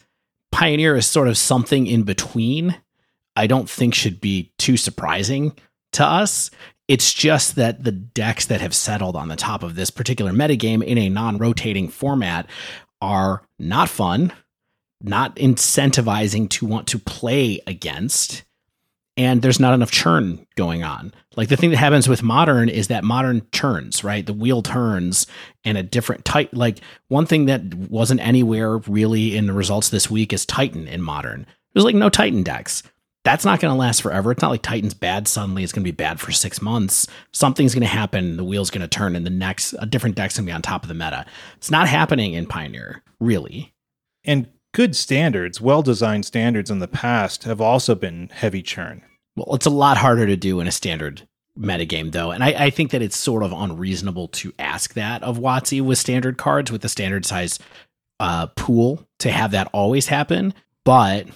Pioneer 0.52 0.96
is 0.96 1.06
sort 1.06 1.28
of 1.28 1.38
something 1.38 1.86
in 1.86 2.04
between, 2.04 2.78
I 3.36 3.46
don't 3.46 3.70
think 3.70 3.94
should 3.94 4.22
be 4.22 4.54
too 4.58 4.78
surprising 4.78 5.52
to 5.94 6.06
us. 6.06 6.50
It's 6.88 7.14
just 7.14 7.58
that 7.58 7.84
the 7.84 7.92
decks 7.92 8.46
that 8.46 8.62
have 8.62 8.74
settled 8.74 9.18
on 9.18 9.28
the 9.28 9.36
top 9.36 9.64
of 9.64 9.76
this 9.76 9.90
particular 9.90 10.32
metagame 10.32 10.82
in 10.82 10.98
a 10.98 11.10
non 11.10 11.38
rotating 11.38 11.90
format 11.90 12.48
are 13.02 13.44
not 13.60 13.90
fun, 13.90 14.32
not 15.02 15.36
incentivizing 15.36 16.50
to 16.52 16.66
want 16.66 16.88
to 16.88 17.00
play 17.00 17.60
against, 17.68 18.45
and 19.18 19.42
there's 19.42 19.60
not 19.60 19.74
enough 19.74 19.92
churn 19.92 20.46
going 20.56 20.84
on. 20.84 21.14
Like 21.36 21.50
the 21.50 21.58
thing 21.58 21.70
that 21.72 21.78
happens 21.78 22.08
with 22.08 22.24
modern 22.24 22.70
is 22.70 22.90
that 22.90 23.04
modern 23.04 23.42
turns, 23.52 24.04
right? 24.04 24.26
The 24.26 24.34
wheel 24.34 24.62
turns 24.62 25.28
and 25.64 25.78
a 25.78 25.84
different 25.84 26.26
type. 26.26 26.50
Like 26.52 26.80
one 27.08 27.26
thing 27.26 27.46
that 27.46 27.74
wasn't 27.74 28.22
anywhere 28.22 28.78
really 28.80 29.38
in 29.38 29.48
the 29.48 29.54
results 29.54 29.90
this 29.90 30.10
week 30.10 30.34
is 30.34 30.46
Titan 30.46 30.88
in 30.88 31.02
modern. 31.02 31.46
There's 31.74 31.86
like 31.86 31.96
no 31.96 32.10
Titan 32.10 32.44
decks. 32.44 32.84
That's 33.24 33.44
not 33.44 33.60
going 33.60 33.74
to 33.74 33.80
last 33.80 34.04
forever. 34.04 34.32
It's 34.32 34.42
not 34.44 34.52
like 34.52 34.62
Titan's 34.62 34.94
bad 34.94 35.28
suddenly. 35.28 35.64
It's 35.64 35.74
going 35.74 35.84
to 35.84 35.92
be 35.92 35.96
bad 35.96 36.20
for 36.20 36.32
six 36.32 36.62
months. 36.62 37.08
Something's 37.34 37.74
going 37.74 37.82
to 37.82 37.88
happen. 37.88 38.38
The 38.38 38.44
wheel's 38.44 38.70
going 38.70 38.84
to 38.84 38.88
turn, 38.88 39.16
and 39.16 39.26
the 39.26 39.32
next 39.32 39.74
a 39.80 39.88
different 39.88 40.16
deck's 40.16 40.38
going 40.38 40.46
to 40.46 40.52
be 40.52 40.54
on 40.54 40.62
top 40.62 40.84
of 40.84 40.90
the 40.90 40.94
meta. 40.94 41.26
It's 41.58 41.72
not 41.72 41.88
happening 41.88 42.34
in 42.34 42.46
Pioneer, 42.46 43.02
really. 43.20 43.74
And 44.26 44.48
good 44.76 44.94
standards, 44.94 45.62
well 45.62 45.82
designed 45.82 46.26
standards 46.26 46.70
in 46.70 46.80
the 46.80 46.88
past 46.88 47.46
have 47.46 47.62
also 47.62 47.96
been 47.96 48.30
heavy 48.34 48.62
churn. 48.62 49.02
Well, 49.38 49.56
it's 49.56 49.66
a 49.66 49.70
lot 49.70 49.96
harder 49.96 50.28
to 50.28 50.36
do 50.36 50.60
in 50.60 50.68
a 50.68 50.72
standard 50.72 51.26
metagame, 51.58 52.12
though. 52.12 52.32
And 52.32 52.44
I, 52.44 52.66
I 52.66 52.70
think 52.72 52.92
that 52.92 53.02
it's 53.02 53.16
sort 53.16 53.42
of 53.42 53.54
unreasonable 53.54 54.28
to 54.28 54.52
ask 54.60 54.94
that 54.96 55.24
of 55.24 55.38
WotC 55.38 55.80
with 55.80 55.98
standard 55.98 56.38
cards, 56.38 56.74
with 56.74 56.82
the 56.82 56.90
standard 56.90 57.26
size 57.26 57.58
uh, 58.20 58.48
pool, 58.48 59.08
to 59.20 59.32
have 59.32 59.52
that 59.52 59.70
always 59.72 60.08
happen. 60.08 60.54
But 60.84 61.28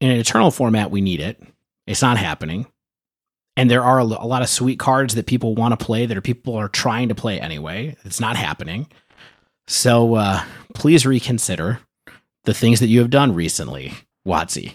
in 0.00 0.10
an 0.10 0.18
eternal 0.18 0.52
format, 0.52 0.92
we 0.92 1.00
need 1.00 1.18
it. 1.18 1.42
It's 1.88 2.02
not 2.02 2.16
happening. 2.16 2.64
And 3.56 3.68
there 3.68 3.82
are 3.82 3.98
a 3.98 4.04
lot 4.04 4.42
of 4.42 4.48
sweet 4.48 4.78
cards 4.78 5.16
that 5.16 5.26
people 5.26 5.56
want 5.56 5.76
to 5.76 5.84
play 5.84 6.06
that 6.06 6.16
are 6.16 6.20
people 6.20 6.54
are 6.54 6.68
trying 6.68 7.08
to 7.08 7.16
play 7.16 7.40
anyway. 7.40 7.96
It's 8.04 8.20
not 8.20 8.36
happening. 8.36 8.86
So 9.66 10.14
uh, 10.14 10.44
please 10.74 11.04
reconsider 11.04 11.80
the 12.44 12.54
things 12.54 12.80
that 12.80 12.86
you 12.86 13.00
have 13.00 13.10
done 13.10 13.34
recently, 13.34 13.94
WotC. 14.26 14.74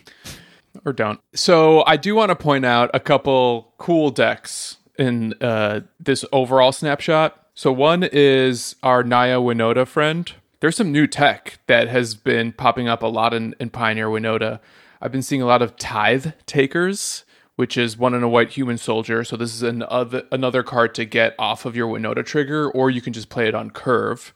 Or 0.85 0.93
don't. 0.93 1.19
So 1.33 1.83
I 1.85 1.97
do 1.97 2.15
want 2.15 2.29
to 2.29 2.35
point 2.35 2.65
out 2.65 2.89
a 2.93 2.99
couple 2.99 3.73
cool 3.77 4.11
decks 4.11 4.77
in 4.97 5.33
uh, 5.41 5.81
this 5.99 6.25
overall 6.31 6.71
snapshot. 6.71 7.47
So 7.53 7.71
one 7.71 8.03
is 8.03 8.75
our 8.83 9.03
Naya 9.03 9.39
Winota 9.39 9.87
friend. 9.87 10.31
There's 10.59 10.75
some 10.75 10.91
new 10.91 11.07
tech 11.07 11.59
that 11.67 11.87
has 11.87 12.15
been 12.15 12.51
popping 12.53 12.87
up 12.87 13.01
a 13.01 13.07
lot 13.07 13.33
in, 13.33 13.55
in 13.59 13.69
Pioneer 13.69 14.07
Winota. 14.07 14.59
I've 15.01 15.11
been 15.11 15.21
seeing 15.21 15.41
a 15.41 15.45
lot 15.45 15.61
of 15.61 15.75
Tithe 15.77 16.27
Takers, 16.45 17.23
which 17.55 17.77
is 17.77 17.97
one 17.97 18.13
in 18.13 18.23
a 18.23 18.29
white 18.29 18.51
human 18.51 18.77
soldier. 18.77 19.23
So 19.23 19.35
this 19.35 19.53
is 19.53 19.63
an 19.63 19.83
other, 19.83 20.23
another 20.31 20.63
card 20.63 20.93
to 20.95 21.05
get 21.05 21.35
off 21.39 21.65
of 21.65 21.75
your 21.75 21.87
Winota 21.87 22.25
trigger, 22.25 22.69
or 22.71 22.89
you 22.89 23.01
can 23.01 23.13
just 23.13 23.29
play 23.29 23.47
it 23.47 23.55
on 23.55 23.69
curve, 23.71 24.33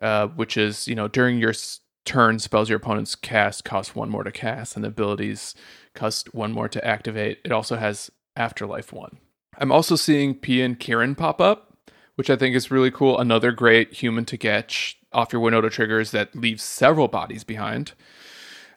uh, 0.00 0.28
which 0.28 0.56
is, 0.56 0.86
you 0.88 0.94
know, 0.94 1.08
during 1.08 1.38
your 1.38 1.54
turn 2.04 2.38
spells 2.38 2.68
your 2.68 2.78
opponent's 2.78 3.14
cast 3.14 3.64
cost 3.64 3.94
one 3.94 4.10
more 4.10 4.24
to 4.24 4.32
cast 4.32 4.76
and 4.76 4.84
abilities 4.84 5.54
cost 5.94 6.34
one 6.34 6.52
more 6.52 6.68
to 6.68 6.84
activate. 6.84 7.38
It 7.44 7.52
also 7.52 7.76
has 7.76 8.10
afterlife 8.36 8.92
one. 8.92 9.18
I'm 9.58 9.70
also 9.70 9.96
seeing 9.96 10.34
Pia 10.34 10.64
and 10.64 10.80
Kiran 10.80 11.16
pop 11.16 11.40
up 11.40 11.72
which 12.16 12.30
i 12.30 12.36
think 12.36 12.54
is 12.54 12.70
really 12.70 12.90
cool. 12.90 13.18
Another 13.18 13.52
great 13.52 13.92
human 13.94 14.24
to 14.26 14.36
get 14.36 14.94
off 15.12 15.32
your 15.32 15.42
winota 15.42 15.70
triggers 15.70 16.10
that 16.10 16.34
leaves 16.34 16.62
several 16.62 17.08
bodies 17.08 17.44
behind. 17.44 17.92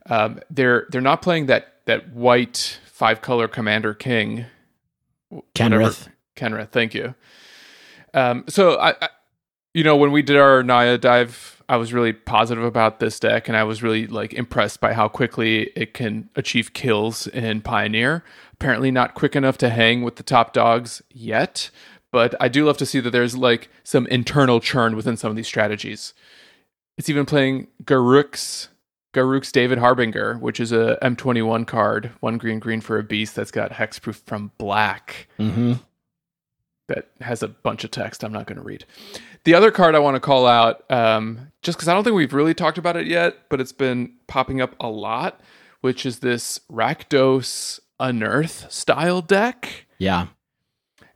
Um, 0.07 0.39
they're 0.49 0.87
they're 0.89 1.01
not 1.01 1.21
playing 1.21 1.47
that 1.47 1.85
that 1.85 2.13
white 2.13 2.79
five 2.85 3.21
color 3.21 3.47
commander 3.47 3.93
king. 3.93 4.45
Kenrith. 5.53 6.07
Kenrith 6.35 6.69
thank 6.69 6.93
you. 6.93 7.15
Um, 8.13 8.45
so 8.47 8.79
I, 8.79 8.95
I 9.01 9.09
you 9.73 9.83
know 9.83 9.95
when 9.97 10.11
we 10.11 10.21
did 10.21 10.37
our 10.37 10.63
naya 10.63 10.97
dive 10.97 11.54
I 11.67 11.77
was 11.77 11.93
really 11.93 12.13
positive 12.13 12.63
about 12.63 12.99
this 12.99 13.19
deck, 13.19 13.47
and 13.47 13.57
I 13.57 13.63
was 13.63 13.81
really 13.81 14.07
like 14.07 14.33
impressed 14.33 14.79
by 14.79 14.93
how 14.93 15.07
quickly 15.07 15.71
it 15.75 15.93
can 15.93 16.29
achieve 16.35 16.73
kills 16.73 17.27
in 17.27 17.61
Pioneer. 17.61 18.23
Apparently, 18.53 18.91
not 18.91 19.15
quick 19.15 19.35
enough 19.35 19.57
to 19.59 19.69
hang 19.69 20.03
with 20.03 20.15
the 20.17 20.23
top 20.23 20.53
dogs 20.53 21.01
yet, 21.11 21.69
but 22.11 22.35
I 22.39 22.47
do 22.47 22.65
love 22.65 22.77
to 22.77 22.85
see 22.85 22.99
that 22.99 23.09
there's 23.09 23.35
like 23.35 23.69
some 23.83 24.07
internal 24.07 24.59
churn 24.59 24.95
within 24.95 25.17
some 25.17 25.29
of 25.29 25.35
these 25.35 25.47
strategies. 25.47 26.13
It's 26.97 27.09
even 27.09 27.25
playing 27.25 27.67
Garruk's 27.83 28.69
Garruk's 29.13 29.51
David 29.51 29.77
Harbinger, 29.77 30.35
which 30.35 30.59
is 30.59 30.71
a 30.71 30.97
M21 31.01 31.65
card, 31.65 32.11
one 32.19 32.37
green 32.37 32.59
green 32.59 32.81
for 32.81 32.99
a 32.99 33.03
beast 33.03 33.35
that's 33.35 33.51
got 33.51 33.71
hexproof 33.71 34.21
from 34.25 34.51
black. 34.57 35.27
Mm-hmm. 35.39 35.73
That 36.87 37.09
has 37.21 37.41
a 37.41 37.47
bunch 37.47 37.83
of 37.83 37.91
text 37.91 38.23
I'm 38.23 38.31
not 38.31 38.45
going 38.45 38.57
to 38.57 38.63
read. 38.63 38.85
The 39.43 39.55
other 39.55 39.71
card 39.71 39.95
I 39.95 39.99
want 39.99 40.15
to 40.15 40.19
call 40.19 40.45
out, 40.45 40.89
um, 40.91 41.51
just 41.61 41.77
because 41.77 41.87
I 41.87 41.93
don't 41.93 42.03
think 42.03 42.15
we've 42.15 42.33
really 42.33 42.53
talked 42.53 42.77
about 42.77 42.95
it 42.95 43.07
yet, 43.07 43.49
but 43.49 43.59
it's 43.59 43.71
been 43.71 44.13
popping 44.27 44.61
up 44.61 44.75
a 44.79 44.87
lot, 44.87 45.41
which 45.81 46.05
is 46.05 46.19
this 46.19 46.59
Rakdos 46.71 47.79
Unearth 47.99 48.71
style 48.71 49.21
deck. 49.21 49.87
Yeah. 49.97 50.27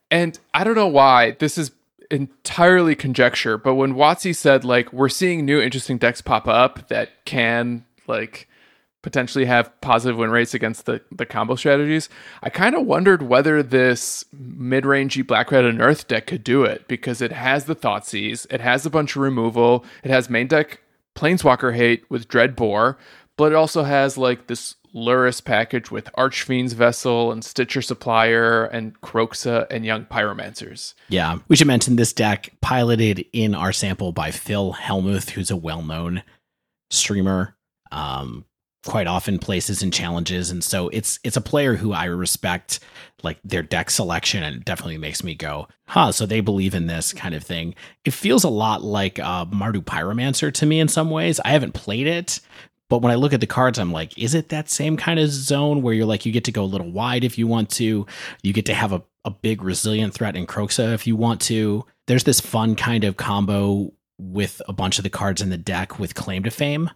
And 0.09 0.39
I 0.53 0.63
don't 0.63 0.76
know 0.76 0.88
why 0.88 1.32
this 1.32 1.57
is 1.57 1.72
entirely 2.09 2.95
conjecture, 2.95 3.57
but 3.57 3.76
when 3.76 3.93
WotC 3.93 4.36
said 4.36 4.65
like 4.65 4.91
we're 4.91 5.09
seeing 5.09 5.45
new 5.45 5.61
interesting 5.61 5.97
decks 5.97 6.22
pop 6.22 6.47
up 6.47 6.88
that 6.88 7.26
can 7.26 7.86
like 8.07 8.47
potentially 9.02 9.45
have 9.45 9.80
positive 9.82 10.18
win 10.18 10.30
rates 10.30 10.54
against 10.54 10.86
the, 10.86 11.02
the 11.12 11.26
combo 11.26 11.56
strategies. 11.56 12.10
I 12.43 12.50
kind 12.50 12.76
of 12.76 12.86
wondered 12.86 13.22
whether 13.22 13.64
this 13.64 14.26
mid 14.34 14.84
rangey 14.84 15.26
Black 15.26 15.52
Red 15.52 15.66
Unearth 15.66 16.08
deck 16.08 16.28
could 16.28 16.43
do 16.43 16.64
it 16.64 16.88
because 16.88 17.22
it 17.22 17.32
has 17.32 17.66
the 17.66 17.76
Thoughtseize, 17.76 18.45
it 18.50 18.62
has 18.62 18.86
a 18.86 18.89
bunch 18.89 19.16
of 19.16 19.22
removal, 19.22 19.86
it 20.04 20.12
has 20.12 20.30
main 20.30 20.47
deck 20.47 20.82
Planeswalker 21.16 21.76
hate 21.76 22.10
with 22.10 22.28
Dread 22.28 22.56
Dreadbore, 22.56 22.95
but 23.38 23.52
it 23.52 23.56
also 23.56 23.84
has 23.84 24.18
like 24.18 24.47
this 24.47 24.76
Lurrus 24.93 25.43
package 25.43 25.91
with 25.91 26.10
Archfiend's 26.18 26.74
Vessel 26.74 27.32
and 27.32 27.43
Stitcher 27.43 27.82
Supplier 27.82 28.66
and 28.66 29.00
Kroxa 29.02 29.68
and 29.70 29.86
Young 29.86 30.06
Pyromancers. 30.06 30.93
Yeah, 31.10 31.39
we 31.47 31.56
should 31.56 31.68
mention 31.68 31.95
this 31.95 32.14
deck 32.14 32.50
piloted 32.62 33.26
in 33.32 33.54
our 33.54 33.72
sample 33.72 34.12
by 34.12 34.32
Phil 34.32 34.74
Hellmuth, 34.74 35.32
who's 35.32 35.52
a 35.52 35.56
well-known 35.56 36.24
streamer. 36.89 37.56
Um, 37.91 38.45
quite 38.86 39.07
often 39.07 39.39
places 39.39 39.82
and 39.82 39.93
challenges, 39.93 40.51
and 40.51 40.63
so 40.63 40.89
it's 40.89 41.19
it's 41.23 41.38
a 41.38 41.41
player 41.41 41.75
who 41.75 41.93
I 41.93 42.05
respect, 42.05 42.80
like 43.23 43.39
their 43.43 43.63
deck 43.63 43.89
selection, 43.89 44.43
and 44.43 44.57
it 44.57 44.65
definitely 44.65 44.97
makes 44.97 45.23
me 45.23 45.36
go, 45.36 45.67
huh? 45.88 46.11
So 46.11 46.25
they 46.25 46.39
believe 46.39 46.73
in 46.73 46.88
this 46.88 47.13
kind 47.13 47.36
of 47.36 47.43
thing. 47.43 47.75
It 48.05 48.13
feels 48.13 48.43
a 48.43 48.49
lot 48.49 48.84
like 48.84 49.19
uh, 49.19 49.45
Mardu 49.45 49.84
Pyromancer 49.84 50.53
to 50.53 50.65
me 50.65 50.80
in 50.80 50.88
some 50.88 51.09
ways. 51.09 51.39
I 51.43 51.49
haven't 51.49 51.73
played 51.73 52.07
it, 52.07 52.39
but 52.89 53.01
when 53.03 53.11
I 53.11 53.15
look 53.15 53.34
at 53.34 53.39
the 53.39 53.47
cards, 53.47 53.77
I'm 53.77 53.91
like, 53.91 54.17
is 54.17 54.34
it 54.34 54.49
that 54.49 54.69
same 54.69 54.97
kind 54.97 55.19
of 55.19 55.30
zone 55.30 55.82
where 55.82 55.93
you're 55.93 56.07
like, 56.07 56.25
you 56.25 56.32
get 56.32 56.45
to 56.45 56.51
go 56.51 56.63
a 56.63 56.65
little 56.65 56.91
wide 56.91 57.23
if 57.23 57.38
you 57.38 57.47
want 57.47 57.69
to, 57.71 58.05
you 58.41 58.53
get 58.53 58.65
to 58.65 58.73
have 58.73 58.91
a, 58.91 59.03
a 59.25 59.30
big 59.30 59.61
resilient 59.61 60.13
threat 60.13 60.36
in 60.36 60.47
Kroxa 60.47 60.93
if 60.93 61.05
you 61.05 61.15
want 61.15 61.39
to. 61.41 61.86
There's 62.07 62.23
this 62.23 62.39
fun 62.39 62.75
kind 62.75 63.03
of 63.03 63.17
combo 63.17 63.93
with 64.17 64.61
a 64.67 64.73
bunch 64.73 64.97
of 64.97 65.03
the 65.03 65.09
cards 65.09 65.41
in 65.41 65.49
the 65.49 65.57
deck 65.57 65.99
with 65.99 66.15
Claim 66.15 66.43
to 66.43 66.51
Fame 66.51 66.89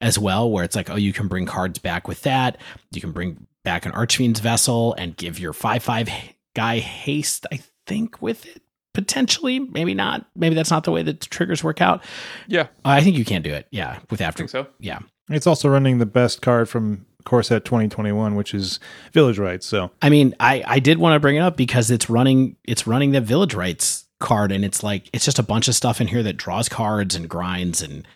as 0.00 0.18
well, 0.18 0.50
where 0.50 0.64
it's 0.64 0.76
like, 0.76 0.90
oh, 0.90 0.96
you 0.96 1.12
can 1.12 1.28
bring 1.28 1.46
cards 1.46 1.78
back 1.78 2.06
with 2.08 2.22
that. 2.22 2.58
You 2.92 3.00
can 3.00 3.12
bring 3.12 3.46
back 3.64 3.86
an 3.86 3.92
Archfiend's 3.92 4.40
Vessel 4.40 4.94
and 4.94 5.16
give 5.16 5.38
your 5.38 5.52
5 5.52 5.82
5 5.82 6.08
guy 6.54 6.78
haste, 6.78 7.46
I 7.52 7.60
think, 7.86 8.20
with 8.20 8.46
it. 8.46 8.62
Potentially, 8.94 9.58
maybe 9.58 9.92
not. 9.92 10.24
Maybe 10.34 10.54
that's 10.54 10.70
not 10.70 10.84
the 10.84 10.90
way 10.92 11.02
that 11.02 11.20
the 11.20 11.26
triggers 11.26 11.62
work 11.62 11.82
out. 11.82 12.02
Yeah, 12.46 12.68
I 12.84 13.02
think 13.02 13.18
you 13.18 13.24
can 13.26 13.42
do 13.42 13.52
it. 13.52 13.66
Yeah, 13.70 13.98
with 14.10 14.22
I 14.22 14.24
after. 14.24 14.38
think 14.38 14.50
so. 14.50 14.66
Yeah, 14.80 15.00
It's 15.28 15.46
also 15.46 15.68
running 15.68 15.98
the 15.98 16.06
best 16.06 16.40
card 16.40 16.66
from 16.68 17.04
Core 17.24 17.42
Set 17.42 17.66
2021, 17.66 18.36
which 18.36 18.54
is 18.54 18.80
Village 19.12 19.38
Rites. 19.38 19.66
So 19.66 19.90
I 20.00 20.08
mean, 20.08 20.34
I 20.40 20.64
I 20.66 20.78
did 20.78 20.96
want 20.98 21.14
to 21.14 21.20
bring 21.20 21.36
it 21.36 21.40
up 21.40 21.58
because 21.58 21.90
it's 21.90 22.08
running 22.08 22.56
it's 22.64 22.86
running 22.86 23.10
the 23.12 23.20
Village 23.20 23.52
Rites 23.54 24.06
card, 24.18 24.50
and 24.50 24.64
it's 24.64 24.82
like 24.82 25.10
it's 25.12 25.26
just 25.26 25.38
a 25.38 25.42
bunch 25.42 25.68
of 25.68 25.74
stuff 25.74 26.00
in 26.00 26.06
here 26.06 26.22
that 26.22 26.38
draws 26.38 26.70
cards 26.70 27.14
and 27.14 27.28
grinds, 27.28 27.82
and 27.82 28.08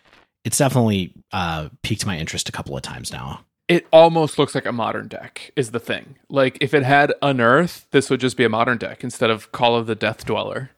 it's 0.44 0.58
definitely 0.58 1.14
uh 1.32 1.68
piqued 1.82 2.06
my 2.06 2.18
interest 2.18 2.48
a 2.48 2.52
couple 2.52 2.76
of 2.76 2.82
times 2.82 3.12
now. 3.12 3.44
It 3.68 3.86
almost 3.92 4.36
looks 4.36 4.56
like 4.56 4.66
a 4.66 4.72
modern 4.72 5.06
deck, 5.06 5.52
is 5.54 5.70
the 5.70 5.78
thing. 5.78 6.16
Like, 6.28 6.58
if 6.60 6.74
it 6.74 6.82
had 6.82 7.14
Unearth, 7.22 7.86
this 7.92 8.10
would 8.10 8.18
just 8.18 8.36
be 8.36 8.42
a 8.42 8.48
modern 8.48 8.78
deck 8.78 9.04
instead 9.04 9.30
of 9.30 9.52
Call 9.52 9.76
of 9.76 9.86
the 9.86 9.94
Death 9.94 10.24
Dweller. 10.24 10.70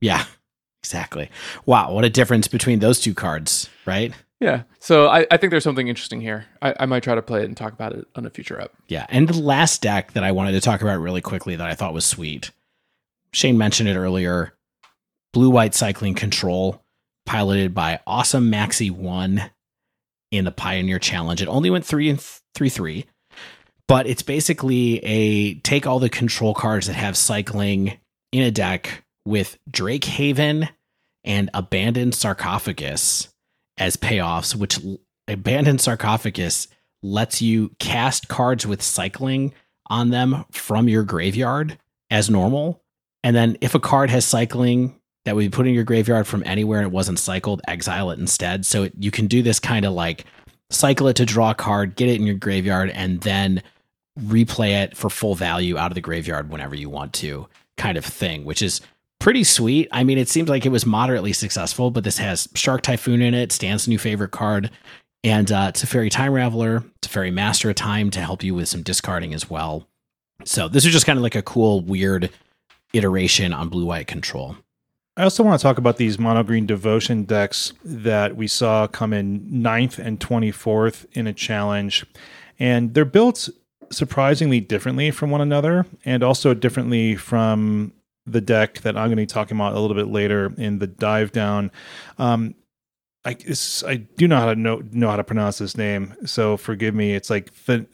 Yeah, 0.00 0.24
exactly. 0.82 1.30
Wow, 1.66 1.92
what 1.92 2.04
a 2.04 2.10
difference 2.10 2.48
between 2.48 2.80
those 2.80 2.98
two 2.98 3.14
cards, 3.14 3.70
right? 3.86 4.12
Yeah. 4.40 4.64
So 4.80 5.06
I, 5.06 5.24
I 5.30 5.36
think 5.36 5.52
there's 5.52 5.62
something 5.62 5.86
interesting 5.86 6.20
here. 6.20 6.46
I, 6.60 6.74
I 6.80 6.86
might 6.86 7.04
try 7.04 7.14
to 7.14 7.22
play 7.22 7.42
it 7.42 7.46
and 7.46 7.56
talk 7.56 7.72
about 7.72 7.92
it 7.92 8.08
on 8.16 8.26
a 8.26 8.30
future 8.30 8.60
up. 8.60 8.72
Yeah, 8.88 9.06
and 9.08 9.28
the 9.28 9.40
last 9.40 9.80
deck 9.80 10.12
that 10.14 10.24
I 10.24 10.32
wanted 10.32 10.52
to 10.52 10.60
talk 10.60 10.82
about 10.82 10.98
really 11.00 11.20
quickly 11.20 11.54
that 11.54 11.68
I 11.68 11.74
thought 11.74 11.94
was 11.94 12.04
sweet. 12.04 12.50
Shane 13.32 13.56
mentioned 13.56 13.88
it 13.88 13.96
earlier. 13.96 14.52
Blue 15.32 15.48
White 15.50 15.74
Cycling 15.74 16.14
Control, 16.14 16.82
piloted 17.26 17.74
by 17.74 18.00
Awesome 18.06 18.50
Maxi 18.50 18.90
One 18.90 19.50
in 20.32 20.44
the 20.44 20.52
Pioneer 20.52 20.98
Challenge. 20.98 21.42
It 21.42 21.48
only 21.48 21.68
went 21.68 21.84
three 21.84 22.08
and 22.08 22.18
th- 22.18 22.40
three 22.54 22.70
three, 22.70 23.04
but 23.88 24.06
it's 24.06 24.22
basically 24.22 25.04
a 25.04 25.54
take 25.60 25.86
all 25.86 25.98
the 25.98 26.08
control 26.08 26.54
cards 26.54 26.86
that 26.86 26.94
have 26.94 27.16
cycling 27.16 27.98
in 28.32 28.42
a 28.42 28.50
deck 28.50 29.04
with 29.26 29.58
Drake 29.70 30.04
Haven 30.04 30.68
and 31.24 31.50
Abandoned 31.52 32.14
Sarcophagus 32.14 33.28
as 33.76 33.96
payoffs, 33.96 34.54
which 34.54 34.78
Abandoned 35.28 35.80
Sarcophagus 35.80 36.68
lets 37.02 37.42
you 37.42 37.70
cast 37.78 38.28
cards 38.28 38.66
with 38.66 38.82
cycling 38.82 39.52
on 39.88 40.10
them 40.10 40.44
from 40.50 40.88
your 40.88 41.02
graveyard 41.02 41.78
as 42.10 42.30
normal. 42.30 42.82
And 43.22 43.34
then 43.34 43.58
if 43.60 43.74
a 43.74 43.80
card 43.80 44.10
has 44.10 44.24
cycling 44.24 45.00
that 45.26 45.34
would 45.34 45.42
be 45.42 45.48
put 45.50 45.66
in 45.66 45.74
your 45.74 45.82
graveyard 45.82 46.24
from 46.24 46.44
anywhere 46.46 46.78
and 46.78 46.86
it 46.86 46.92
wasn't 46.92 47.18
cycled, 47.18 47.60
exile 47.66 48.12
it 48.12 48.18
instead. 48.20 48.64
So 48.64 48.84
it, 48.84 48.92
you 48.96 49.10
can 49.10 49.26
do 49.26 49.42
this 49.42 49.58
kind 49.58 49.84
of 49.84 49.92
like 49.92 50.24
cycle 50.70 51.08
it 51.08 51.16
to 51.16 51.26
draw 51.26 51.50
a 51.50 51.54
card, 51.54 51.96
get 51.96 52.08
it 52.08 52.14
in 52.14 52.26
your 52.26 52.36
graveyard, 52.36 52.90
and 52.90 53.20
then 53.22 53.60
replay 54.20 54.84
it 54.84 54.96
for 54.96 55.10
full 55.10 55.34
value 55.34 55.76
out 55.76 55.90
of 55.90 55.96
the 55.96 56.00
graveyard 56.00 56.48
whenever 56.48 56.76
you 56.76 56.88
want 56.88 57.12
to, 57.14 57.48
kind 57.76 57.98
of 57.98 58.04
thing, 58.04 58.44
which 58.44 58.62
is 58.62 58.80
pretty 59.18 59.42
sweet. 59.42 59.88
I 59.90 60.04
mean, 60.04 60.16
it 60.16 60.28
seems 60.28 60.48
like 60.48 60.64
it 60.64 60.70
was 60.70 60.86
moderately 60.86 61.32
successful, 61.32 61.90
but 61.90 62.04
this 62.04 62.18
has 62.18 62.48
Shark 62.54 62.82
Typhoon 62.82 63.20
in 63.20 63.34
it, 63.34 63.50
Stan's 63.50 63.88
new 63.88 63.98
favorite 63.98 64.30
card. 64.30 64.70
And 65.24 65.50
uh, 65.50 65.72
Teferi 65.72 66.08
Time 66.08 66.30
Raveler, 66.30 66.88
Teferi 67.02 67.32
Master 67.32 67.70
of 67.70 67.74
Time 67.74 68.10
to 68.12 68.20
help 68.20 68.44
you 68.44 68.54
with 68.54 68.68
some 68.68 68.82
discarding 68.82 69.34
as 69.34 69.50
well. 69.50 69.88
So 70.44 70.68
this 70.68 70.86
is 70.86 70.92
just 70.92 71.04
kind 71.04 71.18
of 71.18 71.24
like 71.24 71.34
a 71.34 71.42
cool, 71.42 71.80
weird 71.80 72.30
iteration 72.92 73.52
on 73.52 73.68
blue 73.68 73.86
white 73.86 74.06
control. 74.06 74.56
I 75.16 75.22
also 75.22 75.42
want 75.42 75.58
to 75.58 75.62
talk 75.62 75.78
about 75.78 75.96
these 75.96 76.18
mono 76.18 76.42
green 76.42 76.66
devotion 76.66 77.24
decks 77.24 77.72
that 77.82 78.36
we 78.36 78.46
saw 78.46 78.86
come 78.86 79.14
in 79.14 79.40
9th 79.50 79.98
and 79.98 80.20
24th 80.20 81.06
in 81.12 81.26
a 81.26 81.32
challenge. 81.32 82.04
And 82.58 82.92
they're 82.92 83.06
built 83.06 83.48
surprisingly 83.90 84.60
differently 84.60 85.10
from 85.10 85.30
one 85.30 85.40
another 85.40 85.86
and 86.04 86.22
also 86.22 86.52
differently 86.52 87.16
from 87.16 87.92
the 88.26 88.42
deck 88.42 88.80
that 88.80 88.96
I'm 88.96 89.06
going 89.06 89.16
to 89.16 89.22
be 89.22 89.26
talking 89.26 89.56
about 89.56 89.74
a 89.74 89.80
little 89.80 89.96
bit 89.96 90.08
later 90.08 90.52
in 90.58 90.80
the 90.80 90.86
dive 90.86 91.32
down. 91.32 91.70
Um, 92.18 92.54
I, 93.24 93.36
I 93.86 93.96
do 93.96 94.28
know 94.28 94.36
how 94.36 94.46
to 94.46 94.56
know, 94.56 94.82
know 94.92 95.08
how 95.08 95.16
to 95.16 95.24
pronounce 95.24 95.58
this 95.58 95.78
name, 95.78 96.14
so 96.26 96.56
forgive 96.56 96.94
me. 96.94 97.14
It's 97.14 97.30
like 97.30 97.54
the 97.64 97.86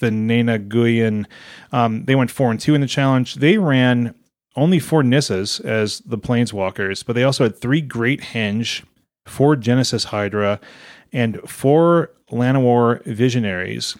Thanena 0.00 0.68
Guyan. 0.68 1.24
Um, 1.72 2.04
they 2.04 2.14
went 2.14 2.30
four 2.30 2.50
and 2.50 2.60
two 2.60 2.74
in 2.74 2.80
the 2.82 2.86
challenge. 2.86 3.36
They 3.36 3.58
ran 3.58 4.14
only 4.56 4.78
four 4.78 5.02
Nissas 5.02 5.64
as 5.64 6.00
the 6.00 6.18
Planeswalkers, 6.18 7.04
but 7.04 7.14
they 7.14 7.24
also 7.24 7.44
had 7.44 7.56
three 7.56 7.80
Great 7.80 8.20
Henge, 8.20 8.84
four 9.26 9.56
Genesis 9.56 10.04
Hydra, 10.04 10.60
and 11.12 11.38
four 11.48 12.10
Llanowar 12.30 13.04
Visionaries, 13.04 13.96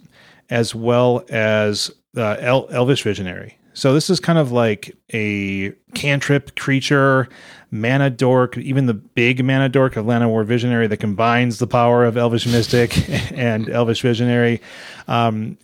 as 0.51 0.75
well 0.75 1.25
as 1.29 1.91
uh, 2.17 2.37
El- 2.41 2.69
Elvish 2.71 3.03
Visionary. 3.03 3.59
So 3.75 3.93
this 3.93 4.09
is 4.09 4.21
kind 4.21 4.39
of 4.39 4.53
like 4.53 4.97
a 5.13 5.73
cantrip 5.95 6.59
creature, 6.59 7.29
mana 7.71 8.09
dork, 8.09 8.57
even 8.57 8.87
the 8.87 8.95
big 8.95 9.45
mana 9.45 9.69
dork 9.69 9.97
of 9.97 10.07
Llanowar 10.07 10.47
Visionary 10.47 10.87
that 10.87 10.97
combines 10.97 11.59
the 11.59 11.67
power 11.67 12.05
of 12.07 12.17
Elvish 12.17 12.47
Mystic 12.47 13.09
and 13.33 13.69
Elvish 13.69 14.01
Visionary. 14.01 14.63
Um, 15.09 15.59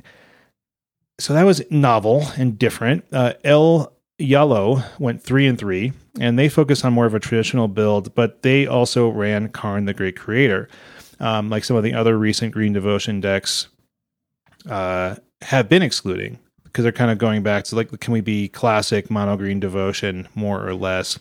so 1.18 1.32
that 1.32 1.44
was 1.44 1.62
novel 1.70 2.26
and 2.36 2.58
different. 2.58 3.04
Uh, 3.12 3.32
El 3.44 3.91
Yellow 4.18 4.82
went 4.98 5.22
three 5.22 5.46
and 5.46 5.58
three, 5.58 5.92
and 6.20 6.38
they 6.38 6.48
focus 6.48 6.84
on 6.84 6.92
more 6.92 7.06
of 7.06 7.14
a 7.14 7.20
traditional 7.20 7.68
build, 7.68 8.14
but 8.14 8.42
they 8.42 8.66
also 8.66 9.08
ran 9.08 9.48
Karn 9.48 9.84
the 9.86 9.94
Great 9.94 10.16
Creator, 10.16 10.68
um, 11.20 11.50
like 11.50 11.64
some 11.64 11.76
of 11.76 11.82
the 11.82 11.94
other 11.94 12.18
recent 12.18 12.52
Green 12.52 12.72
Devotion 12.72 13.20
decks 13.20 13.68
uh, 14.68 15.16
have 15.42 15.68
been 15.68 15.82
excluding 15.82 16.38
because 16.64 16.84
they're 16.84 16.92
kind 16.92 17.10
of 17.10 17.18
going 17.18 17.42
back 17.42 17.64
to 17.64 17.76
like, 17.76 18.00
can 18.00 18.12
we 18.12 18.22
be 18.22 18.48
classic 18.48 19.10
mono 19.10 19.36
green 19.36 19.60
devotion 19.60 20.26
more 20.34 20.66
or 20.66 20.74
less? 20.74 21.18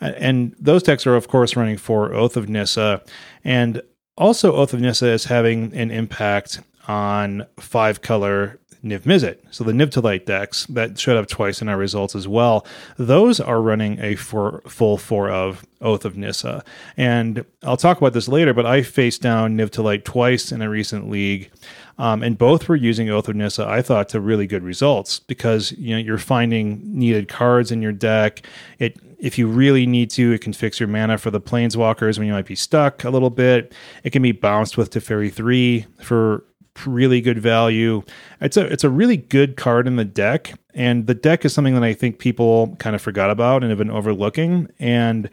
And 0.00 0.56
those 0.58 0.82
decks 0.82 1.06
are, 1.06 1.14
of 1.14 1.28
course, 1.28 1.56
running 1.56 1.76
for 1.76 2.14
Oath 2.14 2.36
of 2.36 2.48
Nissa, 2.48 3.02
and 3.44 3.82
also 4.16 4.54
Oath 4.54 4.72
of 4.72 4.80
Nissa 4.80 5.08
is 5.08 5.24
having 5.24 5.74
an 5.74 5.90
impact 5.90 6.60
on 6.86 7.46
five 7.58 8.02
color 8.02 8.58
Niv 8.84 9.00
Mizzet. 9.00 9.38
So 9.50 9.64
the 9.64 9.72
Niv 9.72 9.90
to 9.92 10.00
Light 10.00 10.26
decks 10.26 10.66
that 10.66 10.98
showed 10.98 11.16
up 11.16 11.28
twice 11.28 11.62
in 11.62 11.68
our 11.68 11.76
results 11.76 12.14
as 12.14 12.28
well, 12.28 12.66
those 12.96 13.40
are 13.40 13.60
running 13.60 13.98
a 14.00 14.14
four, 14.16 14.62
full 14.68 14.98
four 14.98 15.30
of 15.30 15.64
Oath 15.80 16.04
of 16.04 16.16
Nissa. 16.16 16.62
And 16.96 17.44
I'll 17.62 17.76
talk 17.76 17.98
about 17.98 18.12
this 18.12 18.28
later, 18.28 18.52
but 18.52 18.66
I 18.66 18.82
faced 18.82 19.22
down 19.22 19.56
Niv 19.56 19.70
to 19.70 19.82
Light 19.82 20.04
twice 20.04 20.52
in 20.52 20.62
a 20.62 20.68
recent 20.68 21.08
league. 21.08 21.50
Um, 21.98 22.22
and 22.22 22.36
both 22.36 22.68
were 22.68 22.76
using 22.76 23.08
Oath 23.08 23.28
of 23.28 23.36
Nissa, 23.36 23.66
I 23.66 23.80
thought, 23.80 24.08
to 24.10 24.20
really 24.20 24.46
good 24.46 24.64
results 24.64 25.20
because 25.20 25.72
you 25.72 25.94
know 25.94 26.00
you're 26.00 26.18
finding 26.18 26.80
needed 26.82 27.28
cards 27.28 27.70
in 27.70 27.82
your 27.82 27.92
deck. 27.92 28.44
It 28.78 28.98
if 29.24 29.38
you 29.38 29.46
really 29.46 29.86
need 29.86 30.10
to, 30.10 30.32
it 30.32 30.42
can 30.42 30.52
fix 30.52 30.78
your 30.78 30.88
mana 30.88 31.16
for 31.16 31.30
the 31.30 31.40
planeswalkers 31.40 32.18
when 32.18 32.26
you 32.26 32.34
might 32.34 32.46
be 32.46 32.56
stuck 32.56 33.04
a 33.04 33.10
little 33.10 33.30
bit. 33.30 33.72
It 34.02 34.10
can 34.10 34.20
be 34.20 34.32
bounced 34.32 34.76
with 34.76 34.90
Teferi 34.90 35.32
three 35.32 35.86
for 36.00 36.44
really 36.86 37.20
good 37.20 37.38
value. 37.38 38.02
It's 38.40 38.56
a 38.56 38.66
it's 38.66 38.84
a 38.84 38.90
really 38.90 39.16
good 39.16 39.56
card 39.56 39.86
in 39.86 39.96
the 39.96 40.04
deck, 40.04 40.54
and 40.74 41.06
the 41.06 41.14
deck 41.14 41.44
is 41.44 41.52
something 41.52 41.74
that 41.74 41.84
I 41.84 41.94
think 41.94 42.18
people 42.18 42.76
kind 42.78 42.96
of 42.96 43.02
forgot 43.02 43.30
about 43.30 43.62
and 43.62 43.70
have 43.70 43.78
been 43.78 43.90
overlooking. 43.90 44.68
And 44.78 45.26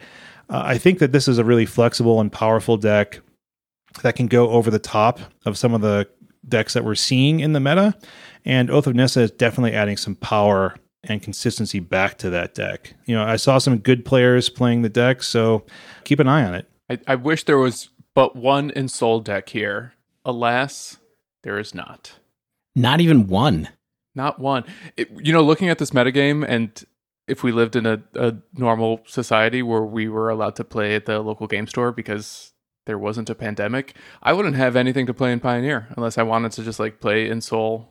uh, 0.48 0.62
I 0.64 0.78
think 0.78 0.98
that 0.98 1.12
this 1.12 1.28
is 1.28 1.38
a 1.38 1.44
really 1.44 1.66
flexible 1.66 2.20
and 2.20 2.30
powerful 2.30 2.76
deck 2.76 3.20
that 4.02 4.16
can 4.16 4.26
go 4.26 4.50
over 4.50 4.70
the 4.70 4.78
top 4.78 5.20
of 5.44 5.58
some 5.58 5.74
of 5.74 5.80
the 5.80 6.08
decks 6.48 6.74
that 6.74 6.84
we're 6.84 6.94
seeing 6.94 7.40
in 7.40 7.52
the 7.52 7.60
meta. 7.60 7.94
And 8.44 8.70
Oath 8.70 8.86
of 8.86 8.94
Nissa 8.94 9.20
is 9.20 9.30
definitely 9.30 9.72
adding 9.72 9.96
some 9.96 10.16
power 10.16 10.74
and 11.04 11.22
consistency 11.22 11.80
back 11.80 12.18
to 12.18 12.30
that 12.30 12.54
deck. 12.54 12.94
You 13.06 13.14
know, 13.14 13.24
I 13.24 13.36
saw 13.36 13.58
some 13.58 13.78
good 13.78 14.04
players 14.04 14.48
playing 14.48 14.82
the 14.82 14.88
deck, 14.88 15.22
so 15.22 15.64
keep 16.04 16.20
an 16.20 16.28
eye 16.28 16.44
on 16.44 16.54
it. 16.54 16.68
I, 16.90 16.98
I 17.06 17.14
wish 17.16 17.44
there 17.44 17.58
was 17.58 17.90
but 18.14 18.36
one 18.36 18.70
Ensoul 18.70 19.22
deck 19.22 19.48
here. 19.48 19.94
Alas, 20.24 20.98
there 21.42 21.58
is 21.58 21.74
not. 21.74 22.14
Not 22.74 23.00
even 23.00 23.26
one. 23.26 23.68
Not 24.14 24.38
one. 24.38 24.64
It, 24.96 25.10
you 25.22 25.32
know, 25.32 25.42
looking 25.42 25.68
at 25.68 25.78
this 25.78 25.90
metagame, 25.90 26.44
and 26.46 26.84
if 27.28 27.42
we 27.42 27.52
lived 27.52 27.76
in 27.76 27.86
a, 27.86 28.02
a 28.14 28.34
normal 28.54 29.00
society 29.06 29.62
where 29.62 29.82
we 29.82 30.08
were 30.08 30.28
allowed 30.28 30.56
to 30.56 30.64
play 30.64 30.94
at 30.94 31.06
the 31.06 31.20
local 31.20 31.46
game 31.46 31.66
store 31.66 31.92
because 31.92 32.52
there 32.86 32.98
wasn't 32.98 33.30
a 33.30 33.34
pandemic, 33.34 33.94
I 34.22 34.32
wouldn't 34.32 34.56
have 34.56 34.76
anything 34.76 35.06
to 35.06 35.14
play 35.14 35.32
in 35.32 35.40
Pioneer 35.40 35.88
unless 35.96 36.18
I 36.18 36.24
wanted 36.24 36.52
to 36.52 36.62
just 36.62 36.80
like 36.80 37.00
play 37.00 37.28
Ensoul 37.28 37.86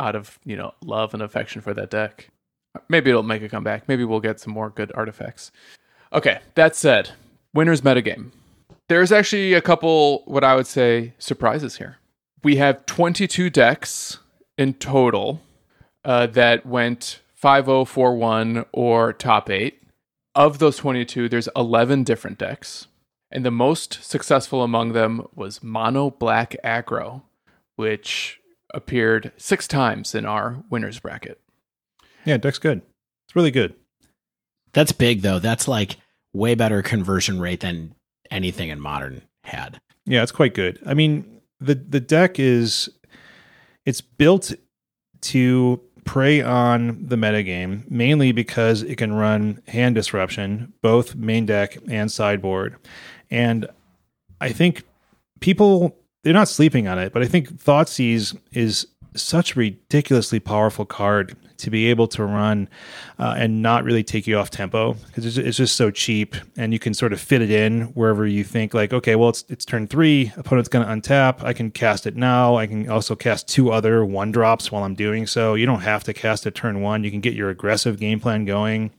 out 0.00 0.16
of, 0.16 0.38
you 0.44 0.56
know, 0.56 0.72
love 0.82 1.14
and 1.14 1.22
affection 1.22 1.60
for 1.60 1.74
that 1.74 1.90
deck. 1.90 2.30
Maybe 2.88 3.10
it'll 3.10 3.22
make 3.22 3.42
a 3.42 3.48
comeback. 3.48 3.86
Maybe 3.86 4.04
we'll 4.04 4.20
get 4.20 4.40
some 4.40 4.52
more 4.52 4.70
good 4.70 4.90
artifacts. 4.94 5.52
Okay, 6.12 6.40
that 6.54 6.74
said, 6.74 7.10
winner's 7.52 7.82
metagame. 7.82 8.32
There's 8.88 9.12
actually 9.12 9.54
a 9.54 9.60
couple, 9.60 10.22
what 10.26 10.42
I 10.44 10.56
would 10.56 10.66
say, 10.66 11.14
surprises 11.18 11.76
here. 11.76 11.98
We 12.44 12.56
have 12.56 12.84
22 12.84 13.48
decks 13.48 14.18
in 14.58 14.74
total 14.74 15.40
uh, 16.04 16.26
that 16.26 16.66
went 16.66 17.22
5041 17.32 18.66
or 18.70 19.14
top 19.14 19.48
eight. 19.48 19.82
Of 20.34 20.58
those 20.58 20.76
22, 20.76 21.30
there's 21.30 21.48
11 21.56 22.04
different 22.04 22.36
decks. 22.36 22.86
And 23.32 23.46
the 23.46 23.50
most 23.50 24.04
successful 24.04 24.62
among 24.62 24.92
them 24.92 25.26
was 25.34 25.62
Mono 25.62 26.10
Black 26.10 26.54
Aggro, 26.62 27.22
which 27.76 28.40
appeared 28.74 29.32
six 29.38 29.66
times 29.66 30.14
in 30.14 30.26
our 30.26 30.62
winners 30.68 31.00
bracket. 31.00 31.40
Yeah, 32.26 32.36
deck's 32.36 32.58
good. 32.58 32.82
It's 33.26 33.34
really 33.34 33.52
good. 33.52 33.74
That's 34.74 34.92
big 34.92 35.22
though. 35.22 35.38
That's 35.38 35.66
like 35.66 35.96
way 36.34 36.54
better 36.54 36.82
conversion 36.82 37.40
rate 37.40 37.60
than 37.60 37.94
anything 38.30 38.68
in 38.68 38.80
modern 38.80 39.22
had. 39.44 39.80
Yeah, 40.04 40.22
it's 40.22 40.32
quite 40.32 40.52
good. 40.52 40.78
I 40.84 40.92
mean, 40.92 41.33
the 41.60 41.74
the 41.74 42.00
deck 42.00 42.38
is 42.38 42.88
it's 43.84 44.00
built 44.00 44.52
to 45.22 45.80
prey 46.04 46.42
on 46.42 47.06
the 47.06 47.16
metagame, 47.16 47.90
mainly 47.90 48.32
because 48.32 48.82
it 48.82 48.96
can 48.96 49.12
run 49.12 49.62
hand 49.68 49.94
disruption, 49.94 50.72
both 50.82 51.14
main 51.14 51.46
deck 51.46 51.78
and 51.88 52.10
sideboard. 52.12 52.76
And 53.30 53.66
I 54.40 54.50
think 54.50 54.84
people 55.40 55.96
they're 56.22 56.32
not 56.32 56.48
sleeping 56.48 56.88
on 56.88 56.98
it, 56.98 57.12
but 57.12 57.22
I 57.22 57.26
think 57.26 57.50
Thoughtseize 57.50 58.36
is 58.52 58.86
such 59.14 59.54
a 59.54 59.58
ridiculously 59.58 60.40
powerful 60.40 60.84
card 60.84 61.36
to 61.58 61.70
be 61.70 61.86
able 61.86 62.06
to 62.08 62.24
run 62.24 62.68
uh, 63.18 63.34
and 63.36 63.62
not 63.62 63.84
really 63.84 64.02
take 64.02 64.26
you 64.26 64.36
off 64.36 64.50
tempo 64.50 64.94
because 65.06 65.24
it's, 65.24 65.36
it's, 65.36 65.56
just 65.56 65.76
so 65.76 65.90
cheap 65.90 66.34
and 66.56 66.72
you 66.72 66.78
can 66.78 66.92
sort 66.92 67.12
of 67.12 67.20
fit 67.20 67.40
it 67.40 67.50
in 67.50 67.82
wherever 67.94 68.26
you 68.26 68.42
think 68.42 68.74
like 68.74 68.92
okay 68.92 69.14
well 69.14 69.28
it's 69.28 69.44
it's 69.48 69.64
turn 69.64 69.86
three 69.86 70.32
opponent's 70.36 70.68
going 70.68 70.84
to 70.84 70.92
untap 70.92 71.42
i 71.44 71.52
can 71.52 71.70
cast 71.70 72.06
it 72.06 72.16
now 72.16 72.56
i 72.56 72.66
can 72.66 72.88
also 72.90 73.14
cast 73.14 73.46
two 73.48 73.70
other 73.70 74.04
one 74.04 74.32
drops 74.32 74.72
while 74.72 74.82
i'm 74.82 74.94
doing 74.94 75.26
so. 75.26 75.54
You 75.54 75.66
don't 75.66 75.80
have 75.80 76.04
to 76.04 76.12
cast 76.12 76.46
it 76.46 76.54
turn 76.54 76.80
one 76.80 77.04
you 77.04 77.10
can 77.10 77.20
get 77.20 77.34
your 77.34 77.50
aggressive 77.50 77.98
game 77.98 78.20
plan 78.20 78.44
going. 78.44 78.90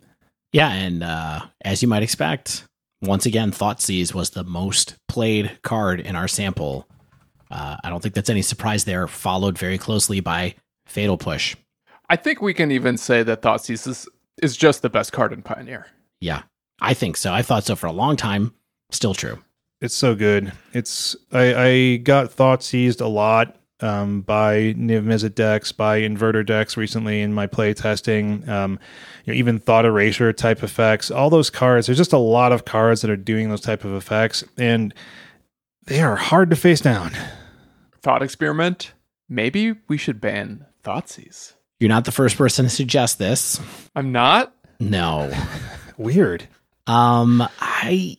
Yeah 0.51 0.71
and 0.71 1.03
uh, 1.03 1.41
as 1.61 1.81
you 1.81 1.87
might 1.87 2.03
expect 2.03 2.65
once 3.01 3.25
again 3.25 3.51
thoughtseize 3.51 4.13
was 4.13 4.31
the 4.31 4.43
most 4.43 4.95
played 5.07 5.59
card 5.61 5.99
in 5.99 6.15
our 6.15 6.27
sample. 6.27 6.87
Uh, 7.51 7.77
i 7.83 7.89
don't 7.89 8.01
think 8.01 8.15
that's 8.15 8.29
any 8.29 8.41
surprise 8.41 8.85
there 8.85 9.07
followed 9.07 9.57
very 9.57 9.77
closely 9.77 10.19
by 10.19 10.55
fatal 10.87 11.17
push 11.17 11.55
I 12.09 12.15
think 12.15 12.41
we 12.41 12.53
can 12.53 12.71
even 12.71 12.97
say 12.97 13.23
that 13.23 13.41
Thoughtseize 13.41 13.87
is, 13.87 14.07
is 14.41 14.55
just 14.55 14.81
the 14.81 14.89
best 14.89 15.11
card 15.11 15.33
in 15.33 15.41
Pioneer. 15.41 15.87
Yeah, 16.19 16.43
I 16.81 16.93
think 16.93 17.17
so. 17.17 17.33
I 17.33 17.41
thought 17.41 17.63
so 17.63 17.75
for 17.75 17.87
a 17.87 17.91
long 17.91 18.15
time. 18.15 18.53
Still 18.91 19.13
true. 19.13 19.39
It's 19.81 19.95
so 19.95 20.15
good. 20.15 20.53
It's 20.73 21.15
I, 21.31 21.55
I 21.55 21.97
got 21.97 22.31
Thoughtseized 22.31 23.01
a 23.01 23.07
lot 23.07 23.57
um, 23.81 24.21
by 24.21 24.73
Niv 24.77 25.03
Mizzet 25.03 25.35
decks, 25.35 25.71
by 25.71 25.99
inverter 25.99 26.45
decks 26.45 26.77
recently 26.77 27.21
in 27.21 27.33
my 27.33 27.45
play 27.45 27.73
testing. 27.73 28.47
Um, 28.47 28.79
you 29.25 29.33
know, 29.33 29.37
even 29.37 29.59
Thought 29.59 29.85
Erasure 29.85 30.31
type 30.33 30.63
effects. 30.63 31.11
All 31.11 31.29
those 31.29 31.49
cards. 31.49 31.87
There's 31.87 31.97
just 31.97 32.13
a 32.13 32.17
lot 32.17 32.51
of 32.51 32.65
cards 32.65 33.01
that 33.01 33.11
are 33.11 33.17
doing 33.17 33.49
those 33.49 33.61
type 33.61 33.83
of 33.83 33.93
effects, 33.93 34.43
and 34.57 34.93
they 35.85 36.01
are 36.01 36.15
hard 36.15 36.49
to 36.51 36.55
face 36.55 36.81
down. 36.81 37.11
Thought 38.01 38.23
experiment. 38.23 38.93
Maybe 39.27 39.73
we 39.87 39.97
should 39.97 40.21
ban 40.21 40.65
Thoughtseize. 40.83 41.54
You're 41.79 41.89
not 41.89 42.05
the 42.05 42.11
first 42.11 42.37
person 42.37 42.65
to 42.65 42.69
suggest 42.69 43.19
this. 43.19 43.59
I'm 43.95 44.11
not. 44.11 44.53
No. 44.79 45.31
Weird. 45.97 46.47
Um, 46.87 47.45
I, 47.59 48.17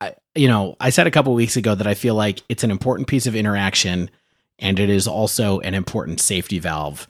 I, 0.00 0.14
you 0.34 0.48
know, 0.48 0.76
I 0.78 0.90
said 0.90 1.06
a 1.06 1.10
couple 1.10 1.32
weeks 1.34 1.56
ago 1.56 1.74
that 1.74 1.86
I 1.86 1.94
feel 1.94 2.14
like 2.14 2.42
it's 2.48 2.64
an 2.64 2.70
important 2.70 3.08
piece 3.08 3.26
of 3.26 3.34
interaction, 3.36 4.10
and 4.58 4.78
it 4.78 4.90
is 4.90 5.06
also 5.06 5.60
an 5.60 5.74
important 5.74 6.20
safety 6.20 6.58
valve 6.58 7.06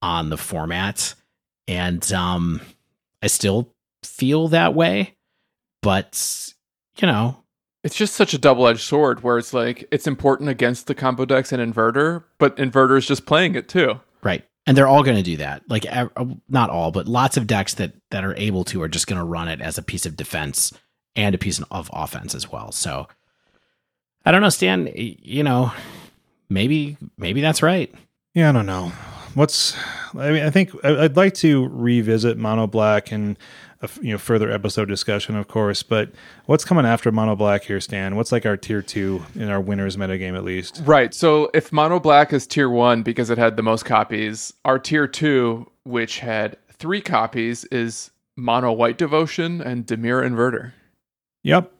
on 0.00 0.30
the 0.30 0.36
format. 0.36 1.14
And 1.66 2.10
um, 2.12 2.60
I 3.22 3.26
still 3.26 3.72
feel 4.04 4.48
that 4.48 4.74
way, 4.74 5.16
but 5.82 6.52
you 7.00 7.06
know, 7.06 7.42
it's 7.82 7.96
just 7.96 8.14
such 8.14 8.34
a 8.34 8.38
double-edged 8.38 8.80
sword 8.80 9.22
where 9.22 9.38
it's 9.38 9.52
like 9.52 9.86
it's 9.90 10.06
important 10.06 10.50
against 10.50 10.86
the 10.86 10.94
combo 10.94 11.24
decks 11.24 11.52
and 11.52 11.74
inverter, 11.74 12.24
but 12.38 12.56
inverter 12.56 12.96
is 12.96 13.06
just 13.06 13.26
playing 13.26 13.54
it 13.54 13.68
too. 13.68 14.00
Right 14.22 14.47
and 14.68 14.76
they're 14.76 14.86
all 14.86 15.02
going 15.02 15.16
to 15.16 15.22
do 15.22 15.38
that. 15.38 15.62
Like 15.70 15.86
uh, 15.90 16.08
not 16.50 16.68
all, 16.68 16.92
but 16.92 17.08
lots 17.08 17.38
of 17.38 17.46
decks 17.46 17.72
that 17.74 17.94
that 18.10 18.22
are 18.22 18.36
able 18.36 18.64
to 18.64 18.82
are 18.82 18.88
just 18.88 19.06
going 19.06 19.18
to 19.18 19.24
run 19.24 19.48
it 19.48 19.62
as 19.62 19.78
a 19.78 19.82
piece 19.82 20.04
of 20.04 20.14
defense 20.14 20.74
and 21.16 21.34
a 21.34 21.38
piece 21.38 21.58
of 21.70 21.90
offense 21.90 22.34
as 22.34 22.52
well. 22.52 22.70
So 22.70 23.08
I 24.26 24.30
don't 24.30 24.42
know, 24.42 24.50
Stan. 24.50 24.92
You 24.94 25.42
know, 25.42 25.72
maybe 26.50 26.98
maybe 27.16 27.40
that's 27.40 27.62
right. 27.62 27.92
Yeah, 28.34 28.50
I 28.50 28.52
don't 28.52 28.66
know. 28.66 28.92
What's 29.32 29.74
I 30.14 30.32
mean, 30.32 30.42
I 30.42 30.50
think 30.50 30.72
I'd 30.84 31.16
like 31.16 31.32
to 31.34 31.66
revisit 31.68 32.36
Mono 32.36 32.66
Black 32.66 33.10
and 33.10 33.38
a 33.82 33.88
you 34.00 34.12
know 34.12 34.18
further 34.18 34.50
episode 34.50 34.86
discussion, 34.86 35.36
of 35.36 35.48
course. 35.48 35.82
But 35.82 36.10
what's 36.46 36.64
coming 36.64 36.86
after 36.86 37.12
Mono 37.12 37.36
Black 37.36 37.64
here, 37.64 37.80
Stan? 37.80 38.16
What's 38.16 38.32
like 38.32 38.46
our 38.46 38.56
tier 38.56 38.82
two 38.82 39.24
in 39.34 39.48
our 39.48 39.60
winners 39.60 39.96
metagame 39.96 40.36
at 40.36 40.44
least? 40.44 40.82
Right. 40.84 41.14
So 41.14 41.50
if 41.54 41.72
Mono 41.72 42.00
Black 42.00 42.32
is 42.32 42.46
tier 42.46 42.68
one 42.68 43.02
because 43.02 43.30
it 43.30 43.38
had 43.38 43.56
the 43.56 43.62
most 43.62 43.84
copies, 43.84 44.52
our 44.64 44.78
tier 44.78 45.06
two, 45.06 45.70
which 45.84 46.18
had 46.18 46.56
three 46.72 47.00
copies, 47.00 47.64
is 47.66 48.10
Mono 48.36 48.72
White 48.72 48.98
Devotion 48.98 49.60
and 49.60 49.86
Dimir 49.86 50.22
Inverter. 50.28 50.72
Yep. 51.42 51.72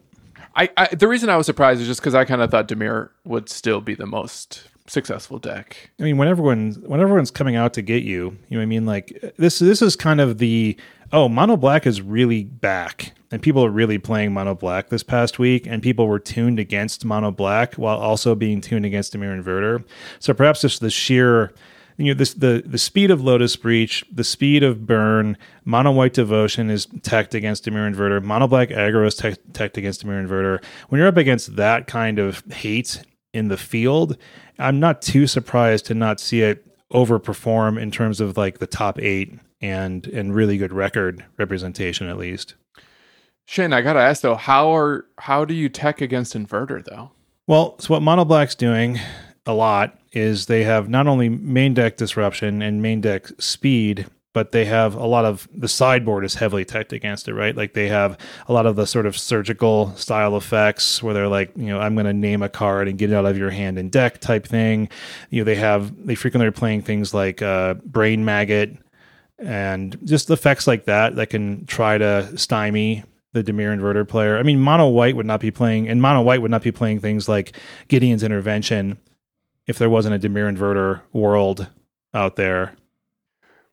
I, 0.54 0.70
I 0.76 0.94
the 0.94 1.08
reason 1.08 1.28
I 1.30 1.36
was 1.36 1.46
surprised 1.46 1.80
is 1.80 1.86
just 1.86 2.00
because 2.00 2.14
I 2.14 2.24
kind 2.24 2.42
of 2.42 2.50
thought 2.50 2.68
Dimir 2.68 3.10
would 3.24 3.48
still 3.48 3.80
be 3.80 3.94
the 3.94 4.06
most 4.06 4.68
successful 4.88 5.38
deck. 5.38 5.90
I 6.00 6.02
mean, 6.02 6.16
when 6.16 6.28
everyone 6.28 6.72
when 6.86 7.00
everyone's 7.00 7.30
coming 7.30 7.56
out 7.56 7.74
to 7.74 7.82
get 7.82 8.02
you, 8.02 8.36
you 8.48 8.56
know, 8.56 8.58
what 8.58 8.62
I 8.62 8.66
mean, 8.66 8.86
like 8.86 9.34
this 9.36 9.58
this 9.58 9.82
is 9.82 9.96
kind 9.96 10.20
of 10.20 10.38
the 10.38 10.76
oh, 11.12 11.28
Mono 11.28 11.56
Black 11.56 11.86
is 11.86 12.00
really 12.02 12.44
back, 12.44 13.12
and 13.30 13.42
people 13.42 13.64
are 13.64 13.70
really 13.70 13.98
playing 13.98 14.32
Mono 14.32 14.54
Black 14.54 14.88
this 14.88 15.02
past 15.02 15.38
week, 15.38 15.66
and 15.66 15.82
people 15.82 16.06
were 16.06 16.18
tuned 16.18 16.58
against 16.58 17.04
Mono 17.04 17.30
Black 17.30 17.74
while 17.74 17.98
also 17.98 18.34
being 18.34 18.60
tuned 18.60 18.84
against 18.84 19.14
Dimir 19.14 19.42
Inverter. 19.42 19.84
So 20.18 20.34
perhaps 20.34 20.60
just 20.60 20.80
the 20.80 20.90
sheer 20.90 21.52
you 21.98 22.06
know 22.06 22.14
this 22.14 22.34
the 22.34 22.62
the 22.64 22.78
speed 22.78 23.10
of 23.10 23.22
Lotus 23.22 23.56
Breach, 23.56 24.04
the 24.10 24.24
speed 24.24 24.62
of 24.62 24.86
Burn, 24.86 25.36
Mono 25.64 25.90
White 25.90 26.14
Devotion 26.14 26.70
is 26.70 26.86
teched 27.02 27.34
against 27.34 27.64
Dimir 27.64 27.92
Inverter, 27.92 28.22
Mono 28.22 28.46
Black 28.46 28.68
Aggro 28.68 29.04
is 29.06 29.16
teched 29.16 29.76
against 29.76 30.06
Dimir 30.06 30.24
Inverter. 30.24 30.62
When 30.88 31.00
you're 31.00 31.08
up 31.08 31.16
against 31.16 31.56
that 31.56 31.88
kind 31.88 32.20
of 32.20 32.44
hate 32.52 33.02
in 33.34 33.48
the 33.48 33.56
field, 33.56 34.16
I'm 34.60 34.78
not 34.78 35.02
too 35.02 35.26
surprised 35.26 35.86
to 35.86 35.94
not 35.94 36.20
see 36.20 36.42
it 36.42 36.64
overperform 36.92 37.80
in 37.80 37.90
terms 37.90 38.20
of 38.20 38.36
like 38.36 38.58
the 38.60 38.66
top 38.66 39.00
eight 39.00 39.38
and 39.60 40.06
and 40.06 40.34
really 40.34 40.58
good 40.58 40.72
record 40.72 41.24
representation 41.36 42.08
at 42.08 42.16
least. 42.16 42.54
Shane, 43.46 43.72
I 43.72 43.80
gotta 43.80 44.00
ask 44.00 44.22
though, 44.22 44.34
how 44.34 44.74
are 44.74 45.06
how 45.18 45.44
do 45.44 45.54
you 45.54 45.68
tech 45.68 46.00
against 46.00 46.34
inverter 46.34 46.84
though? 46.84 47.12
Well, 47.46 47.76
so 47.78 47.94
what 47.94 48.02
Mono 48.02 48.24
Black's 48.24 48.54
doing 48.54 48.98
a 49.46 49.54
lot 49.54 49.98
is 50.12 50.46
they 50.46 50.64
have 50.64 50.88
not 50.88 51.06
only 51.06 51.28
main 51.28 51.74
deck 51.74 51.96
disruption 51.96 52.60
and 52.60 52.82
main 52.82 53.00
deck 53.00 53.28
speed, 53.38 54.06
but 54.34 54.52
they 54.52 54.66
have 54.66 54.94
a 54.94 55.06
lot 55.06 55.24
of 55.24 55.48
the 55.54 55.66
sideboard 55.66 56.24
is 56.24 56.34
heavily 56.34 56.64
teched 56.64 56.92
against 56.92 57.26
it, 57.26 57.34
right? 57.34 57.56
Like 57.56 57.72
they 57.72 57.88
have 57.88 58.18
a 58.46 58.52
lot 58.52 58.66
of 58.66 58.76
the 58.76 58.86
sort 58.86 59.06
of 59.06 59.16
surgical 59.16 59.94
style 59.96 60.36
effects 60.36 61.02
where 61.02 61.14
they're 61.14 61.28
like, 61.28 61.50
you 61.56 61.66
know, 61.66 61.80
I'm 61.80 61.94
going 61.94 62.06
to 62.06 62.12
name 62.12 62.42
a 62.42 62.48
card 62.48 62.86
and 62.86 62.98
get 62.98 63.10
it 63.10 63.14
out 63.14 63.24
of 63.24 63.38
your 63.38 63.50
hand 63.50 63.78
and 63.78 63.90
deck 63.90 64.20
type 64.20 64.46
thing. 64.46 64.90
You 65.30 65.40
know, 65.40 65.44
they 65.44 65.54
have 65.54 66.06
they 66.06 66.14
frequently 66.14 66.46
are 66.46 66.52
playing 66.52 66.82
things 66.82 67.14
like 67.14 67.40
uh, 67.40 67.74
brain 67.84 68.24
maggot 68.24 68.76
and 69.38 69.98
just 70.04 70.30
effects 70.30 70.66
like 70.66 70.84
that 70.86 71.16
that 71.16 71.30
can 71.30 71.64
try 71.66 71.98
to 71.98 72.36
stymie 72.36 73.04
the 73.32 73.44
Dimir 73.44 73.76
inverter 73.76 74.06
player. 74.08 74.38
I 74.38 74.42
mean, 74.42 74.60
Mono 74.60 74.88
White 74.88 75.16
would 75.16 75.26
not 75.26 75.40
be 75.40 75.50
playing, 75.50 75.88
and 75.88 76.00
Mono 76.02 76.22
White 76.22 76.42
would 76.42 76.50
not 76.50 76.62
be 76.62 76.72
playing 76.72 77.00
things 77.00 77.28
like 77.28 77.56
Gideon's 77.88 78.22
intervention 78.22 78.98
if 79.66 79.78
there 79.78 79.90
wasn't 79.90 80.14
a 80.14 80.28
Dimir 80.28 80.52
inverter 80.54 81.02
world 81.12 81.68
out 82.14 82.36
there. 82.36 82.74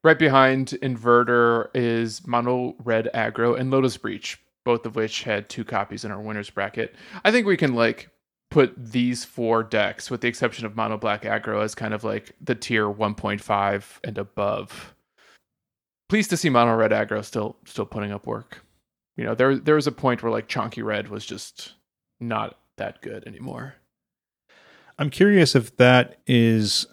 Right 0.04 0.20
behind 0.20 0.78
inverter 0.84 1.70
is 1.74 2.28
Mono 2.28 2.76
Red 2.84 3.10
Aggro 3.16 3.60
and 3.60 3.72
Lotus 3.72 3.98
Breach, 3.98 4.40
both 4.64 4.86
of 4.86 4.96
which 4.96 5.24
had 5.24 5.50
two 5.50 5.64
copies 5.64 6.06
in 6.06 6.12
our 6.12 6.22
winners 6.22 6.50
bracket. 6.50 6.94
I 7.24 7.32
think 7.32 7.48
we 7.48 7.58
can 7.58 7.74
like 7.74 8.10
put 8.52 8.74
these 8.78 9.26
four 9.26 9.64
decks, 9.64 10.12
with 10.12 10.22
the 10.22 10.28
exception 10.28 10.66
of 10.66 10.76
Mono 10.76 10.98
Black 10.98 11.24
Aggro, 11.24 11.64
as 11.64 11.74
kind 11.74 11.94
of 11.94 12.04
like 12.04 12.34
the 12.40 12.56
tier 12.56 12.88
1.5 12.88 13.84
and 14.04 14.18
above. 14.18 14.95
Pleased 16.10 16.30
to 16.30 16.38
see 16.38 16.50
Mono 16.50 16.76
Red 16.76 16.92
Aggro 16.92 17.24
still 17.24 17.58
still 17.66 17.86
putting 17.86 18.12
up 18.12 18.28
work. 18.28 18.64
You 19.18 19.24
know, 19.24 19.36
there 19.36 19.58
there 19.58 19.76
was 19.76 19.88
a 19.88 19.92
point 19.92 20.22
where 20.22 20.32
like 20.32 20.48
Chonky 20.48 20.84
Red 20.84 21.08
was 21.08 21.26
just 21.26 21.74
not 22.20 22.58
that 22.78 23.02
good 23.02 23.26
anymore. 23.26 23.76
I'm 24.98 25.10
curious 25.10 25.56
if 25.56 25.76
that 25.78 26.20
is 26.28 26.88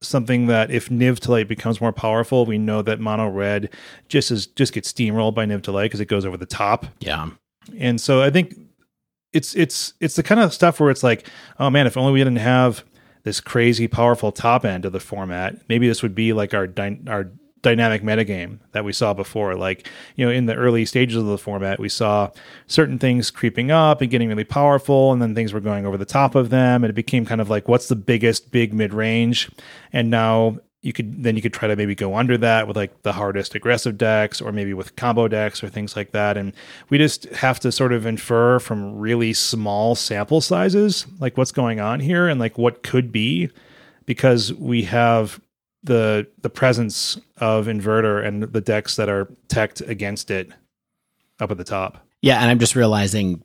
something 0.00 0.46
that 0.46 0.70
if 0.70 0.88
Niv 0.88 1.20
to 1.20 1.44
becomes 1.44 1.80
more 1.80 1.92
powerful, 1.92 2.44
we 2.44 2.58
know 2.58 2.82
that 2.82 3.00
Mono 3.00 3.28
Red 3.28 3.70
just 4.08 4.30
is 4.30 4.46
just 4.46 4.72
gets 4.72 4.92
steamrolled 4.92 5.34
by 5.34 5.46
Niv 5.46 5.62
to 5.64 5.72
because 5.72 6.00
it 6.00 6.06
goes 6.06 6.24
over 6.24 6.36
the 6.36 6.46
top. 6.46 6.86
Yeah. 7.00 7.30
And 7.78 8.00
so 8.00 8.22
I 8.22 8.30
think 8.30 8.54
it's 9.32 9.54
it's 9.54 9.94
it's 10.00 10.16
the 10.16 10.22
kind 10.22 10.40
of 10.40 10.52
stuff 10.52 10.80
where 10.80 10.90
it's 10.90 11.02
like, 11.02 11.26
oh 11.58 11.70
man, 11.70 11.86
if 11.86 11.96
only 11.96 12.12
we 12.12 12.20
didn't 12.20 12.36
have 12.36 12.84
this 13.24 13.40
crazy 13.40 13.86
powerful 13.86 14.32
top 14.32 14.64
end 14.64 14.84
of 14.84 14.92
the 14.92 15.00
format, 15.00 15.56
maybe 15.68 15.88
this 15.88 16.02
would 16.02 16.14
be 16.14 16.32
like 16.32 16.54
our 16.54 16.66
dy- 16.66 17.00
our 17.06 17.30
dynamic 17.62 18.02
metagame 18.02 18.58
that 18.72 18.84
we 18.84 18.92
saw 18.92 19.14
before. 19.14 19.54
Like, 19.54 19.88
you 20.16 20.26
know, 20.26 20.32
in 20.32 20.46
the 20.46 20.54
early 20.54 20.84
stages 20.84 21.16
of 21.16 21.26
the 21.26 21.38
format, 21.38 21.78
we 21.78 21.88
saw 21.88 22.30
certain 22.66 22.98
things 22.98 23.30
creeping 23.30 23.70
up 23.70 24.00
and 24.00 24.10
getting 24.10 24.28
really 24.28 24.44
powerful, 24.44 25.12
and 25.12 25.22
then 25.22 25.34
things 25.34 25.52
were 25.52 25.60
going 25.60 25.86
over 25.86 25.96
the 25.96 26.04
top 26.04 26.34
of 26.34 26.50
them, 26.50 26.84
and 26.84 26.90
it 26.90 26.94
became 26.94 27.24
kind 27.24 27.40
of 27.40 27.48
like, 27.48 27.68
what's 27.68 27.88
the 27.88 27.96
biggest 27.96 28.50
big 28.50 28.74
mid 28.74 28.92
range? 28.92 29.50
And 29.92 30.10
now 30.10 30.58
you 30.82 30.92
could 30.92 31.22
then 31.22 31.36
you 31.36 31.42
could 31.42 31.52
try 31.52 31.68
to 31.68 31.76
maybe 31.76 31.94
go 31.94 32.16
under 32.16 32.36
that 32.36 32.66
with 32.66 32.76
like 32.76 33.02
the 33.02 33.12
hardest 33.12 33.54
aggressive 33.54 33.96
decks 33.96 34.40
or 34.40 34.50
maybe 34.50 34.74
with 34.74 34.96
combo 34.96 35.28
decks 35.28 35.62
or 35.62 35.68
things 35.68 35.94
like 35.96 36.10
that 36.10 36.36
and 36.36 36.52
we 36.90 36.98
just 36.98 37.24
have 37.26 37.60
to 37.60 37.70
sort 37.70 37.92
of 37.92 38.04
infer 38.04 38.58
from 38.58 38.98
really 38.98 39.32
small 39.32 39.94
sample 39.94 40.40
sizes 40.40 41.06
like 41.20 41.36
what's 41.36 41.52
going 41.52 41.78
on 41.78 42.00
here 42.00 42.26
and 42.26 42.40
like 42.40 42.58
what 42.58 42.82
could 42.82 43.12
be 43.12 43.48
because 44.06 44.52
we 44.54 44.82
have 44.82 45.40
the 45.82 46.26
the 46.40 46.50
presence 46.50 47.18
of 47.38 47.66
inverter 47.66 48.24
and 48.24 48.42
the 48.42 48.60
decks 48.60 48.96
that 48.96 49.08
are 49.08 49.28
teched 49.48 49.80
against 49.80 50.30
it 50.30 50.50
up 51.40 51.50
at 51.50 51.58
the 51.58 51.64
top. 51.64 52.06
Yeah, 52.20 52.40
and 52.40 52.50
I'm 52.50 52.58
just 52.58 52.76
realizing, 52.76 53.42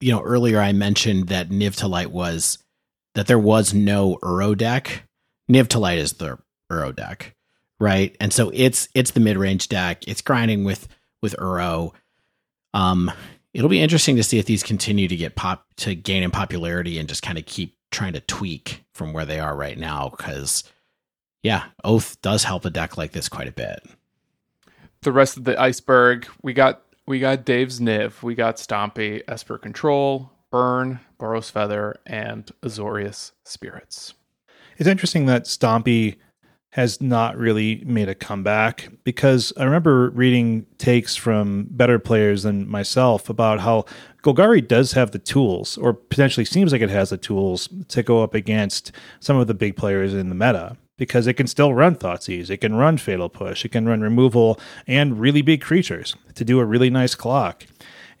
you 0.00 0.10
know, 0.12 0.22
earlier 0.22 0.60
I 0.60 0.72
mentioned 0.72 1.28
that 1.28 1.50
Niv 1.50 1.76
to 1.76 1.88
Light 1.88 2.10
was 2.10 2.58
that 3.14 3.26
there 3.26 3.38
was 3.38 3.72
no 3.72 4.18
Uro 4.22 4.56
deck. 4.56 5.04
Niv 5.50 5.68
to 5.68 5.78
Light 5.78 5.98
is 5.98 6.14
the 6.14 6.38
Uro 6.70 6.94
deck, 6.94 7.34
right? 7.78 8.16
And 8.20 8.32
so 8.32 8.50
it's 8.52 8.88
it's 8.94 9.12
the 9.12 9.20
mid 9.20 9.36
range 9.36 9.68
deck. 9.68 10.06
It's 10.08 10.22
grinding 10.22 10.64
with 10.64 10.88
with 11.20 11.36
Uro. 11.38 11.92
Um, 12.74 13.10
it'll 13.54 13.68
be 13.68 13.82
interesting 13.82 14.16
to 14.16 14.22
see 14.22 14.38
if 14.38 14.46
these 14.46 14.62
continue 14.62 15.08
to 15.08 15.16
get 15.16 15.36
pop 15.36 15.66
to 15.76 15.94
gain 15.94 16.22
in 16.22 16.30
popularity 16.30 16.98
and 16.98 17.08
just 17.08 17.22
kind 17.22 17.38
of 17.38 17.46
keep 17.46 17.76
trying 17.90 18.14
to 18.14 18.20
tweak 18.20 18.84
from 18.94 19.12
where 19.12 19.26
they 19.26 19.38
are 19.38 19.54
right 19.54 19.78
now 19.78 20.08
because 20.08 20.64
yeah, 21.42 21.64
Oath 21.84 22.20
does 22.22 22.44
help 22.44 22.64
a 22.64 22.70
deck 22.70 22.96
like 22.96 23.12
this 23.12 23.28
quite 23.28 23.48
a 23.48 23.52
bit. 23.52 23.82
The 25.02 25.12
rest 25.12 25.36
of 25.36 25.44
the 25.44 25.60
iceberg, 25.60 26.26
we 26.42 26.52
got 26.52 26.82
we 27.06 27.18
got 27.18 27.44
Dave's 27.44 27.80
Niv, 27.80 28.22
we 28.22 28.34
got 28.34 28.56
Stompy, 28.56 29.22
Esper 29.26 29.58
Control, 29.58 30.30
Burn, 30.50 31.00
Boros 31.18 31.50
Feather, 31.50 31.96
and 32.06 32.50
Azorius 32.62 33.32
Spirits. 33.44 34.14
It's 34.78 34.88
interesting 34.88 35.26
that 35.26 35.44
Stompy 35.44 36.16
has 36.70 37.02
not 37.02 37.36
really 37.36 37.82
made 37.84 38.08
a 38.08 38.14
comeback 38.14 38.88
because 39.04 39.52
I 39.58 39.64
remember 39.64 40.08
reading 40.10 40.64
takes 40.78 41.16
from 41.16 41.66
better 41.70 41.98
players 41.98 42.44
than 42.44 42.66
myself 42.66 43.28
about 43.28 43.60
how 43.60 43.84
Golgari 44.22 44.66
does 44.66 44.92
have 44.92 45.10
the 45.10 45.18
tools, 45.18 45.76
or 45.76 45.92
potentially 45.92 46.46
seems 46.46 46.72
like 46.72 46.80
it 46.80 46.88
has 46.88 47.10
the 47.10 47.18
tools 47.18 47.68
to 47.88 48.02
go 48.02 48.22
up 48.22 48.32
against 48.32 48.92
some 49.20 49.36
of 49.36 49.48
the 49.48 49.54
big 49.54 49.76
players 49.76 50.14
in 50.14 50.28
the 50.28 50.34
meta 50.34 50.76
because 50.96 51.26
it 51.26 51.34
can 51.34 51.46
still 51.46 51.74
run 51.74 51.96
Thoughtseize, 51.96 52.50
it 52.50 52.58
can 52.58 52.74
run 52.74 52.98
Fatal 52.98 53.28
Push, 53.28 53.64
it 53.64 53.70
can 53.70 53.88
run 53.88 54.00
removal 54.00 54.60
and 54.86 55.18
really 55.18 55.42
big 55.42 55.60
creatures 55.60 56.14
to 56.34 56.44
do 56.44 56.60
a 56.60 56.64
really 56.64 56.90
nice 56.90 57.14
clock. 57.14 57.64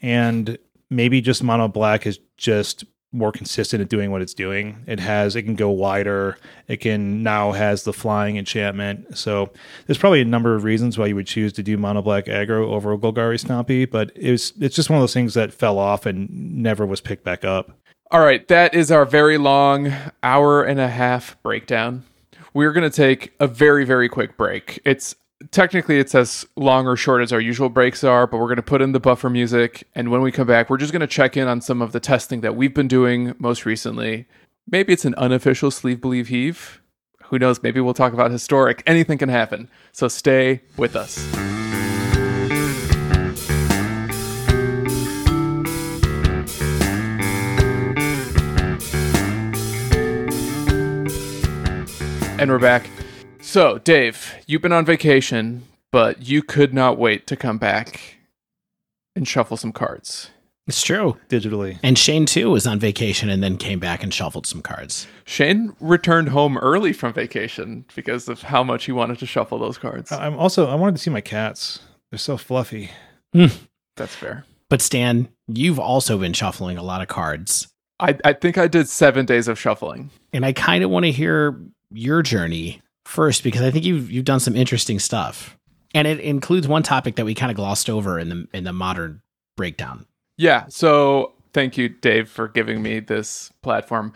And 0.00 0.58
maybe 0.90 1.20
just 1.20 1.42
Mono 1.42 1.68
Black 1.68 2.06
is 2.06 2.18
just 2.36 2.84
more 3.12 3.30
consistent 3.30 3.82
at 3.82 3.88
doing 3.88 4.10
what 4.10 4.22
it's 4.22 4.32
doing. 4.32 4.82
It 4.86 4.98
has 4.98 5.36
it 5.36 5.42
can 5.42 5.54
go 5.54 5.70
wider. 5.70 6.38
It 6.66 6.78
can 6.78 7.22
now 7.22 7.52
has 7.52 7.84
the 7.84 7.92
flying 7.92 8.36
enchantment. 8.36 9.18
So 9.18 9.50
there's 9.86 9.98
probably 9.98 10.22
a 10.22 10.26
number 10.26 10.54
of 10.54 10.64
reasons 10.64 10.96
why 10.96 11.06
you 11.06 11.14
would 11.14 11.26
choose 11.26 11.52
to 11.54 11.62
do 11.62 11.76
mono 11.76 12.00
black 12.00 12.24
aggro 12.24 12.68
over 12.68 12.96
Golgari 12.96 13.38
Stompy, 13.38 13.88
but 13.88 14.10
it's 14.16 14.52
it's 14.60 14.74
just 14.74 14.88
one 14.88 14.98
of 14.98 15.02
those 15.02 15.14
things 15.14 15.34
that 15.34 15.52
fell 15.52 15.78
off 15.78 16.06
and 16.06 16.30
never 16.30 16.86
was 16.86 17.00
picked 17.00 17.24
back 17.24 17.44
up. 17.44 17.70
All 18.10 18.20
right, 18.20 18.46
that 18.48 18.74
is 18.74 18.90
our 18.90 19.04
very 19.04 19.38
long 19.38 19.92
hour 20.22 20.62
and 20.62 20.80
a 20.80 20.88
half 20.88 21.40
breakdown. 21.42 22.04
We're 22.54 22.72
going 22.72 22.88
to 22.88 22.96
take 22.96 23.32
a 23.40 23.46
very 23.46 23.84
very 23.84 24.08
quick 24.08 24.36
break. 24.36 24.80
It's 24.84 25.14
technically 25.50 25.98
it's 25.98 26.14
as 26.14 26.46
long 26.56 26.86
or 26.86 26.96
short 26.96 27.22
as 27.22 27.32
our 27.32 27.40
usual 27.40 27.68
breaks 27.68 28.04
are, 28.04 28.26
but 28.26 28.38
we're 28.38 28.46
going 28.46 28.56
to 28.56 28.62
put 28.62 28.82
in 28.82 28.92
the 28.92 29.00
buffer 29.00 29.30
music. 29.30 29.88
And 29.94 30.10
when 30.10 30.22
we 30.22 30.32
come 30.32 30.46
back, 30.46 30.70
we're 30.70 30.76
just 30.76 30.92
going 30.92 31.00
to 31.00 31.06
check 31.06 31.36
in 31.36 31.48
on 31.48 31.60
some 31.60 31.82
of 31.82 31.92
the 31.92 32.00
testing 32.00 32.40
that 32.42 32.54
we've 32.54 32.74
been 32.74 32.88
doing 32.88 33.34
most 33.38 33.64
recently. 33.66 34.26
Maybe 34.70 34.92
it's 34.92 35.04
an 35.04 35.14
unofficial 35.16 35.70
sleeve 35.70 36.00
believe 36.00 36.28
heave. 36.28 36.80
Who 37.24 37.38
knows? 37.38 37.62
Maybe 37.62 37.80
we'll 37.80 37.94
talk 37.94 38.12
about 38.12 38.30
historic. 38.30 38.82
Anything 38.86 39.18
can 39.18 39.28
happen. 39.28 39.68
So 39.92 40.08
stay 40.08 40.60
with 40.76 40.94
us. 40.94 41.18
And 52.42 52.50
we're 52.50 52.58
back. 52.58 52.90
So, 53.40 53.78
Dave, 53.78 54.34
you've 54.48 54.62
been 54.62 54.72
on 54.72 54.84
vacation, 54.84 55.62
but 55.92 56.22
you 56.22 56.42
could 56.42 56.74
not 56.74 56.98
wait 56.98 57.28
to 57.28 57.36
come 57.36 57.56
back 57.56 58.16
and 59.14 59.28
shuffle 59.28 59.56
some 59.56 59.70
cards. 59.70 60.28
It's 60.66 60.82
true. 60.82 61.16
Digitally. 61.28 61.78
And 61.84 61.96
Shane 61.96 62.26
too 62.26 62.50
was 62.50 62.66
on 62.66 62.80
vacation 62.80 63.30
and 63.30 63.44
then 63.44 63.58
came 63.58 63.78
back 63.78 64.02
and 64.02 64.12
shuffled 64.12 64.48
some 64.48 64.60
cards. 64.60 65.06
Shane 65.24 65.76
returned 65.78 66.30
home 66.30 66.58
early 66.58 66.92
from 66.92 67.12
vacation 67.12 67.84
because 67.94 68.28
of 68.28 68.42
how 68.42 68.64
much 68.64 68.86
he 68.86 68.92
wanted 68.92 69.20
to 69.20 69.26
shuffle 69.26 69.60
those 69.60 69.78
cards. 69.78 70.10
I'm 70.10 70.36
also 70.36 70.66
I 70.66 70.74
wanted 70.74 70.96
to 70.96 71.02
see 71.02 71.10
my 71.10 71.20
cats. 71.20 71.78
They're 72.10 72.18
so 72.18 72.36
fluffy. 72.36 72.90
Hmm. 73.32 73.54
That's 73.96 74.16
fair. 74.16 74.46
But 74.68 74.82
Stan, 74.82 75.28
you've 75.46 75.78
also 75.78 76.18
been 76.18 76.32
shuffling 76.32 76.76
a 76.76 76.82
lot 76.82 77.02
of 77.02 77.06
cards. 77.06 77.68
I, 78.00 78.18
I 78.24 78.32
think 78.32 78.58
I 78.58 78.66
did 78.66 78.88
seven 78.88 79.26
days 79.26 79.46
of 79.46 79.60
shuffling. 79.60 80.10
And 80.32 80.44
I 80.44 80.52
kind 80.52 80.82
of 80.82 80.90
want 80.90 81.04
to 81.04 81.12
hear 81.12 81.56
your 81.94 82.22
journey 82.22 82.80
first 83.04 83.42
because 83.42 83.62
I 83.62 83.70
think 83.70 83.84
you've 83.84 84.10
you've 84.10 84.24
done 84.24 84.40
some 84.40 84.56
interesting 84.56 84.98
stuff. 84.98 85.56
And 85.94 86.08
it 86.08 86.20
includes 86.20 86.66
one 86.66 86.82
topic 86.82 87.16
that 87.16 87.26
we 87.26 87.34
kind 87.34 87.50
of 87.50 87.56
glossed 87.56 87.90
over 87.90 88.18
in 88.18 88.28
the 88.28 88.48
in 88.52 88.64
the 88.64 88.72
modern 88.72 89.20
breakdown. 89.56 90.06
Yeah. 90.38 90.64
So 90.68 91.34
thank 91.52 91.76
you, 91.76 91.88
Dave, 91.88 92.28
for 92.28 92.48
giving 92.48 92.82
me 92.82 93.00
this 93.00 93.52
platform. 93.62 94.12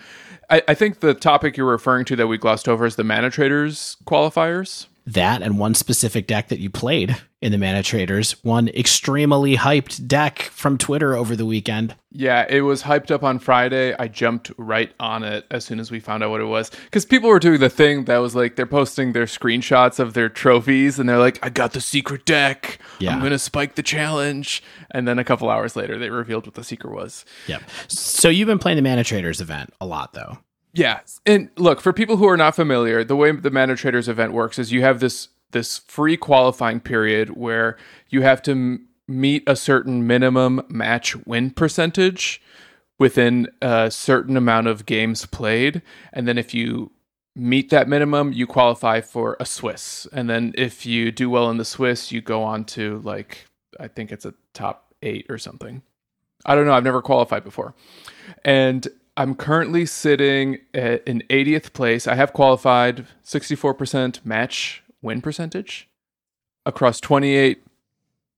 I, 0.48 0.62
I 0.68 0.74
think 0.74 1.00
the 1.00 1.14
topic 1.14 1.56
you're 1.56 1.66
referring 1.66 2.04
to 2.06 2.16
that 2.16 2.26
we 2.26 2.38
glossed 2.38 2.68
over 2.68 2.86
is 2.86 2.96
the 2.96 3.04
Mana 3.04 3.30
Traders 3.30 3.96
qualifiers. 4.06 4.86
That 5.06 5.40
and 5.40 5.58
one 5.58 5.74
specific 5.74 6.26
deck 6.26 6.48
that 6.48 6.58
you 6.58 6.68
played 6.68 7.16
in 7.40 7.52
the 7.52 7.58
Mana 7.58 7.82
Traders, 7.82 8.32
one 8.42 8.66
extremely 8.68 9.56
hyped 9.56 10.08
deck 10.08 10.42
from 10.42 10.76
Twitter 10.78 11.14
over 11.14 11.36
the 11.36 11.46
weekend. 11.46 11.94
Yeah, 12.10 12.44
it 12.48 12.62
was 12.62 12.82
hyped 12.82 13.12
up 13.12 13.22
on 13.22 13.38
Friday. 13.38 13.94
I 13.96 14.08
jumped 14.08 14.50
right 14.58 14.92
on 14.98 15.22
it 15.22 15.44
as 15.50 15.64
soon 15.64 15.78
as 15.78 15.92
we 15.92 16.00
found 16.00 16.24
out 16.24 16.30
what 16.30 16.40
it 16.40 16.46
was. 16.46 16.70
Because 16.70 17.04
people 17.04 17.28
were 17.28 17.38
doing 17.38 17.60
the 17.60 17.68
thing 17.68 18.06
that 18.06 18.18
was 18.18 18.34
like 18.34 18.56
they're 18.56 18.66
posting 18.66 19.12
their 19.12 19.26
screenshots 19.26 20.00
of 20.00 20.14
their 20.14 20.28
trophies 20.28 20.98
and 20.98 21.08
they're 21.08 21.18
like, 21.18 21.38
I 21.44 21.50
got 21.50 21.72
the 21.72 21.80
secret 21.80 22.24
deck. 22.24 22.80
Yeah. 22.98 23.12
I'm 23.12 23.20
going 23.20 23.30
to 23.30 23.38
spike 23.38 23.76
the 23.76 23.82
challenge. 23.84 24.60
And 24.90 25.06
then 25.06 25.20
a 25.20 25.24
couple 25.24 25.48
hours 25.48 25.76
later, 25.76 25.98
they 25.98 26.10
revealed 26.10 26.46
what 26.46 26.54
the 26.54 26.64
secret 26.64 26.92
was. 26.92 27.24
Yep. 27.46 27.62
So 27.86 28.28
you've 28.28 28.48
been 28.48 28.58
playing 28.58 28.76
the 28.76 28.82
Mana 28.82 29.04
Traders 29.04 29.40
event 29.40 29.72
a 29.80 29.86
lot, 29.86 30.14
though. 30.14 30.38
Yeah, 30.76 31.00
and 31.24 31.48
look 31.56 31.80
for 31.80 31.94
people 31.94 32.18
who 32.18 32.28
are 32.28 32.36
not 32.36 32.54
familiar, 32.54 33.02
the 33.02 33.16
way 33.16 33.32
the 33.32 33.50
Mana 33.50 33.76
Traders 33.76 34.10
event 34.10 34.34
works 34.34 34.58
is 34.58 34.72
you 34.72 34.82
have 34.82 35.00
this 35.00 35.28
this 35.52 35.78
free 35.78 36.18
qualifying 36.18 36.80
period 36.80 37.30
where 37.30 37.78
you 38.10 38.20
have 38.20 38.42
to 38.42 38.50
m- 38.50 38.88
meet 39.08 39.42
a 39.46 39.56
certain 39.56 40.06
minimum 40.06 40.60
match 40.68 41.16
win 41.24 41.50
percentage 41.50 42.42
within 42.98 43.48
a 43.62 43.90
certain 43.90 44.36
amount 44.36 44.66
of 44.66 44.84
games 44.84 45.24
played, 45.24 45.80
and 46.12 46.28
then 46.28 46.36
if 46.36 46.52
you 46.52 46.92
meet 47.34 47.70
that 47.70 47.88
minimum, 47.88 48.34
you 48.34 48.46
qualify 48.46 49.00
for 49.00 49.38
a 49.40 49.46
Swiss, 49.46 50.06
and 50.12 50.28
then 50.28 50.52
if 50.58 50.84
you 50.84 51.10
do 51.10 51.30
well 51.30 51.48
in 51.48 51.56
the 51.56 51.64
Swiss, 51.64 52.12
you 52.12 52.20
go 52.20 52.42
on 52.42 52.66
to 52.66 53.00
like 53.02 53.46
I 53.80 53.88
think 53.88 54.12
it's 54.12 54.26
a 54.26 54.34
top 54.52 54.92
eight 55.00 55.24
or 55.30 55.38
something. 55.38 55.80
I 56.44 56.54
don't 56.54 56.66
know. 56.66 56.74
I've 56.74 56.84
never 56.84 57.00
qualified 57.00 57.44
before, 57.44 57.74
and 58.44 58.86
I'm 59.16 59.34
currently 59.34 59.86
sitting 59.86 60.58
at 60.74 61.06
in 61.06 61.22
80th 61.30 61.72
place. 61.72 62.06
I 62.06 62.14
have 62.14 62.32
qualified 62.32 63.06
64% 63.24 64.24
match 64.24 64.82
win 65.02 65.22
percentage 65.22 65.88
across 66.66 67.00
28 67.00 67.62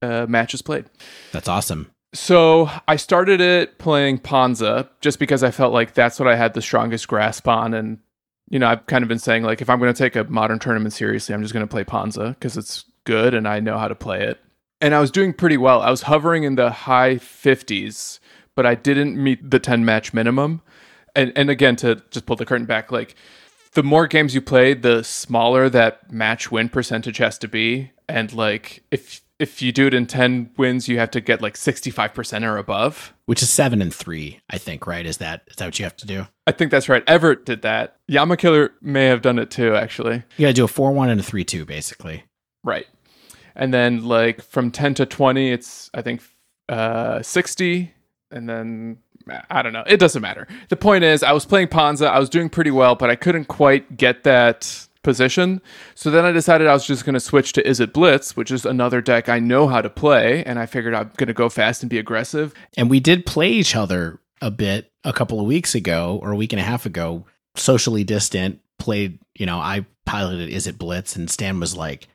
uh, 0.01 0.25
matches 0.29 0.61
played. 0.61 0.85
That's 1.31 1.47
awesome. 1.47 1.91
So 2.13 2.69
I 2.87 2.95
started 2.95 3.41
it 3.41 3.77
playing 3.77 4.19
Ponza 4.19 4.89
just 5.01 5.19
because 5.19 5.43
I 5.43 5.51
felt 5.51 5.73
like 5.73 5.93
that's 5.93 6.19
what 6.19 6.27
I 6.27 6.35
had 6.35 6.53
the 6.53 6.61
strongest 6.61 7.07
grasp 7.07 7.47
on. 7.47 7.73
And, 7.73 7.99
you 8.49 8.57
know, 8.57 8.67
I've 8.67 8.85
kind 8.87 9.03
of 9.03 9.09
been 9.09 9.19
saying, 9.19 9.43
like, 9.43 9.61
if 9.61 9.69
I'm 9.69 9.79
going 9.79 9.93
to 9.93 9.97
take 9.97 10.15
a 10.15 10.23
modern 10.23 10.59
tournament 10.59 10.93
seriously, 10.93 11.35
I'm 11.35 11.41
just 11.41 11.53
going 11.53 11.65
to 11.65 11.71
play 11.71 11.83
Ponza 11.83 12.29
because 12.29 12.57
it's 12.57 12.85
good 13.03 13.33
and 13.33 13.47
I 13.47 13.59
know 13.59 13.77
how 13.77 13.87
to 13.87 13.95
play 13.95 14.23
it. 14.23 14.39
And 14.81 14.95
I 14.95 15.01
was 15.01 15.11
doing 15.11 15.33
pretty 15.33 15.57
well. 15.57 15.81
I 15.81 15.91
was 15.91 16.03
hovering 16.03 16.43
in 16.43 16.55
the 16.55 16.71
high 16.71 17.15
50s, 17.15 18.19
but 18.55 18.65
I 18.65 18.75
didn't 18.75 19.21
meet 19.21 19.51
the 19.51 19.59
10 19.59 19.83
match 19.85 20.13
minimum. 20.13 20.61
And, 21.19 21.33
and 21.35 21.49
again, 21.49 21.75
to 21.77 22.01
just 22.11 22.25
pull 22.25 22.35
the 22.35 22.45
curtain 22.45 22.65
back, 22.65 22.91
like, 22.91 23.15
the 23.73 23.83
more 23.83 24.07
games 24.07 24.33
you 24.33 24.41
play, 24.41 24.73
the 24.73 25.03
smaller 25.03 25.69
that 25.69 26.11
match 26.11 26.51
win 26.51 26.69
percentage 26.69 27.17
has 27.17 27.37
to 27.39 27.47
be. 27.47 27.91
And 28.07 28.33
like 28.33 28.83
if 28.91 29.21
if 29.37 29.61
you 29.61 29.71
do 29.71 29.87
it 29.87 29.93
in 29.93 30.05
10 30.05 30.51
wins, 30.57 30.89
you 30.89 30.99
have 30.99 31.11
to 31.11 31.21
get 31.21 31.41
like 31.41 31.53
65% 31.53 32.43
or 32.43 32.57
above. 32.57 33.13
Which 33.25 33.41
is 33.41 33.49
seven 33.49 33.81
and 33.81 33.93
three, 33.93 34.41
I 34.49 34.57
think, 34.57 34.85
right? 34.85 35.05
Is 35.05 35.17
that 35.17 35.43
is 35.47 35.55
that 35.57 35.65
what 35.65 35.79
you 35.79 35.85
have 35.85 35.95
to 35.97 36.07
do? 36.07 36.27
I 36.47 36.51
think 36.51 36.71
that's 36.71 36.89
right. 36.89 37.03
Everett 37.07 37.45
did 37.45 37.61
that. 37.61 37.97
Yama 38.07 38.37
Killer 38.37 38.71
may 38.81 39.05
have 39.05 39.21
done 39.21 39.39
it 39.39 39.51
too, 39.51 39.75
actually. 39.75 40.23
You 40.37 40.45
gotta 40.45 40.53
do 40.53 40.65
a 40.65 40.67
four 40.67 40.91
one 40.91 41.09
and 41.09 41.19
a 41.19 41.23
three 41.23 41.45
two, 41.45 41.65
basically. 41.65 42.23
Right. 42.63 42.87
And 43.55 43.73
then 43.73 44.03
like 44.03 44.41
from 44.41 44.71
10 44.71 44.95
to 44.95 45.05
20, 45.05 45.51
it's 45.51 45.89
I 45.93 46.01
think 46.01 46.21
uh 46.67 47.21
60. 47.21 47.93
And 48.31 48.49
then 48.49 48.97
I 49.49 49.61
don't 49.61 49.73
know. 49.73 49.83
It 49.87 49.97
doesn't 49.97 50.21
matter. 50.21 50.47
The 50.69 50.75
point 50.75 51.03
is, 51.03 51.23
I 51.23 51.31
was 51.31 51.45
playing 51.45 51.67
Ponza. 51.67 52.07
I 52.07 52.19
was 52.19 52.29
doing 52.29 52.49
pretty 52.49 52.71
well, 52.71 52.95
but 52.95 53.09
I 53.09 53.15
couldn't 53.15 53.45
quite 53.45 53.97
get 53.97 54.23
that 54.23 54.87
position. 55.03 55.61
So 55.95 56.11
then 56.11 56.25
I 56.25 56.31
decided 56.31 56.67
I 56.67 56.73
was 56.73 56.85
just 56.85 57.05
going 57.05 57.13
to 57.13 57.19
switch 57.19 57.53
to 57.53 57.63
Izzet 57.63 57.93
Blitz, 57.93 58.35
which 58.35 58.51
is 58.51 58.65
another 58.65 59.01
deck 59.01 59.29
I 59.29 59.39
know 59.39 59.67
how 59.67 59.81
to 59.81 59.89
play. 59.89 60.43
And 60.43 60.59
I 60.59 60.65
figured 60.65 60.93
I'm 60.93 61.11
going 61.17 61.27
to 61.27 61.33
go 61.33 61.49
fast 61.49 61.83
and 61.83 61.89
be 61.89 61.97
aggressive. 61.97 62.53
And 62.77 62.89
we 62.89 62.99
did 62.99 63.25
play 63.25 63.49
each 63.49 63.75
other 63.75 64.19
a 64.41 64.51
bit 64.51 64.91
a 65.03 65.13
couple 65.13 65.39
of 65.39 65.45
weeks 65.45 65.75
ago 65.75 66.19
or 66.21 66.31
a 66.31 66.35
week 66.35 66.53
and 66.53 66.59
a 66.59 66.63
half 66.63 66.85
ago, 66.85 67.25
socially 67.55 68.03
distant, 68.03 68.59
played, 68.77 69.19
you 69.35 69.45
know, 69.45 69.59
I 69.59 69.85
piloted 70.05 70.49
Izzet 70.49 70.77
Blitz 70.77 71.15
and 71.15 71.29
Stan 71.29 71.59
was 71.59 71.75
like, 71.75 72.07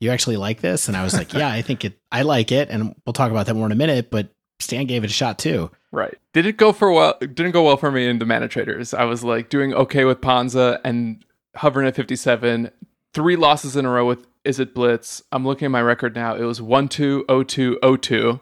you 0.00 0.10
actually 0.10 0.36
like 0.36 0.60
this? 0.60 0.88
And 0.88 0.96
I 0.96 1.04
was 1.04 1.14
like, 1.14 1.32
yeah, 1.34 1.48
I 1.48 1.62
think 1.62 1.84
it, 1.84 1.98
I 2.10 2.22
like 2.22 2.50
it. 2.50 2.70
And 2.70 2.94
we'll 3.06 3.12
talk 3.12 3.30
about 3.30 3.46
that 3.46 3.54
more 3.54 3.66
in 3.66 3.72
a 3.72 3.76
minute, 3.76 4.10
but 4.10 4.30
Stan 4.58 4.86
gave 4.86 5.04
it 5.04 5.10
a 5.10 5.12
shot 5.12 5.38
too. 5.38 5.70
Right. 5.92 6.18
Did 6.32 6.46
it 6.46 6.56
go 6.56 6.72
for 6.72 6.90
well? 6.90 7.18
Didn't 7.20 7.50
go 7.52 7.64
well 7.64 7.76
for 7.76 7.92
me 7.92 8.08
in 8.08 8.18
the 8.18 8.24
mana 8.24 8.48
traders. 8.48 8.94
I 8.94 9.04
was 9.04 9.22
like 9.22 9.50
doing 9.50 9.74
okay 9.74 10.04
with 10.06 10.22
Ponza 10.22 10.80
and 10.84 11.22
hovering 11.54 11.86
at 11.86 11.94
57. 11.94 12.70
Three 13.12 13.36
losses 13.36 13.76
in 13.76 13.84
a 13.84 13.90
row 13.90 14.06
with 14.06 14.26
Izzet 14.44 14.72
Blitz. 14.72 15.22
I'm 15.30 15.46
looking 15.46 15.66
at 15.66 15.70
my 15.70 15.82
record 15.82 16.14
now. 16.14 16.34
It 16.34 16.44
was 16.44 16.62
1 16.62 16.88
2 16.88 17.26
0 17.28 17.44
2 17.44 17.78
0 17.82 17.96
2. 17.96 18.40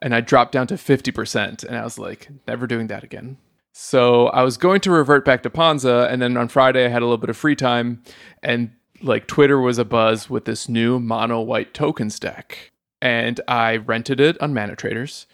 And 0.00 0.14
I 0.14 0.22
dropped 0.22 0.52
down 0.52 0.66
to 0.68 0.74
50%. 0.74 1.62
And 1.62 1.76
I 1.76 1.84
was 1.84 1.98
like, 1.98 2.28
never 2.46 2.66
doing 2.66 2.86
that 2.86 3.04
again. 3.04 3.36
So 3.72 4.28
I 4.28 4.42
was 4.42 4.56
going 4.56 4.80
to 4.82 4.90
revert 4.90 5.26
back 5.26 5.42
to 5.42 5.50
Ponza. 5.50 6.08
And 6.10 6.22
then 6.22 6.38
on 6.38 6.48
Friday, 6.48 6.86
I 6.86 6.88
had 6.88 7.02
a 7.02 7.04
little 7.04 7.18
bit 7.18 7.30
of 7.30 7.36
free 7.36 7.56
time. 7.56 8.02
And 8.42 8.70
like 9.02 9.26
Twitter 9.26 9.60
was 9.60 9.76
a 9.76 9.84
buzz 9.84 10.30
with 10.30 10.46
this 10.46 10.70
new 10.70 10.98
mono 10.98 11.42
white 11.42 11.74
tokens 11.74 12.18
deck. 12.18 12.72
And 13.02 13.40
I 13.46 13.76
rented 13.76 14.20
it 14.20 14.40
on 14.40 14.54
Mana 14.54 14.74
Traders. 14.74 15.26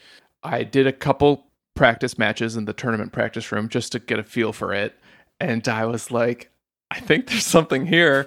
I 0.43 0.62
did 0.62 0.86
a 0.86 0.93
couple 0.93 1.43
practice 1.74 2.18
matches 2.18 2.56
in 2.56 2.64
the 2.64 2.72
tournament 2.72 3.12
practice 3.12 3.51
room 3.52 3.68
just 3.68 3.92
to 3.92 3.98
get 3.98 4.18
a 4.18 4.24
feel 4.24 4.52
for 4.52 4.72
it. 4.72 4.94
And 5.40 5.66
I 5.68 5.86
was 5.86 6.10
like, 6.10 6.51
I 6.90 7.01
think 7.01 7.26
there's 7.26 7.46
something 7.46 7.86
here. 7.86 8.26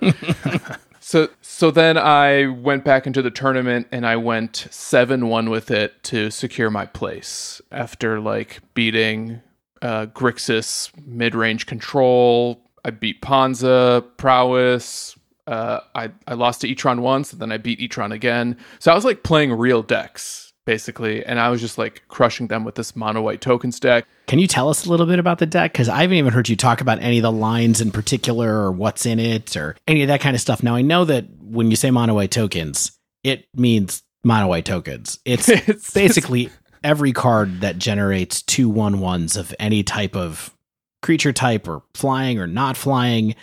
so 0.99 1.29
so 1.41 1.71
then 1.71 1.97
I 1.97 2.47
went 2.47 2.83
back 2.83 3.07
into 3.07 3.21
the 3.21 3.31
tournament 3.31 3.87
and 3.91 4.05
I 4.05 4.17
went 4.17 4.67
7-1 4.69 5.49
with 5.49 5.71
it 5.71 6.03
to 6.03 6.29
secure 6.29 6.69
my 6.69 6.85
place 6.85 7.61
after 7.71 8.19
like 8.19 8.59
beating 8.73 9.41
uh, 9.81 10.07
Grixis 10.07 10.91
mid-range 11.05 11.65
control. 11.65 12.61
I 12.83 12.89
beat 12.91 13.21
Ponza, 13.21 14.03
Prowess. 14.17 15.17
Uh, 15.45 15.79
I, 15.95 16.11
I 16.27 16.33
lost 16.33 16.61
to 16.61 16.67
Etron 16.67 16.99
once, 16.99 17.31
and 17.31 17.41
then 17.41 17.53
I 17.53 17.57
beat 17.57 17.79
Etron 17.79 18.11
again. 18.11 18.57
So 18.79 18.91
I 18.91 18.95
was 18.95 19.05
like 19.05 19.23
playing 19.23 19.53
real 19.53 19.81
decks 19.81 20.46
basically, 20.67 21.25
and 21.25 21.39
I 21.39 21.49
was 21.49 21.61
just 21.61 21.77
like 21.77 22.03
crushing 22.09 22.47
them 22.47 22.65
with 22.65 22.75
this 22.75 22.93
mono 22.93 23.21
white 23.21 23.39
token 23.39 23.71
stack. 23.71 24.05
Can 24.27 24.37
you 24.37 24.47
tell 24.47 24.69
us 24.69 24.85
a 24.85 24.89
little 24.89 25.05
bit 25.05 25.17
about 25.17 25.39
the 25.39 25.45
deck? 25.45 25.71
Because 25.71 25.87
I 25.87 26.01
haven't 26.01 26.17
even 26.17 26.33
heard 26.33 26.49
you 26.49 26.57
talk 26.57 26.81
about 26.81 27.01
any 27.01 27.17
of 27.19 27.23
the 27.23 27.31
lines 27.31 27.79
in 27.79 27.89
particular 27.89 28.53
or 28.53 28.71
what's 28.73 29.05
in 29.05 29.17
it 29.17 29.55
or 29.55 29.77
any 29.87 30.03
of 30.03 30.09
that 30.09 30.19
kind 30.19 30.35
of 30.35 30.41
stuff. 30.41 30.61
Now 30.61 30.75
I 30.75 30.81
know 30.81 31.05
that 31.05 31.25
when 31.41 31.71
you 31.71 31.77
say 31.77 31.89
mono 31.89 32.13
white 32.13 32.31
tokens, 32.31 32.91
it 33.23 33.47
means 33.55 34.03
mono 34.25 34.47
white 34.47 34.65
tokens. 34.65 35.19
It's, 35.23 35.47
it's 35.49 35.93
basically 35.93 36.47
it's, 36.47 36.57
every 36.83 37.13
card 37.13 37.61
that 37.61 37.77
generates 37.77 38.41
two 38.41 38.67
one 38.67 38.99
ones 38.99 39.37
of 39.37 39.55
any 39.59 39.83
type 39.83 40.17
of 40.17 40.53
creature 41.01 41.31
type 41.31 41.65
or 41.65 41.81
flying 41.93 42.39
or 42.39 42.47
not 42.47 42.75
flying. 42.75 43.35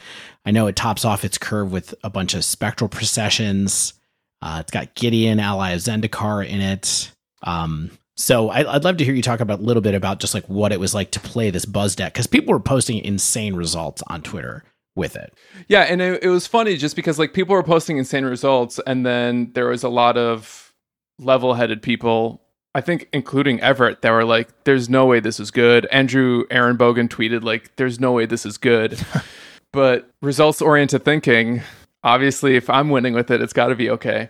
I 0.45 0.51
know 0.51 0.67
it 0.67 0.77
tops 0.77 1.07
off 1.07 1.25
its 1.25 1.39
curve 1.39 1.73
with 1.73 1.95
a 2.05 2.11
bunch 2.11 2.35
of 2.35 2.45
spectral 2.45 2.91
processions. 2.91 3.95
Uh, 4.43 4.59
it's 4.61 4.71
got 4.71 4.95
Gideon, 4.95 5.41
ally 5.41 5.71
of 5.71 5.81
Zendikar 5.81 6.47
in 6.47 6.61
it. 6.61 7.11
Um, 7.45 7.91
so 8.17 8.49
I, 8.49 8.75
would 8.75 8.85
love 8.85 8.97
to 8.99 9.05
hear 9.05 9.15
you 9.15 9.23
talk 9.23 9.41
about 9.41 9.61
a 9.61 9.63
little 9.63 9.83
bit 9.83 9.95
about 9.95 10.21
just 10.21 10.35
like 10.35 10.49
what 10.49 10.73
it 10.73 10.79
was 10.79 10.95
like 10.95 11.11
to 11.13 11.21
play 11.21 11.51
this 11.51 11.65
Buzz 11.65 11.97
deck 11.97 12.13
because 12.13 12.27
people 12.27 12.53
were 12.53 12.61
posting 12.61 12.99
insane 12.99 13.55
results 13.55 14.03
on 14.07 14.23
Twitter 14.23 14.65
with 14.95 15.17
it. 15.17 15.35
Yeah, 15.69 15.83
and 15.83 16.01
it, 16.01 16.23
it 16.23 16.29
was 16.29 16.47
funny 16.47 16.77
just 16.77 16.95
because 16.95 17.19
like 17.19 17.33
people 17.33 17.55
were 17.55 17.63
posting 17.63 17.99
insane 17.99 18.25
results, 18.25 18.79
and 18.87 19.05
then 19.05 19.51
there 19.55 19.67
was 19.67 19.83
a 19.83 19.89
lot 19.89 20.17
of 20.17 20.73
level-headed 21.19 21.83
people. 21.83 22.41
I 22.77 22.81
think, 22.81 23.09
including 23.13 23.61
Everett, 23.61 24.03
that 24.03 24.11
were 24.11 24.25
like, 24.25 24.65
"There's 24.65 24.89
no 24.89 25.07
way 25.07 25.21
this 25.21 25.41
is 25.41 25.51
good." 25.51 25.87
Andrew 25.87 26.45
Elenbogen 26.49 27.09
tweeted 27.09 27.43
like, 27.43 27.75
"There's 27.77 27.99
no 27.99 28.13
way 28.13 28.27
this 28.27 28.47
is 28.47 28.59
good." 28.59 28.99
but 29.73 30.11
results-oriented 30.23 31.05
thinking, 31.05 31.63
obviously, 32.05 32.57
if 32.57 32.71
I'm 32.71 32.91
winning 32.91 33.15
with 33.15 33.31
it, 33.31 33.41
it's 33.41 33.53
got 33.53 33.69
to 33.69 33.77
be 33.77 33.91
okay. 33.91 34.29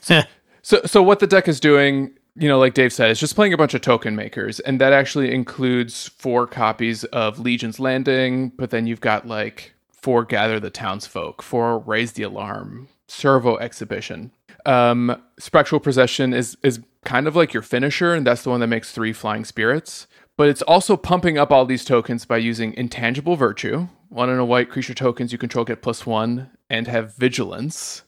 so, 0.62 0.80
so 0.84 1.02
what 1.02 1.20
the 1.20 1.26
deck 1.26 1.48
is 1.48 1.60
doing 1.60 2.16
you 2.36 2.48
know, 2.48 2.58
like 2.58 2.74
Dave 2.74 2.92
said, 2.92 3.10
it's 3.10 3.20
just 3.20 3.36
playing 3.36 3.52
a 3.52 3.56
bunch 3.56 3.74
of 3.74 3.80
token 3.80 4.16
makers, 4.16 4.60
and 4.60 4.80
that 4.80 4.92
actually 4.92 5.32
includes 5.32 6.08
four 6.08 6.46
copies 6.46 7.04
of 7.04 7.38
Legion's 7.38 7.78
Landing, 7.78 8.50
but 8.56 8.70
then 8.70 8.86
you've 8.86 9.00
got 9.00 9.26
like 9.26 9.74
four 9.92 10.24
Gather 10.24 10.58
the 10.58 10.70
Townsfolk, 10.70 11.42
four 11.42 11.78
Raise 11.78 12.12
the 12.12 12.24
Alarm, 12.24 12.88
Servo 13.06 13.56
Exhibition. 13.58 14.32
Um, 14.66 15.22
Spectral 15.38 15.80
Procession 15.80 16.32
is 16.32 16.56
is 16.62 16.80
kind 17.04 17.28
of 17.28 17.36
like 17.36 17.52
your 17.52 17.62
finisher, 17.62 18.14
and 18.14 18.26
that's 18.26 18.42
the 18.42 18.50
one 18.50 18.60
that 18.60 18.66
makes 18.66 18.92
three 18.92 19.12
Flying 19.12 19.44
Spirits. 19.44 20.06
But 20.36 20.48
it's 20.48 20.62
also 20.62 20.96
pumping 20.96 21.38
up 21.38 21.52
all 21.52 21.64
these 21.64 21.84
tokens 21.84 22.24
by 22.24 22.38
using 22.38 22.74
Intangible 22.74 23.36
Virtue, 23.36 23.86
one 24.08 24.28
in 24.28 24.38
a 24.38 24.44
white 24.44 24.68
creature 24.68 24.94
tokens 24.94 25.30
you 25.30 25.38
control 25.38 25.64
get 25.64 25.82
plus 25.82 26.04
one, 26.04 26.50
and 26.68 26.88
have 26.88 27.14
Vigilance. 27.14 28.02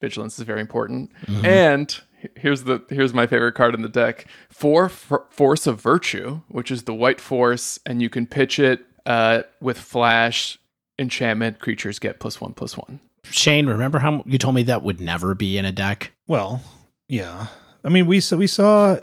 Vigilance 0.00 0.38
is 0.38 0.44
very 0.44 0.60
important, 0.60 1.10
mm-hmm. 1.26 1.46
and 1.46 2.00
here's 2.36 2.64
the 2.64 2.82
here's 2.88 3.14
my 3.14 3.26
favorite 3.26 3.52
card 3.54 3.74
in 3.74 3.82
the 3.82 3.88
deck. 3.88 4.26
Four 4.48 4.88
force 4.88 5.66
of 5.66 5.80
virtue 5.80 6.40
which 6.48 6.70
is 6.70 6.84
the 6.84 6.94
white 6.94 7.20
force 7.20 7.78
and 7.86 8.02
you 8.02 8.10
can 8.10 8.26
pitch 8.26 8.58
it 8.58 8.84
uh, 9.06 9.42
with 9.60 9.78
flash 9.78 10.58
enchantment 10.98 11.58
creatures 11.60 11.98
get 11.98 12.20
plus 12.20 12.40
one 12.40 12.52
plus 12.52 12.76
one. 12.76 13.00
Shane 13.24 13.66
remember 13.66 13.98
how 13.98 14.22
you 14.26 14.38
told 14.38 14.54
me 14.54 14.62
that 14.64 14.82
would 14.82 15.00
never 15.00 15.34
be 15.34 15.58
in 15.58 15.64
a 15.64 15.72
deck? 15.72 16.12
Well 16.26 16.62
yeah. 17.08 17.48
I 17.84 17.88
mean 17.88 18.06
we 18.06 18.20
saw 18.20 18.36
we 18.36 18.46
saw 18.46 18.98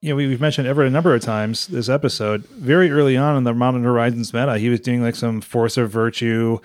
you 0.00 0.10
know, 0.10 0.16
we, 0.16 0.30
have 0.30 0.40
mentioned 0.40 0.66
Everett 0.66 0.88
a 0.88 0.90
number 0.90 1.14
of 1.14 1.22
times 1.22 1.66
this 1.66 1.88
episode. 1.88 2.44
Very 2.46 2.90
early 2.90 3.16
on 3.16 3.36
in 3.36 3.44
the 3.44 3.54
Modern 3.54 3.82
Horizons 3.82 4.32
meta, 4.32 4.58
he 4.58 4.68
was 4.68 4.80
doing 4.80 5.02
like 5.02 5.16
some 5.16 5.40
Force 5.40 5.76
of 5.76 5.90
Virtue 5.90 6.58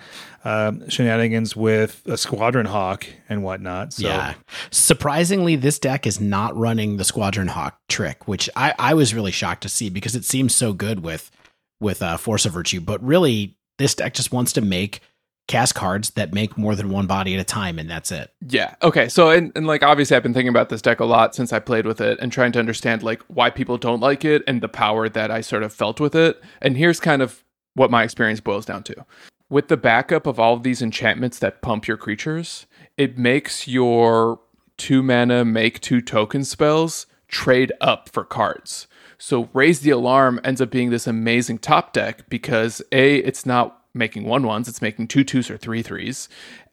uh, 0.44 0.73
shenanigans 0.90 1.56
with 1.56 2.02
a 2.06 2.18
Squadron 2.18 2.65
Hawk 2.65 3.06
and 3.30 3.44
whatnot. 3.44 3.94
So. 3.94 4.07
Yeah. 4.07 4.34
Surprisingly, 4.72 5.56
this 5.56 5.80
deck 5.80 6.06
is 6.06 6.19
not 6.19 6.56
running 6.56 6.98
the 6.98 7.03
Squadron 7.03 7.48
Hawk 7.48 7.80
trick, 7.90 8.27
which 8.27 8.49
I, 8.56 8.73
I 8.77 8.94
was 8.94 9.14
really 9.14 9.31
shocked 9.31 9.64
to 9.64 9.69
see 9.69 9.90
because 9.90 10.15
it 10.15 10.26
seems 10.26 10.53
so 10.53 10.73
good 10.73 11.03
with 11.03 11.31
with 11.80 12.02
uh, 12.02 12.18
Force 12.18 12.45
of 12.45 12.53
Virtue. 12.53 12.81
But 12.81 13.03
really, 13.03 13.56
this 13.77 13.95
deck 13.95 14.14
just 14.14 14.31
wants 14.31 14.53
to 14.53 14.61
make 14.61 15.02
cast 15.48 15.76
cards 15.76 16.11
that 16.11 16.34
make 16.34 16.57
more 16.57 16.76
than 16.76 16.90
one 16.90 17.06
body 17.06 17.34
at 17.34 17.40
a 17.40 17.44
time 17.44 17.78
and 17.78 17.90
that's 17.90 18.11
it. 18.11 18.32
Yeah. 18.48 18.76
Okay. 18.82 19.10
So 19.10 19.30
and, 19.30 19.52
and 19.56 19.68
like 19.68 19.84
obviously 19.84 20.15
i've 20.15 20.24
been 20.24 20.34
thinking 20.34 20.49
about 20.49 20.70
this 20.70 20.82
deck 20.82 20.99
a 20.99 21.06
lot 21.06 21.36
since 21.36 21.52
i 21.52 21.60
played 21.60 21.86
with 21.86 21.99
it 21.99 22.18
and 22.22 22.32
trying 22.32 22.53
to 22.53 22.60
understand 22.60 23.03
like 23.03 23.22
why 23.28 23.49
people 23.49 23.78
don't 23.78 23.99
like 23.99 24.24
it 24.24 24.41
and 24.48 24.61
the 24.61 24.70
power 24.70 25.10
that 25.10 25.32
i 25.32 25.41
sort 25.41 25.64
of 25.64 25.74
felt 25.74 25.99
with 25.99 26.15
it. 26.15 26.41
And 26.61 26.78
here's 26.78 26.99
kind 26.99 27.22
of 27.22 27.44
what 27.76 27.91
my 27.91 28.03
experience 28.03 28.40
boils 28.40 28.65
down 28.65 28.84
to. 28.84 29.06
With 29.49 29.68
the 29.68 29.78
backup 29.78 30.26
of 30.26 30.40
all 30.40 30.53
of 30.53 30.64
these 30.64 30.82
enchantments 30.82 31.40
that 31.40 31.61
pump 31.61 31.88
your 31.88 31.98
creatures 31.98 32.65
it 32.98 33.18
makes 33.18 33.68
your 33.68 34.40
two 34.78 35.03
mana 35.03 35.44
make 35.44 35.82
two 35.82 36.02
token 36.02 36.44
spells 36.44 37.06
trade 37.28 37.72
up 37.82 38.10
for 38.10 38.24
cards. 38.24 38.88
So 39.18 39.49
raise 39.53 39.82
the 39.82 39.90
alarm 39.90 40.40
ends 40.44 40.61
up 40.61 40.70
being 40.70 40.90
this 40.90 41.07
amazing 41.07 41.60
top 41.60 41.94
deck 41.94 42.30
because 42.30 42.82
a 42.91 43.18
it's 43.18 43.45
not 43.45 43.82
making 43.94 44.24
one 44.26 44.44
ones, 44.44 44.68
it's 44.68 44.82
making 44.82 45.07
two 45.07 45.24
twos 45.24 45.49
or 45.49 45.57
three 45.57 45.82
threes. 45.82 46.30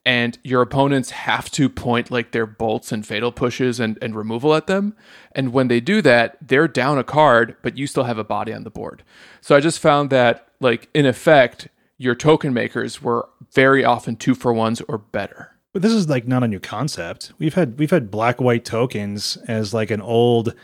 and 0.06 0.38
your 0.42 0.62
opponents 0.62 1.10
have 1.10 1.50
to 1.50 1.68
point 1.68 2.10
like 2.10 2.32
their 2.32 2.46
bolts 2.46 2.90
and 2.90 3.06
fatal 3.06 3.30
pushes 3.30 3.78
and, 3.78 3.98
and 4.00 4.16
removal 4.16 4.54
at 4.54 4.66
them. 4.66 4.96
And 5.32 5.52
when 5.52 5.68
they 5.68 5.80
do 5.80 6.00
that, 6.02 6.38
they're 6.40 6.68
down 6.68 6.98
a 6.98 7.04
card, 7.04 7.56
but 7.62 7.76
you 7.76 7.86
still 7.86 8.04
have 8.04 8.18
a 8.18 8.24
body 8.24 8.52
on 8.52 8.64
the 8.64 8.70
board. 8.70 9.02
So 9.40 9.54
I 9.54 9.60
just 9.60 9.78
found 9.78 10.10
that, 10.10 10.48
like, 10.60 10.88
in 10.94 11.04
effect, 11.04 11.68
your 11.98 12.14
token 12.14 12.54
makers 12.54 13.02
were 13.02 13.28
very 13.52 13.84
often 13.84 14.16
two 14.16 14.34
for 14.34 14.52
ones 14.54 14.80
or 14.88 14.96
better. 14.96 15.54
But 15.72 15.82
this 15.82 15.92
is 15.92 16.08
like 16.08 16.26
not 16.26 16.42
a 16.42 16.48
new 16.48 16.60
concept. 16.60 17.32
We've 17.38 17.54
had 17.54 17.78
we've 17.78 17.90
had 17.90 18.10
black 18.10 18.40
white 18.40 18.64
tokens 18.64 19.36
as 19.46 19.72
like 19.74 19.90
an 19.90 20.00
old, 20.00 20.54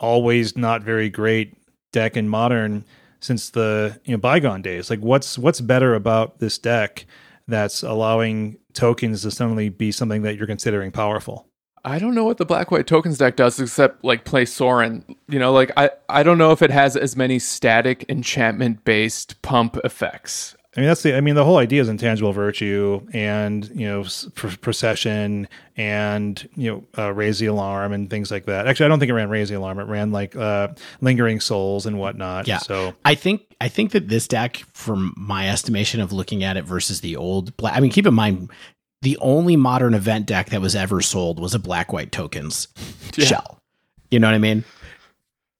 always 0.00 0.56
not 0.56 0.82
very 0.82 1.10
great 1.10 1.54
deck 1.92 2.16
in 2.16 2.28
modern 2.28 2.84
since 3.20 3.50
the 3.50 4.00
you 4.04 4.12
know 4.12 4.18
bygone 4.18 4.62
days. 4.62 4.90
Like 4.90 5.00
what's 5.00 5.38
what's 5.38 5.60
better 5.60 5.94
about 5.94 6.38
this 6.38 6.58
deck 6.58 7.06
that's 7.48 7.82
allowing 7.82 8.58
tokens 8.72 9.22
to 9.22 9.30
suddenly 9.30 9.68
be 9.68 9.92
something 9.92 10.22
that 10.22 10.36
you're 10.36 10.46
considering 10.46 10.90
powerful? 10.92 11.46
I 11.84 12.00
don't 12.00 12.16
know 12.16 12.24
what 12.24 12.38
the 12.38 12.44
black 12.44 12.72
white 12.72 12.88
tokens 12.88 13.18
deck 13.18 13.36
does 13.36 13.60
except 13.60 14.02
like 14.04 14.24
play 14.24 14.44
Sorin. 14.44 15.04
You 15.28 15.38
know, 15.38 15.52
like 15.52 15.70
I, 15.76 15.90
I 16.08 16.24
don't 16.24 16.36
know 16.36 16.50
if 16.50 16.60
it 16.60 16.72
has 16.72 16.96
as 16.96 17.16
many 17.16 17.38
static 17.38 18.04
enchantment 18.08 18.84
based 18.84 19.40
pump 19.42 19.78
effects. 19.84 20.55
I 20.76 20.80
mean, 20.80 20.88
that's 20.88 21.02
the. 21.02 21.16
I 21.16 21.20
mean, 21.22 21.34
the 21.36 21.44
whole 21.44 21.56
idea 21.56 21.80
is 21.80 21.88
intangible 21.88 22.32
virtue, 22.32 23.00
and 23.12 23.66
you 23.74 23.86
know, 23.86 24.04
pr- 24.34 24.56
procession, 24.60 25.48
and 25.76 26.46
you 26.54 26.70
know, 26.70 27.02
uh, 27.02 27.12
raise 27.12 27.38
the 27.38 27.46
alarm 27.46 27.92
and 27.92 28.10
things 28.10 28.30
like 28.30 28.44
that. 28.44 28.66
Actually, 28.66 28.86
I 28.86 28.88
don't 28.90 28.98
think 28.98 29.08
it 29.10 29.14
ran 29.14 29.30
raise 29.30 29.48
the 29.48 29.54
alarm. 29.54 29.78
It 29.78 29.84
ran 29.84 30.12
like 30.12 30.36
uh, 30.36 30.68
lingering 31.00 31.40
souls 31.40 31.86
and 31.86 31.98
whatnot. 31.98 32.46
Yeah. 32.46 32.58
So 32.58 32.94
I 33.04 33.14
think 33.14 33.42
I 33.60 33.68
think 33.68 33.92
that 33.92 34.08
this 34.08 34.28
deck, 34.28 34.58
from 34.74 35.14
my 35.16 35.48
estimation 35.48 36.00
of 36.00 36.12
looking 36.12 36.44
at 36.44 36.56
it 36.58 36.64
versus 36.64 37.00
the 37.00 37.16
old 37.16 37.56
black. 37.56 37.74
I 37.74 37.80
mean, 37.80 37.90
keep 37.90 38.06
in 38.06 38.14
mind, 38.14 38.50
the 39.00 39.16
only 39.22 39.56
modern 39.56 39.94
event 39.94 40.26
deck 40.26 40.50
that 40.50 40.60
was 40.60 40.76
ever 40.76 41.00
sold 41.00 41.40
was 41.40 41.54
a 41.54 41.58
black 41.58 41.92
white 41.92 42.12
tokens 42.12 42.68
Yeah. 43.16 43.24
shell. 43.24 43.58
You 44.10 44.18
know 44.20 44.26
what 44.28 44.34
I 44.34 44.38
mean? 44.38 44.64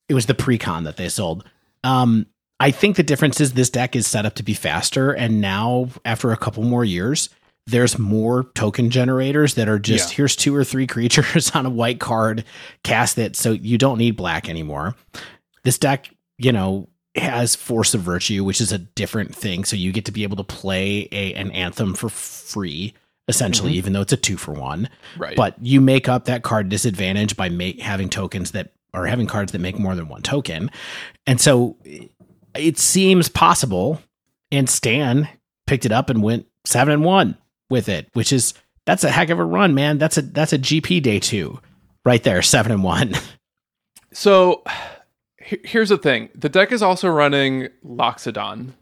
It 0.09 0.14
was 0.14 0.26
the 0.26 0.34
precon 0.34 0.84
that 0.84 0.98
they 0.98 1.09
sold. 1.09 1.44
Um, 1.84 2.26
I 2.59 2.70
think 2.70 2.97
the 2.97 3.03
difference 3.03 3.41
is 3.41 3.53
this 3.53 3.70
deck 3.70 3.95
is 3.95 4.07
set 4.07 4.24
up 4.27 4.35
to 4.37 4.43
be 4.43 4.55
faster, 4.55 5.12
and 5.12 5.41
now 5.41 5.89
after 6.05 6.33
a 6.33 6.37
couple 6.37 6.62
more 6.65 6.85
years, 6.85 7.28
there's 7.66 7.99
more 7.99 8.45
token 8.55 8.91
generators 8.91 9.55
that 9.55 9.69
are 9.69 9.78
just 9.78 10.11
Yeah. 10.12 10.16
here's 10.16 10.37
two 10.37 10.55
or 10.55 10.65
three 10.65 10.87
creatures 10.95 11.51
on 11.51 11.66
a 11.66 11.70
white 11.70 12.01
card, 12.01 12.45
cast 12.83 13.19
it, 13.19 13.37
so 13.37 13.53
you 13.53 13.77
don't 13.77 13.99
need 13.99 14.16
black 14.16 14.49
anymore. 14.49 14.95
This 15.65 15.77
deck, 15.78 16.09
you 16.39 16.53
know, 16.53 16.89
has 17.16 17.55
Force 17.57 17.93
of 17.95 18.03
Virtue, 18.03 18.45
which 18.45 18.61
is 18.61 18.73
a 18.73 18.78
different 18.78 19.35
thing, 19.35 19.65
so 19.65 19.74
you 19.77 19.91
get 19.93 20.05
to 20.05 20.12
be 20.12 20.23
able 20.23 20.37
to 20.37 20.45
play 20.45 21.09
a 21.12 21.35
an 21.35 21.51
anthem 21.51 21.95
for 21.95 22.09
free, 22.09 22.95
essentially, 23.28 23.73
Mhm. 23.73 23.77
even 23.77 23.93
though 23.95 24.03
it's 24.03 24.12
a 24.12 24.16
two 24.19 24.37
for 24.37 24.53
one 24.53 24.89
Right. 25.19 25.37
but 25.37 25.57
you 25.61 25.81
make 25.81 26.09
up 26.09 26.27
that 26.27 26.43
card 26.43 26.69
disadvantage 26.69 27.37
by 27.37 27.49
make, 27.49 27.81
having 27.81 28.09
tokens 28.09 28.53
that 28.53 28.73
or 28.95 29.07
having 29.07 29.27
cards 29.27 29.53
that 29.53 29.59
make 29.61 29.78
more 29.78 29.95
than 29.95 30.09
one 30.09 30.23
token 30.23 30.70
and 31.27 31.39
so 31.41 31.77
it 32.59 32.78
seems 32.78 33.28
possible 33.28 34.01
and 34.51 34.69
stan 34.69 35.28
picked 35.66 35.87
it 35.87 35.93
up 35.93 36.11
and 36.11 36.23
went 36.23 36.47
seven 36.65 36.95
and 36.95 37.05
one 37.05 37.37
with 37.70 37.89
it 37.89 38.09
which 38.12 38.33
is 38.33 38.55
that's 38.87 39.05
a 39.05 39.11
heck 39.11 39.31
of 39.31 39.39
a 39.39 39.45
run 39.45 39.74
man. 39.74 39.99
That's 39.99 40.16
a 40.16 40.23
that's 40.23 40.53
a 40.53 40.59
gp 40.59 41.03
day 41.03 41.19
two 41.20 41.61
right 42.05 42.23
there 42.23 42.41
seven 42.41 42.73
and 42.73 42.83
one. 42.83 43.12
So 44.12 44.62
here's 45.37 45.91
the 45.91 45.99
thing: 45.99 46.31
the 46.35 46.49
deck 46.49 46.73
is 46.73 46.81
also 46.81 47.09
running 47.11 47.69
Loxodon. 47.85 48.73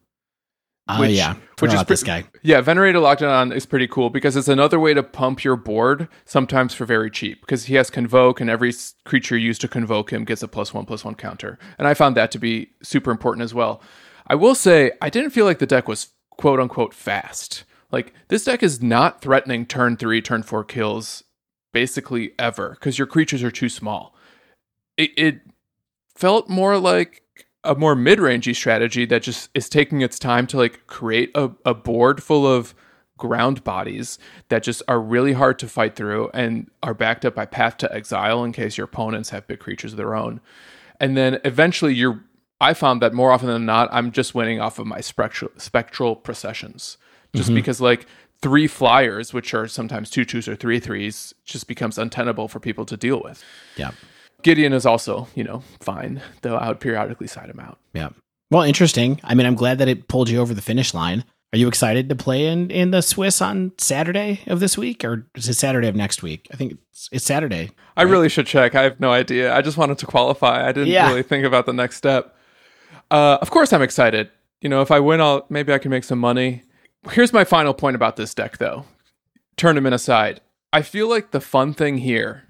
Oh 0.89 1.01
Which- 1.01 1.13
yeah 1.13 1.35
which 1.35 1.71
which 1.71 1.75
is 1.75 1.81
is 1.81 1.87
this 1.87 2.03
guy 2.03 2.25
Yeah, 2.43 2.61
Venerated 2.61 3.01
Loxodon 3.01 3.55
is 3.55 3.65
pretty 3.65 3.87
cool 3.87 4.11
because 4.11 4.37
it's 4.37 4.49
another 4.49 4.79
way 4.79 4.93
to 4.93 5.03
pump 5.03 5.45
your 5.45 5.57
board, 5.57 6.09
sometimes 6.25 6.75
for 6.75 6.85
very 6.85 7.11
cheap. 7.11 7.41
Because 7.41 7.67
he 7.67 7.75
has 7.77 7.91
Convoke, 7.91 8.41
and 8.41 8.51
every 8.51 8.73
creature 9.05 9.39
used 9.39 9.61
to 9.63 9.69
convoke 9.69 10.13
him 10.13 10.25
gets 10.25 10.43
a 10.43 10.49
plus 10.49 10.75
one 10.75 10.85
plus 10.85 11.05
one 11.05 11.15
counter. 11.15 11.59
And 11.79 11.87
I 11.89 11.95
found 11.95 12.17
that 12.17 12.31
to 12.33 12.39
be 12.39 12.73
super 12.83 13.11
important 13.11 13.45
as 13.45 13.55
well. 13.55 13.81
I 14.27 14.35
will 14.35 14.55
say 14.55 14.93
I 15.01 15.11
didn't 15.11 15.31
feel 15.31 15.45
like 15.47 15.59
the 15.59 15.67
deck 15.67 15.89
was 15.89 16.09
quote 16.37 16.61
unquote 16.61 16.93
fast. 16.93 17.65
Like 17.91 18.13
this 18.29 18.45
deck 18.45 18.63
is 18.63 18.83
not 18.83 19.23
threatening 19.23 19.67
turn 19.67 19.97
three, 19.97 20.21
turn 20.21 20.43
four 20.43 20.65
kills 20.65 21.23
basically 21.73 22.33
ever 22.39 22.71
because 22.71 22.99
your 22.99 23.07
creatures 23.07 23.43
are 23.43 23.51
too 23.51 23.69
small. 23.69 24.15
It, 24.97 25.11
it 25.17 25.41
felt 26.17 26.49
more 26.49 26.79
like 26.79 27.23
a 27.65 27.75
more 27.75 27.95
mid-rangey 27.95 28.55
strategy 28.55 29.07
that 29.07 29.23
just 29.23 29.51
is 29.55 29.69
taking 29.69 30.03
its 30.03 30.19
time 30.19 30.47
to 30.49 30.57
like 30.57 30.87
create 30.87 31.31
a, 31.35 31.51
a 31.65 31.75
board 31.75 32.23
full 32.23 32.47
of 32.47 32.75
ground 33.17 33.63
bodies 33.65 34.19
that 34.49 34.63
just 34.63 34.83
are 34.89 35.01
really 35.01 35.33
hard 35.33 35.59
to 35.59 35.69
fight 35.69 35.97
through 35.97 36.31
and 36.35 36.71
are 36.83 36.95
backed 36.95 37.25
up 37.25 37.35
by 37.35 37.47
path 37.47 37.77
to 37.79 37.93
exile 37.95 38.45
in 38.45 38.53
case 38.53 38.77
your 38.77 38.85
opponents 38.85 39.31
have 39.31 39.47
big 39.47 39.61
creatures 39.61 39.93
of 39.93 39.97
their 39.97 40.15
own. 40.15 40.41
And 41.01 41.17
then 41.17 41.41
eventually 41.45 41.95
you're 41.95 42.23
i 42.61 42.73
found 42.73 43.03
that 43.03 43.13
more 43.13 43.33
often 43.33 43.49
than 43.49 43.67
not 43.67 43.89
i'm 43.93 44.13
just 44.13 44.33
winning 44.33 44.61
off 44.61 44.79
of 44.79 44.87
my 44.87 45.01
spectral 45.01 45.51
spectral 45.57 46.17
processions. 46.17 46.99
Just 47.35 47.49
mm-hmm. 47.49 47.57
because 47.57 47.81
like 47.81 48.07
three 48.41 48.67
flyers 48.67 49.33
which 49.33 49.55
are 49.55 49.67
sometimes 49.67 50.09
two 50.09 50.25
twos 50.25 50.47
or 50.47 50.55
three 50.55 50.79
threes 50.79 51.35
just 51.45 51.67
becomes 51.67 51.99
untenable 51.99 52.47
for 52.47 52.61
people 52.61 52.85
to 52.85 52.97
deal 52.97 53.21
with. 53.23 53.43
Yeah 53.77 53.93
gideon 54.45 54.73
is 54.73 54.87
also 54.87 55.27
you 55.35 55.43
know 55.43 55.63
fine 55.81 56.21
though 56.43 56.55
i 56.57 56.69
would 56.69 56.79
periodically 56.79 57.27
side 57.27 57.51
him 57.51 57.59
out 57.59 57.79
yeah 57.95 58.11
well 58.53 58.63
interesting 58.63 59.21
i 59.25 59.35
mean 59.35 59.47
i'm 59.47 59.57
glad 59.57 59.79
that 59.79 59.89
it 59.89 60.07
pulled 60.07 60.29
you 60.29 60.39
over 60.41 60.55
the 60.55 60.63
finish 60.63 60.95
line 60.95 61.25
are 61.53 61.59
you 61.59 61.67
excited 61.67 62.09
to 62.09 62.15
play 62.15 62.47
in 62.47 62.71
in 62.71 62.91
the 62.93 63.01
swiss 63.03 63.43
on 63.43 63.73
saturday 63.79 64.41
of 64.47 64.61
this 64.61 64.79
week 64.79 65.05
or 65.05 65.27
is 65.35 65.49
it 65.49 65.55
saturday 65.55 65.89
of 65.89 65.97
next 65.97 66.23
week 66.23 66.47
i 66.53 66.57
think 66.57 66.79
it's, 66.93 67.09
it's 67.11 67.25
saturday 67.25 67.71
I 67.97 68.03
really 68.03 68.29
should 68.29 68.49
check. 68.49 68.75
I 68.75 68.83
have 68.83 68.99
no 68.99 69.13
idea. 69.13 69.55
I 69.55 69.63
just 69.63 69.77
wanted 69.77 69.99
to 69.99 70.07
qualify. 70.07 70.67
I 70.69 70.73
didn't 70.73 70.89
Yeah. 70.89 71.07
really 71.09 71.23
think 71.23 71.45
about 71.47 71.65
the 71.65 71.73
next 71.73 71.95
step. 71.97 72.35
Uh, 73.09 73.39
of 73.41 73.53
course, 73.53 73.73
I'm 73.73 73.83
excited. 73.83 74.31
You 74.61 74.69
know, 74.69 74.81
if 74.81 74.91
I 74.91 74.99
win, 74.99 75.21
I'll 75.21 75.47
maybe 75.49 75.73
I 75.73 75.79
can 75.79 75.93
make 75.93 76.03
some 76.03 76.19
money. 76.19 76.63
Here's 77.13 77.33
my 77.33 77.45
final 77.45 77.73
point 77.73 77.95
about 77.95 78.17
this 78.17 78.35
deck, 78.35 78.59
though. 78.59 78.87
Tournament 79.57 79.95
aside, 79.95 80.41
I 80.73 80.83
feel 80.83 81.09
like 81.09 81.31
the 81.31 81.41
fun 81.41 81.73
thing 81.73 81.99
here, 81.99 82.43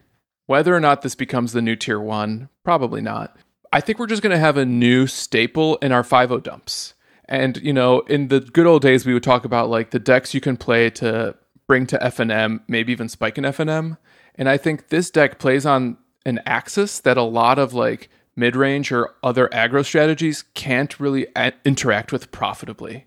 whether 0.46 0.74
or 0.74 0.80
not 0.80 1.02
this 1.02 1.14
becomes 1.14 1.52
the 1.52 1.62
new 1.62 1.76
tier 1.76 2.00
one, 2.00 2.48
probably 2.64 3.00
not. 3.00 3.36
I 3.72 3.80
think 3.80 3.98
we're 3.98 4.06
just 4.06 4.22
going 4.22 4.34
to 4.34 4.38
have 4.38 4.56
a 4.56 4.64
new 4.64 5.06
staple 5.06 5.76
in 5.76 5.90
our 5.90 6.04
5 6.04 6.42
dumps. 6.42 6.94
And, 7.26 7.56
you 7.56 7.72
know, 7.72 8.00
in 8.00 8.28
the 8.28 8.40
good 8.40 8.66
old 8.66 8.82
days, 8.82 9.06
we 9.06 9.14
would 9.14 9.22
talk 9.22 9.44
about 9.44 9.70
like 9.70 9.90
the 9.90 9.98
decks 9.98 10.34
you 10.34 10.40
can 10.40 10.56
play 10.56 10.90
to 10.90 11.34
bring 11.66 11.86
to 11.86 11.98
FNM, 11.98 12.60
maybe 12.68 12.92
even 12.92 13.08
spike 13.08 13.38
in 13.38 13.44
FNM. 13.44 13.96
And 14.34 14.48
I 14.48 14.56
think 14.56 14.88
this 14.88 15.10
deck 15.10 15.38
plays 15.38 15.64
on 15.64 15.96
an 16.26 16.40
axis 16.46 17.00
that 17.00 17.16
a 17.16 17.22
lot 17.22 17.58
of 17.58 17.72
like 17.72 18.10
mid 18.36 18.56
range 18.56 18.92
or 18.92 19.14
other 19.22 19.48
aggro 19.48 19.84
strategies 19.84 20.42
can't 20.54 20.98
really 21.00 21.26
a- 21.36 21.52
interact 21.64 22.12
with 22.12 22.30
profitably. 22.30 23.06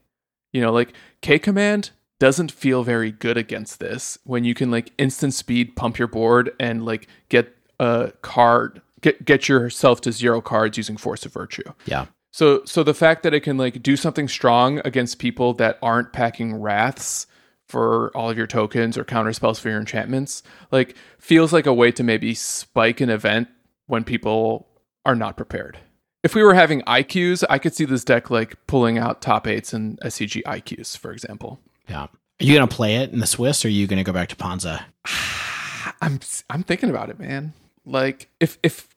You 0.51 0.61
know, 0.61 0.71
like 0.71 0.93
K 1.21 1.37
Command 1.37 1.91
doesn't 2.19 2.51
feel 2.51 2.83
very 2.83 3.11
good 3.11 3.37
against 3.37 3.79
this 3.79 4.17
when 4.23 4.43
you 4.43 4.53
can 4.53 4.71
like 4.71 4.91
instant 4.97 5.33
speed 5.33 5.75
pump 5.75 5.97
your 5.97 6.07
board 6.07 6.51
and 6.59 6.85
like 6.85 7.07
get 7.29 7.55
a 7.79 8.11
card, 8.21 8.81
get, 9.01 9.23
get 9.23 9.47
yourself 9.47 10.01
to 10.01 10.11
zero 10.11 10.41
cards 10.41 10.77
using 10.77 10.97
Force 10.97 11.25
of 11.25 11.33
Virtue. 11.33 11.63
yeah 11.85 12.07
So 12.31 12.63
so 12.65 12.83
the 12.83 12.93
fact 12.93 13.23
that 13.23 13.33
it 13.33 13.41
can 13.41 13.57
like 13.57 13.83
do 13.83 13.95
something 13.95 14.27
strong 14.27 14.81
against 14.83 15.19
people 15.19 15.53
that 15.55 15.77
aren't 15.81 16.13
packing 16.13 16.55
wraths 16.55 17.27
for 17.67 18.15
all 18.15 18.29
of 18.29 18.37
your 18.37 18.47
tokens 18.47 18.97
or 18.97 19.03
counter 19.03 19.33
spells 19.33 19.59
for 19.59 19.69
your 19.69 19.79
enchantments, 19.79 20.41
like 20.71 20.95
feels 21.19 21.51
like 21.51 21.65
a 21.65 21.73
way 21.73 21.91
to 21.91 22.03
maybe 22.03 22.33
spike 22.33 23.01
an 23.01 23.09
event 23.09 23.47
when 23.87 24.03
people 24.03 24.67
are 25.05 25.15
not 25.15 25.37
prepared. 25.37 25.77
If 26.23 26.33
we 26.33 26.43
were 26.43 26.53
having 26.53 26.81
IQs, 26.81 27.43
I 27.49 27.59
could 27.59 27.75
see 27.75 27.85
this 27.85 28.03
deck 28.03 28.29
like 28.29 28.55
pulling 28.67 28.97
out 28.97 29.21
top 29.21 29.47
eights 29.47 29.73
and 29.73 29.99
SCG 30.01 30.43
IQs, 30.43 30.97
for 30.97 31.11
example. 31.11 31.59
Yeah. 31.89 32.03
Are 32.03 32.45
you 32.45 32.59
to 32.59 32.67
play 32.67 32.97
it 32.97 33.11
in 33.11 33.19
the 33.19 33.27
Swiss 33.27 33.65
or 33.65 33.67
are 33.67 33.71
you 33.71 33.87
to 33.87 34.03
go 34.03 34.13
back 34.13 34.29
to 34.29 34.35
Ponza? 34.35 34.83
I'm 36.01 36.19
I'm 36.49 36.63
thinking 36.63 36.89
about 36.89 37.09
it, 37.09 37.19
man. 37.19 37.53
Like 37.85 38.29
if 38.39 38.57
if 38.61 38.87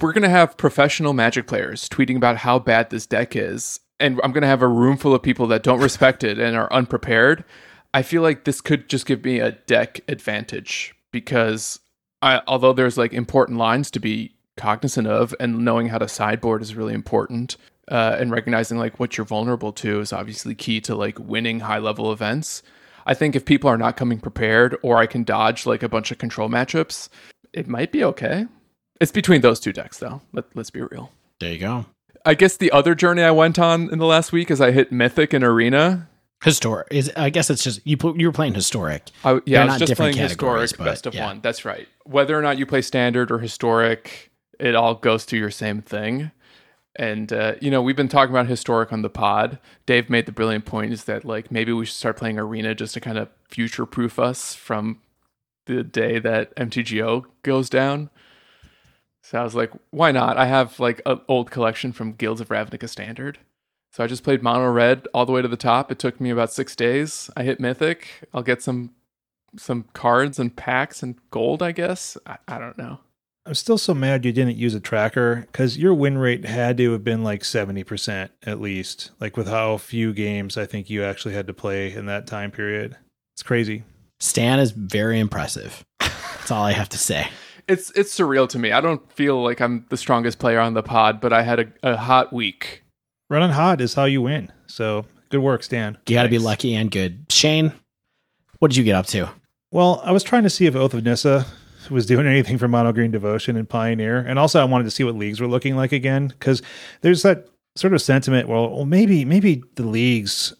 we're 0.00 0.12
gonna 0.12 0.28
have 0.28 0.56
professional 0.56 1.12
Magic 1.12 1.46
players 1.46 1.88
tweeting 1.88 2.16
about 2.16 2.38
how 2.38 2.58
bad 2.58 2.90
this 2.90 3.06
deck 3.06 3.36
is, 3.36 3.80
and 4.00 4.20
I'm 4.24 4.32
gonna 4.32 4.46
have 4.46 4.62
a 4.62 4.68
room 4.68 4.96
full 4.96 5.14
of 5.14 5.22
people 5.22 5.46
that 5.48 5.62
don't 5.62 5.80
respect 5.80 6.24
it 6.24 6.38
and 6.38 6.56
are 6.56 6.72
unprepared, 6.72 7.44
I 7.94 8.02
feel 8.02 8.22
like 8.22 8.44
this 8.44 8.60
could 8.60 8.88
just 8.88 9.06
give 9.06 9.24
me 9.24 9.38
a 9.38 9.52
deck 9.52 10.00
advantage 10.08 10.94
because 11.12 11.80
I, 12.22 12.42
although 12.46 12.72
there's 12.72 12.98
like 12.98 13.12
important 13.12 13.58
lines 13.58 13.90
to 13.92 14.00
be 14.00 14.34
cognizant 14.56 15.06
of, 15.06 15.34
and 15.38 15.64
knowing 15.64 15.88
how 15.88 15.98
to 15.98 16.08
sideboard 16.08 16.62
is 16.62 16.74
really 16.74 16.94
important. 16.94 17.56
Uh, 17.88 18.16
and 18.20 18.30
recognizing 18.30 18.76
like 18.76 19.00
what 19.00 19.16
you're 19.16 19.24
vulnerable 19.24 19.72
to 19.72 20.00
is 20.00 20.12
obviously 20.12 20.54
key 20.54 20.78
to 20.78 20.94
like 20.94 21.18
winning 21.18 21.60
high 21.60 21.78
level 21.78 22.12
events. 22.12 22.62
I 23.06 23.14
think 23.14 23.34
if 23.34 23.46
people 23.46 23.70
are 23.70 23.78
not 23.78 23.96
coming 23.96 24.20
prepared, 24.20 24.76
or 24.82 24.98
I 24.98 25.06
can 25.06 25.24
dodge 25.24 25.64
like 25.64 25.82
a 25.82 25.88
bunch 25.88 26.10
of 26.10 26.18
control 26.18 26.50
matchups, 26.50 27.08
it 27.54 27.66
might 27.66 27.90
be 27.90 28.04
okay. 28.04 28.44
It's 29.00 29.12
between 29.12 29.40
those 29.40 29.58
two 29.58 29.72
decks, 29.72 29.98
though. 29.98 30.20
Let, 30.34 30.44
let's 30.54 30.68
be 30.68 30.82
real. 30.82 31.10
There 31.40 31.52
you 31.52 31.58
go. 31.58 31.86
I 32.26 32.34
guess 32.34 32.58
the 32.58 32.70
other 32.72 32.94
journey 32.94 33.22
I 33.22 33.30
went 33.30 33.58
on 33.58 33.90
in 33.90 33.98
the 33.98 34.04
last 34.04 34.32
week 34.32 34.50
is 34.50 34.60
I 34.60 34.72
hit 34.72 34.92
Mythic 34.92 35.32
and 35.32 35.42
Arena, 35.42 36.08
Historic 36.44 36.86
is 36.92 37.10
I 37.16 37.30
guess 37.30 37.50
it's 37.50 37.64
just 37.64 37.84
you 37.84 37.96
put 37.96 38.16
you 38.16 38.28
were 38.28 38.32
playing 38.32 38.54
historic. 38.54 39.10
I, 39.24 39.40
yeah, 39.44 39.62
They're 39.62 39.62
I 39.62 39.64
was 39.66 39.78
just 39.80 39.96
playing 39.96 40.16
historic 40.16 40.70
but 40.78 40.84
best 40.84 41.06
of 41.06 41.14
yeah. 41.14 41.26
one. 41.26 41.40
That's 41.40 41.64
right. 41.64 41.88
Whether 42.04 42.38
or 42.38 42.42
not 42.42 42.58
you 42.58 42.66
play 42.66 42.80
standard 42.80 43.32
or 43.32 43.40
historic, 43.40 44.30
it 44.60 44.76
all 44.76 44.94
goes 44.94 45.26
to 45.26 45.36
your 45.36 45.50
same 45.50 45.82
thing. 45.82 46.30
And 46.98 47.32
uh, 47.32 47.54
you 47.60 47.70
know, 47.70 47.80
we've 47.80 47.96
been 47.96 48.08
talking 48.08 48.34
about 48.34 48.48
historic 48.48 48.92
on 48.92 49.02
the 49.02 49.08
pod. 49.08 49.58
Dave 49.86 50.10
made 50.10 50.26
the 50.26 50.32
brilliant 50.32 50.64
point 50.64 50.92
is 50.92 51.04
that 51.04 51.24
like 51.24 51.50
maybe 51.50 51.72
we 51.72 51.86
should 51.86 51.94
start 51.94 52.16
playing 52.16 52.38
arena 52.38 52.74
just 52.74 52.94
to 52.94 53.00
kind 53.00 53.16
of 53.16 53.28
future 53.48 53.86
proof 53.86 54.18
us 54.18 54.54
from 54.54 55.00
the 55.66 55.84
day 55.84 56.18
that 56.18 56.54
MTGO 56.56 57.24
goes 57.42 57.70
down. 57.70 58.10
So 59.22 59.38
I 59.38 59.44
was 59.44 59.54
like, 59.54 59.70
why 59.90 60.10
not? 60.10 60.36
I 60.36 60.46
have 60.46 60.80
like 60.80 61.00
an 61.06 61.20
old 61.28 61.50
collection 61.50 61.92
from 61.92 62.12
Guilds 62.12 62.40
of 62.40 62.48
Ravnica 62.48 62.88
Standard. 62.88 63.38
So 63.92 64.02
I 64.02 64.06
just 64.06 64.24
played 64.24 64.42
mono 64.42 64.70
red 64.70 65.06
all 65.14 65.26
the 65.26 65.32
way 65.32 65.42
to 65.42 65.48
the 65.48 65.56
top. 65.56 65.92
It 65.92 65.98
took 65.98 66.20
me 66.20 66.30
about 66.30 66.52
six 66.52 66.74
days. 66.74 67.30
I 67.36 67.42
hit 67.44 67.60
mythic. 67.60 68.28
I'll 68.34 68.42
get 68.42 68.62
some 68.62 68.92
some 69.56 69.84
cards 69.94 70.38
and 70.38 70.54
packs 70.54 71.02
and 71.02 71.16
gold, 71.30 71.62
I 71.62 71.72
guess. 71.72 72.18
I, 72.26 72.38
I 72.46 72.58
don't 72.58 72.76
know. 72.76 73.00
I'm 73.48 73.54
still 73.54 73.78
so 73.78 73.94
mad 73.94 74.26
you 74.26 74.32
didn't 74.32 74.58
use 74.58 74.74
a 74.74 74.80
tracker 74.80 75.46
because 75.50 75.78
your 75.78 75.94
win 75.94 76.18
rate 76.18 76.44
had 76.44 76.76
to 76.76 76.92
have 76.92 77.02
been 77.02 77.24
like 77.24 77.40
70% 77.40 78.28
at 78.44 78.60
least, 78.60 79.10
like 79.20 79.38
with 79.38 79.48
how 79.48 79.78
few 79.78 80.12
games 80.12 80.58
I 80.58 80.66
think 80.66 80.90
you 80.90 81.02
actually 81.02 81.32
had 81.32 81.46
to 81.46 81.54
play 81.54 81.90
in 81.90 82.04
that 82.04 82.26
time 82.26 82.50
period. 82.50 82.98
It's 83.34 83.42
crazy. 83.42 83.84
Stan 84.20 84.58
is 84.58 84.72
very 84.72 85.18
impressive. 85.18 85.82
That's 85.98 86.50
all 86.50 86.62
I 86.62 86.72
have 86.72 86.90
to 86.90 86.98
say. 86.98 87.28
It's 87.66 87.90
it's 87.92 88.14
surreal 88.14 88.46
to 88.50 88.58
me. 88.58 88.70
I 88.70 88.82
don't 88.82 89.10
feel 89.12 89.42
like 89.42 89.62
I'm 89.62 89.86
the 89.88 89.96
strongest 89.96 90.38
player 90.38 90.60
on 90.60 90.74
the 90.74 90.82
pod, 90.82 91.18
but 91.18 91.32
I 91.32 91.40
had 91.40 91.60
a, 91.60 91.92
a 91.94 91.96
hot 91.96 92.34
week. 92.34 92.82
Running 93.30 93.52
hot 93.52 93.80
is 93.80 93.94
how 93.94 94.04
you 94.04 94.20
win. 94.20 94.52
So 94.66 95.06
good 95.30 95.40
work, 95.40 95.62
Stan. 95.62 95.96
You 96.06 96.16
got 96.16 96.24
to 96.24 96.28
be 96.28 96.38
lucky 96.38 96.74
and 96.74 96.90
good. 96.90 97.24
Shane, 97.30 97.72
what 98.58 98.68
did 98.72 98.76
you 98.76 98.84
get 98.84 98.94
up 98.94 99.06
to? 99.06 99.30
Well, 99.70 100.02
I 100.04 100.12
was 100.12 100.22
trying 100.22 100.42
to 100.42 100.50
see 100.50 100.66
if 100.66 100.76
Oath 100.76 100.92
of 100.92 101.02
Nissa 101.02 101.46
was 101.90 102.06
doing 102.06 102.26
anything 102.26 102.58
for 102.58 102.68
Mono 102.68 102.92
Green 102.92 103.10
Devotion 103.10 103.56
and 103.56 103.68
Pioneer, 103.68 104.18
and 104.18 104.38
also 104.38 104.60
I 104.60 104.64
wanted 104.64 104.84
to 104.84 104.90
see 104.90 105.04
what 105.04 105.14
leagues 105.14 105.40
were 105.40 105.46
looking 105.46 105.76
like 105.76 105.92
again 105.92 106.28
because 106.28 106.62
there's 107.00 107.22
that 107.22 107.48
sort 107.76 107.94
of 107.94 108.02
sentiment. 108.02 108.48
Well, 108.48 108.70
well, 108.70 108.84
maybe 108.84 109.24
maybe 109.24 109.62
the 109.74 109.86
leagues 109.86 110.52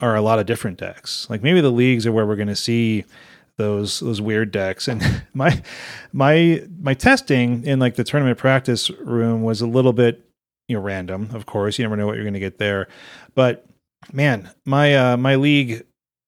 are 0.00 0.16
a 0.16 0.22
lot 0.22 0.38
of 0.38 0.46
different 0.46 0.78
decks. 0.78 1.28
Like 1.30 1.42
maybe 1.42 1.60
the 1.60 1.70
leagues 1.70 2.06
are 2.06 2.12
where 2.12 2.26
we're 2.26 2.36
going 2.36 2.48
to 2.48 2.56
see 2.56 3.04
those 3.58 4.00
those 4.00 4.20
weird 4.20 4.50
decks. 4.50 4.88
And 4.88 5.22
my 5.34 5.62
my 6.12 6.62
my 6.80 6.94
testing 6.94 7.64
in 7.64 7.78
like 7.78 7.94
the 7.96 8.04
tournament 8.04 8.38
practice 8.38 8.90
room 8.90 9.42
was 9.42 9.60
a 9.60 9.66
little 9.66 9.92
bit 9.92 10.26
you 10.68 10.76
know 10.76 10.82
random. 10.82 11.30
Of 11.32 11.46
course, 11.46 11.78
you 11.78 11.84
never 11.84 11.96
know 11.96 12.06
what 12.06 12.16
you're 12.16 12.24
going 12.24 12.34
to 12.34 12.40
get 12.40 12.58
there, 12.58 12.88
but 13.34 13.64
man, 14.12 14.50
my 14.64 14.94
uh, 14.94 15.16
my 15.16 15.36
league 15.36 15.84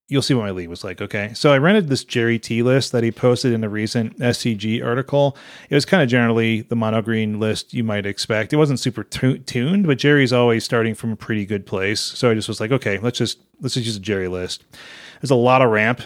you'll 0.09 0.23
see 0.23 0.35
what 0.35 0.43
my 0.43 0.51
lead 0.51 0.69
was 0.69 0.85
like. 0.85 1.01
Okay. 1.01 1.33
So 1.35 1.53
I 1.53 1.59
rented 1.59 1.89
this 1.89 2.05
Jerry 2.05 2.39
T 2.39 2.63
list 2.63 2.93
that 2.93 3.03
he 3.03 3.11
posted 3.11 3.53
in 3.53 3.65
a 3.65 3.69
recent 3.69 4.19
SCG 4.19 4.85
article. 4.85 5.37
It 5.71 5.75
was 5.75 5.85
kind 5.85 6.03
of 6.03 6.09
generally 6.09 6.63
the 6.63 6.77
mono 6.77 7.01
green 7.03 7.41
list 7.41 7.73
you 7.73 7.85
might 7.85 8.07
expect. 8.07 8.53
It 8.53 8.57
wasn't 8.57 8.81
super 8.81 9.05
tu- 9.05 9.39
tuned, 9.39 9.87
but 9.87 9.99
Jerry's 9.99 10.33
always 10.33 10.65
starting 10.65 10.95
from 10.95 11.13
a 11.13 11.17
pretty 11.17 11.47
good 11.47 11.67
place. 11.67 12.01
So 12.01 12.31
I 12.31 12.35
just 12.35 12.49
was 12.49 12.61
like, 12.61 12.73
okay, 12.73 12.99
let's 12.99 13.19
just 13.19 13.39
let's 13.61 13.75
just 13.75 13.87
use 13.87 13.97
a 13.97 14.01
Jerry 14.01 14.29
list. 14.29 14.65
There's 15.21 15.31
a 15.31 15.37
lot 15.37 15.63
of 15.63 15.71
ramp. 15.71 16.03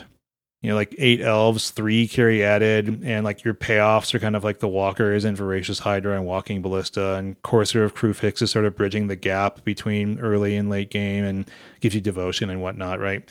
You 0.60 0.70
know, 0.70 0.74
like 0.74 0.92
eight 0.98 1.20
elves, 1.20 1.70
three 1.70 2.08
carry 2.08 2.42
added, 2.42 3.04
and 3.04 3.24
like 3.24 3.44
your 3.44 3.54
payoffs 3.54 4.12
are 4.12 4.18
kind 4.18 4.34
of 4.34 4.42
like 4.42 4.58
the 4.58 4.66
walkers 4.66 5.24
and 5.24 5.36
voracious 5.36 5.78
hydra 5.78 6.16
and 6.16 6.26
walking 6.26 6.62
ballista, 6.62 7.14
and 7.14 7.40
courser 7.42 7.84
of 7.84 7.94
Kruphix 7.94 8.42
is 8.42 8.50
sort 8.50 8.64
of 8.64 8.76
bridging 8.76 9.06
the 9.06 9.14
gap 9.14 9.62
between 9.62 10.18
early 10.18 10.56
and 10.56 10.68
late 10.68 10.90
game 10.90 11.22
and 11.24 11.48
gives 11.78 11.94
you 11.94 12.00
devotion 12.00 12.50
and 12.50 12.60
whatnot, 12.60 12.98
right? 12.98 13.28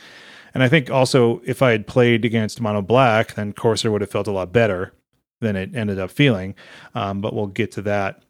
And 0.54 0.64
I 0.64 0.70
think 0.70 0.90
also 0.90 1.42
if 1.46 1.62
I 1.62 1.72
had 1.72 1.88
played 1.88 2.26
against 2.26 2.62
Mono 2.62 2.82
Black, 2.82 3.36
then 3.36 3.54
Courser 3.54 3.92
would 3.92 4.02
have 4.02 4.12
felt 4.12 4.28
a 4.28 4.32
lot 4.32 4.52
better 4.52 4.94
than 5.42 5.56
it 5.56 5.76
ended 5.76 6.00
up 6.00 6.12
feeling. 6.12 6.56
Um, 6.96 7.22
but 7.22 7.34
we'll 7.34 7.48
get 7.48 7.72
to 7.74 7.82
that. 7.84 8.24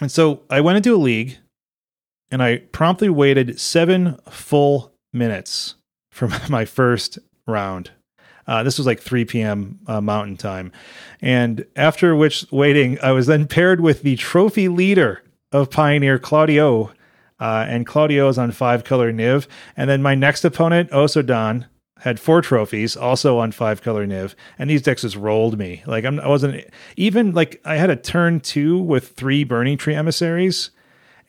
And 0.00 0.10
so 0.10 0.42
I 0.48 0.60
went 0.60 0.76
into 0.76 0.94
a 0.94 0.96
league 0.96 1.38
and 2.30 2.42
I 2.42 2.58
promptly 2.58 3.08
waited 3.08 3.58
seven 3.60 4.18
full 4.28 4.92
minutes 5.12 5.74
for 6.10 6.28
my 6.48 6.64
first 6.64 7.18
round. 7.46 7.90
Uh, 8.46 8.62
this 8.62 8.78
was 8.78 8.86
like 8.86 9.00
3 9.00 9.26
p.m. 9.26 9.78
Uh, 9.86 10.00
Mountain 10.00 10.38
Time. 10.38 10.72
And 11.20 11.66
after 11.76 12.16
which 12.16 12.46
waiting, 12.50 12.98
I 13.02 13.12
was 13.12 13.26
then 13.26 13.46
paired 13.46 13.80
with 13.80 14.02
the 14.02 14.16
trophy 14.16 14.68
leader 14.68 15.22
of 15.52 15.70
Pioneer, 15.70 16.18
Claudio, 16.18 16.92
uh, 17.40 17.66
and 17.68 17.86
Claudio 17.86 18.28
is 18.28 18.38
on 18.38 18.50
five 18.50 18.84
color 18.84 19.12
Niv. 19.12 19.46
And 19.76 19.88
then 19.88 20.02
my 20.02 20.14
next 20.14 20.44
opponent, 20.44 20.90
Osodan, 20.90 21.66
had 22.00 22.20
four 22.20 22.40
trophies, 22.40 22.96
also 22.96 23.38
on 23.38 23.50
five 23.52 23.82
color 23.82 24.06
Niv. 24.06 24.34
And 24.58 24.70
these 24.70 24.82
decks 24.82 25.02
just 25.02 25.16
rolled 25.16 25.58
me. 25.58 25.82
Like 25.86 26.04
I'm, 26.04 26.20
I 26.20 26.28
wasn't 26.28 26.64
even 26.96 27.32
like 27.32 27.60
I 27.64 27.76
had 27.76 27.90
a 27.90 27.96
turn 27.96 28.40
two 28.40 28.78
with 28.78 29.08
three 29.10 29.44
Burning 29.44 29.76
Tree 29.78 29.94
emissaries, 29.94 30.70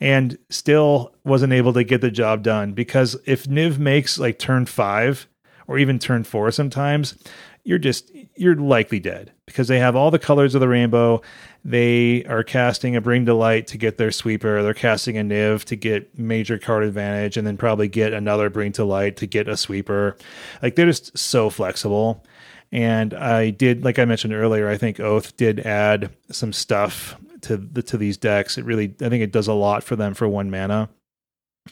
and 0.00 0.38
still 0.48 1.14
wasn't 1.24 1.52
able 1.52 1.72
to 1.74 1.84
get 1.84 2.00
the 2.00 2.10
job 2.10 2.42
done 2.42 2.72
because 2.72 3.16
if 3.26 3.44
Niv 3.44 3.78
makes 3.78 4.18
like 4.18 4.38
turn 4.38 4.66
five 4.66 5.28
or 5.66 5.78
even 5.78 5.98
turn 5.98 6.24
four, 6.24 6.50
sometimes 6.50 7.16
you're 7.64 7.78
just 7.78 8.10
you're 8.36 8.56
likely 8.56 9.00
dead 9.00 9.32
because 9.46 9.68
they 9.68 9.78
have 9.78 9.96
all 9.96 10.10
the 10.10 10.18
colors 10.18 10.54
of 10.54 10.60
the 10.60 10.68
rainbow. 10.68 11.20
They 11.64 12.24
are 12.24 12.42
casting 12.42 12.96
a 12.96 13.00
Bring 13.00 13.26
to 13.26 13.34
Light 13.34 13.66
to 13.68 13.78
get 13.78 13.98
their 13.98 14.10
sweeper. 14.10 14.62
They're 14.62 14.74
casting 14.74 15.18
a 15.18 15.22
Niv 15.22 15.64
to 15.64 15.76
get 15.76 16.18
major 16.18 16.58
card 16.58 16.84
advantage, 16.84 17.36
and 17.36 17.46
then 17.46 17.56
probably 17.56 17.88
get 17.88 18.12
another 18.12 18.48
Bring 18.50 18.72
to 18.72 18.84
Light 18.84 19.16
to 19.18 19.26
get 19.26 19.48
a 19.48 19.56
sweeper. 19.56 20.16
Like 20.62 20.76
they're 20.76 20.86
just 20.86 21.16
so 21.18 21.50
flexible. 21.50 22.24
And 22.72 23.14
I 23.14 23.50
did, 23.50 23.84
like 23.84 23.98
I 23.98 24.04
mentioned 24.04 24.32
earlier, 24.32 24.68
I 24.68 24.76
think 24.76 25.00
Oath 25.00 25.36
did 25.36 25.60
add 25.60 26.14
some 26.30 26.52
stuff 26.52 27.16
to 27.42 27.56
the 27.56 27.82
to 27.82 27.96
these 27.96 28.16
decks. 28.16 28.58
It 28.58 28.64
really, 28.64 28.94
I 29.00 29.08
think 29.08 29.22
it 29.22 29.32
does 29.32 29.48
a 29.48 29.54
lot 29.54 29.82
for 29.82 29.96
them 29.96 30.14
for 30.14 30.28
one 30.28 30.50
mana. 30.50 30.88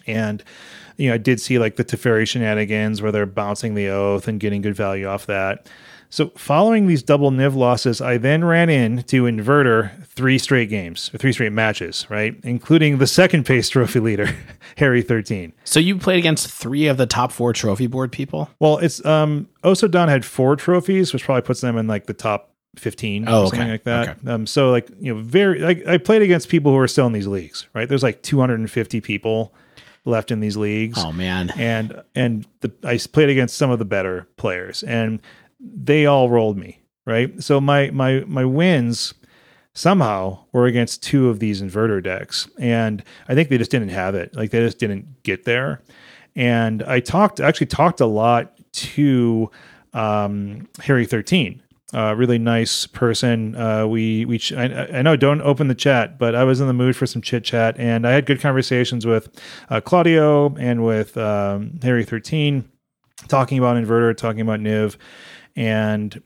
And 0.07 0.43
you 0.99 1.09
know, 1.09 1.15
I 1.15 1.19
did 1.19 1.41
see 1.41 1.59
like 1.59 1.77
the 1.77 1.85
Teferi 1.85 2.29
shenanigans 2.29 3.01
where 3.01 3.11
they're 3.13 3.25
bouncing 3.27 3.75
the 3.75 3.89
oath 3.89 4.29
and 4.29 4.39
getting 4.39 4.61
good 4.63 4.75
value 4.77 5.07
off 5.07 5.27
that. 5.27 5.67
So, 6.11 6.31
following 6.37 6.87
these 6.87 7.03
double 7.03 7.31
Niv 7.31 7.55
losses, 7.55 8.01
I 8.01 8.17
then 8.17 8.43
ran 8.43 8.71
into 8.71 9.25
Inverter 9.25 10.05
three 10.07 10.39
straight 10.39 10.71
games, 10.71 11.11
or 11.13 11.19
three 11.19 11.33
straight 11.35 11.53
matches, 11.53 12.07
right? 12.09 12.35
Including 12.45 12.97
the 12.97 13.07
second 13.07 13.45
pace 13.45 13.69
trophy 13.69 14.01
leader, 14.01 14.35
Harry 14.79 15.03
13. 15.03 15.53
So 15.65 15.79
you 15.79 15.99
played 15.99 16.19
against 16.19 16.51
three 16.51 16.87
of 16.87 16.97
the 16.97 17.05
top 17.07 17.31
four 17.31 17.53
trophy 17.53 17.87
board 17.89 18.11
people. 18.11 18.49
Well, 18.59 18.79
it's 18.79 19.05
um 19.05 19.49
Osodon 19.65 20.09
had 20.09 20.25
four 20.25 20.57
trophies, 20.57 21.13
which 21.13 21.25
probably 21.25 21.43
puts 21.43 21.61
them 21.61 21.77
in 21.77 21.87
like 21.87 22.07
the 22.07 22.15
top 22.15 22.55
15 22.77 23.29
Oh, 23.29 23.33
or 23.43 23.47
okay. 23.47 23.57
something 23.57 23.71
like 23.71 23.85
that. 23.85 24.17
Um, 24.27 24.47
so 24.47 24.71
like, 24.71 24.89
you 25.01 25.15
know, 25.15 25.21
very 25.21 25.59
like 25.61 25.87
I 25.87 25.99
played 25.99 26.23
against 26.23 26.49
people 26.49 26.73
who 26.73 26.79
are 26.79 26.89
still 26.89 27.07
in 27.07 27.13
these 27.13 27.27
leagues, 27.27 27.67
right? 27.75 27.87
There's 27.89 28.03
like 28.03 28.23
250 28.23 29.01
people 29.03 29.53
left 30.05 30.31
in 30.31 30.41
these 30.41 30.57
leagues. 30.57 30.99
Oh 30.99 31.13
man, 31.13 31.53
and 31.57 32.03
and 32.15 32.47
the, 32.61 32.73
I 32.85 32.99
played 32.99 33.29
against 33.29 33.57
some 33.57 33.71
of 33.71 33.79
the 33.79 33.85
better 33.85 34.29
players, 34.37 34.83
and 34.83 35.21
they 35.61 36.07
all 36.07 36.31
rolled 36.31 36.57
me 36.57 36.81
right. 37.07 37.43
So 37.43 37.61
my 37.61 37.91
my 37.91 38.25
my 38.27 38.45
wins 38.45 39.15
somehow 39.75 40.39
were 40.53 40.67
against 40.67 41.03
two 41.03 41.29
of 41.29 41.39
these 41.39 41.63
inverter 41.63 42.03
decks, 42.03 42.49
and 42.59 43.03
I 43.29 43.35
think 43.35 43.49
they 43.49 43.59
just 43.59 43.71
didn't 43.71 43.91
have 43.91 44.15
it. 44.15 44.35
Like 44.35 44.51
they 44.51 44.61
just 44.61 44.79
didn't 44.79 45.23
get 45.23 45.45
there. 45.45 45.83
And 46.35 46.83
I 46.85 47.01
talked 47.01 47.41
actually 47.41 47.67
talked 47.67 48.01
a 48.01 48.07
lot 48.07 48.59
to 48.73 49.51
um, 49.93 50.69
Harry 50.81 51.07
thirteen. 51.07 51.63
Uh, 51.95 52.15
really 52.15 52.39
nice 52.39 52.87
person. 52.87 53.57
Uh, 53.57 53.87
we 53.87 54.27
we 54.27 54.37
ch- 54.37 54.53
I, 54.53 54.99
I 54.99 55.01
know 55.01 55.17
don't 55.17 55.41
open 55.41 55.69
the 55.69 55.75
chat, 55.75 56.19
but 56.19 56.35
I 56.35 56.45
was 56.45 56.61
in 56.61 56.67
the 56.67 56.75
mood 56.75 56.95
for 56.95 57.07
some 57.07 57.23
chit 57.23 57.45
chat, 57.45 57.79
and 57.79 58.07
I 58.07 58.11
had 58.11 58.27
good 58.27 58.43
conversations 58.43 59.07
with 59.07 59.31
uh, 59.71 59.81
Claudio 59.81 60.55
and 60.57 60.85
with 60.85 61.17
um, 61.17 61.79
Harry 61.83 62.05
thirteen, 62.05 62.69
talking 63.27 63.59
about 63.59 63.83
inverter, 63.83 64.15
talking 64.15 64.43
about 64.43 64.61
Niv, 64.61 64.97
and 65.57 66.23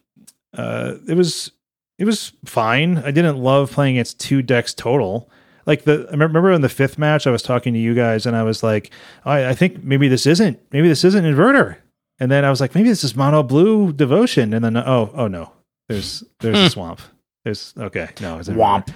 uh, 0.52 0.94
it 1.08 1.14
was 1.16 1.52
it 1.96 2.06
was 2.06 2.32
fine. 2.44 2.98
I 2.98 3.12
didn't 3.12 3.38
love 3.38 3.70
playing 3.70 3.98
against 3.98 4.18
two 4.18 4.42
decks 4.42 4.74
total. 4.74 5.30
Like 5.64 5.84
the 5.84 6.08
I 6.08 6.16
remember 6.16 6.50
in 6.50 6.62
the 6.62 6.68
fifth 6.68 6.98
match, 6.98 7.24
I 7.24 7.30
was 7.30 7.42
talking 7.44 7.72
to 7.72 7.78
you 7.78 7.94
guys, 7.94 8.26
and 8.26 8.34
I 8.34 8.42
was 8.42 8.64
like, 8.64 8.90
I, 9.24 9.50
I 9.50 9.54
think 9.54 9.84
maybe 9.84 10.08
this 10.08 10.26
isn't 10.26 10.58
maybe 10.72 10.88
this 10.88 11.04
isn't 11.04 11.24
inverter. 11.24 11.76
And 12.22 12.30
then 12.30 12.44
I 12.44 12.50
was 12.50 12.60
like, 12.60 12.72
maybe 12.76 12.88
this 12.88 13.02
is 13.02 13.16
mono 13.16 13.42
blue 13.42 13.92
devotion. 13.92 14.54
And 14.54 14.64
then 14.64 14.76
oh 14.76 15.10
oh 15.12 15.26
no, 15.26 15.52
there's 15.88 16.22
there's 16.38 16.56
a 16.56 16.70
swamp. 16.70 17.00
There's 17.44 17.74
okay 17.76 18.10
no 18.20 18.38
it's. 18.38 18.48
Womp. 18.48 18.94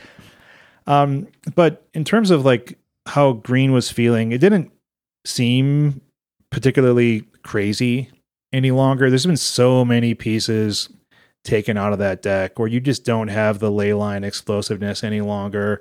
Um, 0.86 1.26
but 1.56 1.88
in 1.92 2.04
terms 2.04 2.30
of 2.30 2.44
like 2.44 2.78
how 3.04 3.32
Green 3.32 3.72
was 3.72 3.90
feeling, 3.90 4.30
it 4.30 4.38
didn't 4.38 4.70
seem 5.24 6.02
particularly 6.50 7.22
crazy 7.42 8.10
any 8.52 8.70
longer. 8.70 9.10
There's 9.10 9.26
been 9.26 9.36
so 9.36 9.84
many 9.84 10.14
pieces 10.14 10.88
taken 11.42 11.76
out 11.76 11.92
of 11.92 11.98
that 11.98 12.22
deck 12.22 12.60
where 12.60 12.68
you 12.68 12.78
just 12.78 13.04
don't 13.04 13.28
have 13.28 13.58
the 13.58 13.72
ley 13.72 13.92
line 13.92 14.22
explosiveness 14.22 15.02
any 15.02 15.20
longer. 15.20 15.80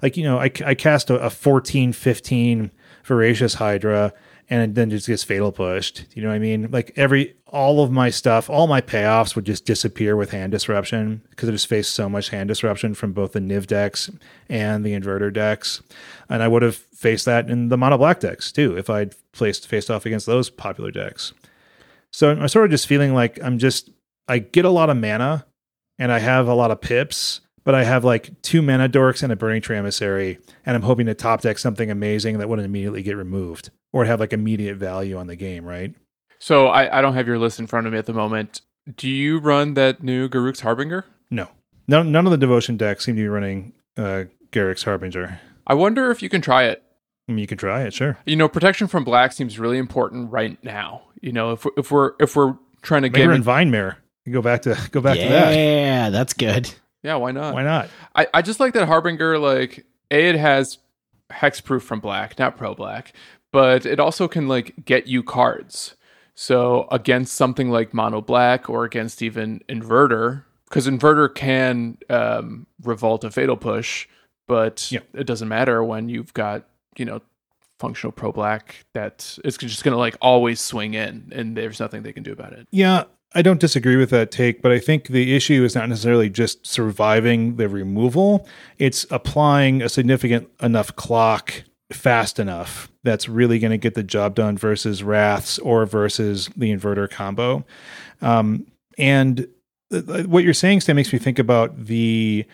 Like, 0.00 0.16
you 0.16 0.24
know, 0.24 0.38
I, 0.38 0.50
I 0.64 0.74
cast 0.74 1.10
a, 1.10 1.16
a 1.16 1.28
14, 1.28 1.92
15 1.92 2.70
Voracious 3.04 3.54
Hydra, 3.54 4.14
and 4.48 4.74
then 4.74 4.90
just 4.90 5.06
gets 5.06 5.24
fatal 5.24 5.52
pushed. 5.52 6.04
You 6.14 6.22
know 6.22 6.28
what 6.28 6.34
I 6.34 6.38
mean? 6.38 6.70
Like 6.70 6.92
every 6.96 7.34
all 7.46 7.82
of 7.82 7.90
my 7.90 8.10
stuff, 8.10 8.48
all 8.50 8.66
my 8.66 8.80
payoffs 8.80 9.34
would 9.34 9.46
just 9.46 9.64
disappear 9.64 10.16
with 10.16 10.30
hand 10.30 10.52
disruption 10.52 11.22
because 11.30 11.48
I 11.48 11.52
just 11.52 11.66
faced 11.66 11.94
so 11.94 12.08
much 12.08 12.28
hand 12.28 12.48
disruption 12.48 12.94
from 12.94 13.12
both 13.12 13.32
the 13.32 13.40
Niv 13.40 13.66
decks 13.66 14.10
and 14.48 14.84
the 14.84 14.98
inverter 14.98 15.32
decks. 15.32 15.82
And 16.28 16.42
I 16.42 16.48
would 16.48 16.62
have 16.62 16.76
faced 16.76 17.24
that 17.24 17.50
in 17.50 17.68
the 17.68 17.76
mono 17.76 17.98
black 17.98 18.20
decks 18.20 18.52
too 18.52 18.76
if 18.76 18.88
I'd 18.88 19.14
placed 19.32 19.68
faced 19.68 19.90
off 19.90 20.06
against 20.06 20.26
those 20.26 20.50
popular 20.50 20.90
decks. 20.90 21.32
So 22.12 22.30
I'm 22.30 22.48
sort 22.48 22.66
of 22.66 22.70
just 22.70 22.86
feeling 22.86 23.14
like 23.14 23.42
I'm 23.42 23.58
just 23.58 23.90
I 24.28 24.38
get 24.38 24.64
a 24.64 24.70
lot 24.70 24.90
of 24.90 24.96
mana 24.96 25.46
and 25.98 26.12
I 26.12 26.18
have 26.18 26.48
a 26.48 26.54
lot 26.54 26.70
of 26.70 26.80
pips, 26.80 27.40
but 27.66 27.74
I 27.74 27.82
have 27.82 28.04
like 28.04 28.30
two 28.42 28.62
mana 28.62 28.88
dorks 28.88 29.24
and 29.24 29.32
a 29.32 29.36
burning 29.36 29.60
tree 29.60 29.76
emissary, 29.76 30.38
and 30.64 30.76
I'm 30.76 30.82
hoping 30.82 31.06
to 31.06 31.14
top 31.14 31.42
deck 31.42 31.58
something 31.58 31.90
amazing 31.90 32.38
that 32.38 32.48
wouldn't 32.48 32.64
immediately 32.64 33.02
get 33.02 33.16
removed 33.16 33.70
or 33.92 34.04
have 34.04 34.20
like 34.20 34.32
immediate 34.32 34.76
value 34.76 35.18
on 35.18 35.26
the 35.26 35.34
game, 35.34 35.64
right? 35.64 35.92
So 36.38 36.68
I, 36.68 36.98
I 36.98 37.02
don't 37.02 37.14
have 37.14 37.26
your 37.26 37.40
list 37.40 37.58
in 37.58 37.66
front 37.66 37.88
of 37.88 37.92
me 37.92 37.98
at 37.98 38.06
the 38.06 38.12
moment. 38.12 38.60
Do 38.96 39.08
you 39.08 39.38
run 39.38 39.74
that 39.74 40.00
new 40.00 40.28
Garruk's 40.28 40.60
Harbinger? 40.60 41.06
No. 41.28 41.48
None, 41.88 42.12
none 42.12 42.24
of 42.24 42.30
the 42.30 42.38
devotion 42.38 42.76
decks 42.76 43.04
seem 43.04 43.16
to 43.16 43.22
be 43.22 43.28
running 43.28 43.72
uh, 43.96 44.24
Garruk's 44.52 44.84
Harbinger. 44.84 45.40
I 45.66 45.74
wonder 45.74 46.12
if 46.12 46.22
you 46.22 46.28
can 46.28 46.40
try 46.40 46.64
it. 46.64 46.84
I 47.28 47.32
mean, 47.32 47.40
you 47.40 47.48
can 47.48 47.58
try 47.58 47.82
it, 47.82 47.92
sure. 47.92 48.16
You 48.26 48.36
know, 48.36 48.48
protection 48.48 48.86
from 48.86 49.02
black 49.02 49.32
seems 49.32 49.58
really 49.58 49.78
important 49.78 50.30
right 50.30 50.62
now. 50.62 51.02
You 51.20 51.32
know, 51.32 51.50
if 51.50 51.64
we're, 51.64 51.72
if 51.76 51.90
we're 51.90 52.12
if 52.20 52.36
we're 52.36 52.56
trying 52.82 53.02
to 53.02 53.08
Maybe 53.08 53.22
get 53.22 53.26
we're 53.26 53.34
in, 53.34 53.40
in 53.40 53.72
Vinemare. 53.72 53.96
Go 54.30 54.40
back 54.40 54.62
to 54.62 54.78
go 54.92 55.00
back 55.00 55.16
to 55.16 55.28
that. 55.28 55.52
Yeah, 55.52 56.10
that's 56.10 56.32
good. 56.32 56.72
Yeah, 57.06 57.14
why 57.16 57.30
not? 57.30 57.54
Why 57.54 57.62
not? 57.62 57.88
I, 58.14 58.26
I 58.34 58.42
just 58.42 58.60
like 58.60 58.74
that 58.74 58.86
Harbinger, 58.86 59.38
like, 59.38 59.86
A, 60.10 60.28
it 60.28 60.34
has 60.36 60.78
hexproof 61.30 61.82
from 61.82 62.00
black, 62.00 62.38
not 62.38 62.56
pro 62.56 62.74
black, 62.74 63.12
but 63.52 63.86
it 63.86 63.98
also 64.00 64.28
can, 64.28 64.48
like, 64.48 64.84
get 64.84 65.06
you 65.06 65.22
cards. 65.22 65.94
So 66.34 66.86
against 66.90 67.34
something 67.34 67.70
like 67.70 67.94
mono 67.94 68.20
black 68.20 68.68
or 68.68 68.84
against 68.84 69.22
even 69.22 69.62
inverter, 69.68 70.44
because 70.68 70.86
inverter 70.86 71.34
can 71.34 71.96
um, 72.10 72.66
revolt 72.82 73.24
a 73.24 73.30
fatal 73.30 73.56
push, 73.56 74.06
but 74.46 74.90
Yeah. 74.92 75.00
it 75.14 75.26
doesn't 75.26 75.48
matter 75.48 75.82
when 75.82 76.08
you've 76.10 76.34
got, 76.34 76.64
you 76.98 77.04
know, 77.06 77.22
functional 77.78 78.10
pro 78.12 78.32
black 78.32 78.84
that 78.94 79.38
it's 79.44 79.56
just 79.58 79.84
going 79.84 79.92
to 79.92 79.98
like 79.98 80.16
always 80.22 80.60
swing 80.60 80.94
in 80.94 81.30
and 81.34 81.56
there's 81.56 81.78
nothing 81.78 82.02
they 82.02 82.12
can 82.12 82.22
do 82.22 82.32
about 82.32 82.52
it. 82.54 82.66
Yeah, 82.70 83.04
I 83.34 83.42
don't 83.42 83.60
disagree 83.60 83.96
with 83.96 84.10
that 84.10 84.30
take, 84.30 84.62
but 84.62 84.72
I 84.72 84.78
think 84.78 85.08
the 85.08 85.34
issue 85.34 85.64
is 85.64 85.74
not 85.74 85.88
necessarily 85.88 86.30
just 86.30 86.66
surviving 86.66 87.56
the 87.56 87.68
removal, 87.68 88.46
it's 88.78 89.04
applying 89.10 89.82
a 89.82 89.88
significant 89.88 90.48
enough 90.62 90.94
clock 90.96 91.64
fast 91.92 92.38
enough 92.38 92.90
that's 93.04 93.28
really 93.28 93.58
going 93.58 93.70
to 93.70 93.78
get 93.78 93.94
the 93.94 94.02
job 94.02 94.34
done 94.34 94.56
versus 94.56 95.02
wraths 95.02 95.58
or 95.60 95.86
versus 95.86 96.50
the 96.56 96.72
inverter 96.72 97.08
combo. 97.08 97.64
Um, 98.22 98.66
and 98.98 99.46
th- 99.90 100.06
th- 100.06 100.26
what 100.26 100.42
you're 100.42 100.54
saying, 100.54 100.80
Stan, 100.80 100.96
makes 100.96 101.12
me 101.12 101.18
think 101.18 101.38
about 101.38 101.86
the 101.86 102.44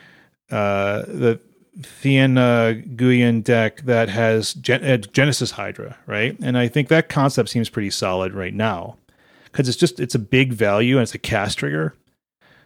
uh, 0.51 1.03
the 1.07 1.41
uh, 1.75 2.75
Guyan 2.97 3.43
deck 3.43 3.83
that 3.83 4.11
has 4.11 4.53
Gen- 4.53 4.85
uh, 4.85 4.99
Genesis 4.99 5.53
Hydra, 5.53 5.97
right? 6.07 6.39
And 6.41 6.59
I 6.59 6.69
think 6.69 6.89
that 6.89 7.09
concept 7.09 7.49
seems 7.49 7.71
pretty 7.71 7.89
solid 7.89 8.35
right 8.35 8.53
now 8.53 8.99
because 9.53 9.69
it's 9.69 9.79
just 9.79 10.01
it's 10.01 10.15
a 10.15 10.19
big 10.19 10.53
value 10.53 10.97
and 10.97 11.03
it's 11.03 11.15
a 11.15 11.19
cast 11.19 11.59
trigger. 11.59 11.95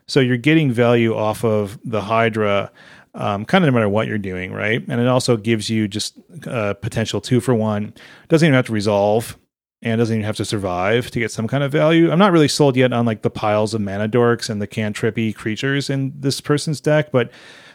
So 0.06 0.20
you're 0.20 0.36
getting 0.36 0.70
value 0.70 1.14
off 1.14 1.44
of 1.44 1.78
the 1.84 2.00
Hydra, 2.00 2.70
um, 3.14 3.44
kind 3.44 3.64
of 3.64 3.72
no 3.72 3.74
matter 3.74 3.88
what 3.88 4.06
you're 4.06 4.18
doing, 4.18 4.52
right? 4.52 4.82
And 4.86 5.00
it 5.00 5.08
also 5.08 5.36
gives 5.36 5.68
you 5.68 5.88
just 5.88 6.16
uh, 6.46 6.74
potential 6.74 7.20
two 7.20 7.40
for 7.40 7.54
one. 7.54 7.92
Doesn't 8.28 8.46
even 8.46 8.54
have 8.54 8.66
to 8.66 8.72
resolve 8.72 9.36
and 9.82 9.98
doesn't 9.98 10.14
even 10.14 10.24
have 10.24 10.36
to 10.36 10.44
survive 10.44 11.10
to 11.10 11.18
get 11.18 11.32
some 11.32 11.48
kind 11.48 11.64
of 11.64 11.72
value. 11.72 12.10
I'm 12.10 12.18
not 12.18 12.32
really 12.32 12.48
sold 12.48 12.76
yet 12.76 12.92
on 12.92 13.04
like 13.04 13.22
the 13.22 13.30
piles 13.30 13.74
of 13.74 13.80
mana 13.80 14.08
dorks 14.08 14.48
and 14.48 14.62
the 14.62 14.68
cantrippy 14.68 15.34
creatures 15.34 15.90
in 15.90 16.12
this 16.18 16.40
person's 16.40 16.80
deck, 16.80 17.10
but 17.10 17.30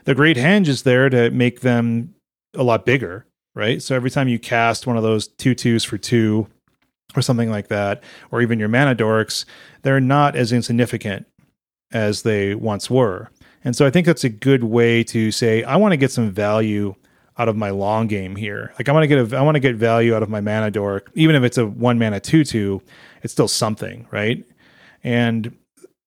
the 0.05 0.15
Great 0.15 0.38
Henge 0.38 0.67
is 0.67 0.83
there 0.83 1.09
to 1.09 1.29
make 1.31 1.61
them 1.61 2.15
a 2.55 2.63
lot 2.63 2.85
bigger, 2.85 3.25
right? 3.55 3.81
So 3.81 3.95
every 3.95 4.09
time 4.09 4.27
you 4.27 4.39
cast 4.39 4.88
one 4.88 4.97
of 4.97 5.03
those 5.03 5.27
two 5.27 5.53
twos 5.53 5.83
for 5.83 5.97
two 5.97 6.47
or 7.15 7.21
something 7.21 7.49
like 7.49 7.67
that, 7.67 8.03
or 8.31 8.41
even 8.41 8.59
your 8.59 8.69
mana 8.69 8.95
dorks, 8.95 9.45
they're 9.81 9.99
not 9.99 10.35
as 10.35 10.51
insignificant 10.51 11.25
as 11.91 12.21
they 12.23 12.55
once 12.55 12.89
were. 12.89 13.29
And 13.63 13.75
so 13.75 13.85
I 13.85 13.89
think 13.89 14.07
that's 14.07 14.23
a 14.23 14.29
good 14.29 14.63
way 14.63 15.03
to 15.05 15.31
say, 15.31 15.63
I 15.63 15.75
want 15.75 15.91
to 15.91 15.97
get 15.97 16.11
some 16.11 16.31
value 16.31 16.95
out 17.38 17.47
of 17.47 17.55
my 17.55 17.69
long 17.69 18.07
game 18.07 18.35
here. 18.35 18.73
Like 18.77 18.89
I 18.89 18.91
want 18.91 19.03
to 19.03 19.07
get 19.07 19.33
a, 19.33 19.38
I 19.38 19.41
want 19.41 19.55
to 19.55 19.59
get 19.59 19.75
value 19.75 20.15
out 20.15 20.23
of 20.23 20.29
my 20.29 20.41
mana 20.41 20.71
dork, 20.71 21.11
even 21.15 21.35
if 21.35 21.43
it's 21.43 21.57
a 21.57 21.65
one 21.65 21.97
mana 21.97 22.19
two 22.19 22.43
two, 22.43 22.81
it's 23.23 23.33
still 23.33 23.47
something, 23.47 24.07
right? 24.11 24.43
And 25.03 25.55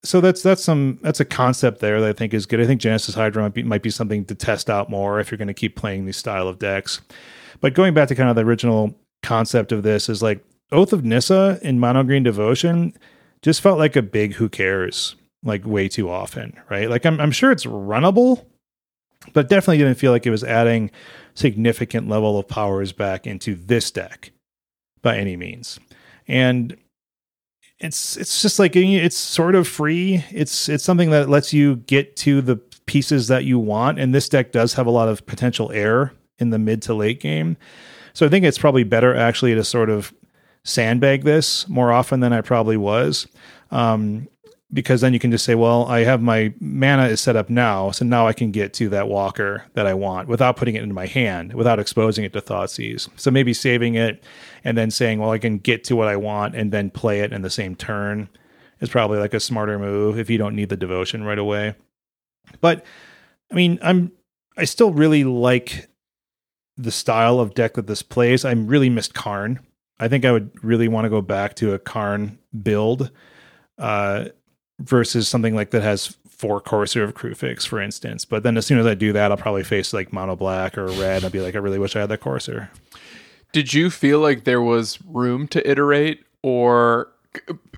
so 0.05 0.21
that's 0.21 0.43
that's 0.43 0.63
some 0.63 0.99
that's 1.03 1.21
a 1.21 1.25
concept 1.25 1.81
there 1.81 2.01
that 2.01 2.09
I 2.09 2.13
think 2.13 2.35
is 2.35 2.47
good. 2.47 2.61
I 2.61 2.67
think 2.67 2.81
Genesis 2.81 3.15
Hydra 3.15 3.43
might 3.43 3.55
be, 3.55 3.63
might 3.63 3.83
be 3.83 3.91
something 3.91 4.25
to 4.27 4.35
test 4.35 4.69
out 4.69 4.91
more 4.91 5.19
if 5.19 5.31
you're 5.31 5.39
going 5.39 5.49
to 5.49 5.55
keep 5.55 5.77
playing 5.77 6.05
these 6.05 6.17
style 6.17 6.47
of 6.47 6.59
decks. 6.59 7.01
But 7.61 7.75
going 7.75 7.95
back 7.95 8.09
to 8.09 8.15
kind 8.15 8.29
of 8.29 8.37
the 8.37 8.45
original 8.45 8.95
concept 9.23 9.73
of 9.73 9.83
this 9.83 10.09
is 10.09 10.23
like 10.23 10.45
Oath 10.75 10.93
of 10.93 11.05
Nissa 11.05 11.59
in 11.63 11.79
Mono 11.79 12.03
Green 12.03 12.23
Devotion 12.23 12.93
just 13.43 13.61
felt 13.61 13.79
like 13.79 13.97
a 13.97 14.03
big 14.03 14.35
who 14.35 14.49
cares 14.49 15.17
like 15.45 15.67
way 15.67 15.89
too 15.89 16.11
often, 16.11 16.59
right? 16.71 16.91
Like 16.91 17.07
I'm 17.07 17.21
I'm 17.21 17.31
sure 17.31 17.53
it's 17.53 17.67
runnable, 17.67 18.45
but 19.33 19.49
definitely 19.49 19.79
didn't 19.79 19.99
feel 19.99 20.11
like 20.11 20.27
it 20.27 20.31
was 20.31 20.43
adding 20.45 20.91
significant 21.35 22.09
level 22.09 22.39
of 22.39 22.49
powers 22.49 22.93
back 22.93 23.27
into 23.27 23.55
this 23.55 23.91
deck 23.91 24.33
by 25.03 25.17
any 25.17 25.37
means. 25.37 25.79
And 26.27 26.77
it's 27.79 28.17
it's 28.17 28.43
just 28.43 28.59
like 28.59 28.75
it's 28.75 29.17
sort 29.17 29.55
of 29.55 29.69
free. 29.69 30.25
It's 30.31 30.69
it's 30.69 30.85
something 30.85 31.11
that 31.11 31.29
lets 31.29 31.53
you 31.53 31.77
get 31.77 32.17
to 32.17 32.41
the 32.41 32.57
pieces 32.87 33.29
that 33.29 33.45
you 33.45 33.59
want 33.59 33.99
and 33.99 34.15
this 34.15 34.29
deck 34.29 34.53
does 34.53 34.75
have 34.75 34.87
a 34.87 34.91
lot 34.91 35.09
of 35.09 35.25
potential 35.25 35.73
air 35.73 36.13
in 36.39 36.51
the 36.51 36.59
mid 36.59 36.83
to 36.83 36.95
late 36.95 37.21
game. 37.21 37.57
So 38.13 38.27
I 38.27 38.29
think 38.29 38.45
it's 38.45 38.59
probably 38.59 38.85
better 38.85 39.15
actually 39.15 39.55
to 39.55 39.65
sort 39.65 39.91
of 39.91 40.13
sandbag 40.65 41.25
this 41.25 41.69
more 41.69 41.93
often 41.93 42.21
than 42.21 42.33
I 42.33 42.41
probably 42.41 42.77
was. 42.77 43.27
Um, 43.71 44.29
because 44.73 45.03
then 45.03 45.13
you 45.13 45.21
can 45.21 45.31
just 45.31 45.45
say, 45.45 45.55
well, 45.55 45.87
I 45.87 46.01
have 46.01 46.21
my 46.21 46.53
mana 46.59 47.07
is 47.07 47.21
set 47.21 47.37
up 47.37 47.49
now, 47.49 47.93
so 47.93 48.05
now 48.05 48.27
I 48.27 48.33
can 48.33 48.51
get 48.51 48.73
to 48.75 48.89
that 48.89 49.09
walker 49.09 49.65
that 49.75 49.87
I 49.87 49.95
want 49.95 50.27
without 50.27 50.57
putting 50.57 50.75
it 50.75 50.83
into 50.83 50.95
my 50.95 51.07
hand, 51.07 51.55
without 51.55 51.79
exposing 51.79 52.25
it 52.25 52.33
to 52.33 52.41
Thoughtseize. 52.41 53.09
So 53.15 53.31
maybe 53.31 53.55
saving 53.55 53.95
it 53.95 54.25
and 54.65 54.77
then 54.77 54.91
saying, 54.91 55.21
well, 55.21 55.31
I 55.31 55.39
can 55.39 55.59
get 55.59 55.85
to 55.85 55.97
what 55.97 56.09
I 56.09 56.17
want 56.17 56.57
and 56.57 56.73
then 56.73 56.91
play 56.91 57.21
it 57.21 57.33
in 57.33 57.43
the 57.43 57.51
same 57.51 57.77
turn 57.77 58.29
is 58.81 58.89
probably 58.89 59.19
like 59.19 59.35
a 59.35 59.41
smarter 59.41 59.79
move 59.79 60.19
if 60.19 60.29
you 60.29 60.39
don't 60.39 60.57
need 60.57 60.71
the 60.71 60.77
devotion 60.77 61.23
right 61.23 61.39
away. 61.39 61.75
But 62.61 62.85
I 63.51 63.55
mean, 63.55 63.79
I'm 63.81 64.11
I 64.57 64.65
still 64.65 64.93
really 64.93 65.25
like 65.25 65.89
the 66.77 66.91
style 66.91 67.39
of 67.39 67.55
deck 67.55 67.75
that 67.75 67.87
this 67.87 68.03
plays. 68.03 68.45
I'm 68.45 68.67
really 68.67 68.91
missed 68.91 69.15
Karn. 69.15 69.61
I 69.99 70.09
think 70.09 70.25
I 70.25 70.33
would 70.33 70.51
really 70.65 70.89
want 70.89 71.05
to 71.05 71.11
go 71.11 71.21
back 71.21 71.55
to 71.57 71.73
a 71.73 71.79
Karn 71.79 72.39
build. 72.63 73.11
Uh, 73.79 74.27
versus 74.79 75.29
something 75.29 75.55
like 75.55 75.71
that 75.71 75.83
has 75.83 76.17
four 76.29 76.61
Courser 76.61 77.05
of 77.05 77.15
Kruphix, 77.15 77.67
for 77.67 77.81
instance. 77.81 78.25
But 78.25 78.43
then 78.43 78.57
as 78.57 78.67
soon 78.67 78.79
as 78.79 78.87
I 78.87 78.95
do 78.95 79.13
that, 79.13 79.31
I'll 79.31 79.37
probably 79.37 79.63
face 79.63 79.93
like 79.93 80.13
mono 80.13 80.37
black 80.37 80.77
or 80.77 80.87
red. 80.87 81.25
I'll 81.25 81.31
be 81.31 81.41
like, 81.41 81.55
I 81.55 81.59
really 81.59 81.79
wish 81.79 81.97
I 81.97 82.01
had 82.01 82.09
that 82.11 82.21
Courser. 82.21 82.71
Did 83.53 83.73
you 83.73 83.89
feel 83.89 84.19
like 84.21 84.45
there 84.45 84.61
was 84.61 84.99
room 85.07 85.47
to 85.49 85.69
iterate 85.69 86.25
or 86.43 87.13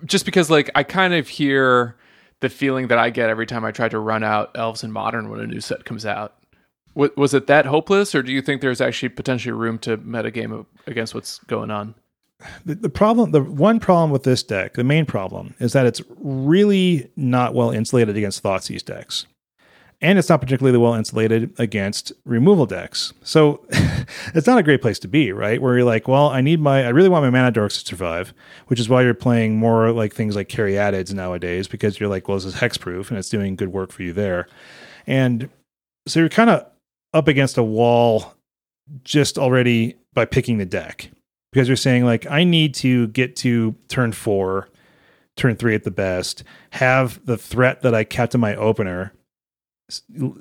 just 0.04 0.24
because 0.24 0.50
like 0.50 0.70
I 0.74 0.82
kind 0.82 1.14
of 1.14 1.28
hear 1.28 1.96
the 2.40 2.48
feeling 2.48 2.88
that 2.88 2.98
I 2.98 3.10
get 3.10 3.30
every 3.30 3.46
time 3.46 3.64
I 3.64 3.72
try 3.72 3.88
to 3.88 3.98
run 3.98 4.24
out 4.24 4.50
elves 4.54 4.82
in 4.82 4.92
modern 4.92 5.28
when 5.30 5.40
a 5.40 5.46
new 5.46 5.60
set 5.60 5.84
comes 5.84 6.06
out. 6.06 6.34
Was 6.94 7.34
it 7.34 7.46
that 7.46 7.66
hopeless 7.66 8.14
or 8.14 8.22
do 8.22 8.32
you 8.32 8.40
think 8.40 8.62
there's 8.62 8.80
actually 8.80 9.10
potentially 9.10 9.52
room 9.52 9.78
to 9.80 9.98
metagame 9.98 10.64
against 10.86 11.14
what's 11.14 11.40
going 11.40 11.70
on? 11.70 11.94
The, 12.64 12.74
the 12.74 12.90
problem, 12.90 13.30
the 13.30 13.42
one 13.42 13.80
problem 13.80 14.10
with 14.10 14.24
this 14.24 14.42
deck, 14.42 14.74
the 14.74 14.84
main 14.84 15.06
problem 15.06 15.54
is 15.58 15.72
that 15.72 15.86
it's 15.86 16.02
really 16.18 17.10
not 17.16 17.54
well 17.54 17.70
insulated 17.70 18.16
against 18.16 18.42
Thoughtseize 18.42 18.84
decks. 18.84 19.26
And 20.02 20.18
it's 20.18 20.28
not 20.28 20.42
particularly 20.42 20.76
well 20.76 20.92
insulated 20.92 21.54
against 21.58 22.12
removal 22.26 22.66
decks. 22.66 23.14
So 23.22 23.64
it's 24.34 24.46
not 24.46 24.58
a 24.58 24.62
great 24.62 24.82
place 24.82 24.98
to 25.00 25.08
be, 25.08 25.32
right? 25.32 25.60
Where 25.62 25.78
you're 25.78 25.86
like, 25.86 26.06
well, 26.06 26.28
I 26.28 26.42
need 26.42 26.60
my, 26.60 26.84
I 26.84 26.90
really 26.90 27.08
want 27.08 27.24
my 27.24 27.30
mana 27.30 27.50
dorks 27.50 27.80
to 27.80 27.86
survive, 27.86 28.34
which 28.66 28.78
is 28.78 28.90
why 28.90 29.02
you're 29.02 29.14
playing 29.14 29.56
more 29.56 29.92
like 29.92 30.12
things 30.12 30.36
like 30.36 30.50
carry 30.50 30.74
Caryatids 30.74 31.14
nowadays, 31.14 31.66
because 31.66 31.98
you're 31.98 32.10
like, 32.10 32.28
well, 32.28 32.36
this 32.36 32.44
is 32.44 32.56
hexproof 32.56 33.08
and 33.08 33.18
it's 33.18 33.30
doing 33.30 33.56
good 33.56 33.72
work 33.72 33.90
for 33.90 34.02
you 34.02 34.12
there. 34.12 34.46
And 35.06 35.48
so 36.06 36.20
you're 36.20 36.28
kind 36.28 36.50
of 36.50 36.66
up 37.14 37.28
against 37.28 37.56
a 37.56 37.62
wall 37.62 38.34
just 39.02 39.38
already 39.38 39.96
by 40.12 40.26
picking 40.26 40.58
the 40.58 40.66
deck 40.66 41.08
because 41.56 41.68
you're 41.68 41.76
saying 41.78 42.04
like 42.04 42.26
I 42.30 42.44
need 42.44 42.74
to 42.74 43.06
get 43.08 43.34
to 43.36 43.74
turn 43.88 44.12
four, 44.12 44.68
turn 45.36 45.56
three 45.56 45.74
at 45.74 45.84
the 45.84 45.90
best, 45.90 46.44
have 46.68 47.24
the 47.24 47.38
threat 47.38 47.80
that 47.80 47.94
I 47.94 48.04
kept 48.04 48.34
in 48.34 48.42
my 48.42 48.54
opener 48.54 49.14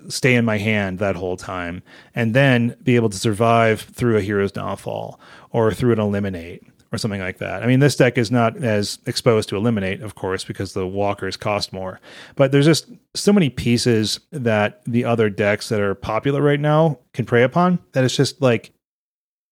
stay 0.09 0.35
in 0.35 0.43
my 0.43 0.57
hand 0.57 0.99
that 0.99 1.15
whole 1.15 1.37
time 1.37 1.83
and 2.15 2.33
then 2.33 2.75
be 2.83 2.97
able 2.97 3.09
to 3.09 3.17
survive 3.17 3.79
through 3.79 4.17
a 4.17 4.21
hero's 4.21 4.51
downfall 4.51 5.17
or 5.51 5.71
through 5.71 5.93
an 5.93 5.99
eliminate 5.99 6.63
or 6.91 6.97
something 6.97 7.21
like 7.21 7.37
that. 7.37 7.63
I 7.63 7.67
mean, 7.67 7.79
this 7.79 7.95
deck 7.95 8.17
is 8.17 8.29
not 8.29 8.57
as 8.57 8.99
exposed 9.05 9.47
to 9.49 9.55
eliminate, 9.55 10.01
of 10.01 10.15
course, 10.15 10.43
because 10.43 10.73
the 10.73 10.85
walkers 10.85 11.37
cost 11.37 11.71
more. 11.71 12.01
But 12.35 12.51
there's 12.51 12.65
just 12.65 12.89
so 13.13 13.31
many 13.31 13.49
pieces 13.49 14.19
that 14.31 14.81
the 14.85 15.05
other 15.05 15.29
decks 15.29 15.69
that 15.69 15.79
are 15.79 15.95
popular 15.95 16.41
right 16.41 16.59
now 16.59 16.99
can 17.13 17.25
prey 17.25 17.43
upon 17.43 17.79
that 17.93 18.03
it's 18.03 18.17
just 18.17 18.41
like 18.41 18.73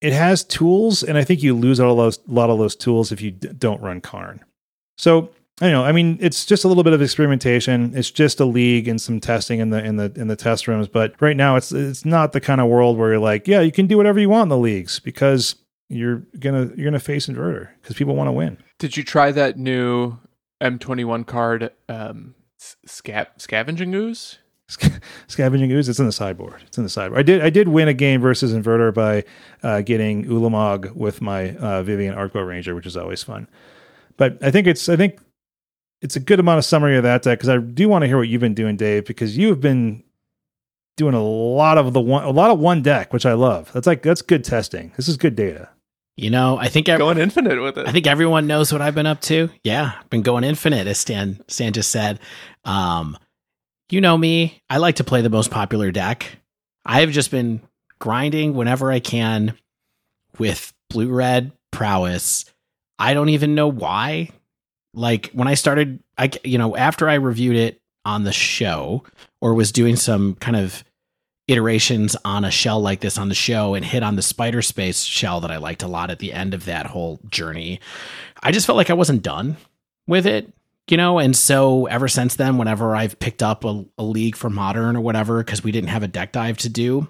it 0.04 0.12
has 0.12 0.44
tools, 0.44 1.02
and 1.02 1.18
I 1.18 1.24
think 1.24 1.42
you 1.42 1.56
lose 1.56 1.80
a 1.80 1.88
lot 1.88 2.50
of 2.50 2.58
those 2.60 2.76
tools 2.76 3.14
if 3.14 3.22
you 3.22 3.32
don't 3.32 3.82
run 3.82 4.02
Karn. 4.02 4.44
So 4.98 5.30
I 5.62 5.70
know. 5.70 5.86
I 5.86 5.94
mean, 5.94 6.18
it's 6.20 6.46
just 6.46 6.66
a 6.66 6.68
little 6.68 6.84
bit 6.84 6.92
of 6.92 7.02
experimentation. 7.02 7.94
It's 7.96 8.12
just 8.12 8.42
a 8.42 8.46
league 8.46 8.90
and 8.90 9.02
some 9.02 9.22
testing 9.22 9.62
in 9.62 9.70
the 9.70 9.82
in 9.82 9.96
the 9.96 10.12
in 10.18 10.28
the 10.28 10.36
test 10.36 10.68
rooms. 10.68 10.90
But 10.90 11.16
right 11.22 11.38
now, 11.38 11.56
it's 11.56 11.72
it's 11.72 12.04
not 12.04 12.34
the 12.34 12.42
kind 12.42 12.60
of 12.60 12.68
world 12.68 12.98
where 12.98 13.12
you're 13.12 13.20
like, 13.20 13.48
yeah, 13.48 13.62
you 13.62 13.72
can 13.72 13.88
do 13.88 13.96
whatever 13.96 14.20
you 14.20 14.28
want 14.28 14.44
in 14.44 14.50
the 14.50 14.58
leagues 14.58 15.00
because 15.00 15.56
you're 15.88 16.24
gonna 16.38 16.70
you're 16.76 16.86
gonna 16.86 17.00
face 17.00 17.28
inverter 17.28 17.70
because 17.82 17.96
people 17.96 18.14
want 18.14 18.28
to 18.28 18.34
win. 18.34 18.58
Did 18.80 18.98
you 18.98 19.04
try 19.04 19.32
that 19.32 19.58
new 19.58 20.18
M21 20.62 21.26
card, 21.26 21.72
um, 21.88 22.36
sca- 22.58 23.32
Scavenging 23.38 23.94
Ooze? 23.96 24.40
Scavenging 25.28 25.72
ooze. 25.72 25.90
It's 25.90 26.00
in 26.00 26.06
the 26.06 26.12
sideboard. 26.12 26.64
It's 26.66 26.78
in 26.78 26.84
the 26.84 26.90
sideboard. 26.90 27.20
I 27.20 27.24
did 27.24 27.42
I 27.42 27.50
did 27.50 27.68
win 27.68 27.88
a 27.88 27.94
game 27.94 28.22
versus 28.22 28.54
inverter 28.54 28.94
by 28.94 29.24
uh, 29.62 29.82
getting 29.82 30.26
Ulamog 30.26 30.94
with 30.96 31.22
my 31.22 31.56
uh, 31.58 31.84
Vivien 31.84 32.16
Arkbow 32.16 32.48
Ranger, 32.48 32.74
which 32.76 32.86
is 32.86 32.98
always 32.98 33.24
fun. 33.24 33.48
But 34.18 34.38
I 34.42 34.52
think 34.52 34.68
it's 34.68 34.88
I 34.90 34.96
think 34.96 35.20
it's 36.02 36.16
a 36.16 36.20
good 36.20 36.40
amount 36.40 36.60
of 36.60 36.66
summary 36.66 36.98
of 36.98 37.04
that 37.04 37.24
deck 37.24 37.40
because 37.40 37.50
I 37.50 37.58
do 37.58 37.88
want 37.90 38.04
to 38.04 38.08
hear 38.08 38.18
what 38.18 38.28
you've 38.28 38.42
been 38.42 38.54
doing, 38.54 38.76
Dave, 38.76 39.06
because 39.06 39.38
you 39.38 39.50
have 39.50 39.62
been 39.62 40.04
doing 40.98 41.14
a 41.14 41.24
lot 41.24 41.78
of 41.78 41.94
the 41.94 42.02
one 42.02 42.24
a 42.24 42.30
lot 42.32 42.52
of 42.52 42.60
one 42.60 42.82
deck, 42.82 43.14
which 43.14 43.26
I 43.26 43.34
love. 43.34 43.72
That's 43.74 43.88
like 43.88 44.02
that's 44.02 44.22
good 44.22 44.44
testing. 44.44 44.92
This 44.96 45.08
is 45.08 45.18
good 45.18 45.36
data. 45.36 45.70
You 46.16 46.30
know, 46.30 46.58
I 46.58 46.68
think 46.68 46.88
ev- 46.90 47.00
Going 47.00 47.18
infinite 47.18 47.60
with 47.60 47.78
it. 47.78 47.88
I 47.88 47.92
think 47.92 48.06
everyone 48.06 48.46
knows 48.46 48.72
what 48.72 48.84
I've 48.84 48.94
been 48.94 49.08
up 49.08 49.20
to. 49.22 49.50
Yeah, 49.64 49.94
I've 50.00 50.10
been 50.12 50.22
going 50.22 50.44
infinite, 50.44 50.86
as 50.86 51.00
Stan 51.00 51.42
Stan 51.48 51.74
just 51.74 51.90
said. 51.90 52.20
Um, 52.66 53.18
you 53.94 54.02
know 54.02 54.18
me. 54.18 54.60
I 54.72 54.78
like 54.78 54.96
to 54.96 55.04
play 55.04 55.22
the 55.22 55.30
most 55.30 55.52
popular 55.52 55.92
deck. 55.92 56.40
I 56.84 57.02
have 57.02 57.12
just 57.12 57.30
been 57.30 57.62
grinding 58.00 58.56
whenever 58.56 58.92
I 58.92 59.00
can 59.00 59.56
with 60.40 60.74
blue 60.90 61.14
red 61.14 61.52
prowess. 61.72 62.46
I 62.98 63.14
don't 63.14 63.30
even 63.30 63.54
know 63.54 63.68
why. 63.68 64.30
Like 64.96 65.30
when 65.34 65.48
I 65.48 65.54
started, 65.54 66.04
I 66.18 66.32
you 66.44 66.58
know 66.58 66.76
after 66.76 67.08
I 67.08 67.16
reviewed 67.16 67.56
it 67.56 67.82
on 68.04 68.24
the 68.24 68.34
show 68.34 69.04
or 69.42 69.54
was 69.54 69.72
doing 69.72 69.96
some 69.96 70.36
kind 70.36 70.58
of 70.58 70.84
iterations 71.48 72.16
on 72.26 72.46
a 72.46 72.52
shell 72.52 72.82
like 72.82 73.02
this 73.02 73.20
on 73.20 73.30
the 73.30 73.36
show 73.36 73.76
and 73.76 73.86
hit 73.86 74.02
on 74.02 74.16
the 74.16 74.22
spider 74.24 74.64
space 74.64 75.04
shell 75.04 75.40
that 75.42 75.52
I 75.52 75.58
liked 75.58 75.84
a 75.84 75.88
lot 75.88 76.10
at 76.10 76.18
the 76.18 76.34
end 76.34 76.56
of 76.56 76.66
that 76.66 76.88
whole 76.88 77.20
journey. 77.30 77.80
I 78.42 78.52
just 78.52 78.66
felt 78.66 78.78
like 78.78 78.90
I 78.90 78.94
wasn't 78.96 79.22
done 79.22 79.58
with 80.08 80.26
it, 80.26 80.52
you 80.90 80.98
know, 80.98 81.20
and 81.20 81.36
so 81.36 81.86
ever 81.86 82.08
since 82.08 82.36
then, 82.36 82.58
whenever 82.58 82.96
I've 82.96 83.20
picked 83.20 83.42
up 83.42 83.64
a, 83.64 83.86
a 83.98 84.04
league 84.04 84.36
for 84.36 84.50
modern 84.50 84.96
or 84.96 85.02
whatever, 85.02 85.44
because 85.44 85.64
we 85.64 85.72
didn't 85.72 85.90
have 85.90 86.04
a 86.04 86.08
deck 86.08 86.32
dive 86.32 86.58
to 86.60 86.70
do, 86.70 87.08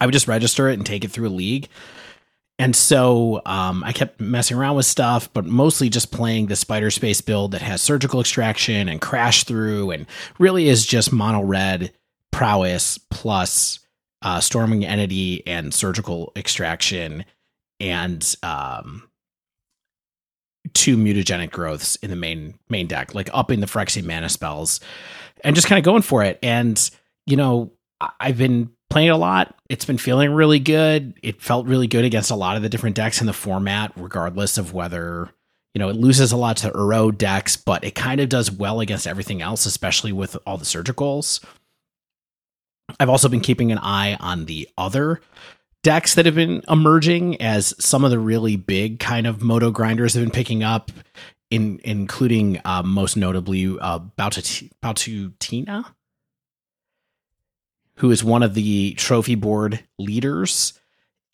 I 0.00 0.06
would 0.06 0.12
just 0.12 0.28
register 0.28 0.68
it 0.68 0.74
and 0.74 0.86
take 0.86 1.04
it 1.04 1.10
through 1.10 1.28
a 1.28 1.30
league. 1.30 1.68
And 2.58 2.76
so 2.76 3.42
um, 3.46 3.82
I 3.82 3.92
kept 3.92 4.20
messing 4.20 4.56
around 4.56 4.76
with 4.76 4.86
stuff, 4.86 5.32
but 5.32 5.44
mostly 5.44 5.88
just 5.88 6.12
playing 6.12 6.46
the 6.46 6.54
spider 6.54 6.90
space 6.90 7.20
build 7.20 7.50
that 7.52 7.62
has 7.62 7.82
surgical 7.82 8.20
extraction 8.20 8.88
and 8.88 9.00
crash 9.00 9.42
through 9.42 9.90
and 9.90 10.06
really 10.38 10.68
is 10.68 10.86
just 10.86 11.12
mono 11.12 11.42
red 11.42 11.92
prowess 12.30 12.98
plus 12.98 13.80
uh, 14.22 14.38
Stormwing 14.38 14.84
Entity 14.84 15.44
and 15.46 15.74
surgical 15.74 16.32
extraction 16.36 17.24
and 17.80 18.36
um, 18.44 19.08
two 20.74 20.96
mutagenic 20.96 21.50
growths 21.50 21.96
in 21.96 22.10
the 22.10 22.16
main 22.16 22.58
main 22.68 22.86
deck, 22.86 23.14
like 23.14 23.30
upping 23.32 23.60
the 23.60 23.66
Phyrexian 23.66 24.04
mana 24.04 24.28
spells 24.28 24.80
and 25.42 25.54
just 25.54 25.68
kind 25.68 25.78
of 25.78 25.84
going 25.84 26.02
for 26.02 26.22
it. 26.22 26.38
And 26.42 26.90
you 27.26 27.36
know, 27.36 27.72
I've 28.20 28.38
been 28.38 28.70
playing 28.90 29.10
a 29.10 29.16
lot. 29.16 29.56
It's 29.68 29.84
been 29.84 29.98
feeling 29.98 30.32
really 30.32 30.58
good. 30.58 31.18
It 31.22 31.40
felt 31.40 31.66
really 31.66 31.86
good 31.86 32.04
against 32.04 32.30
a 32.30 32.36
lot 32.36 32.56
of 32.56 32.62
the 32.62 32.68
different 32.68 32.96
decks 32.96 33.20
in 33.20 33.26
the 33.26 33.32
format, 33.32 33.92
regardless 33.96 34.58
of 34.58 34.72
whether 34.72 35.30
you 35.74 35.78
know 35.78 35.88
it 35.88 35.96
loses 35.96 36.32
a 36.32 36.36
lot 36.36 36.58
to 36.58 36.70
Uro 36.70 37.16
decks, 37.16 37.56
but 37.56 37.84
it 37.84 37.94
kind 37.94 38.20
of 38.20 38.28
does 38.28 38.50
well 38.50 38.80
against 38.80 39.06
everything 39.06 39.42
else, 39.42 39.66
especially 39.66 40.12
with 40.12 40.36
all 40.46 40.58
the 40.58 40.64
surgicals. 40.64 41.44
I've 43.00 43.08
also 43.08 43.28
been 43.28 43.40
keeping 43.40 43.72
an 43.72 43.78
eye 43.78 44.16
on 44.20 44.44
the 44.44 44.68
other 44.76 45.20
decks 45.84 46.14
that 46.14 46.26
have 46.26 46.34
been 46.34 46.62
emerging 46.68 47.40
as 47.40 47.74
some 47.78 48.04
of 48.04 48.10
the 48.10 48.18
really 48.18 48.56
big 48.56 48.98
kind 48.98 49.26
of 49.26 49.42
moto 49.42 49.70
grinders 49.70 50.14
have 50.14 50.24
been 50.24 50.32
picking 50.32 50.64
up, 50.64 50.90
in 51.50 51.80
including 51.84 52.60
uh, 52.64 52.82
most 52.82 53.16
notably 53.16 53.66
uh, 53.80 54.00
Baututina, 54.18 55.84
who 57.98 58.10
is 58.10 58.24
one 58.24 58.42
of 58.42 58.54
the 58.54 58.94
trophy 58.94 59.36
board 59.36 59.84
leaders. 59.98 60.72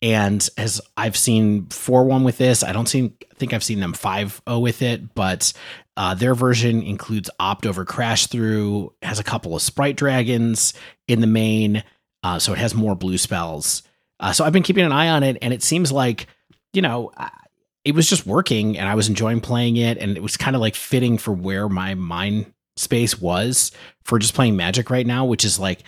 And 0.03 0.47
as 0.57 0.81
I've 0.97 1.17
seen 1.17 1.67
4 1.67 2.03
1 2.03 2.23
with 2.23 2.37
this, 2.37 2.63
I 2.63 2.71
don't 2.71 2.87
see, 2.87 3.13
think 3.35 3.53
I've 3.53 3.63
seen 3.63 3.79
them 3.79 3.93
5 3.93 4.41
0 4.47 4.59
with 4.59 4.81
it, 4.81 5.15
but 5.15 5.53
uh, 5.95 6.13
their 6.13 6.35
version 6.35 6.83
includes 6.83 7.29
opt 7.39 7.65
over 7.65 7.85
crash 7.85 8.27
through, 8.27 8.93
has 9.01 9.19
a 9.19 9.23
couple 9.23 9.55
of 9.55 9.61
sprite 9.61 9.95
dragons 9.95 10.73
in 11.07 11.21
the 11.21 11.27
main, 11.27 11.83
uh, 12.23 12.37
so 12.37 12.53
it 12.53 12.59
has 12.59 12.75
more 12.75 12.95
blue 12.95 13.17
spells. 13.17 13.83
Uh, 14.21 14.31
so 14.31 14.45
I've 14.45 14.53
been 14.53 14.63
keeping 14.63 14.85
an 14.85 14.93
eye 14.93 15.09
on 15.09 15.23
it, 15.23 15.37
and 15.41 15.53
it 15.53 15.63
seems 15.63 15.91
like, 15.91 16.27
you 16.71 16.81
know, 16.81 17.11
it 17.83 17.95
was 17.95 18.07
just 18.07 18.25
working, 18.25 18.77
and 18.77 18.87
I 18.87 18.95
was 18.95 19.09
enjoying 19.09 19.41
playing 19.41 19.75
it, 19.75 19.97
and 19.97 20.15
it 20.15 20.23
was 20.23 20.37
kind 20.37 20.55
of 20.55 20.61
like 20.61 20.75
fitting 20.75 21.17
for 21.17 21.33
where 21.33 21.67
my 21.67 21.95
mind 21.95 22.53
space 22.77 23.19
was 23.19 23.71
for 24.05 24.19
just 24.19 24.33
playing 24.33 24.55
Magic 24.55 24.89
right 24.89 25.05
now, 25.05 25.25
which 25.25 25.43
is 25.43 25.59
like 25.59 25.83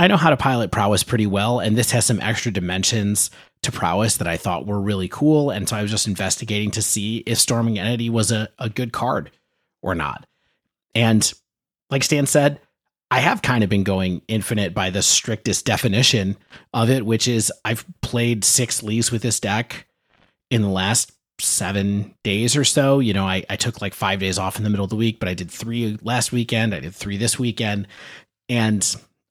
I 0.00 0.06
know 0.06 0.16
how 0.16 0.30
to 0.30 0.36
pilot 0.38 0.70
prowess 0.70 1.02
pretty 1.02 1.26
well, 1.26 1.60
and 1.60 1.76
this 1.76 1.90
has 1.90 2.06
some 2.06 2.20
extra 2.20 2.50
dimensions 2.50 3.30
to 3.62 3.70
prowess 3.70 4.16
that 4.16 4.26
I 4.26 4.38
thought 4.38 4.66
were 4.66 4.80
really 4.80 5.08
cool. 5.08 5.50
And 5.50 5.68
so 5.68 5.76
I 5.76 5.82
was 5.82 5.90
just 5.90 6.08
investigating 6.08 6.70
to 6.70 6.80
see 6.80 7.18
if 7.26 7.36
Stormwing 7.36 7.76
Entity 7.76 8.08
was 8.08 8.32
a, 8.32 8.48
a 8.58 8.70
good 8.70 8.94
card 8.94 9.30
or 9.82 9.94
not. 9.94 10.24
And 10.94 11.30
like 11.90 12.02
Stan 12.02 12.24
said, 12.24 12.60
I 13.10 13.18
have 13.20 13.42
kind 13.42 13.64
of 13.64 13.70
been 13.70 13.82
going 13.84 14.22
infinite 14.28 14.72
by 14.72 14.90
the 14.90 15.02
strictest 15.02 15.64
definition 15.66 16.36
of 16.72 16.90
it, 16.90 17.04
which 17.04 17.26
is 17.26 17.52
I've 17.64 17.84
played 18.02 18.44
six 18.44 18.82
leagues 18.82 19.10
with 19.10 19.22
this 19.22 19.40
deck 19.40 19.86
in 20.50 20.62
the 20.62 20.68
last 20.68 21.12
seven 21.40 22.14
days 22.22 22.56
or 22.56 22.64
so. 22.64 23.00
You 23.00 23.12
know, 23.12 23.26
I, 23.26 23.44
I 23.50 23.56
took 23.56 23.80
like 23.80 23.94
five 23.94 24.20
days 24.20 24.38
off 24.38 24.56
in 24.56 24.64
the 24.64 24.70
middle 24.70 24.84
of 24.84 24.90
the 24.90 24.96
week, 24.96 25.18
but 25.18 25.28
I 25.28 25.34
did 25.34 25.50
three 25.50 25.98
last 26.02 26.30
weekend. 26.30 26.74
I 26.74 26.80
did 26.80 26.94
three 26.94 27.16
this 27.16 27.38
weekend. 27.38 27.88
And 28.48 28.82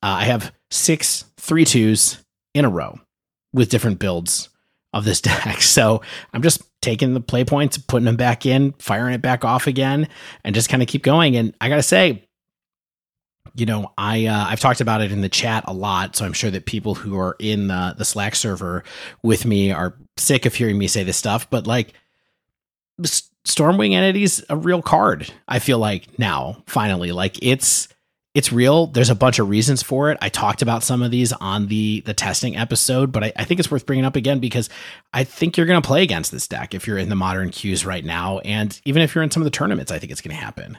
uh, 0.01 0.07
I 0.07 0.23
have 0.25 0.53
six 0.71 1.25
three 1.37 1.65
twos 1.65 2.23
in 2.53 2.65
a 2.65 2.69
row 2.69 2.99
with 3.53 3.69
different 3.69 3.99
builds 3.99 4.49
of 4.93 5.05
this 5.05 5.21
deck. 5.21 5.61
So 5.61 6.01
I'm 6.33 6.41
just 6.41 6.63
taking 6.81 7.13
the 7.13 7.21
play 7.21 7.45
points, 7.45 7.77
putting 7.77 8.05
them 8.05 8.15
back 8.17 8.45
in, 8.45 8.73
firing 8.79 9.13
it 9.13 9.21
back 9.21 9.45
off 9.45 9.67
again, 9.67 10.07
and 10.43 10.55
just 10.55 10.69
kind 10.69 10.81
of 10.81 10.87
keep 10.89 11.03
going. 11.03 11.35
And 11.35 11.53
I 11.61 11.69
gotta 11.69 11.83
say, 11.83 12.28
you 13.59 13.65
know, 13.65 13.91
I 13.97 14.25
uh, 14.25 14.45
I've 14.47 14.59
talked 14.59 14.81
about 14.81 15.01
it 15.01 15.11
in 15.11 15.21
the 15.21 15.29
chat 15.29 15.65
a 15.67 15.73
lot, 15.73 16.15
so 16.15 16.25
I'm 16.25 16.33
sure 16.33 16.51
that 16.51 16.65
people 16.65 16.95
who 16.95 17.17
are 17.17 17.35
in 17.39 17.67
the 17.67 17.95
the 17.97 18.05
Slack 18.05 18.35
server 18.35 18.83
with 19.23 19.45
me 19.45 19.71
are 19.71 19.95
sick 20.17 20.45
of 20.45 20.55
hearing 20.55 20.77
me 20.77 20.87
say 20.87 21.03
this 21.03 21.17
stuff. 21.17 21.49
But 21.49 21.67
like, 21.67 21.93
Stormwing 23.45 23.93
Entity's 23.93 24.43
a 24.49 24.57
real 24.57 24.81
card. 24.81 25.31
I 25.47 25.59
feel 25.59 25.79
like 25.79 26.17
now, 26.19 26.63
finally, 26.67 27.11
like 27.11 27.37
it's 27.41 27.87
it's 28.35 28.53
real. 28.53 28.87
There's 28.87 29.09
a 29.09 29.15
bunch 29.15 29.39
of 29.39 29.49
reasons 29.49 29.81
for 29.81 30.11
it. 30.11 30.17
I 30.21 30.29
talked 30.29 30.61
about 30.61 30.83
some 30.83 31.01
of 31.01 31.11
these 31.11 31.33
on 31.33 31.67
the 31.67 32.01
the 32.01 32.13
testing 32.13 32.55
episode, 32.55 33.11
but 33.11 33.23
I, 33.23 33.33
I 33.35 33.43
think 33.43 33.59
it's 33.59 33.71
worth 33.71 33.85
bringing 33.85 34.05
up 34.05 34.15
again 34.15 34.39
because 34.39 34.69
I 35.13 35.23
think 35.23 35.57
you're 35.57 35.65
going 35.65 35.81
to 35.81 35.87
play 35.87 36.03
against 36.03 36.31
this 36.31 36.47
deck 36.47 36.73
if 36.73 36.87
you're 36.87 36.97
in 36.97 37.09
the 37.09 37.15
modern 37.15 37.49
queues 37.49 37.85
right 37.85 38.05
now, 38.05 38.39
and 38.39 38.79
even 38.85 39.01
if 39.01 39.15
you're 39.15 39.23
in 39.23 39.31
some 39.31 39.41
of 39.41 39.45
the 39.45 39.51
tournaments, 39.51 39.91
I 39.91 39.99
think 39.99 40.11
it's 40.11 40.21
going 40.21 40.35
to 40.35 40.41
happen. 40.41 40.77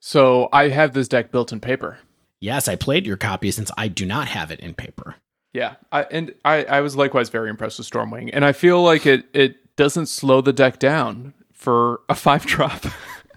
So 0.00 0.50
I 0.52 0.68
have 0.68 0.92
this 0.92 1.08
deck 1.08 1.32
built 1.32 1.52
in 1.52 1.60
paper. 1.60 1.98
Yes, 2.44 2.68
I 2.68 2.76
played 2.76 3.06
your 3.06 3.16
copy 3.16 3.50
since 3.50 3.70
I 3.78 3.88
do 3.88 4.04
not 4.04 4.28
have 4.28 4.50
it 4.50 4.60
in 4.60 4.74
paper. 4.74 5.14
Yeah, 5.54 5.76
I, 5.90 6.02
and 6.10 6.34
I, 6.44 6.64
I 6.64 6.80
was 6.82 6.94
likewise 6.94 7.30
very 7.30 7.48
impressed 7.48 7.78
with 7.78 7.88
Stormwing, 7.90 8.28
and 8.34 8.44
I 8.44 8.52
feel 8.52 8.82
like 8.82 9.06
it 9.06 9.24
it 9.32 9.74
doesn't 9.76 10.06
slow 10.06 10.42
the 10.42 10.52
deck 10.52 10.78
down 10.78 11.32
for 11.54 12.02
a 12.10 12.14
five 12.26 12.44
drop. 12.44 12.84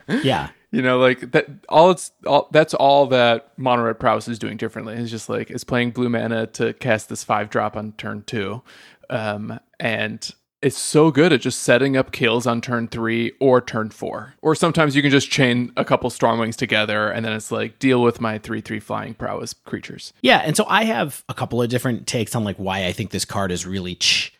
Yeah. 0.09 0.49
you 0.71 0.81
know, 0.81 0.99
like 0.99 1.31
that. 1.31 1.47
All 1.69 1.89
it's 1.91 2.11
all 2.25 2.49
that's 2.51 2.73
all 2.73 3.05
that 3.07 3.57
Mono 3.57 3.83
Red 3.83 3.97
Prowess 3.97 4.27
is 4.27 4.37
doing 4.39 4.57
differently. 4.57 4.95
It's 4.95 5.09
just 5.09 5.29
like 5.29 5.51
it's 5.51 5.63
playing 5.63 5.91
blue 5.91 6.09
mana 6.09 6.47
to 6.47 6.73
cast 6.73 7.07
this 7.07 7.23
five 7.23 7.49
drop 7.49 7.77
on 7.77 7.93
turn 7.93 8.23
two, 8.23 8.61
um, 9.09 9.57
and 9.79 10.29
it's 10.61 10.77
so 10.77 11.11
good 11.11 11.31
at 11.31 11.41
just 11.41 11.61
setting 11.61 11.95
up 11.95 12.11
kills 12.11 12.47
on 12.47 12.61
turn 12.61 12.87
three 12.87 13.33
or 13.39 13.61
turn 13.61 13.89
four. 13.89 14.33
Or 14.41 14.55
sometimes 14.55 14.95
you 14.95 15.01
can 15.01 15.11
just 15.11 15.29
chain 15.29 15.71
a 15.77 15.85
couple 15.85 16.09
Stormwings 16.09 16.55
together 16.55 17.09
and 17.09 17.23
then 17.23 17.33
it's 17.33 17.51
like 17.51 17.77
deal 17.79 18.01
with 18.01 18.19
my 18.19 18.39
three 18.39 18.61
three 18.61 18.79
flying 18.79 19.13
prowess 19.13 19.53
creatures. 19.53 20.13
Yeah, 20.21 20.39
and 20.39 20.57
so 20.57 20.65
I 20.67 20.85
have 20.85 21.23
a 21.29 21.33
couple 21.33 21.61
of 21.61 21.69
different 21.69 22.07
takes 22.07 22.35
on 22.35 22.43
like 22.43 22.57
why 22.57 22.85
I 22.85 22.91
think 22.91 23.11
this 23.11 23.25
card 23.25 23.51
is 23.51 23.65
really, 23.67 23.95
ch- 23.95 24.33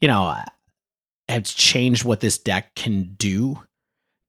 you 0.00 0.08
know, 0.08 0.24
uh, 0.24 0.44
has 1.28 1.52
changed 1.52 2.04
what 2.04 2.20
this 2.20 2.38
deck 2.38 2.74
can 2.74 3.14
do. 3.16 3.62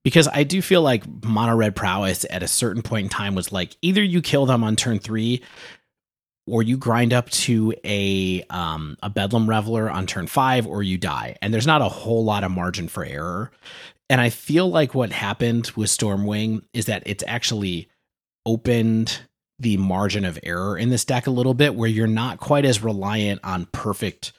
Because 0.04 0.26
I 0.26 0.42
do 0.42 0.60
feel 0.62 0.82
like 0.82 1.04
mono 1.24 1.54
red 1.54 1.76
prowess 1.76 2.26
at 2.28 2.42
a 2.42 2.48
certain 2.48 2.82
point 2.82 3.04
in 3.04 3.08
time 3.08 3.36
was 3.36 3.52
like 3.52 3.76
either 3.82 4.02
you 4.02 4.20
kill 4.20 4.46
them 4.46 4.64
on 4.64 4.74
turn 4.74 4.98
three 4.98 5.42
or 6.46 6.62
you 6.62 6.76
grind 6.76 7.12
up 7.12 7.30
to 7.30 7.72
a 7.84 8.42
um, 8.50 8.96
a 9.02 9.10
bedlam 9.10 9.48
reveler 9.48 9.90
on 9.90 10.06
turn 10.06 10.26
five, 10.26 10.66
or 10.66 10.82
you 10.82 10.98
die. 10.98 11.36
And 11.40 11.52
there's 11.52 11.66
not 11.66 11.82
a 11.82 11.88
whole 11.88 12.24
lot 12.24 12.44
of 12.44 12.50
margin 12.50 12.88
for 12.88 13.04
error. 13.04 13.50
And 14.10 14.20
I 14.20 14.28
feel 14.28 14.68
like 14.68 14.94
what 14.94 15.12
happened 15.12 15.70
with 15.76 15.88
Stormwing 15.88 16.62
is 16.72 16.86
that 16.86 17.02
it's 17.06 17.24
actually 17.26 17.88
opened 18.44 19.20
the 19.58 19.76
margin 19.76 20.24
of 20.24 20.38
error 20.42 20.76
in 20.76 20.90
this 20.90 21.04
deck 21.04 21.26
a 21.26 21.30
little 21.30 21.54
bit, 21.54 21.74
where 21.74 21.88
you're 21.88 22.06
not 22.06 22.40
quite 22.40 22.64
as 22.64 22.82
reliant 22.82 23.40
on 23.44 23.66
perfect 23.66 24.32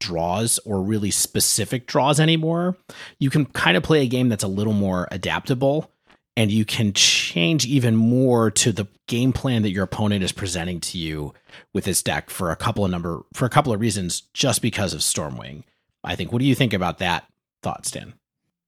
draws 0.00 0.58
or 0.66 0.82
really 0.82 1.10
specific 1.10 1.86
draws 1.86 2.18
anymore. 2.18 2.76
You 3.18 3.30
can 3.30 3.46
kind 3.46 3.76
of 3.76 3.82
play 3.82 4.02
a 4.02 4.08
game 4.08 4.28
that's 4.28 4.44
a 4.44 4.48
little 4.48 4.72
more 4.72 5.08
adaptable 5.10 5.90
and 6.36 6.50
you 6.50 6.64
can 6.64 6.92
change 6.92 7.64
even 7.66 7.94
more 7.96 8.50
to 8.50 8.72
the 8.72 8.86
game 9.06 9.32
plan 9.32 9.62
that 9.62 9.70
your 9.70 9.84
opponent 9.84 10.24
is 10.24 10.32
presenting 10.32 10.80
to 10.80 10.98
you 10.98 11.32
with 11.72 11.84
this 11.84 12.02
deck 12.02 12.30
for 12.30 12.50
a 12.50 12.56
couple 12.56 12.84
of 12.84 12.90
number 12.90 13.24
for 13.32 13.44
a 13.44 13.50
couple 13.50 13.72
of 13.72 13.80
reasons 13.80 14.22
just 14.32 14.62
because 14.62 14.94
of 14.94 15.00
Stormwing. 15.00 15.64
I 16.02 16.16
think. 16.16 16.32
What 16.32 16.40
do 16.40 16.44
you 16.44 16.54
think 16.54 16.72
about 16.72 16.98
that 16.98 17.26
thought, 17.62 17.86
Stan? 17.86 18.14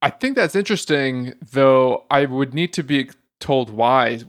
I 0.01 0.10
think 0.10 0.36
that's 0.36 0.55
interesting, 0.55 1.34
though 1.52 2.05
I 2.10 2.24
would 2.24 2.55
need 2.55 2.72
to 2.74 2.82
be 2.82 3.10
told 3.40 3.70
why 3.70 4.20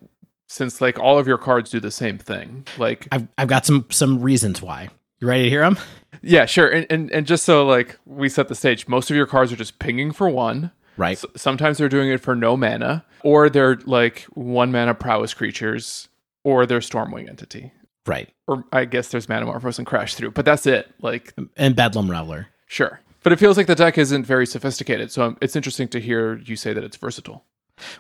since 0.48 0.82
like 0.82 0.98
all 0.98 1.20
of 1.20 1.28
your 1.28 1.38
cards 1.38 1.70
do 1.70 1.80
the 1.80 1.92
same 1.92 2.18
thing. 2.18 2.66
Like 2.78 3.08
I've 3.12 3.28
I've 3.38 3.48
got 3.48 3.66
some 3.66 3.86
some 3.90 4.22
reasons 4.22 4.62
why. 4.62 4.90
You 5.20 5.28
ready 5.28 5.44
to 5.44 5.50
hear 5.50 5.62
them? 5.62 5.78
Yeah, 6.22 6.46
sure. 6.46 6.68
And, 6.68 6.88
and 6.90 7.12
and 7.12 7.28
just 7.28 7.46
so 7.46 7.66
like 7.66 7.98
we 8.06 8.30
set 8.30 8.48
the 8.48 8.56
stage, 8.56 8.88
most 8.88 9.10
of 9.10 9.16
your 9.16 9.28
cards 9.28 9.52
are 9.52 9.56
just 9.56 9.80
pinging 9.80 10.12
for 10.12 10.30
one. 10.30 10.72
Right. 10.96 11.22
Sometimes 11.36 11.78
they're 11.78 11.90
doing 11.90 12.10
it 12.10 12.22
for 12.22 12.36
no 12.36 12.58
mana, 12.58 13.06
or 13.24 13.50
they're 13.50 13.78
like 13.86 14.24
one 14.34 14.72
mana 14.72 14.94
prowess 14.94 15.34
creatures, 15.34 16.10
or 16.44 16.66
they're 16.66 16.80
Stormwing 16.80 17.30
entity. 17.30 17.72
Right. 18.06 18.30
Or 18.48 18.64
I 18.72 18.86
guess 18.86 19.10
there's 19.10 19.28
Manamorphose 19.28 19.78
and 19.78 19.86
Crash 19.86 20.16
Through, 20.16 20.32
but 20.32 20.46
that's 20.46 20.66
it. 20.66 20.94
Like, 21.02 21.34
and 21.58 21.76
Bedlam 21.76 22.10
Reveler. 22.10 22.48
Sure. 22.68 23.02
But 23.24 23.34
it 23.34 23.40
feels 23.40 23.58
like 23.58 23.68
the 23.68 23.76
deck 23.76 23.98
isn't 23.98 24.26
very 24.26 24.46
sophisticated. 24.46 25.12
So 25.12 25.36
it's 25.42 25.58
interesting 25.58 25.90
to 25.90 26.00
hear 26.00 26.38
you 26.38 26.56
say 26.56 26.72
that 26.72 26.84
it's 26.84 26.96
versatile. 26.96 27.44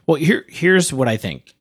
Well, 0.05 0.15
here 0.15 0.45
here's 0.47 0.93
what 0.93 1.07
I 1.07 1.17
think. 1.17 1.53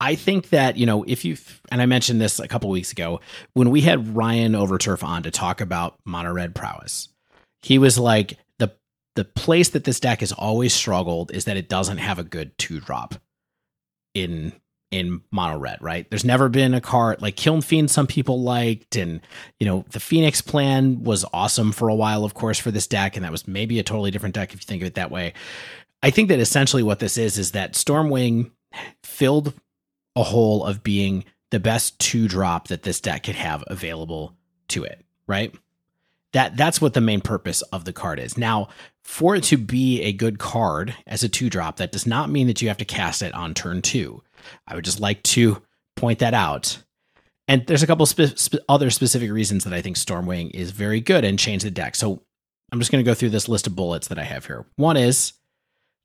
I 0.00 0.14
think 0.14 0.48
that, 0.48 0.78
you 0.78 0.86
know, 0.86 1.04
if 1.06 1.26
you 1.26 1.36
and 1.70 1.82
I 1.82 1.86
mentioned 1.86 2.20
this 2.20 2.38
a 2.38 2.48
couple 2.48 2.70
weeks 2.70 2.90
ago 2.92 3.20
when 3.52 3.68
we 3.68 3.82
had 3.82 4.16
Ryan 4.16 4.52
Overturf 4.52 5.04
on 5.04 5.22
to 5.24 5.30
talk 5.30 5.60
about 5.60 5.98
mono 6.06 6.32
red 6.32 6.54
prowess. 6.54 7.08
He 7.62 7.78
was 7.78 7.98
like 7.98 8.38
the 9.20 9.24
place 9.26 9.68
that 9.68 9.84
this 9.84 10.00
deck 10.00 10.20
has 10.20 10.32
always 10.32 10.72
struggled 10.72 11.30
is 11.30 11.44
that 11.44 11.58
it 11.58 11.68
doesn't 11.68 11.98
have 11.98 12.18
a 12.18 12.24
good 12.24 12.56
two 12.56 12.80
drop 12.80 13.16
in 14.14 14.54
in 14.90 15.20
mono 15.30 15.58
red, 15.58 15.76
right? 15.82 16.08
There's 16.08 16.24
never 16.24 16.48
been 16.48 16.72
a 16.72 16.80
card 16.80 17.20
like 17.20 17.36
Kiln 17.36 17.60
Fiend 17.60 17.90
some 17.90 18.06
people 18.06 18.40
liked 18.40 18.96
and 18.96 19.20
you 19.58 19.66
know, 19.66 19.84
the 19.90 20.00
Phoenix 20.00 20.40
plan 20.40 21.04
was 21.04 21.26
awesome 21.34 21.70
for 21.70 21.90
a 21.90 21.94
while 21.94 22.24
of 22.24 22.32
course 22.32 22.58
for 22.58 22.70
this 22.70 22.86
deck 22.86 23.14
and 23.14 23.22
that 23.22 23.30
was 23.30 23.46
maybe 23.46 23.78
a 23.78 23.82
totally 23.82 24.10
different 24.10 24.34
deck 24.34 24.54
if 24.54 24.62
you 24.62 24.64
think 24.64 24.80
of 24.80 24.86
it 24.86 24.94
that 24.94 25.10
way. 25.10 25.34
I 26.02 26.08
think 26.08 26.30
that 26.30 26.40
essentially 26.40 26.82
what 26.82 26.98
this 26.98 27.18
is 27.18 27.36
is 27.36 27.52
that 27.52 27.74
Stormwing 27.74 28.52
filled 29.02 29.52
a 30.16 30.22
hole 30.22 30.64
of 30.64 30.82
being 30.82 31.26
the 31.50 31.60
best 31.60 31.98
two 31.98 32.26
drop 32.26 32.68
that 32.68 32.84
this 32.84 33.02
deck 33.02 33.24
could 33.24 33.34
have 33.34 33.62
available 33.66 34.34
to 34.68 34.82
it, 34.84 35.04
right? 35.26 35.54
That 36.32 36.56
that's 36.56 36.80
what 36.80 36.94
the 36.94 37.00
main 37.00 37.20
purpose 37.20 37.60
of 37.62 37.84
the 37.84 37.92
card 37.92 38.18
is. 38.18 38.38
Now, 38.38 38.68
for 39.10 39.34
it 39.34 39.42
to 39.42 39.56
be 39.56 40.00
a 40.02 40.12
good 40.12 40.38
card 40.38 40.94
as 41.04 41.24
a 41.24 41.28
two 41.28 41.50
drop, 41.50 41.78
that 41.78 41.90
does 41.90 42.06
not 42.06 42.30
mean 42.30 42.46
that 42.46 42.62
you 42.62 42.68
have 42.68 42.76
to 42.76 42.84
cast 42.84 43.22
it 43.22 43.34
on 43.34 43.54
turn 43.54 43.82
two. 43.82 44.22
I 44.68 44.76
would 44.76 44.84
just 44.84 45.00
like 45.00 45.20
to 45.24 45.60
point 45.96 46.20
that 46.20 46.32
out. 46.32 46.78
And 47.48 47.66
there's 47.66 47.82
a 47.82 47.88
couple 47.88 48.06
spe- 48.06 48.54
other 48.68 48.88
specific 48.88 49.32
reasons 49.32 49.64
that 49.64 49.72
I 49.72 49.82
think 49.82 49.96
Stormwing 49.96 50.52
is 50.54 50.70
very 50.70 51.00
good 51.00 51.24
and 51.24 51.40
change 51.40 51.64
the 51.64 51.72
deck. 51.72 51.96
So 51.96 52.22
I'm 52.70 52.78
just 52.78 52.92
going 52.92 53.04
to 53.04 53.10
go 53.10 53.12
through 53.12 53.30
this 53.30 53.48
list 53.48 53.66
of 53.66 53.74
bullets 53.74 54.06
that 54.08 54.18
I 54.18 54.22
have 54.22 54.46
here. 54.46 54.64
One 54.76 54.96
is 54.96 55.32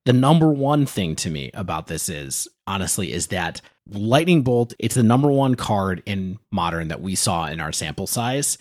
the 0.05 0.13
number 0.13 0.49
one 0.49 0.87
thing 0.87 1.15
to 1.17 1.29
me 1.29 1.51
about 1.53 1.85
this 1.85 2.09
is 2.09 2.47
honestly 2.65 3.13
is 3.13 3.27
that 3.27 3.61
lightning 3.87 4.41
bolt 4.41 4.73
it's 4.79 4.95
the 4.95 5.03
number 5.03 5.29
one 5.29 5.53
card 5.53 6.01
in 6.07 6.39
modern 6.51 6.87
that 6.87 7.01
we 7.01 7.13
saw 7.13 7.45
in 7.45 7.61
our 7.61 7.71
sample 7.71 8.07
size 8.07 8.57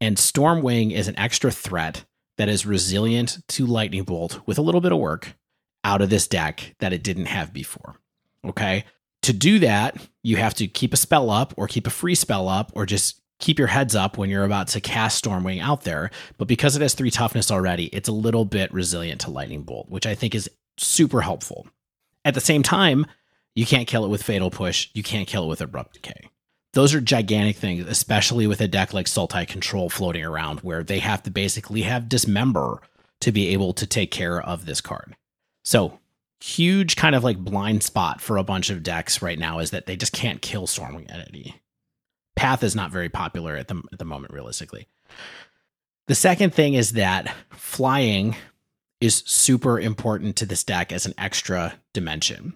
and 0.00 0.16
stormwing 0.16 0.92
is 0.92 1.08
an 1.08 1.18
extra 1.18 1.50
threat 1.50 2.04
that 2.38 2.48
is 2.48 2.66
resilient 2.66 3.38
to 3.48 3.66
lightning 3.66 4.04
bolt 4.04 4.40
with 4.46 4.58
a 4.58 4.62
little 4.62 4.80
bit 4.80 4.92
of 4.92 4.98
work 4.98 5.34
out 5.84 6.00
of 6.00 6.10
this 6.10 6.28
deck 6.28 6.74
that 6.80 6.92
it 6.92 7.02
didn't 7.02 7.26
have 7.26 7.52
before 7.52 7.96
okay 8.44 8.84
to 9.22 9.32
do 9.32 9.58
that 9.58 9.96
you 10.22 10.36
have 10.36 10.54
to 10.54 10.66
keep 10.66 10.92
a 10.92 10.96
spell 10.96 11.30
up 11.30 11.54
or 11.56 11.66
keep 11.66 11.86
a 11.86 11.90
free 11.90 12.14
spell 12.14 12.48
up 12.48 12.72
or 12.74 12.86
just 12.86 13.20
keep 13.38 13.58
your 13.58 13.68
heads 13.68 13.94
up 13.94 14.16
when 14.16 14.30
you're 14.30 14.44
about 14.44 14.68
to 14.68 14.80
cast 14.80 15.22
Stormwing 15.22 15.60
out 15.60 15.82
there. 15.82 16.10
But 16.38 16.48
because 16.48 16.76
it 16.76 16.82
has 16.82 16.94
three 16.94 17.10
toughness 17.10 17.50
already, 17.50 17.86
it's 17.86 18.08
a 18.08 18.12
little 18.12 18.44
bit 18.44 18.72
resilient 18.72 19.20
to 19.22 19.30
Lightning 19.30 19.62
Bolt, 19.62 19.88
which 19.88 20.06
I 20.06 20.14
think 20.14 20.34
is 20.34 20.50
super 20.76 21.20
helpful. 21.20 21.66
At 22.24 22.34
the 22.34 22.40
same 22.40 22.62
time, 22.62 23.06
you 23.54 23.66
can't 23.66 23.88
kill 23.88 24.04
it 24.04 24.08
with 24.08 24.22
Fatal 24.22 24.50
Push, 24.50 24.88
you 24.94 25.02
can't 25.02 25.28
kill 25.28 25.44
it 25.44 25.48
with 25.48 25.60
Abrupt 25.60 25.94
Decay. 25.94 26.30
Those 26.76 26.92
are 26.92 27.00
gigantic 27.00 27.56
things, 27.56 27.86
especially 27.88 28.46
with 28.46 28.60
a 28.60 28.68
deck 28.68 28.92
like 28.92 29.06
Sultai 29.06 29.48
Control 29.48 29.88
floating 29.88 30.22
around, 30.22 30.60
where 30.60 30.82
they 30.82 30.98
have 30.98 31.22
to 31.22 31.30
basically 31.30 31.80
have 31.80 32.06
Dismember 32.06 32.82
to 33.22 33.32
be 33.32 33.48
able 33.48 33.72
to 33.72 33.86
take 33.86 34.10
care 34.10 34.42
of 34.42 34.66
this 34.66 34.82
card. 34.82 35.16
So, 35.64 35.98
huge 36.38 36.94
kind 36.94 37.14
of 37.14 37.24
like 37.24 37.38
blind 37.38 37.82
spot 37.82 38.20
for 38.20 38.36
a 38.36 38.44
bunch 38.44 38.68
of 38.68 38.82
decks 38.82 39.22
right 39.22 39.38
now 39.38 39.58
is 39.58 39.70
that 39.70 39.86
they 39.86 39.96
just 39.96 40.12
can't 40.12 40.42
kill 40.42 40.66
Stormwing 40.66 41.10
Entity. 41.10 41.54
Path 42.34 42.62
is 42.62 42.76
not 42.76 42.90
very 42.90 43.08
popular 43.08 43.56
at 43.56 43.68
the 43.68 43.82
at 43.90 43.98
the 43.98 44.04
moment, 44.04 44.34
realistically. 44.34 44.86
The 46.08 46.14
second 46.14 46.52
thing 46.52 46.74
is 46.74 46.92
that 46.92 47.34
flying 47.52 48.36
is 49.00 49.22
super 49.24 49.80
important 49.80 50.36
to 50.36 50.44
this 50.44 50.62
deck 50.62 50.92
as 50.92 51.06
an 51.06 51.14
extra 51.16 51.72
dimension 51.94 52.52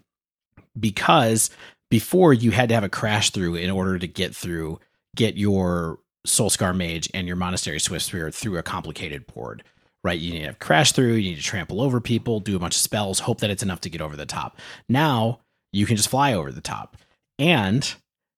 because 0.78 1.48
before 1.90 2.32
you 2.32 2.52
had 2.52 2.68
to 2.68 2.74
have 2.74 2.84
a 2.84 2.88
crash 2.88 3.30
through 3.30 3.56
in 3.56 3.70
order 3.70 3.98
to 3.98 4.06
get 4.06 4.34
through, 4.34 4.78
get 5.16 5.36
your 5.36 5.98
Soulscar 6.26 6.76
Mage 6.76 7.10
and 7.12 7.26
your 7.26 7.36
Monastery 7.36 7.78
Swiftspear 7.78 8.32
through 8.32 8.58
a 8.58 8.62
complicated 8.62 9.26
board, 9.26 9.64
right? 10.04 10.18
You 10.18 10.32
need 10.32 10.40
to 10.40 10.46
have 10.46 10.58
crash 10.58 10.92
through, 10.92 11.14
you 11.14 11.30
need 11.30 11.36
to 11.36 11.42
trample 11.42 11.80
over 11.80 12.00
people, 12.00 12.40
do 12.40 12.56
a 12.56 12.60
bunch 12.60 12.76
of 12.76 12.80
spells, 12.80 13.20
hope 13.20 13.40
that 13.40 13.50
it's 13.50 13.62
enough 13.62 13.80
to 13.82 13.90
get 13.90 14.00
over 14.00 14.16
the 14.16 14.26
top. 14.26 14.58
Now 14.88 15.40
you 15.72 15.86
can 15.86 15.96
just 15.96 16.10
fly 16.10 16.32
over 16.32 16.52
the 16.52 16.60
top. 16.60 16.96
And 17.38 17.92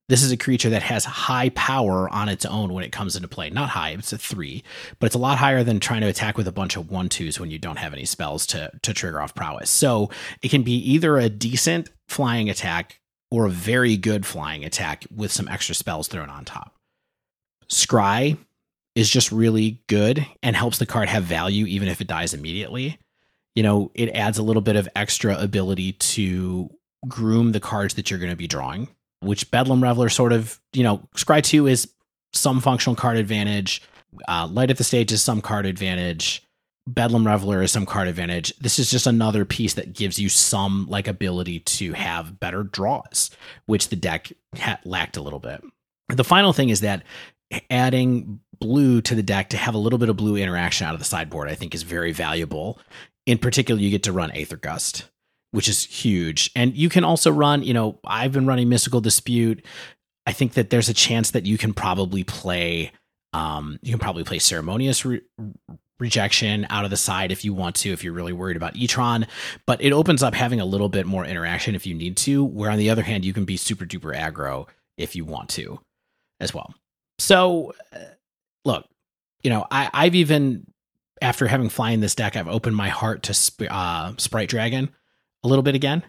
this 0.09 0.23
is 0.23 0.33
a 0.33 0.37
creature 0.37 0.71
that 0.71 0.83
has 0.83 1.05
high 1.05 1.49
power 1.51 2.09
on 2.09 2.29
its 2.29 2.45
own 2.45 2.73
when 2.73 2.85
it 2.85 2.93
comes 2.93 3.17
into 3.17 3.29
play. 3.29 3.51
Not 3.51 3.71
high, 3.71 3.91
it's 3.91 4.13
a 4.13 4.19
three, 4.19 4.63
but 4.99 5.07
it's 5.07 5.15
a 5.15 5.19
lot 5.19 5.39
higher 5.39 5.65
than 5.65 5.81
trying 5.81 6.03
to 6.03 6.09
attack 6.09 6.37
with 6.37 6.49
a 6.49 6.53
bunch 6.53 6.77
of 6.77 6.91
one 6.91 7.09
twos 7.09 7.41
when 7.41 7.51
you 7.51 7.59
don't 7.59 7.79
have 7.79 7.93
any 7.93 8.05
spells 8.05 8.47
to 8.49 8.71
to 8.83 8.93
trigger 8.93 9.21
off 9.21 9.35
prowess. 9.35 9.71
So 9.71 10.11
it 10.43 10.51
can 10.51 10.63
be 10.63 10.77
either 10.77 11.17
a 11.19 11.29
decent 11.29 11.91
flying 12.09 12.51
attack 12.51 13.01
or 13.33 13.47
a 13.47 13.51
very 13.51 13.97
good 13.97 14.25
flying 14.27 14.65
attack 14.65 15.05
with 15.15 15.33
some 15.33 15.49
extra 15.49 15.75
spells 15.75 16.09
thrown 16.09 16.29
on 16.29 16.45
top. 16.45 16.75
Scry 17.69 18.37
is 18.95 19.09
just 19.09 19.33
really 19.33 19.83
good 19.89 20.27
and 20.43 20.55
helps 20.55 20.79
the 20.79 20.87
card 20.87 21.09
have 21.09 21.25
value 21.25 21.67
even 21.67 21.89
if 21.89 22.01
it 22.01 22.07
dies 22.07 22.35
immediately. 22.35 22.99
You 23.55 23.63
know, 23.63 23.91
it 23.95 24.11
adds 24.11 24.39
a 24.39 24.43
little 24.43 24.63
bit 24.63 24.77
of 24.77 24.89
extra 24.95 25.37
ability 25.37 25.93
to 25.93 26.71
groom 27.09 27.53
the 27.53 27.61
cards 27.61 27.95
that 27.95 28.11
you're 28.11 28.21
going 28.21 28.31
to 28.31 28.37
be 28.37 28.47
drawing 28.47 28.89
which 29.23 29.51
Bedlam 29.51 29.83
Reveler 29.83 30.09
sort 30.09 30.33
of, 30.33 30.61
you 30.73 30.83
know, 30.83 31.09
Scry 31.15 31.43
2 31.43 31.67
is 31.67 31.89
some 32.33 32.61
functional 32.61 32.97
card 32.97 33.17
advantage. 33.17 33.83
Uh, 34.29 34.49
Light 34.51 34.71
of 34.71 34.79
the 34.79 34.85
Stage 34.85 35.13
is 35.13 35.23
some 35.23 35.41
card 35.41 35.65
advantage. 35.65 36.43
Bedlam 36.87 37.27
Reveler 37.27 37.63
is 37.63 37.71
some 37.71 37.87
card 37.87 38.09
advantage. 38.09 38.57
This 38.59 38.79
is 38.79 38.91
just 38.91 39.07
another 39.07 39.45
piece 39.45 39.75
that 39.75 39.93
gives 39.93 40.19
you 40.19 40.29
some 40.29 40.87
like 40.89 41.07
ability 41.07 41.61
to 41.61 41.93
have 41.93 42.41
better 42.41 42.65
draws, 42.65 43.31
which 43.67 43.89
the 43.89 43.97
deck 43.97 44.33
ha- 44.57 44.81
lacked 44.85 45.17
a 45.17 45.23
little 45.23 45.39
bit. 45.39 45.63
The 46.09 46.25
final 46.25 46.53
thing 46.53 46.71
is 46.71 46.81
that 46.81 47.05
adding 47.71 48.41
blue 48.59 49.01
to 49.03 49.15
the 49.15 49.23
deck 49.23 49.51
to 49.51 49.57
have 49.57 49.75
a 49.75 49.79
little 49.79 49.99
bit 49.99 50.09
of 50.09 50.17
blue 50.17 50.37
interaction 50.37 50.87
out 50.87 50.95
of 50.95 51.01
the 51.01 51.05
sideboard, 51.05 51.49
I 51.49 51.55
think 51.55 51.75
is 51.75 51.83
very 51.83 52.13
valuable. 52.13 52.79
In 53.27 53.39
particular, 53.39 53.81
you 53.81 53.91
get 53.91 54.03
to 54.05 54.13
run 54.13 54.33
Aether 54.33 54.57
Gust 54.57 55.09
which 55.53 55.69
is 55.69 55.85
huge. 55.85 56.51
And 56.57 56.75
you 56.75 56.89
can 56.89 57.05
also 57.05 57.31
run, 57.31 57.63
you 57.63 57.73
know, 57.75 57.99
I've 58.05 58.33
been 58.33 58.47
running 58.47 58.69
Mystical 58.69 59.01
Dispute. 59.01 59.65
I 60.27 60.33
think 60.33 60.55
that 60.55 60.71
there's 60.71 60.89
a 60.89 60.95
chance 60.95 61.31
that 61.33 61.47
you 61.47 61.57
can 61.57 61.73
probably 61.73 62.25
play 62.25 62.93
um 63.35 63.79
you 63.81 63.91
can 63.91 63.99
probably 63.99 64.25
play 64.25 64.39
ceremonious 64.39 65.07
Re- 65.07 65.23
rejection 65.99 66.67
out 66.71 66.85
of 66.85 66.91
the 66.91 66.97
side 66.97 67.31
if 67.31 67.45
you 67.45 67.55
want 67.55 67.77
to, 67.77 67.93
if 67.93 68.03
you're 68.03 68.13
really 68.13 68.33
worried 68.33 68.57
about 68.57 68.75
Etron. 68.75 69.27
But 69.67 69.81
it 69.81 69.93
opens 69.93 70.23
up 70.23 70.35
having 70.35 70.61
a 70.61 70.65
little 70.65 70.89
bit 70.89 71.07
more 71.07 71.25
interaction 71.25 71.75
if 71.75 71.87
you 71.87 71.95
need 71.95 72.17
to, 72.19 72.45
where 72.45 72.71
on 72.71 72.79
the 72.79 72.91
other 72.91 73.03
hand, 73.03 73.25
you 73.25 73.33
can 73.33 73.45
be 73.45 73.57
super 73.57 73.85
duper 73.85 74.17
aggro 74.17 74.67
if 74.97 75.15
you 75.17 75.25
want 75.25 75.49
to 75.51 75.81
as 76.41 76.53
well. 76.53 76.75
So, 77.19 77.73
uh, 77.95 77.99
look, 78.65 78.87
you 79.43 79.51
know, 79.51 79.67
I, 79.71 79.91
I've 79.93 80.15
even, 80.15 80.67
after 81.21 81.47
having 81.47 81.69
flying 81.69 82.01
this 82.01 82.15
deck, 82.15 82.37
I've 82.37 82.49
opened 82.49 82.77
my 82.77 82.89
heart 82.89 83.23
to 83.25 83.35
sp- 83.35 83.71
uh, 83.71 84.15
Sprite 84.19 84.49
Dragon 84.49 84.91
a 85.45 85.49
little 85.49 85.63
bit 85.63 85.75
again. 85.75 86.03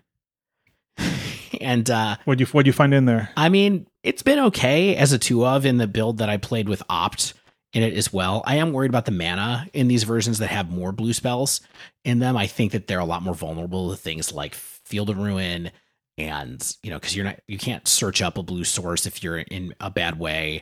and 1.62 1.90
uh, 1.90 2.18
what 2.26 2.40
you 2.40 2.46
what 2.48 2.66
you 2.66 2.74
find 2.74 2.94
in 2.94 3.06
there? 3.06 3.30
I 3.36 3.50
mean, 3.50 3.88
it's 4.04 4.22
been 4.22 4.40
okay 4.40 4.96
as 4.96 5.12
a 5.12 5.20
two 5.20 5.46
of 5.46 5.66
in 5.66 5.78
the 5.78 5.88
build 5.88 6.18
that 6.20 6.30
I 6.30 6.38
played 6.38 6.70
with 6.70 6.84
Opt 6.90 7.34
in 7.74 7.84
it 7.84 7.96
as 7.96 8.14
well. 8.14 8.44
I 8.46 8.58
am 8.58 8.72
worried 8.72 8.92
about 8.92 9.06
the 9.06 9.12
mana 9.12 9.68
in 9.74 9.88
these 9.88 10.04
versions 10.04 10.38
that 10.40 10.48
have 10.48 10.72
more 10.72 10.92
blue 10.92 11.14
spells 11.14 11.62
in 12.06 12.20
them. 12.20 12.38
I 12.38 12.48
think 12.48 12.72
that 12.72 12.88
they're 12.88 13.00
a 13.00 13.06
lot 13.06 13.24
more 13.24 13.34
vulnerable 13.34 13.90
to 13.90 13.98
things 13.98 14.32
like 14.32 14.54
Field 14.54 15.10
of 15.10 15.18
Ruin 15.18 15.72
and 16.18 16.78
you 16.84 16.92
know 16.92 17.00
because 17.00 17.16
you're 17.16 17.26
not 17.26 17.40
you 17.48 17.58
can't 17.58 17.88
search 17.88 18.22
up 18.22 18.38
a 18.38 18.44
blue 18.44 18.64
source 18.64 19.08
if 19.08 19.24
you're 19.24 19.40
in 19.40 19.74
a 19.80 19.90
bad 19.90 20.20
way. 20.20 20.62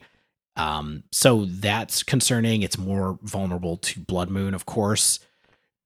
Um, 0.55 1.03
so 1.11 1.45
that's 1.45 2.03
concerning. 2.03 2.61
It's 2.61 2.77
more 2.77 3.19
vulnerable 3.21 3.77
to 3.77 3.99
Blood 3.99 4.29
Moon, 4.29 4.53
of 4.53 4.65
course, 4.65 5.19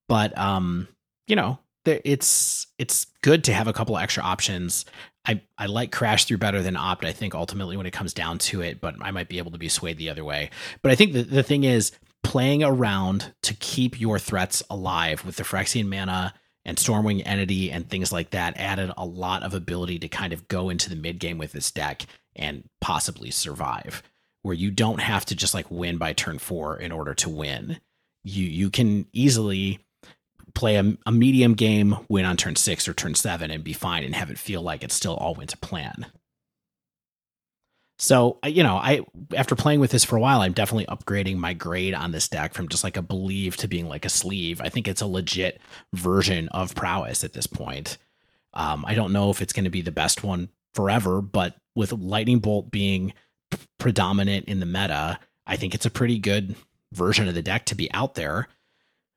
but 0.08 0.38
um, 0.38 0.88
you 1.28 1.36
know 1.36 1.60
it's 1.86 2.68
it's 2.78 3.06
good 3.22 3.44
to 3.46 3.54
have 3.54 3.68
a 3.68 3.74
couple 3.74 3.98
extra 3.98 4.24
options. 4.24 4.86
I, 5.28 5.42
I 5.58 5.66
like 5.66 5.92
crash 5.92 6.26
through 6.26 6.38
better 6.38 6.62
than 6.62 6.76
opt, 6.76 7.06
I 7.06 7.12
think, 7.12 7.34
ultimately 7.34 7.78
when 7.78 7.86
it 7.86 7.94
comes 7.94 8.14
down 8.14 8.38
to 8.40 8.62
it, 8.62 8.80
but 8.80 8.96
I 9.02 9.12
might 9.12 9.30
be 9.30 9.38
able 9.38 9.52
to 9.52 9.58
be 9.58 9.70
swayed 9.70 9.98
the 9.98 10.10
other 10.10 10.24
way. 10.24 10.50
But 10.82 10.92
I 10.92 10.96
think 10.96 11.14
the, 11.14 11.24
the 11.24 11.44
thing 11.44 11.64
is 11.64 11.92
playing 12.24 12.64
around 12.64 13.34
to 13.44 13.54
keep 13.54 14.00
your 14.00 14.20
threats 14.20 14.64
alive 14.70 15.26
with 15.26 15.36
the 15.36 15.44
Phyrexian 15.44 15.88
mana 15.88 16.34
and 16.66 16.78
Stormwing 16.78 17.22
Entity 17.26 17.72
and 17.72 17.88
things 17.88 18.12
like 18.12 18.32
that 18.32 18.58
added 18.58 18.92
a 18.98 19.06
lot 19.06 19.44
of 19.44 19.54
ability 19.54 20.00
to 20.00 20.08
kind 20.08 20.34
of 20.34 20.48
go 20.48 20.70
into 20.70 20.90
the 20.90 20.96
mid 20.96 21.20
game 21.20 21.38
with 21.38 21.52
this 21.52 21.72
deck 21.72 22.06
and 22.36 22.68
possibly 22.82 23.32
survive. 23.32 24.02
Where 24.42 24.56
you 24.56 24.70
don't 24.70 25.02
have 25.02 25.26
to 25.26 25.36
just 25.36 25.54
like 25.54 25.70
win 25.72 25.98
by 25.98 26.14
turn 26.14 26.38
four 26.38 26.78
in 26.78 26.92
order 26.92 27.14
to 27.16 27.30
win. 27.30 27.80
You 28.24 28.46
you 28.46 28.70
can 28.70 29.08
easily 29.12 29.85
play 30.56 30.78
a, 30.78 30.98
a 31.06 31.12
medium 31.12 31.54
game, 31.54 31.98
win 32.10 32.26
on 32.26 32.38
turn 32.38 32.56
six 32.56 32.88
or 32.88 32.94
turn 32.94 33.14
seven, 33.14 33.52
and 33.52 33.64
be 33.64 33.74
fine 33.74 34.04
and 34.04 34.16
have 34.16 34.32
it 34.32 34.40
feel 34.40 34.62
like 34.62 34.84
it 34.84 34.92
still 34.92 35.16
all 35.16 35.36
went 35.36 35.52
to 35.52 35.58
plan. 35.58 36.08
So, 37.98 38.40
you 38.46 38.64
know, 38.64 38.76
I 38.76 39.02
after 39.36 39.56
playing 39.56 39.80
with 39.80 39.92
this 39.92 40.04
for 40.04 40.18
a 40.18 40.20
while, 40.20 40.42
I'm 40.42 40.52
definitely 40.52 40.86
upgrading 40.88 41.38
my 41.38 41.54
grade 41.54 41.94
on 41.94 42.12
this 42.12 42.28
deck 42.28 42.54
from 42.54 42.68
just 42.68 42.84
like 42.84 42.98
a 42.98 43.02
believe 43.02 43.56
to 43.58 43.68
being 43.68 43.88
like 43.88 44.04
a 44.04 44.10
sleeve. 44.10 44.60
I 44.60 44.70
think 44.70 44.88
it's 44.88 45.02
a 45.02 45.08
legit 45.08 45.62
version 45.94 46.50
of 46.50 46.76
prowess 46.76 47.24
at 47.24 47.34
this 47.34 47.48
point. 47.48 47.98
Um, 48.54 48.84
I 48.86 48.96
don't 48.96 49.14
know 49.14 49.30
if 49.30 49.42
it's 49.42 49.54
going 49.54 49.64
to 49.66 49.70
be 49.70 49.82
the 49.82 49.92
best 49.92 50.24
one 50.24 50.50
forever, 50.74 51.22
but 51.22 51.56
with 51.74 51.94
lightning 51.94 52.40
bolt 52.40 52.70
being 52.70 53.14
p- 53.52 53.60
predominant 53.78 54.46
in 54.46 54.60
the 54.60 54.66
meta, 54.66 55.20
I 55.48 55.56
think 55.56 55.74
it's 55.74 55.86
a 55.86 55.92
pretty 55.92 56.20
good 56.20 56.56
version 56.92 57.28
of 57.28 57.34
the 57.34 57.42
deck 57.42 57.66
to 57.66 57.76
be 57.76 57.92
out 57.94 58.16
there. 58.16 58.48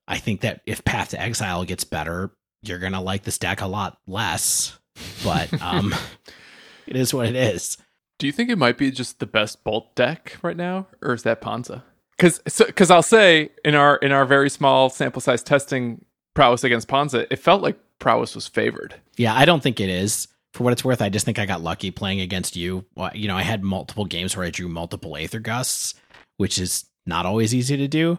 I 0.08 0.16
think 0.16 0.40
that 0.40 0.62
if 0.66 0.84
Path 0.84 1.10
to 1.10 1.20
Exile 1.20 1.64
gets 1.64 1.84
better, 1.84 2.30
you're 2.62 2.78
gonna 2.78 3.02
like 3.02 3.22
this 3.22 3.38
deck 3.38 3.60
a 3.60 3.66
lot 3.66 3.98
less. 4.06 4.78
But 5.22 5.62
um, 5.62 5.94
it 6.86 6.96
is 6.96 7.12
what 7.12 7.26
it 7.26 7.36
is. 7.36 7.76
Do 8.18 8.26
you 8.26 8.32
think 8.32 8.50
it 8.50 8.58
might 8.58 8.78
be 8.78 8.90
just 8.90 9.20
the 9.20 9.26
best 9.26 9.62
bolt 9.62 9.94
deck 9.94 10.38
right 10.42 10.56
now, 10.56 10.88
or 11.02 11.12
is 11.12 11.22
that 11.22 11.40
Ponza? 11.40 11.84
Because 12.16 12.40
because 12.58 12.90
I'll 12.90 13.02
say 13.02 13.50
in 13.64 13.74
our 13.74 13.96
in 13.96 14.10
our 14.10 14.24
very 14.24 14.50
small 14.50 14.90
sample 14.90 15.20
size 15.20 15.42
testing 15.42 16.04
prowess 16.34 16.64
against 16.64 16.88
Ponza, 16.88 17.32
it 17.32 17.38
felt 17.38 17.62
like 17.62 17.78
prowess 18.00 18.34
was 18.34 18.48
favored. 18.48 18.94
Yeah, 19.16 19.34
I 19.34 19.44
don't 19.44 19.62
think 19.62 19.78
it 19.78 19.90
is. 19.90 20.26
For 20.54 20.64
what 20.64 20.72
it's 20.72 20.84
worth, 20.84 21.02
I 21.02 21.10
just 21.10 21.26
think 21.26 21.38
I 21.38 21.44
got 21.44 21.60
lucky 21.60 21.90
playing 21.90 22.20
against 22.20 22.56
you. 22.56 22.86
You 23.12 23.28
know, 23.28 23.36
I 23.36 23.42
had 23.42 23.62
multiple 23.62 24.06
games 24.06 24.34
where 24.34 24.46
I 24.46 24.50
drew 24.50 24.66
multiple 24.66 25.14
Aether 25.14 25.40
Gusts, 25.40 25.94
which 26.38 26.58
is 26.58 26.86
not 27.06 27.26
always 27.26 27.54
easy 27.54 27.76
to 27.76 27.86
do 27.86 28.18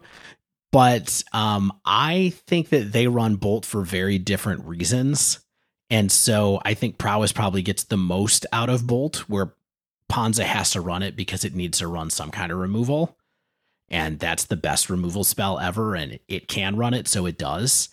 but 0.72 1.22
um, 1.32 1.72
I 1.84 2.32
think 2.46 2.68
that 2.68 2.92
they 2.92 3.06
run 3.06 3.36
Bolt 3.36 3.66
for 3.66 3.82
very 3.82 4.18
different 4.18 4.64
reasons. 4.64 5.40
And 5.88 6.10
so 6.12 6.60
I 6.64 6.74
think 6.74 6.98
Prowess 6.98 7.32
probably 7.32 7.62
gets 7.62 7.84
the 7.84 7.96
most 7.96 8.46
out 8.52 8.68
of 8.68 8.86
Bolt, 8.86 9.28
where 9.28 9.54
Ponza 10.08 10.44
has 10.44 10.70
to 10.72 10.80
run 10.80 11.02
it 11.02 11.16
because 11.16 11.44
it 11.44 11.54
needs 11.54 11.78
to 11.78 11.88
run 11.88 12.10
some 12.10 12.30
kind 12.30 12.52
of 12.52 12.58
removal. 12.58 13.16
And 13.88 14.20
that's 14.20 14.44
the 14.44 14.56
best 14.56 14.88
removal 14.88 15.24
spell 15.24 15.58
ever, 15.58 15.96
and 15.96 16.20
it 16.28 16.46
can 16.46 16.76
run 16.76 16.94
it, 16.94 17.08
so 17.08 17.26
it 17.26 17.36
does. 17.38 17.88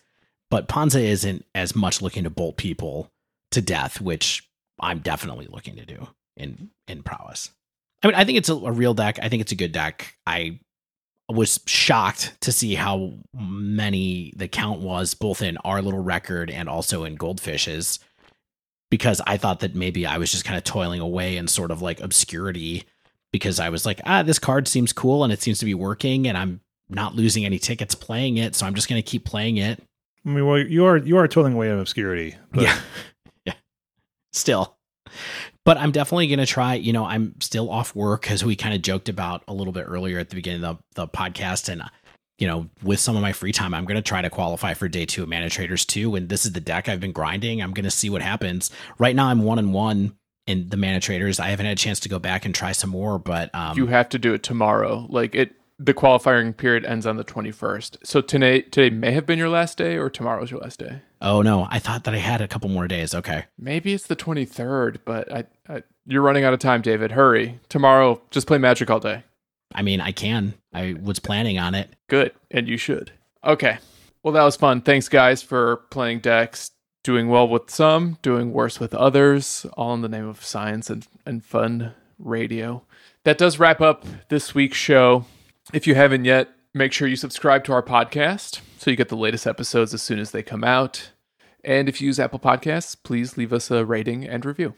But 0.51 0.67
Ponza 0.67 0.99
isn't 1.01 1.45
as 1.55 1.75
much 1.75 2.01
looking 2.01 2.23
to 2.23 2.29
bolt 2.29 2.57
people 2.57 3.11
to 3.51 3.61
death, 3.61 3.99
which 3.99 4.47
I'm 4.79 4.99
definitely 4.99 5.47
looking 5.49 5.75
to 5.77 5.85
do 5.85 6.07
in 6.35 6.69
in 6.87 7.01
prowess. 7.01 7.49
I 8.03 8.07
mean, 8.07 8.15
I 8.15 8.25
think 8.25 8.37
it's 8.37 8.49
a, 8.49 8.53
a 8.53 8.71
real 8.71 8.93
deck. 8.93 9.17
I 9.21 9.27
think 9.27 9.41
it's 9.41 9.51
a 9.51 9.55
good 9.55 9.71
deck. 9.71 10.15
I 10.27 10.59
was 11.29 11.59
shocked 11.65 12.39
to 12.41 12.51
see 12.51 12.75
how 12.75 13.13
many 13.37 14.33
the 14.35 14.47
count 14.47 14.79
was 14.79 15.13
both 15.13 15.41
in 15.41 15.57
our 15.57 15.81
little 15.81 16.01
record 16.01 16.49
and 16.49 16.69
also 16.69 17.03
in 17.03 17.17
goldfishes 17.17 17.99
because 18.89 19.21
i 19.27 19.35
thought 19.35 19.59
that 19.59 19.75
maybe 19.75 20.05
i 20.05 20.17
was 20.17 20.31
just 20.31 20.45
kind 20.45 20.57
of 20.57 20.63
toiling 20.63 21.01
away 21.01 21.35
in 21.35 21.47
sort 21.47 21.69
of 21.71 21.81
like 21.81 21.99
obscurity 21.99 22.85
because 23.33 23.59
i 23.59 23.67
was 23.69 23.85
like 23.85 23.99
ah 24.05 24.23
this 24.23 24.39
card 24.39 24.67
seems 24.67 24.93
cool 24.93 25.23
and 25.23 25.33
it 25.33 25.41
seems 25.41 25.59
to 25.59 25.65
be 25.65 25.73
working 25.73 26.27
and 26.27 26.37
i'm 26.37 26.61
not 26.89 27.13
losing 27.15 27.43
any 27.43 27.59
tickets 27.59 27.93
playing 27.93 28.37
it 28.37 28.55
so 28.55 28.65
i'm 28.65 28.73
just 28.73 28.87
going 28.87 29.01
to 29.01 29.05
keep 29.05 29.25
playing 29.25 29.57
it. 29.57 29.83
I 30.25 30.29
mean 30.29 30.45
well 30.45 30.57
you 30.57 30.85
are 30.85 30.97
you 30.97 31.17
are 31.17 31.27
toiling 31.27 31.53
away 31.53 31.69
in 31.69 31.77
obscurity 31.79 32.35
but. 32.51 32.63
yeah. 32.63 32.79
Yeah. 33.45 33.53
Still 34.33 34.77
but 35.67 35.77
I'm 35.77 35.91
definitely 35.91 36.27
going 36.27 36.39
to 36.39 36.45
try. 36.45 36.75
You 36.75 36.93
know, 36.93 37.03
I'm 37.03 37.35
still 37.41 37.69
off 37.69 37.93
work 37.93 38.31
as 38.31 38.41
we 38.41 38.55
kind 38.55 38.73
of 38.73 38.81
joked 38.81 39.09
about 39.09 39.43
a 39.49 39.53
little 39.53 39.73
bit 39.73 39.83
earlier 39.85 40.17
at 40.17 40.29
the 40.29 40.35
beginning 40.37 40.63
of 40.63 40.77
the, 40.93 41.01
the 41.01 41.07
podcast. 41.09 41.67
And, 41.67 41.83
you 42.39 42.47
know, 42.47 42.69
with 42.83 43.01
some 43.01 43.17
of 43.17 43.21
my 43.21 43.33
free 43.33 43.51
time, 43.51 43.73
I'm 43.73 43.83
going 43.83 43.97
to 43.97 44.01
try 44.01 44.21
to 44.21 44.29
qualify 44.29 44.75
for 44.75 44.87
day 44.87 45.05
two 45.05 45.23
of 45.23 45.27
Mana 45.27 45.49
Traders 45.49 45.83
2. 45.83 46.15
And 46.15 46.29
this 46.29 46.45
is 46.45 46.53
the 46.53 46.61
deck 46.61 46.87
I've 46.87 47.01
been 47.01 47.11
grinding. 47.11 47.61
I'm 47.61 47.73
going 47.73 47.83
to 47.83 47.91
see 47.91 48.09
what 48.09 48.21
happens. 48.21 48.71
Right 48.97 49.13
now, 49.13 49.27
I'm 49.27 49.43
one 49.43 49.59
and 49.59 49.73
one 49.73 50.15
in 50.45 50.69
the 50.69 50.77
Mana 50.77 51.01
Traders. 51.01 51.37
I 51.37 51.49
haven't 51.49 51.65
had 51.65 51.77
a 51.77 51.81
chance 51.81 51.99
to 51.99 52.07
go 52.07 52.17
back 52.17 52.45
and 52.45 52.55
try 52.55 52.71
some 52.71 52.91
more, 52.91 53.19
but. 53.19 53.53
Um, 53.53 53.77
you 53.77 53.87
have 53.87 54.07
to 54.07 54.17
do 54.17 54.33
it 54.33 54.43
tomorrow. 54.43 55.05
Like 55.09 55.35
it, 55.35 55.53
the 55.77 55.93
qualifying 55.93 56.53
period 56.53 56.85
ends 56.85 57.05
on 57.05 57.17
the 57.17 57.25
21st. 57.25 57.97
So 58.05 58.21
today 58.21 58.61
today 58.61 58.95
may 58.95 59.11
have 59.11 59.25
been 59.25 59.37
your 59.37 59.49
last 59.49 59.77
day 59.77 59.97
or 59.97 60.09
tomorrow's 60.09 60.49
your 60.49 60.61
last 60.61 60.79
day. 60.79 61.01
Oh 61.21 61.41
no, 61.41 61.67
I 61.69 61.79
thought 61.79 62.03
that 62.03 62.13
I 62.13 62.17
had 62.17 62.41
a 62.41 62.47
couple 62.47 62.69
more 62.69 62.87
days. 62.87 63.15
Okay. 63.15 63.45
Maybe 63.57 63.93
it's 63.93 64.07
the 64.07 64.15
23rd, 64.15 64.99
but 65.05 65.31
I, 65.31 65.45
I 65.67 65.83
you're 66.05 66.21
running 66.21 66.43
out 66.43 66.53
of 66.53 66.59
time, 66.59 66.81
David. 66.81 67.11
Hurry. 67.11 67.59
Tomorrow 67.69 68.21
just 68.31 68.47
play 68.47 68.57
Magic 68.57 68.89
all 68.89 68.99
day. 68.99 69.23
I 69.73 69.81
mean, 69.81 69.99
I 69.99 70.11
can. 70.11 70.53
I 70.73 70.95
was 71.01 71.19
planning 71.19 71.59
on 71.59 71.75
it. 71.75 71.89
Good, 72.07 72.31
and 72.51 72.67
you 72.67 72.77
should. 72.77 73.11
Okay. 73.43 73.79
Well, 74.23 74.33
that 74.33 74.43
was 74.43 74.55
fun. 74.55 74.81
Thanks 74.81 75.09
guys 75.09 75.41
for 75.41 75.77
playing 75.89 76.19
decks, 76.19 76.71
doing 77.03 77.29
well 77.29 77.47
with 77.47 77.69
some, 77.69 78.17
doing 78.21 78.53
worse 78.53 78.79
with 78.79 78.93
others, 78.93 79.65
all 79.73 79.93
in 79.93 80.01
the 80.01 80.09
name 80.09 80.27
of 80.27 80.43
science 80.43 80.89
and, 80.89 81.07
and 81.25 81.43
fun 81.43 81.93
radio. 82.19 82.83
That 83.23 83.37
does 83.37 83.59
wrap 83.59 83.81
up 83.81 84.05
this 84.29 84.55
week's 84.55 84.77
show. 84.77 85.25
If 85.73 85.85
you 85.85 85.95
haven't 85.95 86.25
yet, 86.25 86.49
make 86.77 86.93
sure 86.93 87.07
you 87.07 87.15
subscribe 87.15 87.63
to 87.65 87.73
our 87.73 87.83
podcast 87.83 88.61
so 88.77 88.91
you 88.91 88.97
get 88.97 89.09
the 89.09 89.17
latest 89.17 89.47
episodes 89.47 89.93
as 89.93 90.01
soon 90.01 90.19
as 90.19 90.31
they 90.31 90.43
come 90.43 90.63
out. 90.63 91.11
And 91.63 91.89
if 91.89 92.01
you 92.01 92.07
use 92.07 92.19
Apple 92.19 92.39
Podcasts, 92.39 92.95
please 93.01 93.37
leave 93.37 93.51
us 93.51 93.69
a 93.71 93.83
rating 93.85 94.25
and 94.25 94.45
review. 94.45 94.75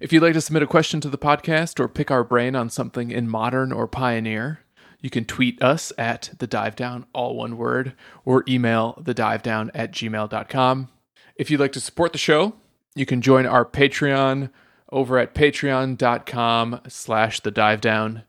If 0.00 0.12
you'd 0.12 0.22
like 0.22 0.32
to 0.32 0.40
submit 0.40 0.64
a 0.64 0.66
question 0.66 1.00
to 1.02 1.08
the 1.08 1.18
podcast 1.18 1.78
or 1.78 1.86
pick 1.86 2.10
our 2.10 2.24
brain 2.24 2.56
on 2.56 2.70
something 2.70 3.10
in 3.10 3.28
modern 3.28 3.70
or 3.70 3.86
pioneer, 3.86 4.60
you 5.00 5.10
can 5.10 5.24
tweet 5.24 5.62
us 5.62 5.92
at 5.98 6.30
the 6.38 6.46
dive 6.46 6.74
down, 6.74 7.06
all 7.12 7.36
one 7.36 7.56
word, 7.56 7.94
or 8.24 8.44
email 8.48 9.00
the 9.00 9.14
dive 9.14 9.42
down 9.42 9.70
at 9.74 9.92
gmail.com. 9.92 10.88
If 11.36 11.50
you'd 11.50 11.60
like 11.60 11.72
to 11.72 11.80
support 11.80 12.12
the 12.12 12.18
show, 12.18 12.54
you 12.94 13.06
can 13.06 13.20
join 13.20 13.46
our 13.46 13.64
Patreon 13.64 14.50
over 14.90 15.18
at 15.18 15.34
patreon.com 15.34 16.80
slash 16.88 17.40
the 17.40 17.50
dive 17.50 17.80
down. 17.80 18.22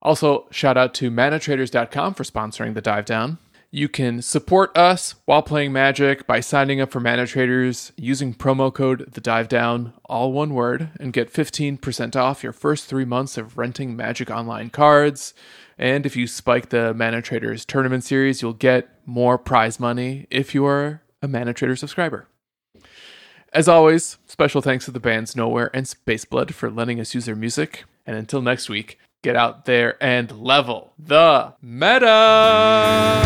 Also, 0.00 0.46
shout 0.50 0.76
out 0.76 0.94
to 0.94 1.10
manatraders.com 1.10 2.14
for 2.14 2.24
sponsoring 2.24 2.74
the 2.74 2.80
dive 2.80 3.04
down. 3.04 3.38
You 3.70 3.86
can 3.86 4.22
support 4.22 4.74
us 4.78 5.16
while 5.26 5.42
playing 5.42 5.74
Magic 5.74 6.26
by 6.26 6.40
signing 6.40 6.80
up 6.80 6.90
for 6.90 7.00
Mana 7.00 7.26
Traders 7.26 7.92
using 7.98 8.32
promo 8.32 8.72
code 8.72 9.12
The 9.12 9.20
Dive 9.20 9.46
Down, 9.46 9.92
all 10.06 10.32
one 10.32 10.54
word, 10.54 10.88
and 10.98 11.12
get 11.12 11.30
15% 11.30 12.16
off 12.16 12.42
your 12.42 12.54
first 12.54 12.86
three 12.86 13.04
months 13.04 13.36
of 13.36 13.58
renting 13.58 13.94
Magic 13.94 14.30
Online 14.30 14.70
cards. 14.70 15.34
And 15.76 16.06
if 16.06 16.16
you 16.16 16.26
spike 16.26 16.70
the 16.70 16.94
Mana 16.94 17.20
Traders 17.20 17.66
tournament 17.66 18.04
series, 18.04 18.40
you'll 18.40 18.54
get 18.54 18.88
more 19.04 19.36
prize 19.36 19.78
money 19.78 20.26
if 20.30 20.54
you 20.54 20.64
are 20.64 21.02
a 21.20 21.28
Mana 21.28 21.52
Trader 21.52 21.76
subscriber. 21.76 22.26
As 23.52 23.68
always, 23.68 24.16
special 24.26 24.62
thanks 24.62 24.86
to 24.86 24.90
the 24.90 25.00
bands 25.00 25.36
Nowhere 25.36 25.70
and 25.74 25.84
Spaceblood 25.84 26.52
for 26.52 26.70
letting 26.70 27.00
us 27.00 27.14
use 27.14 27.26
their 27.26 27.36
music. 27.36 27.84
And 28.06 28.16
until 28.16 28.40
next 28.40 28.70
week, 28.70 28.98
get 29.22 29.36
out 29.36 29.64
there 29.64 30.02
and 30.02 30.30
level 30.32 30.92
the 30.98 31.54
meta. 31.60 33.18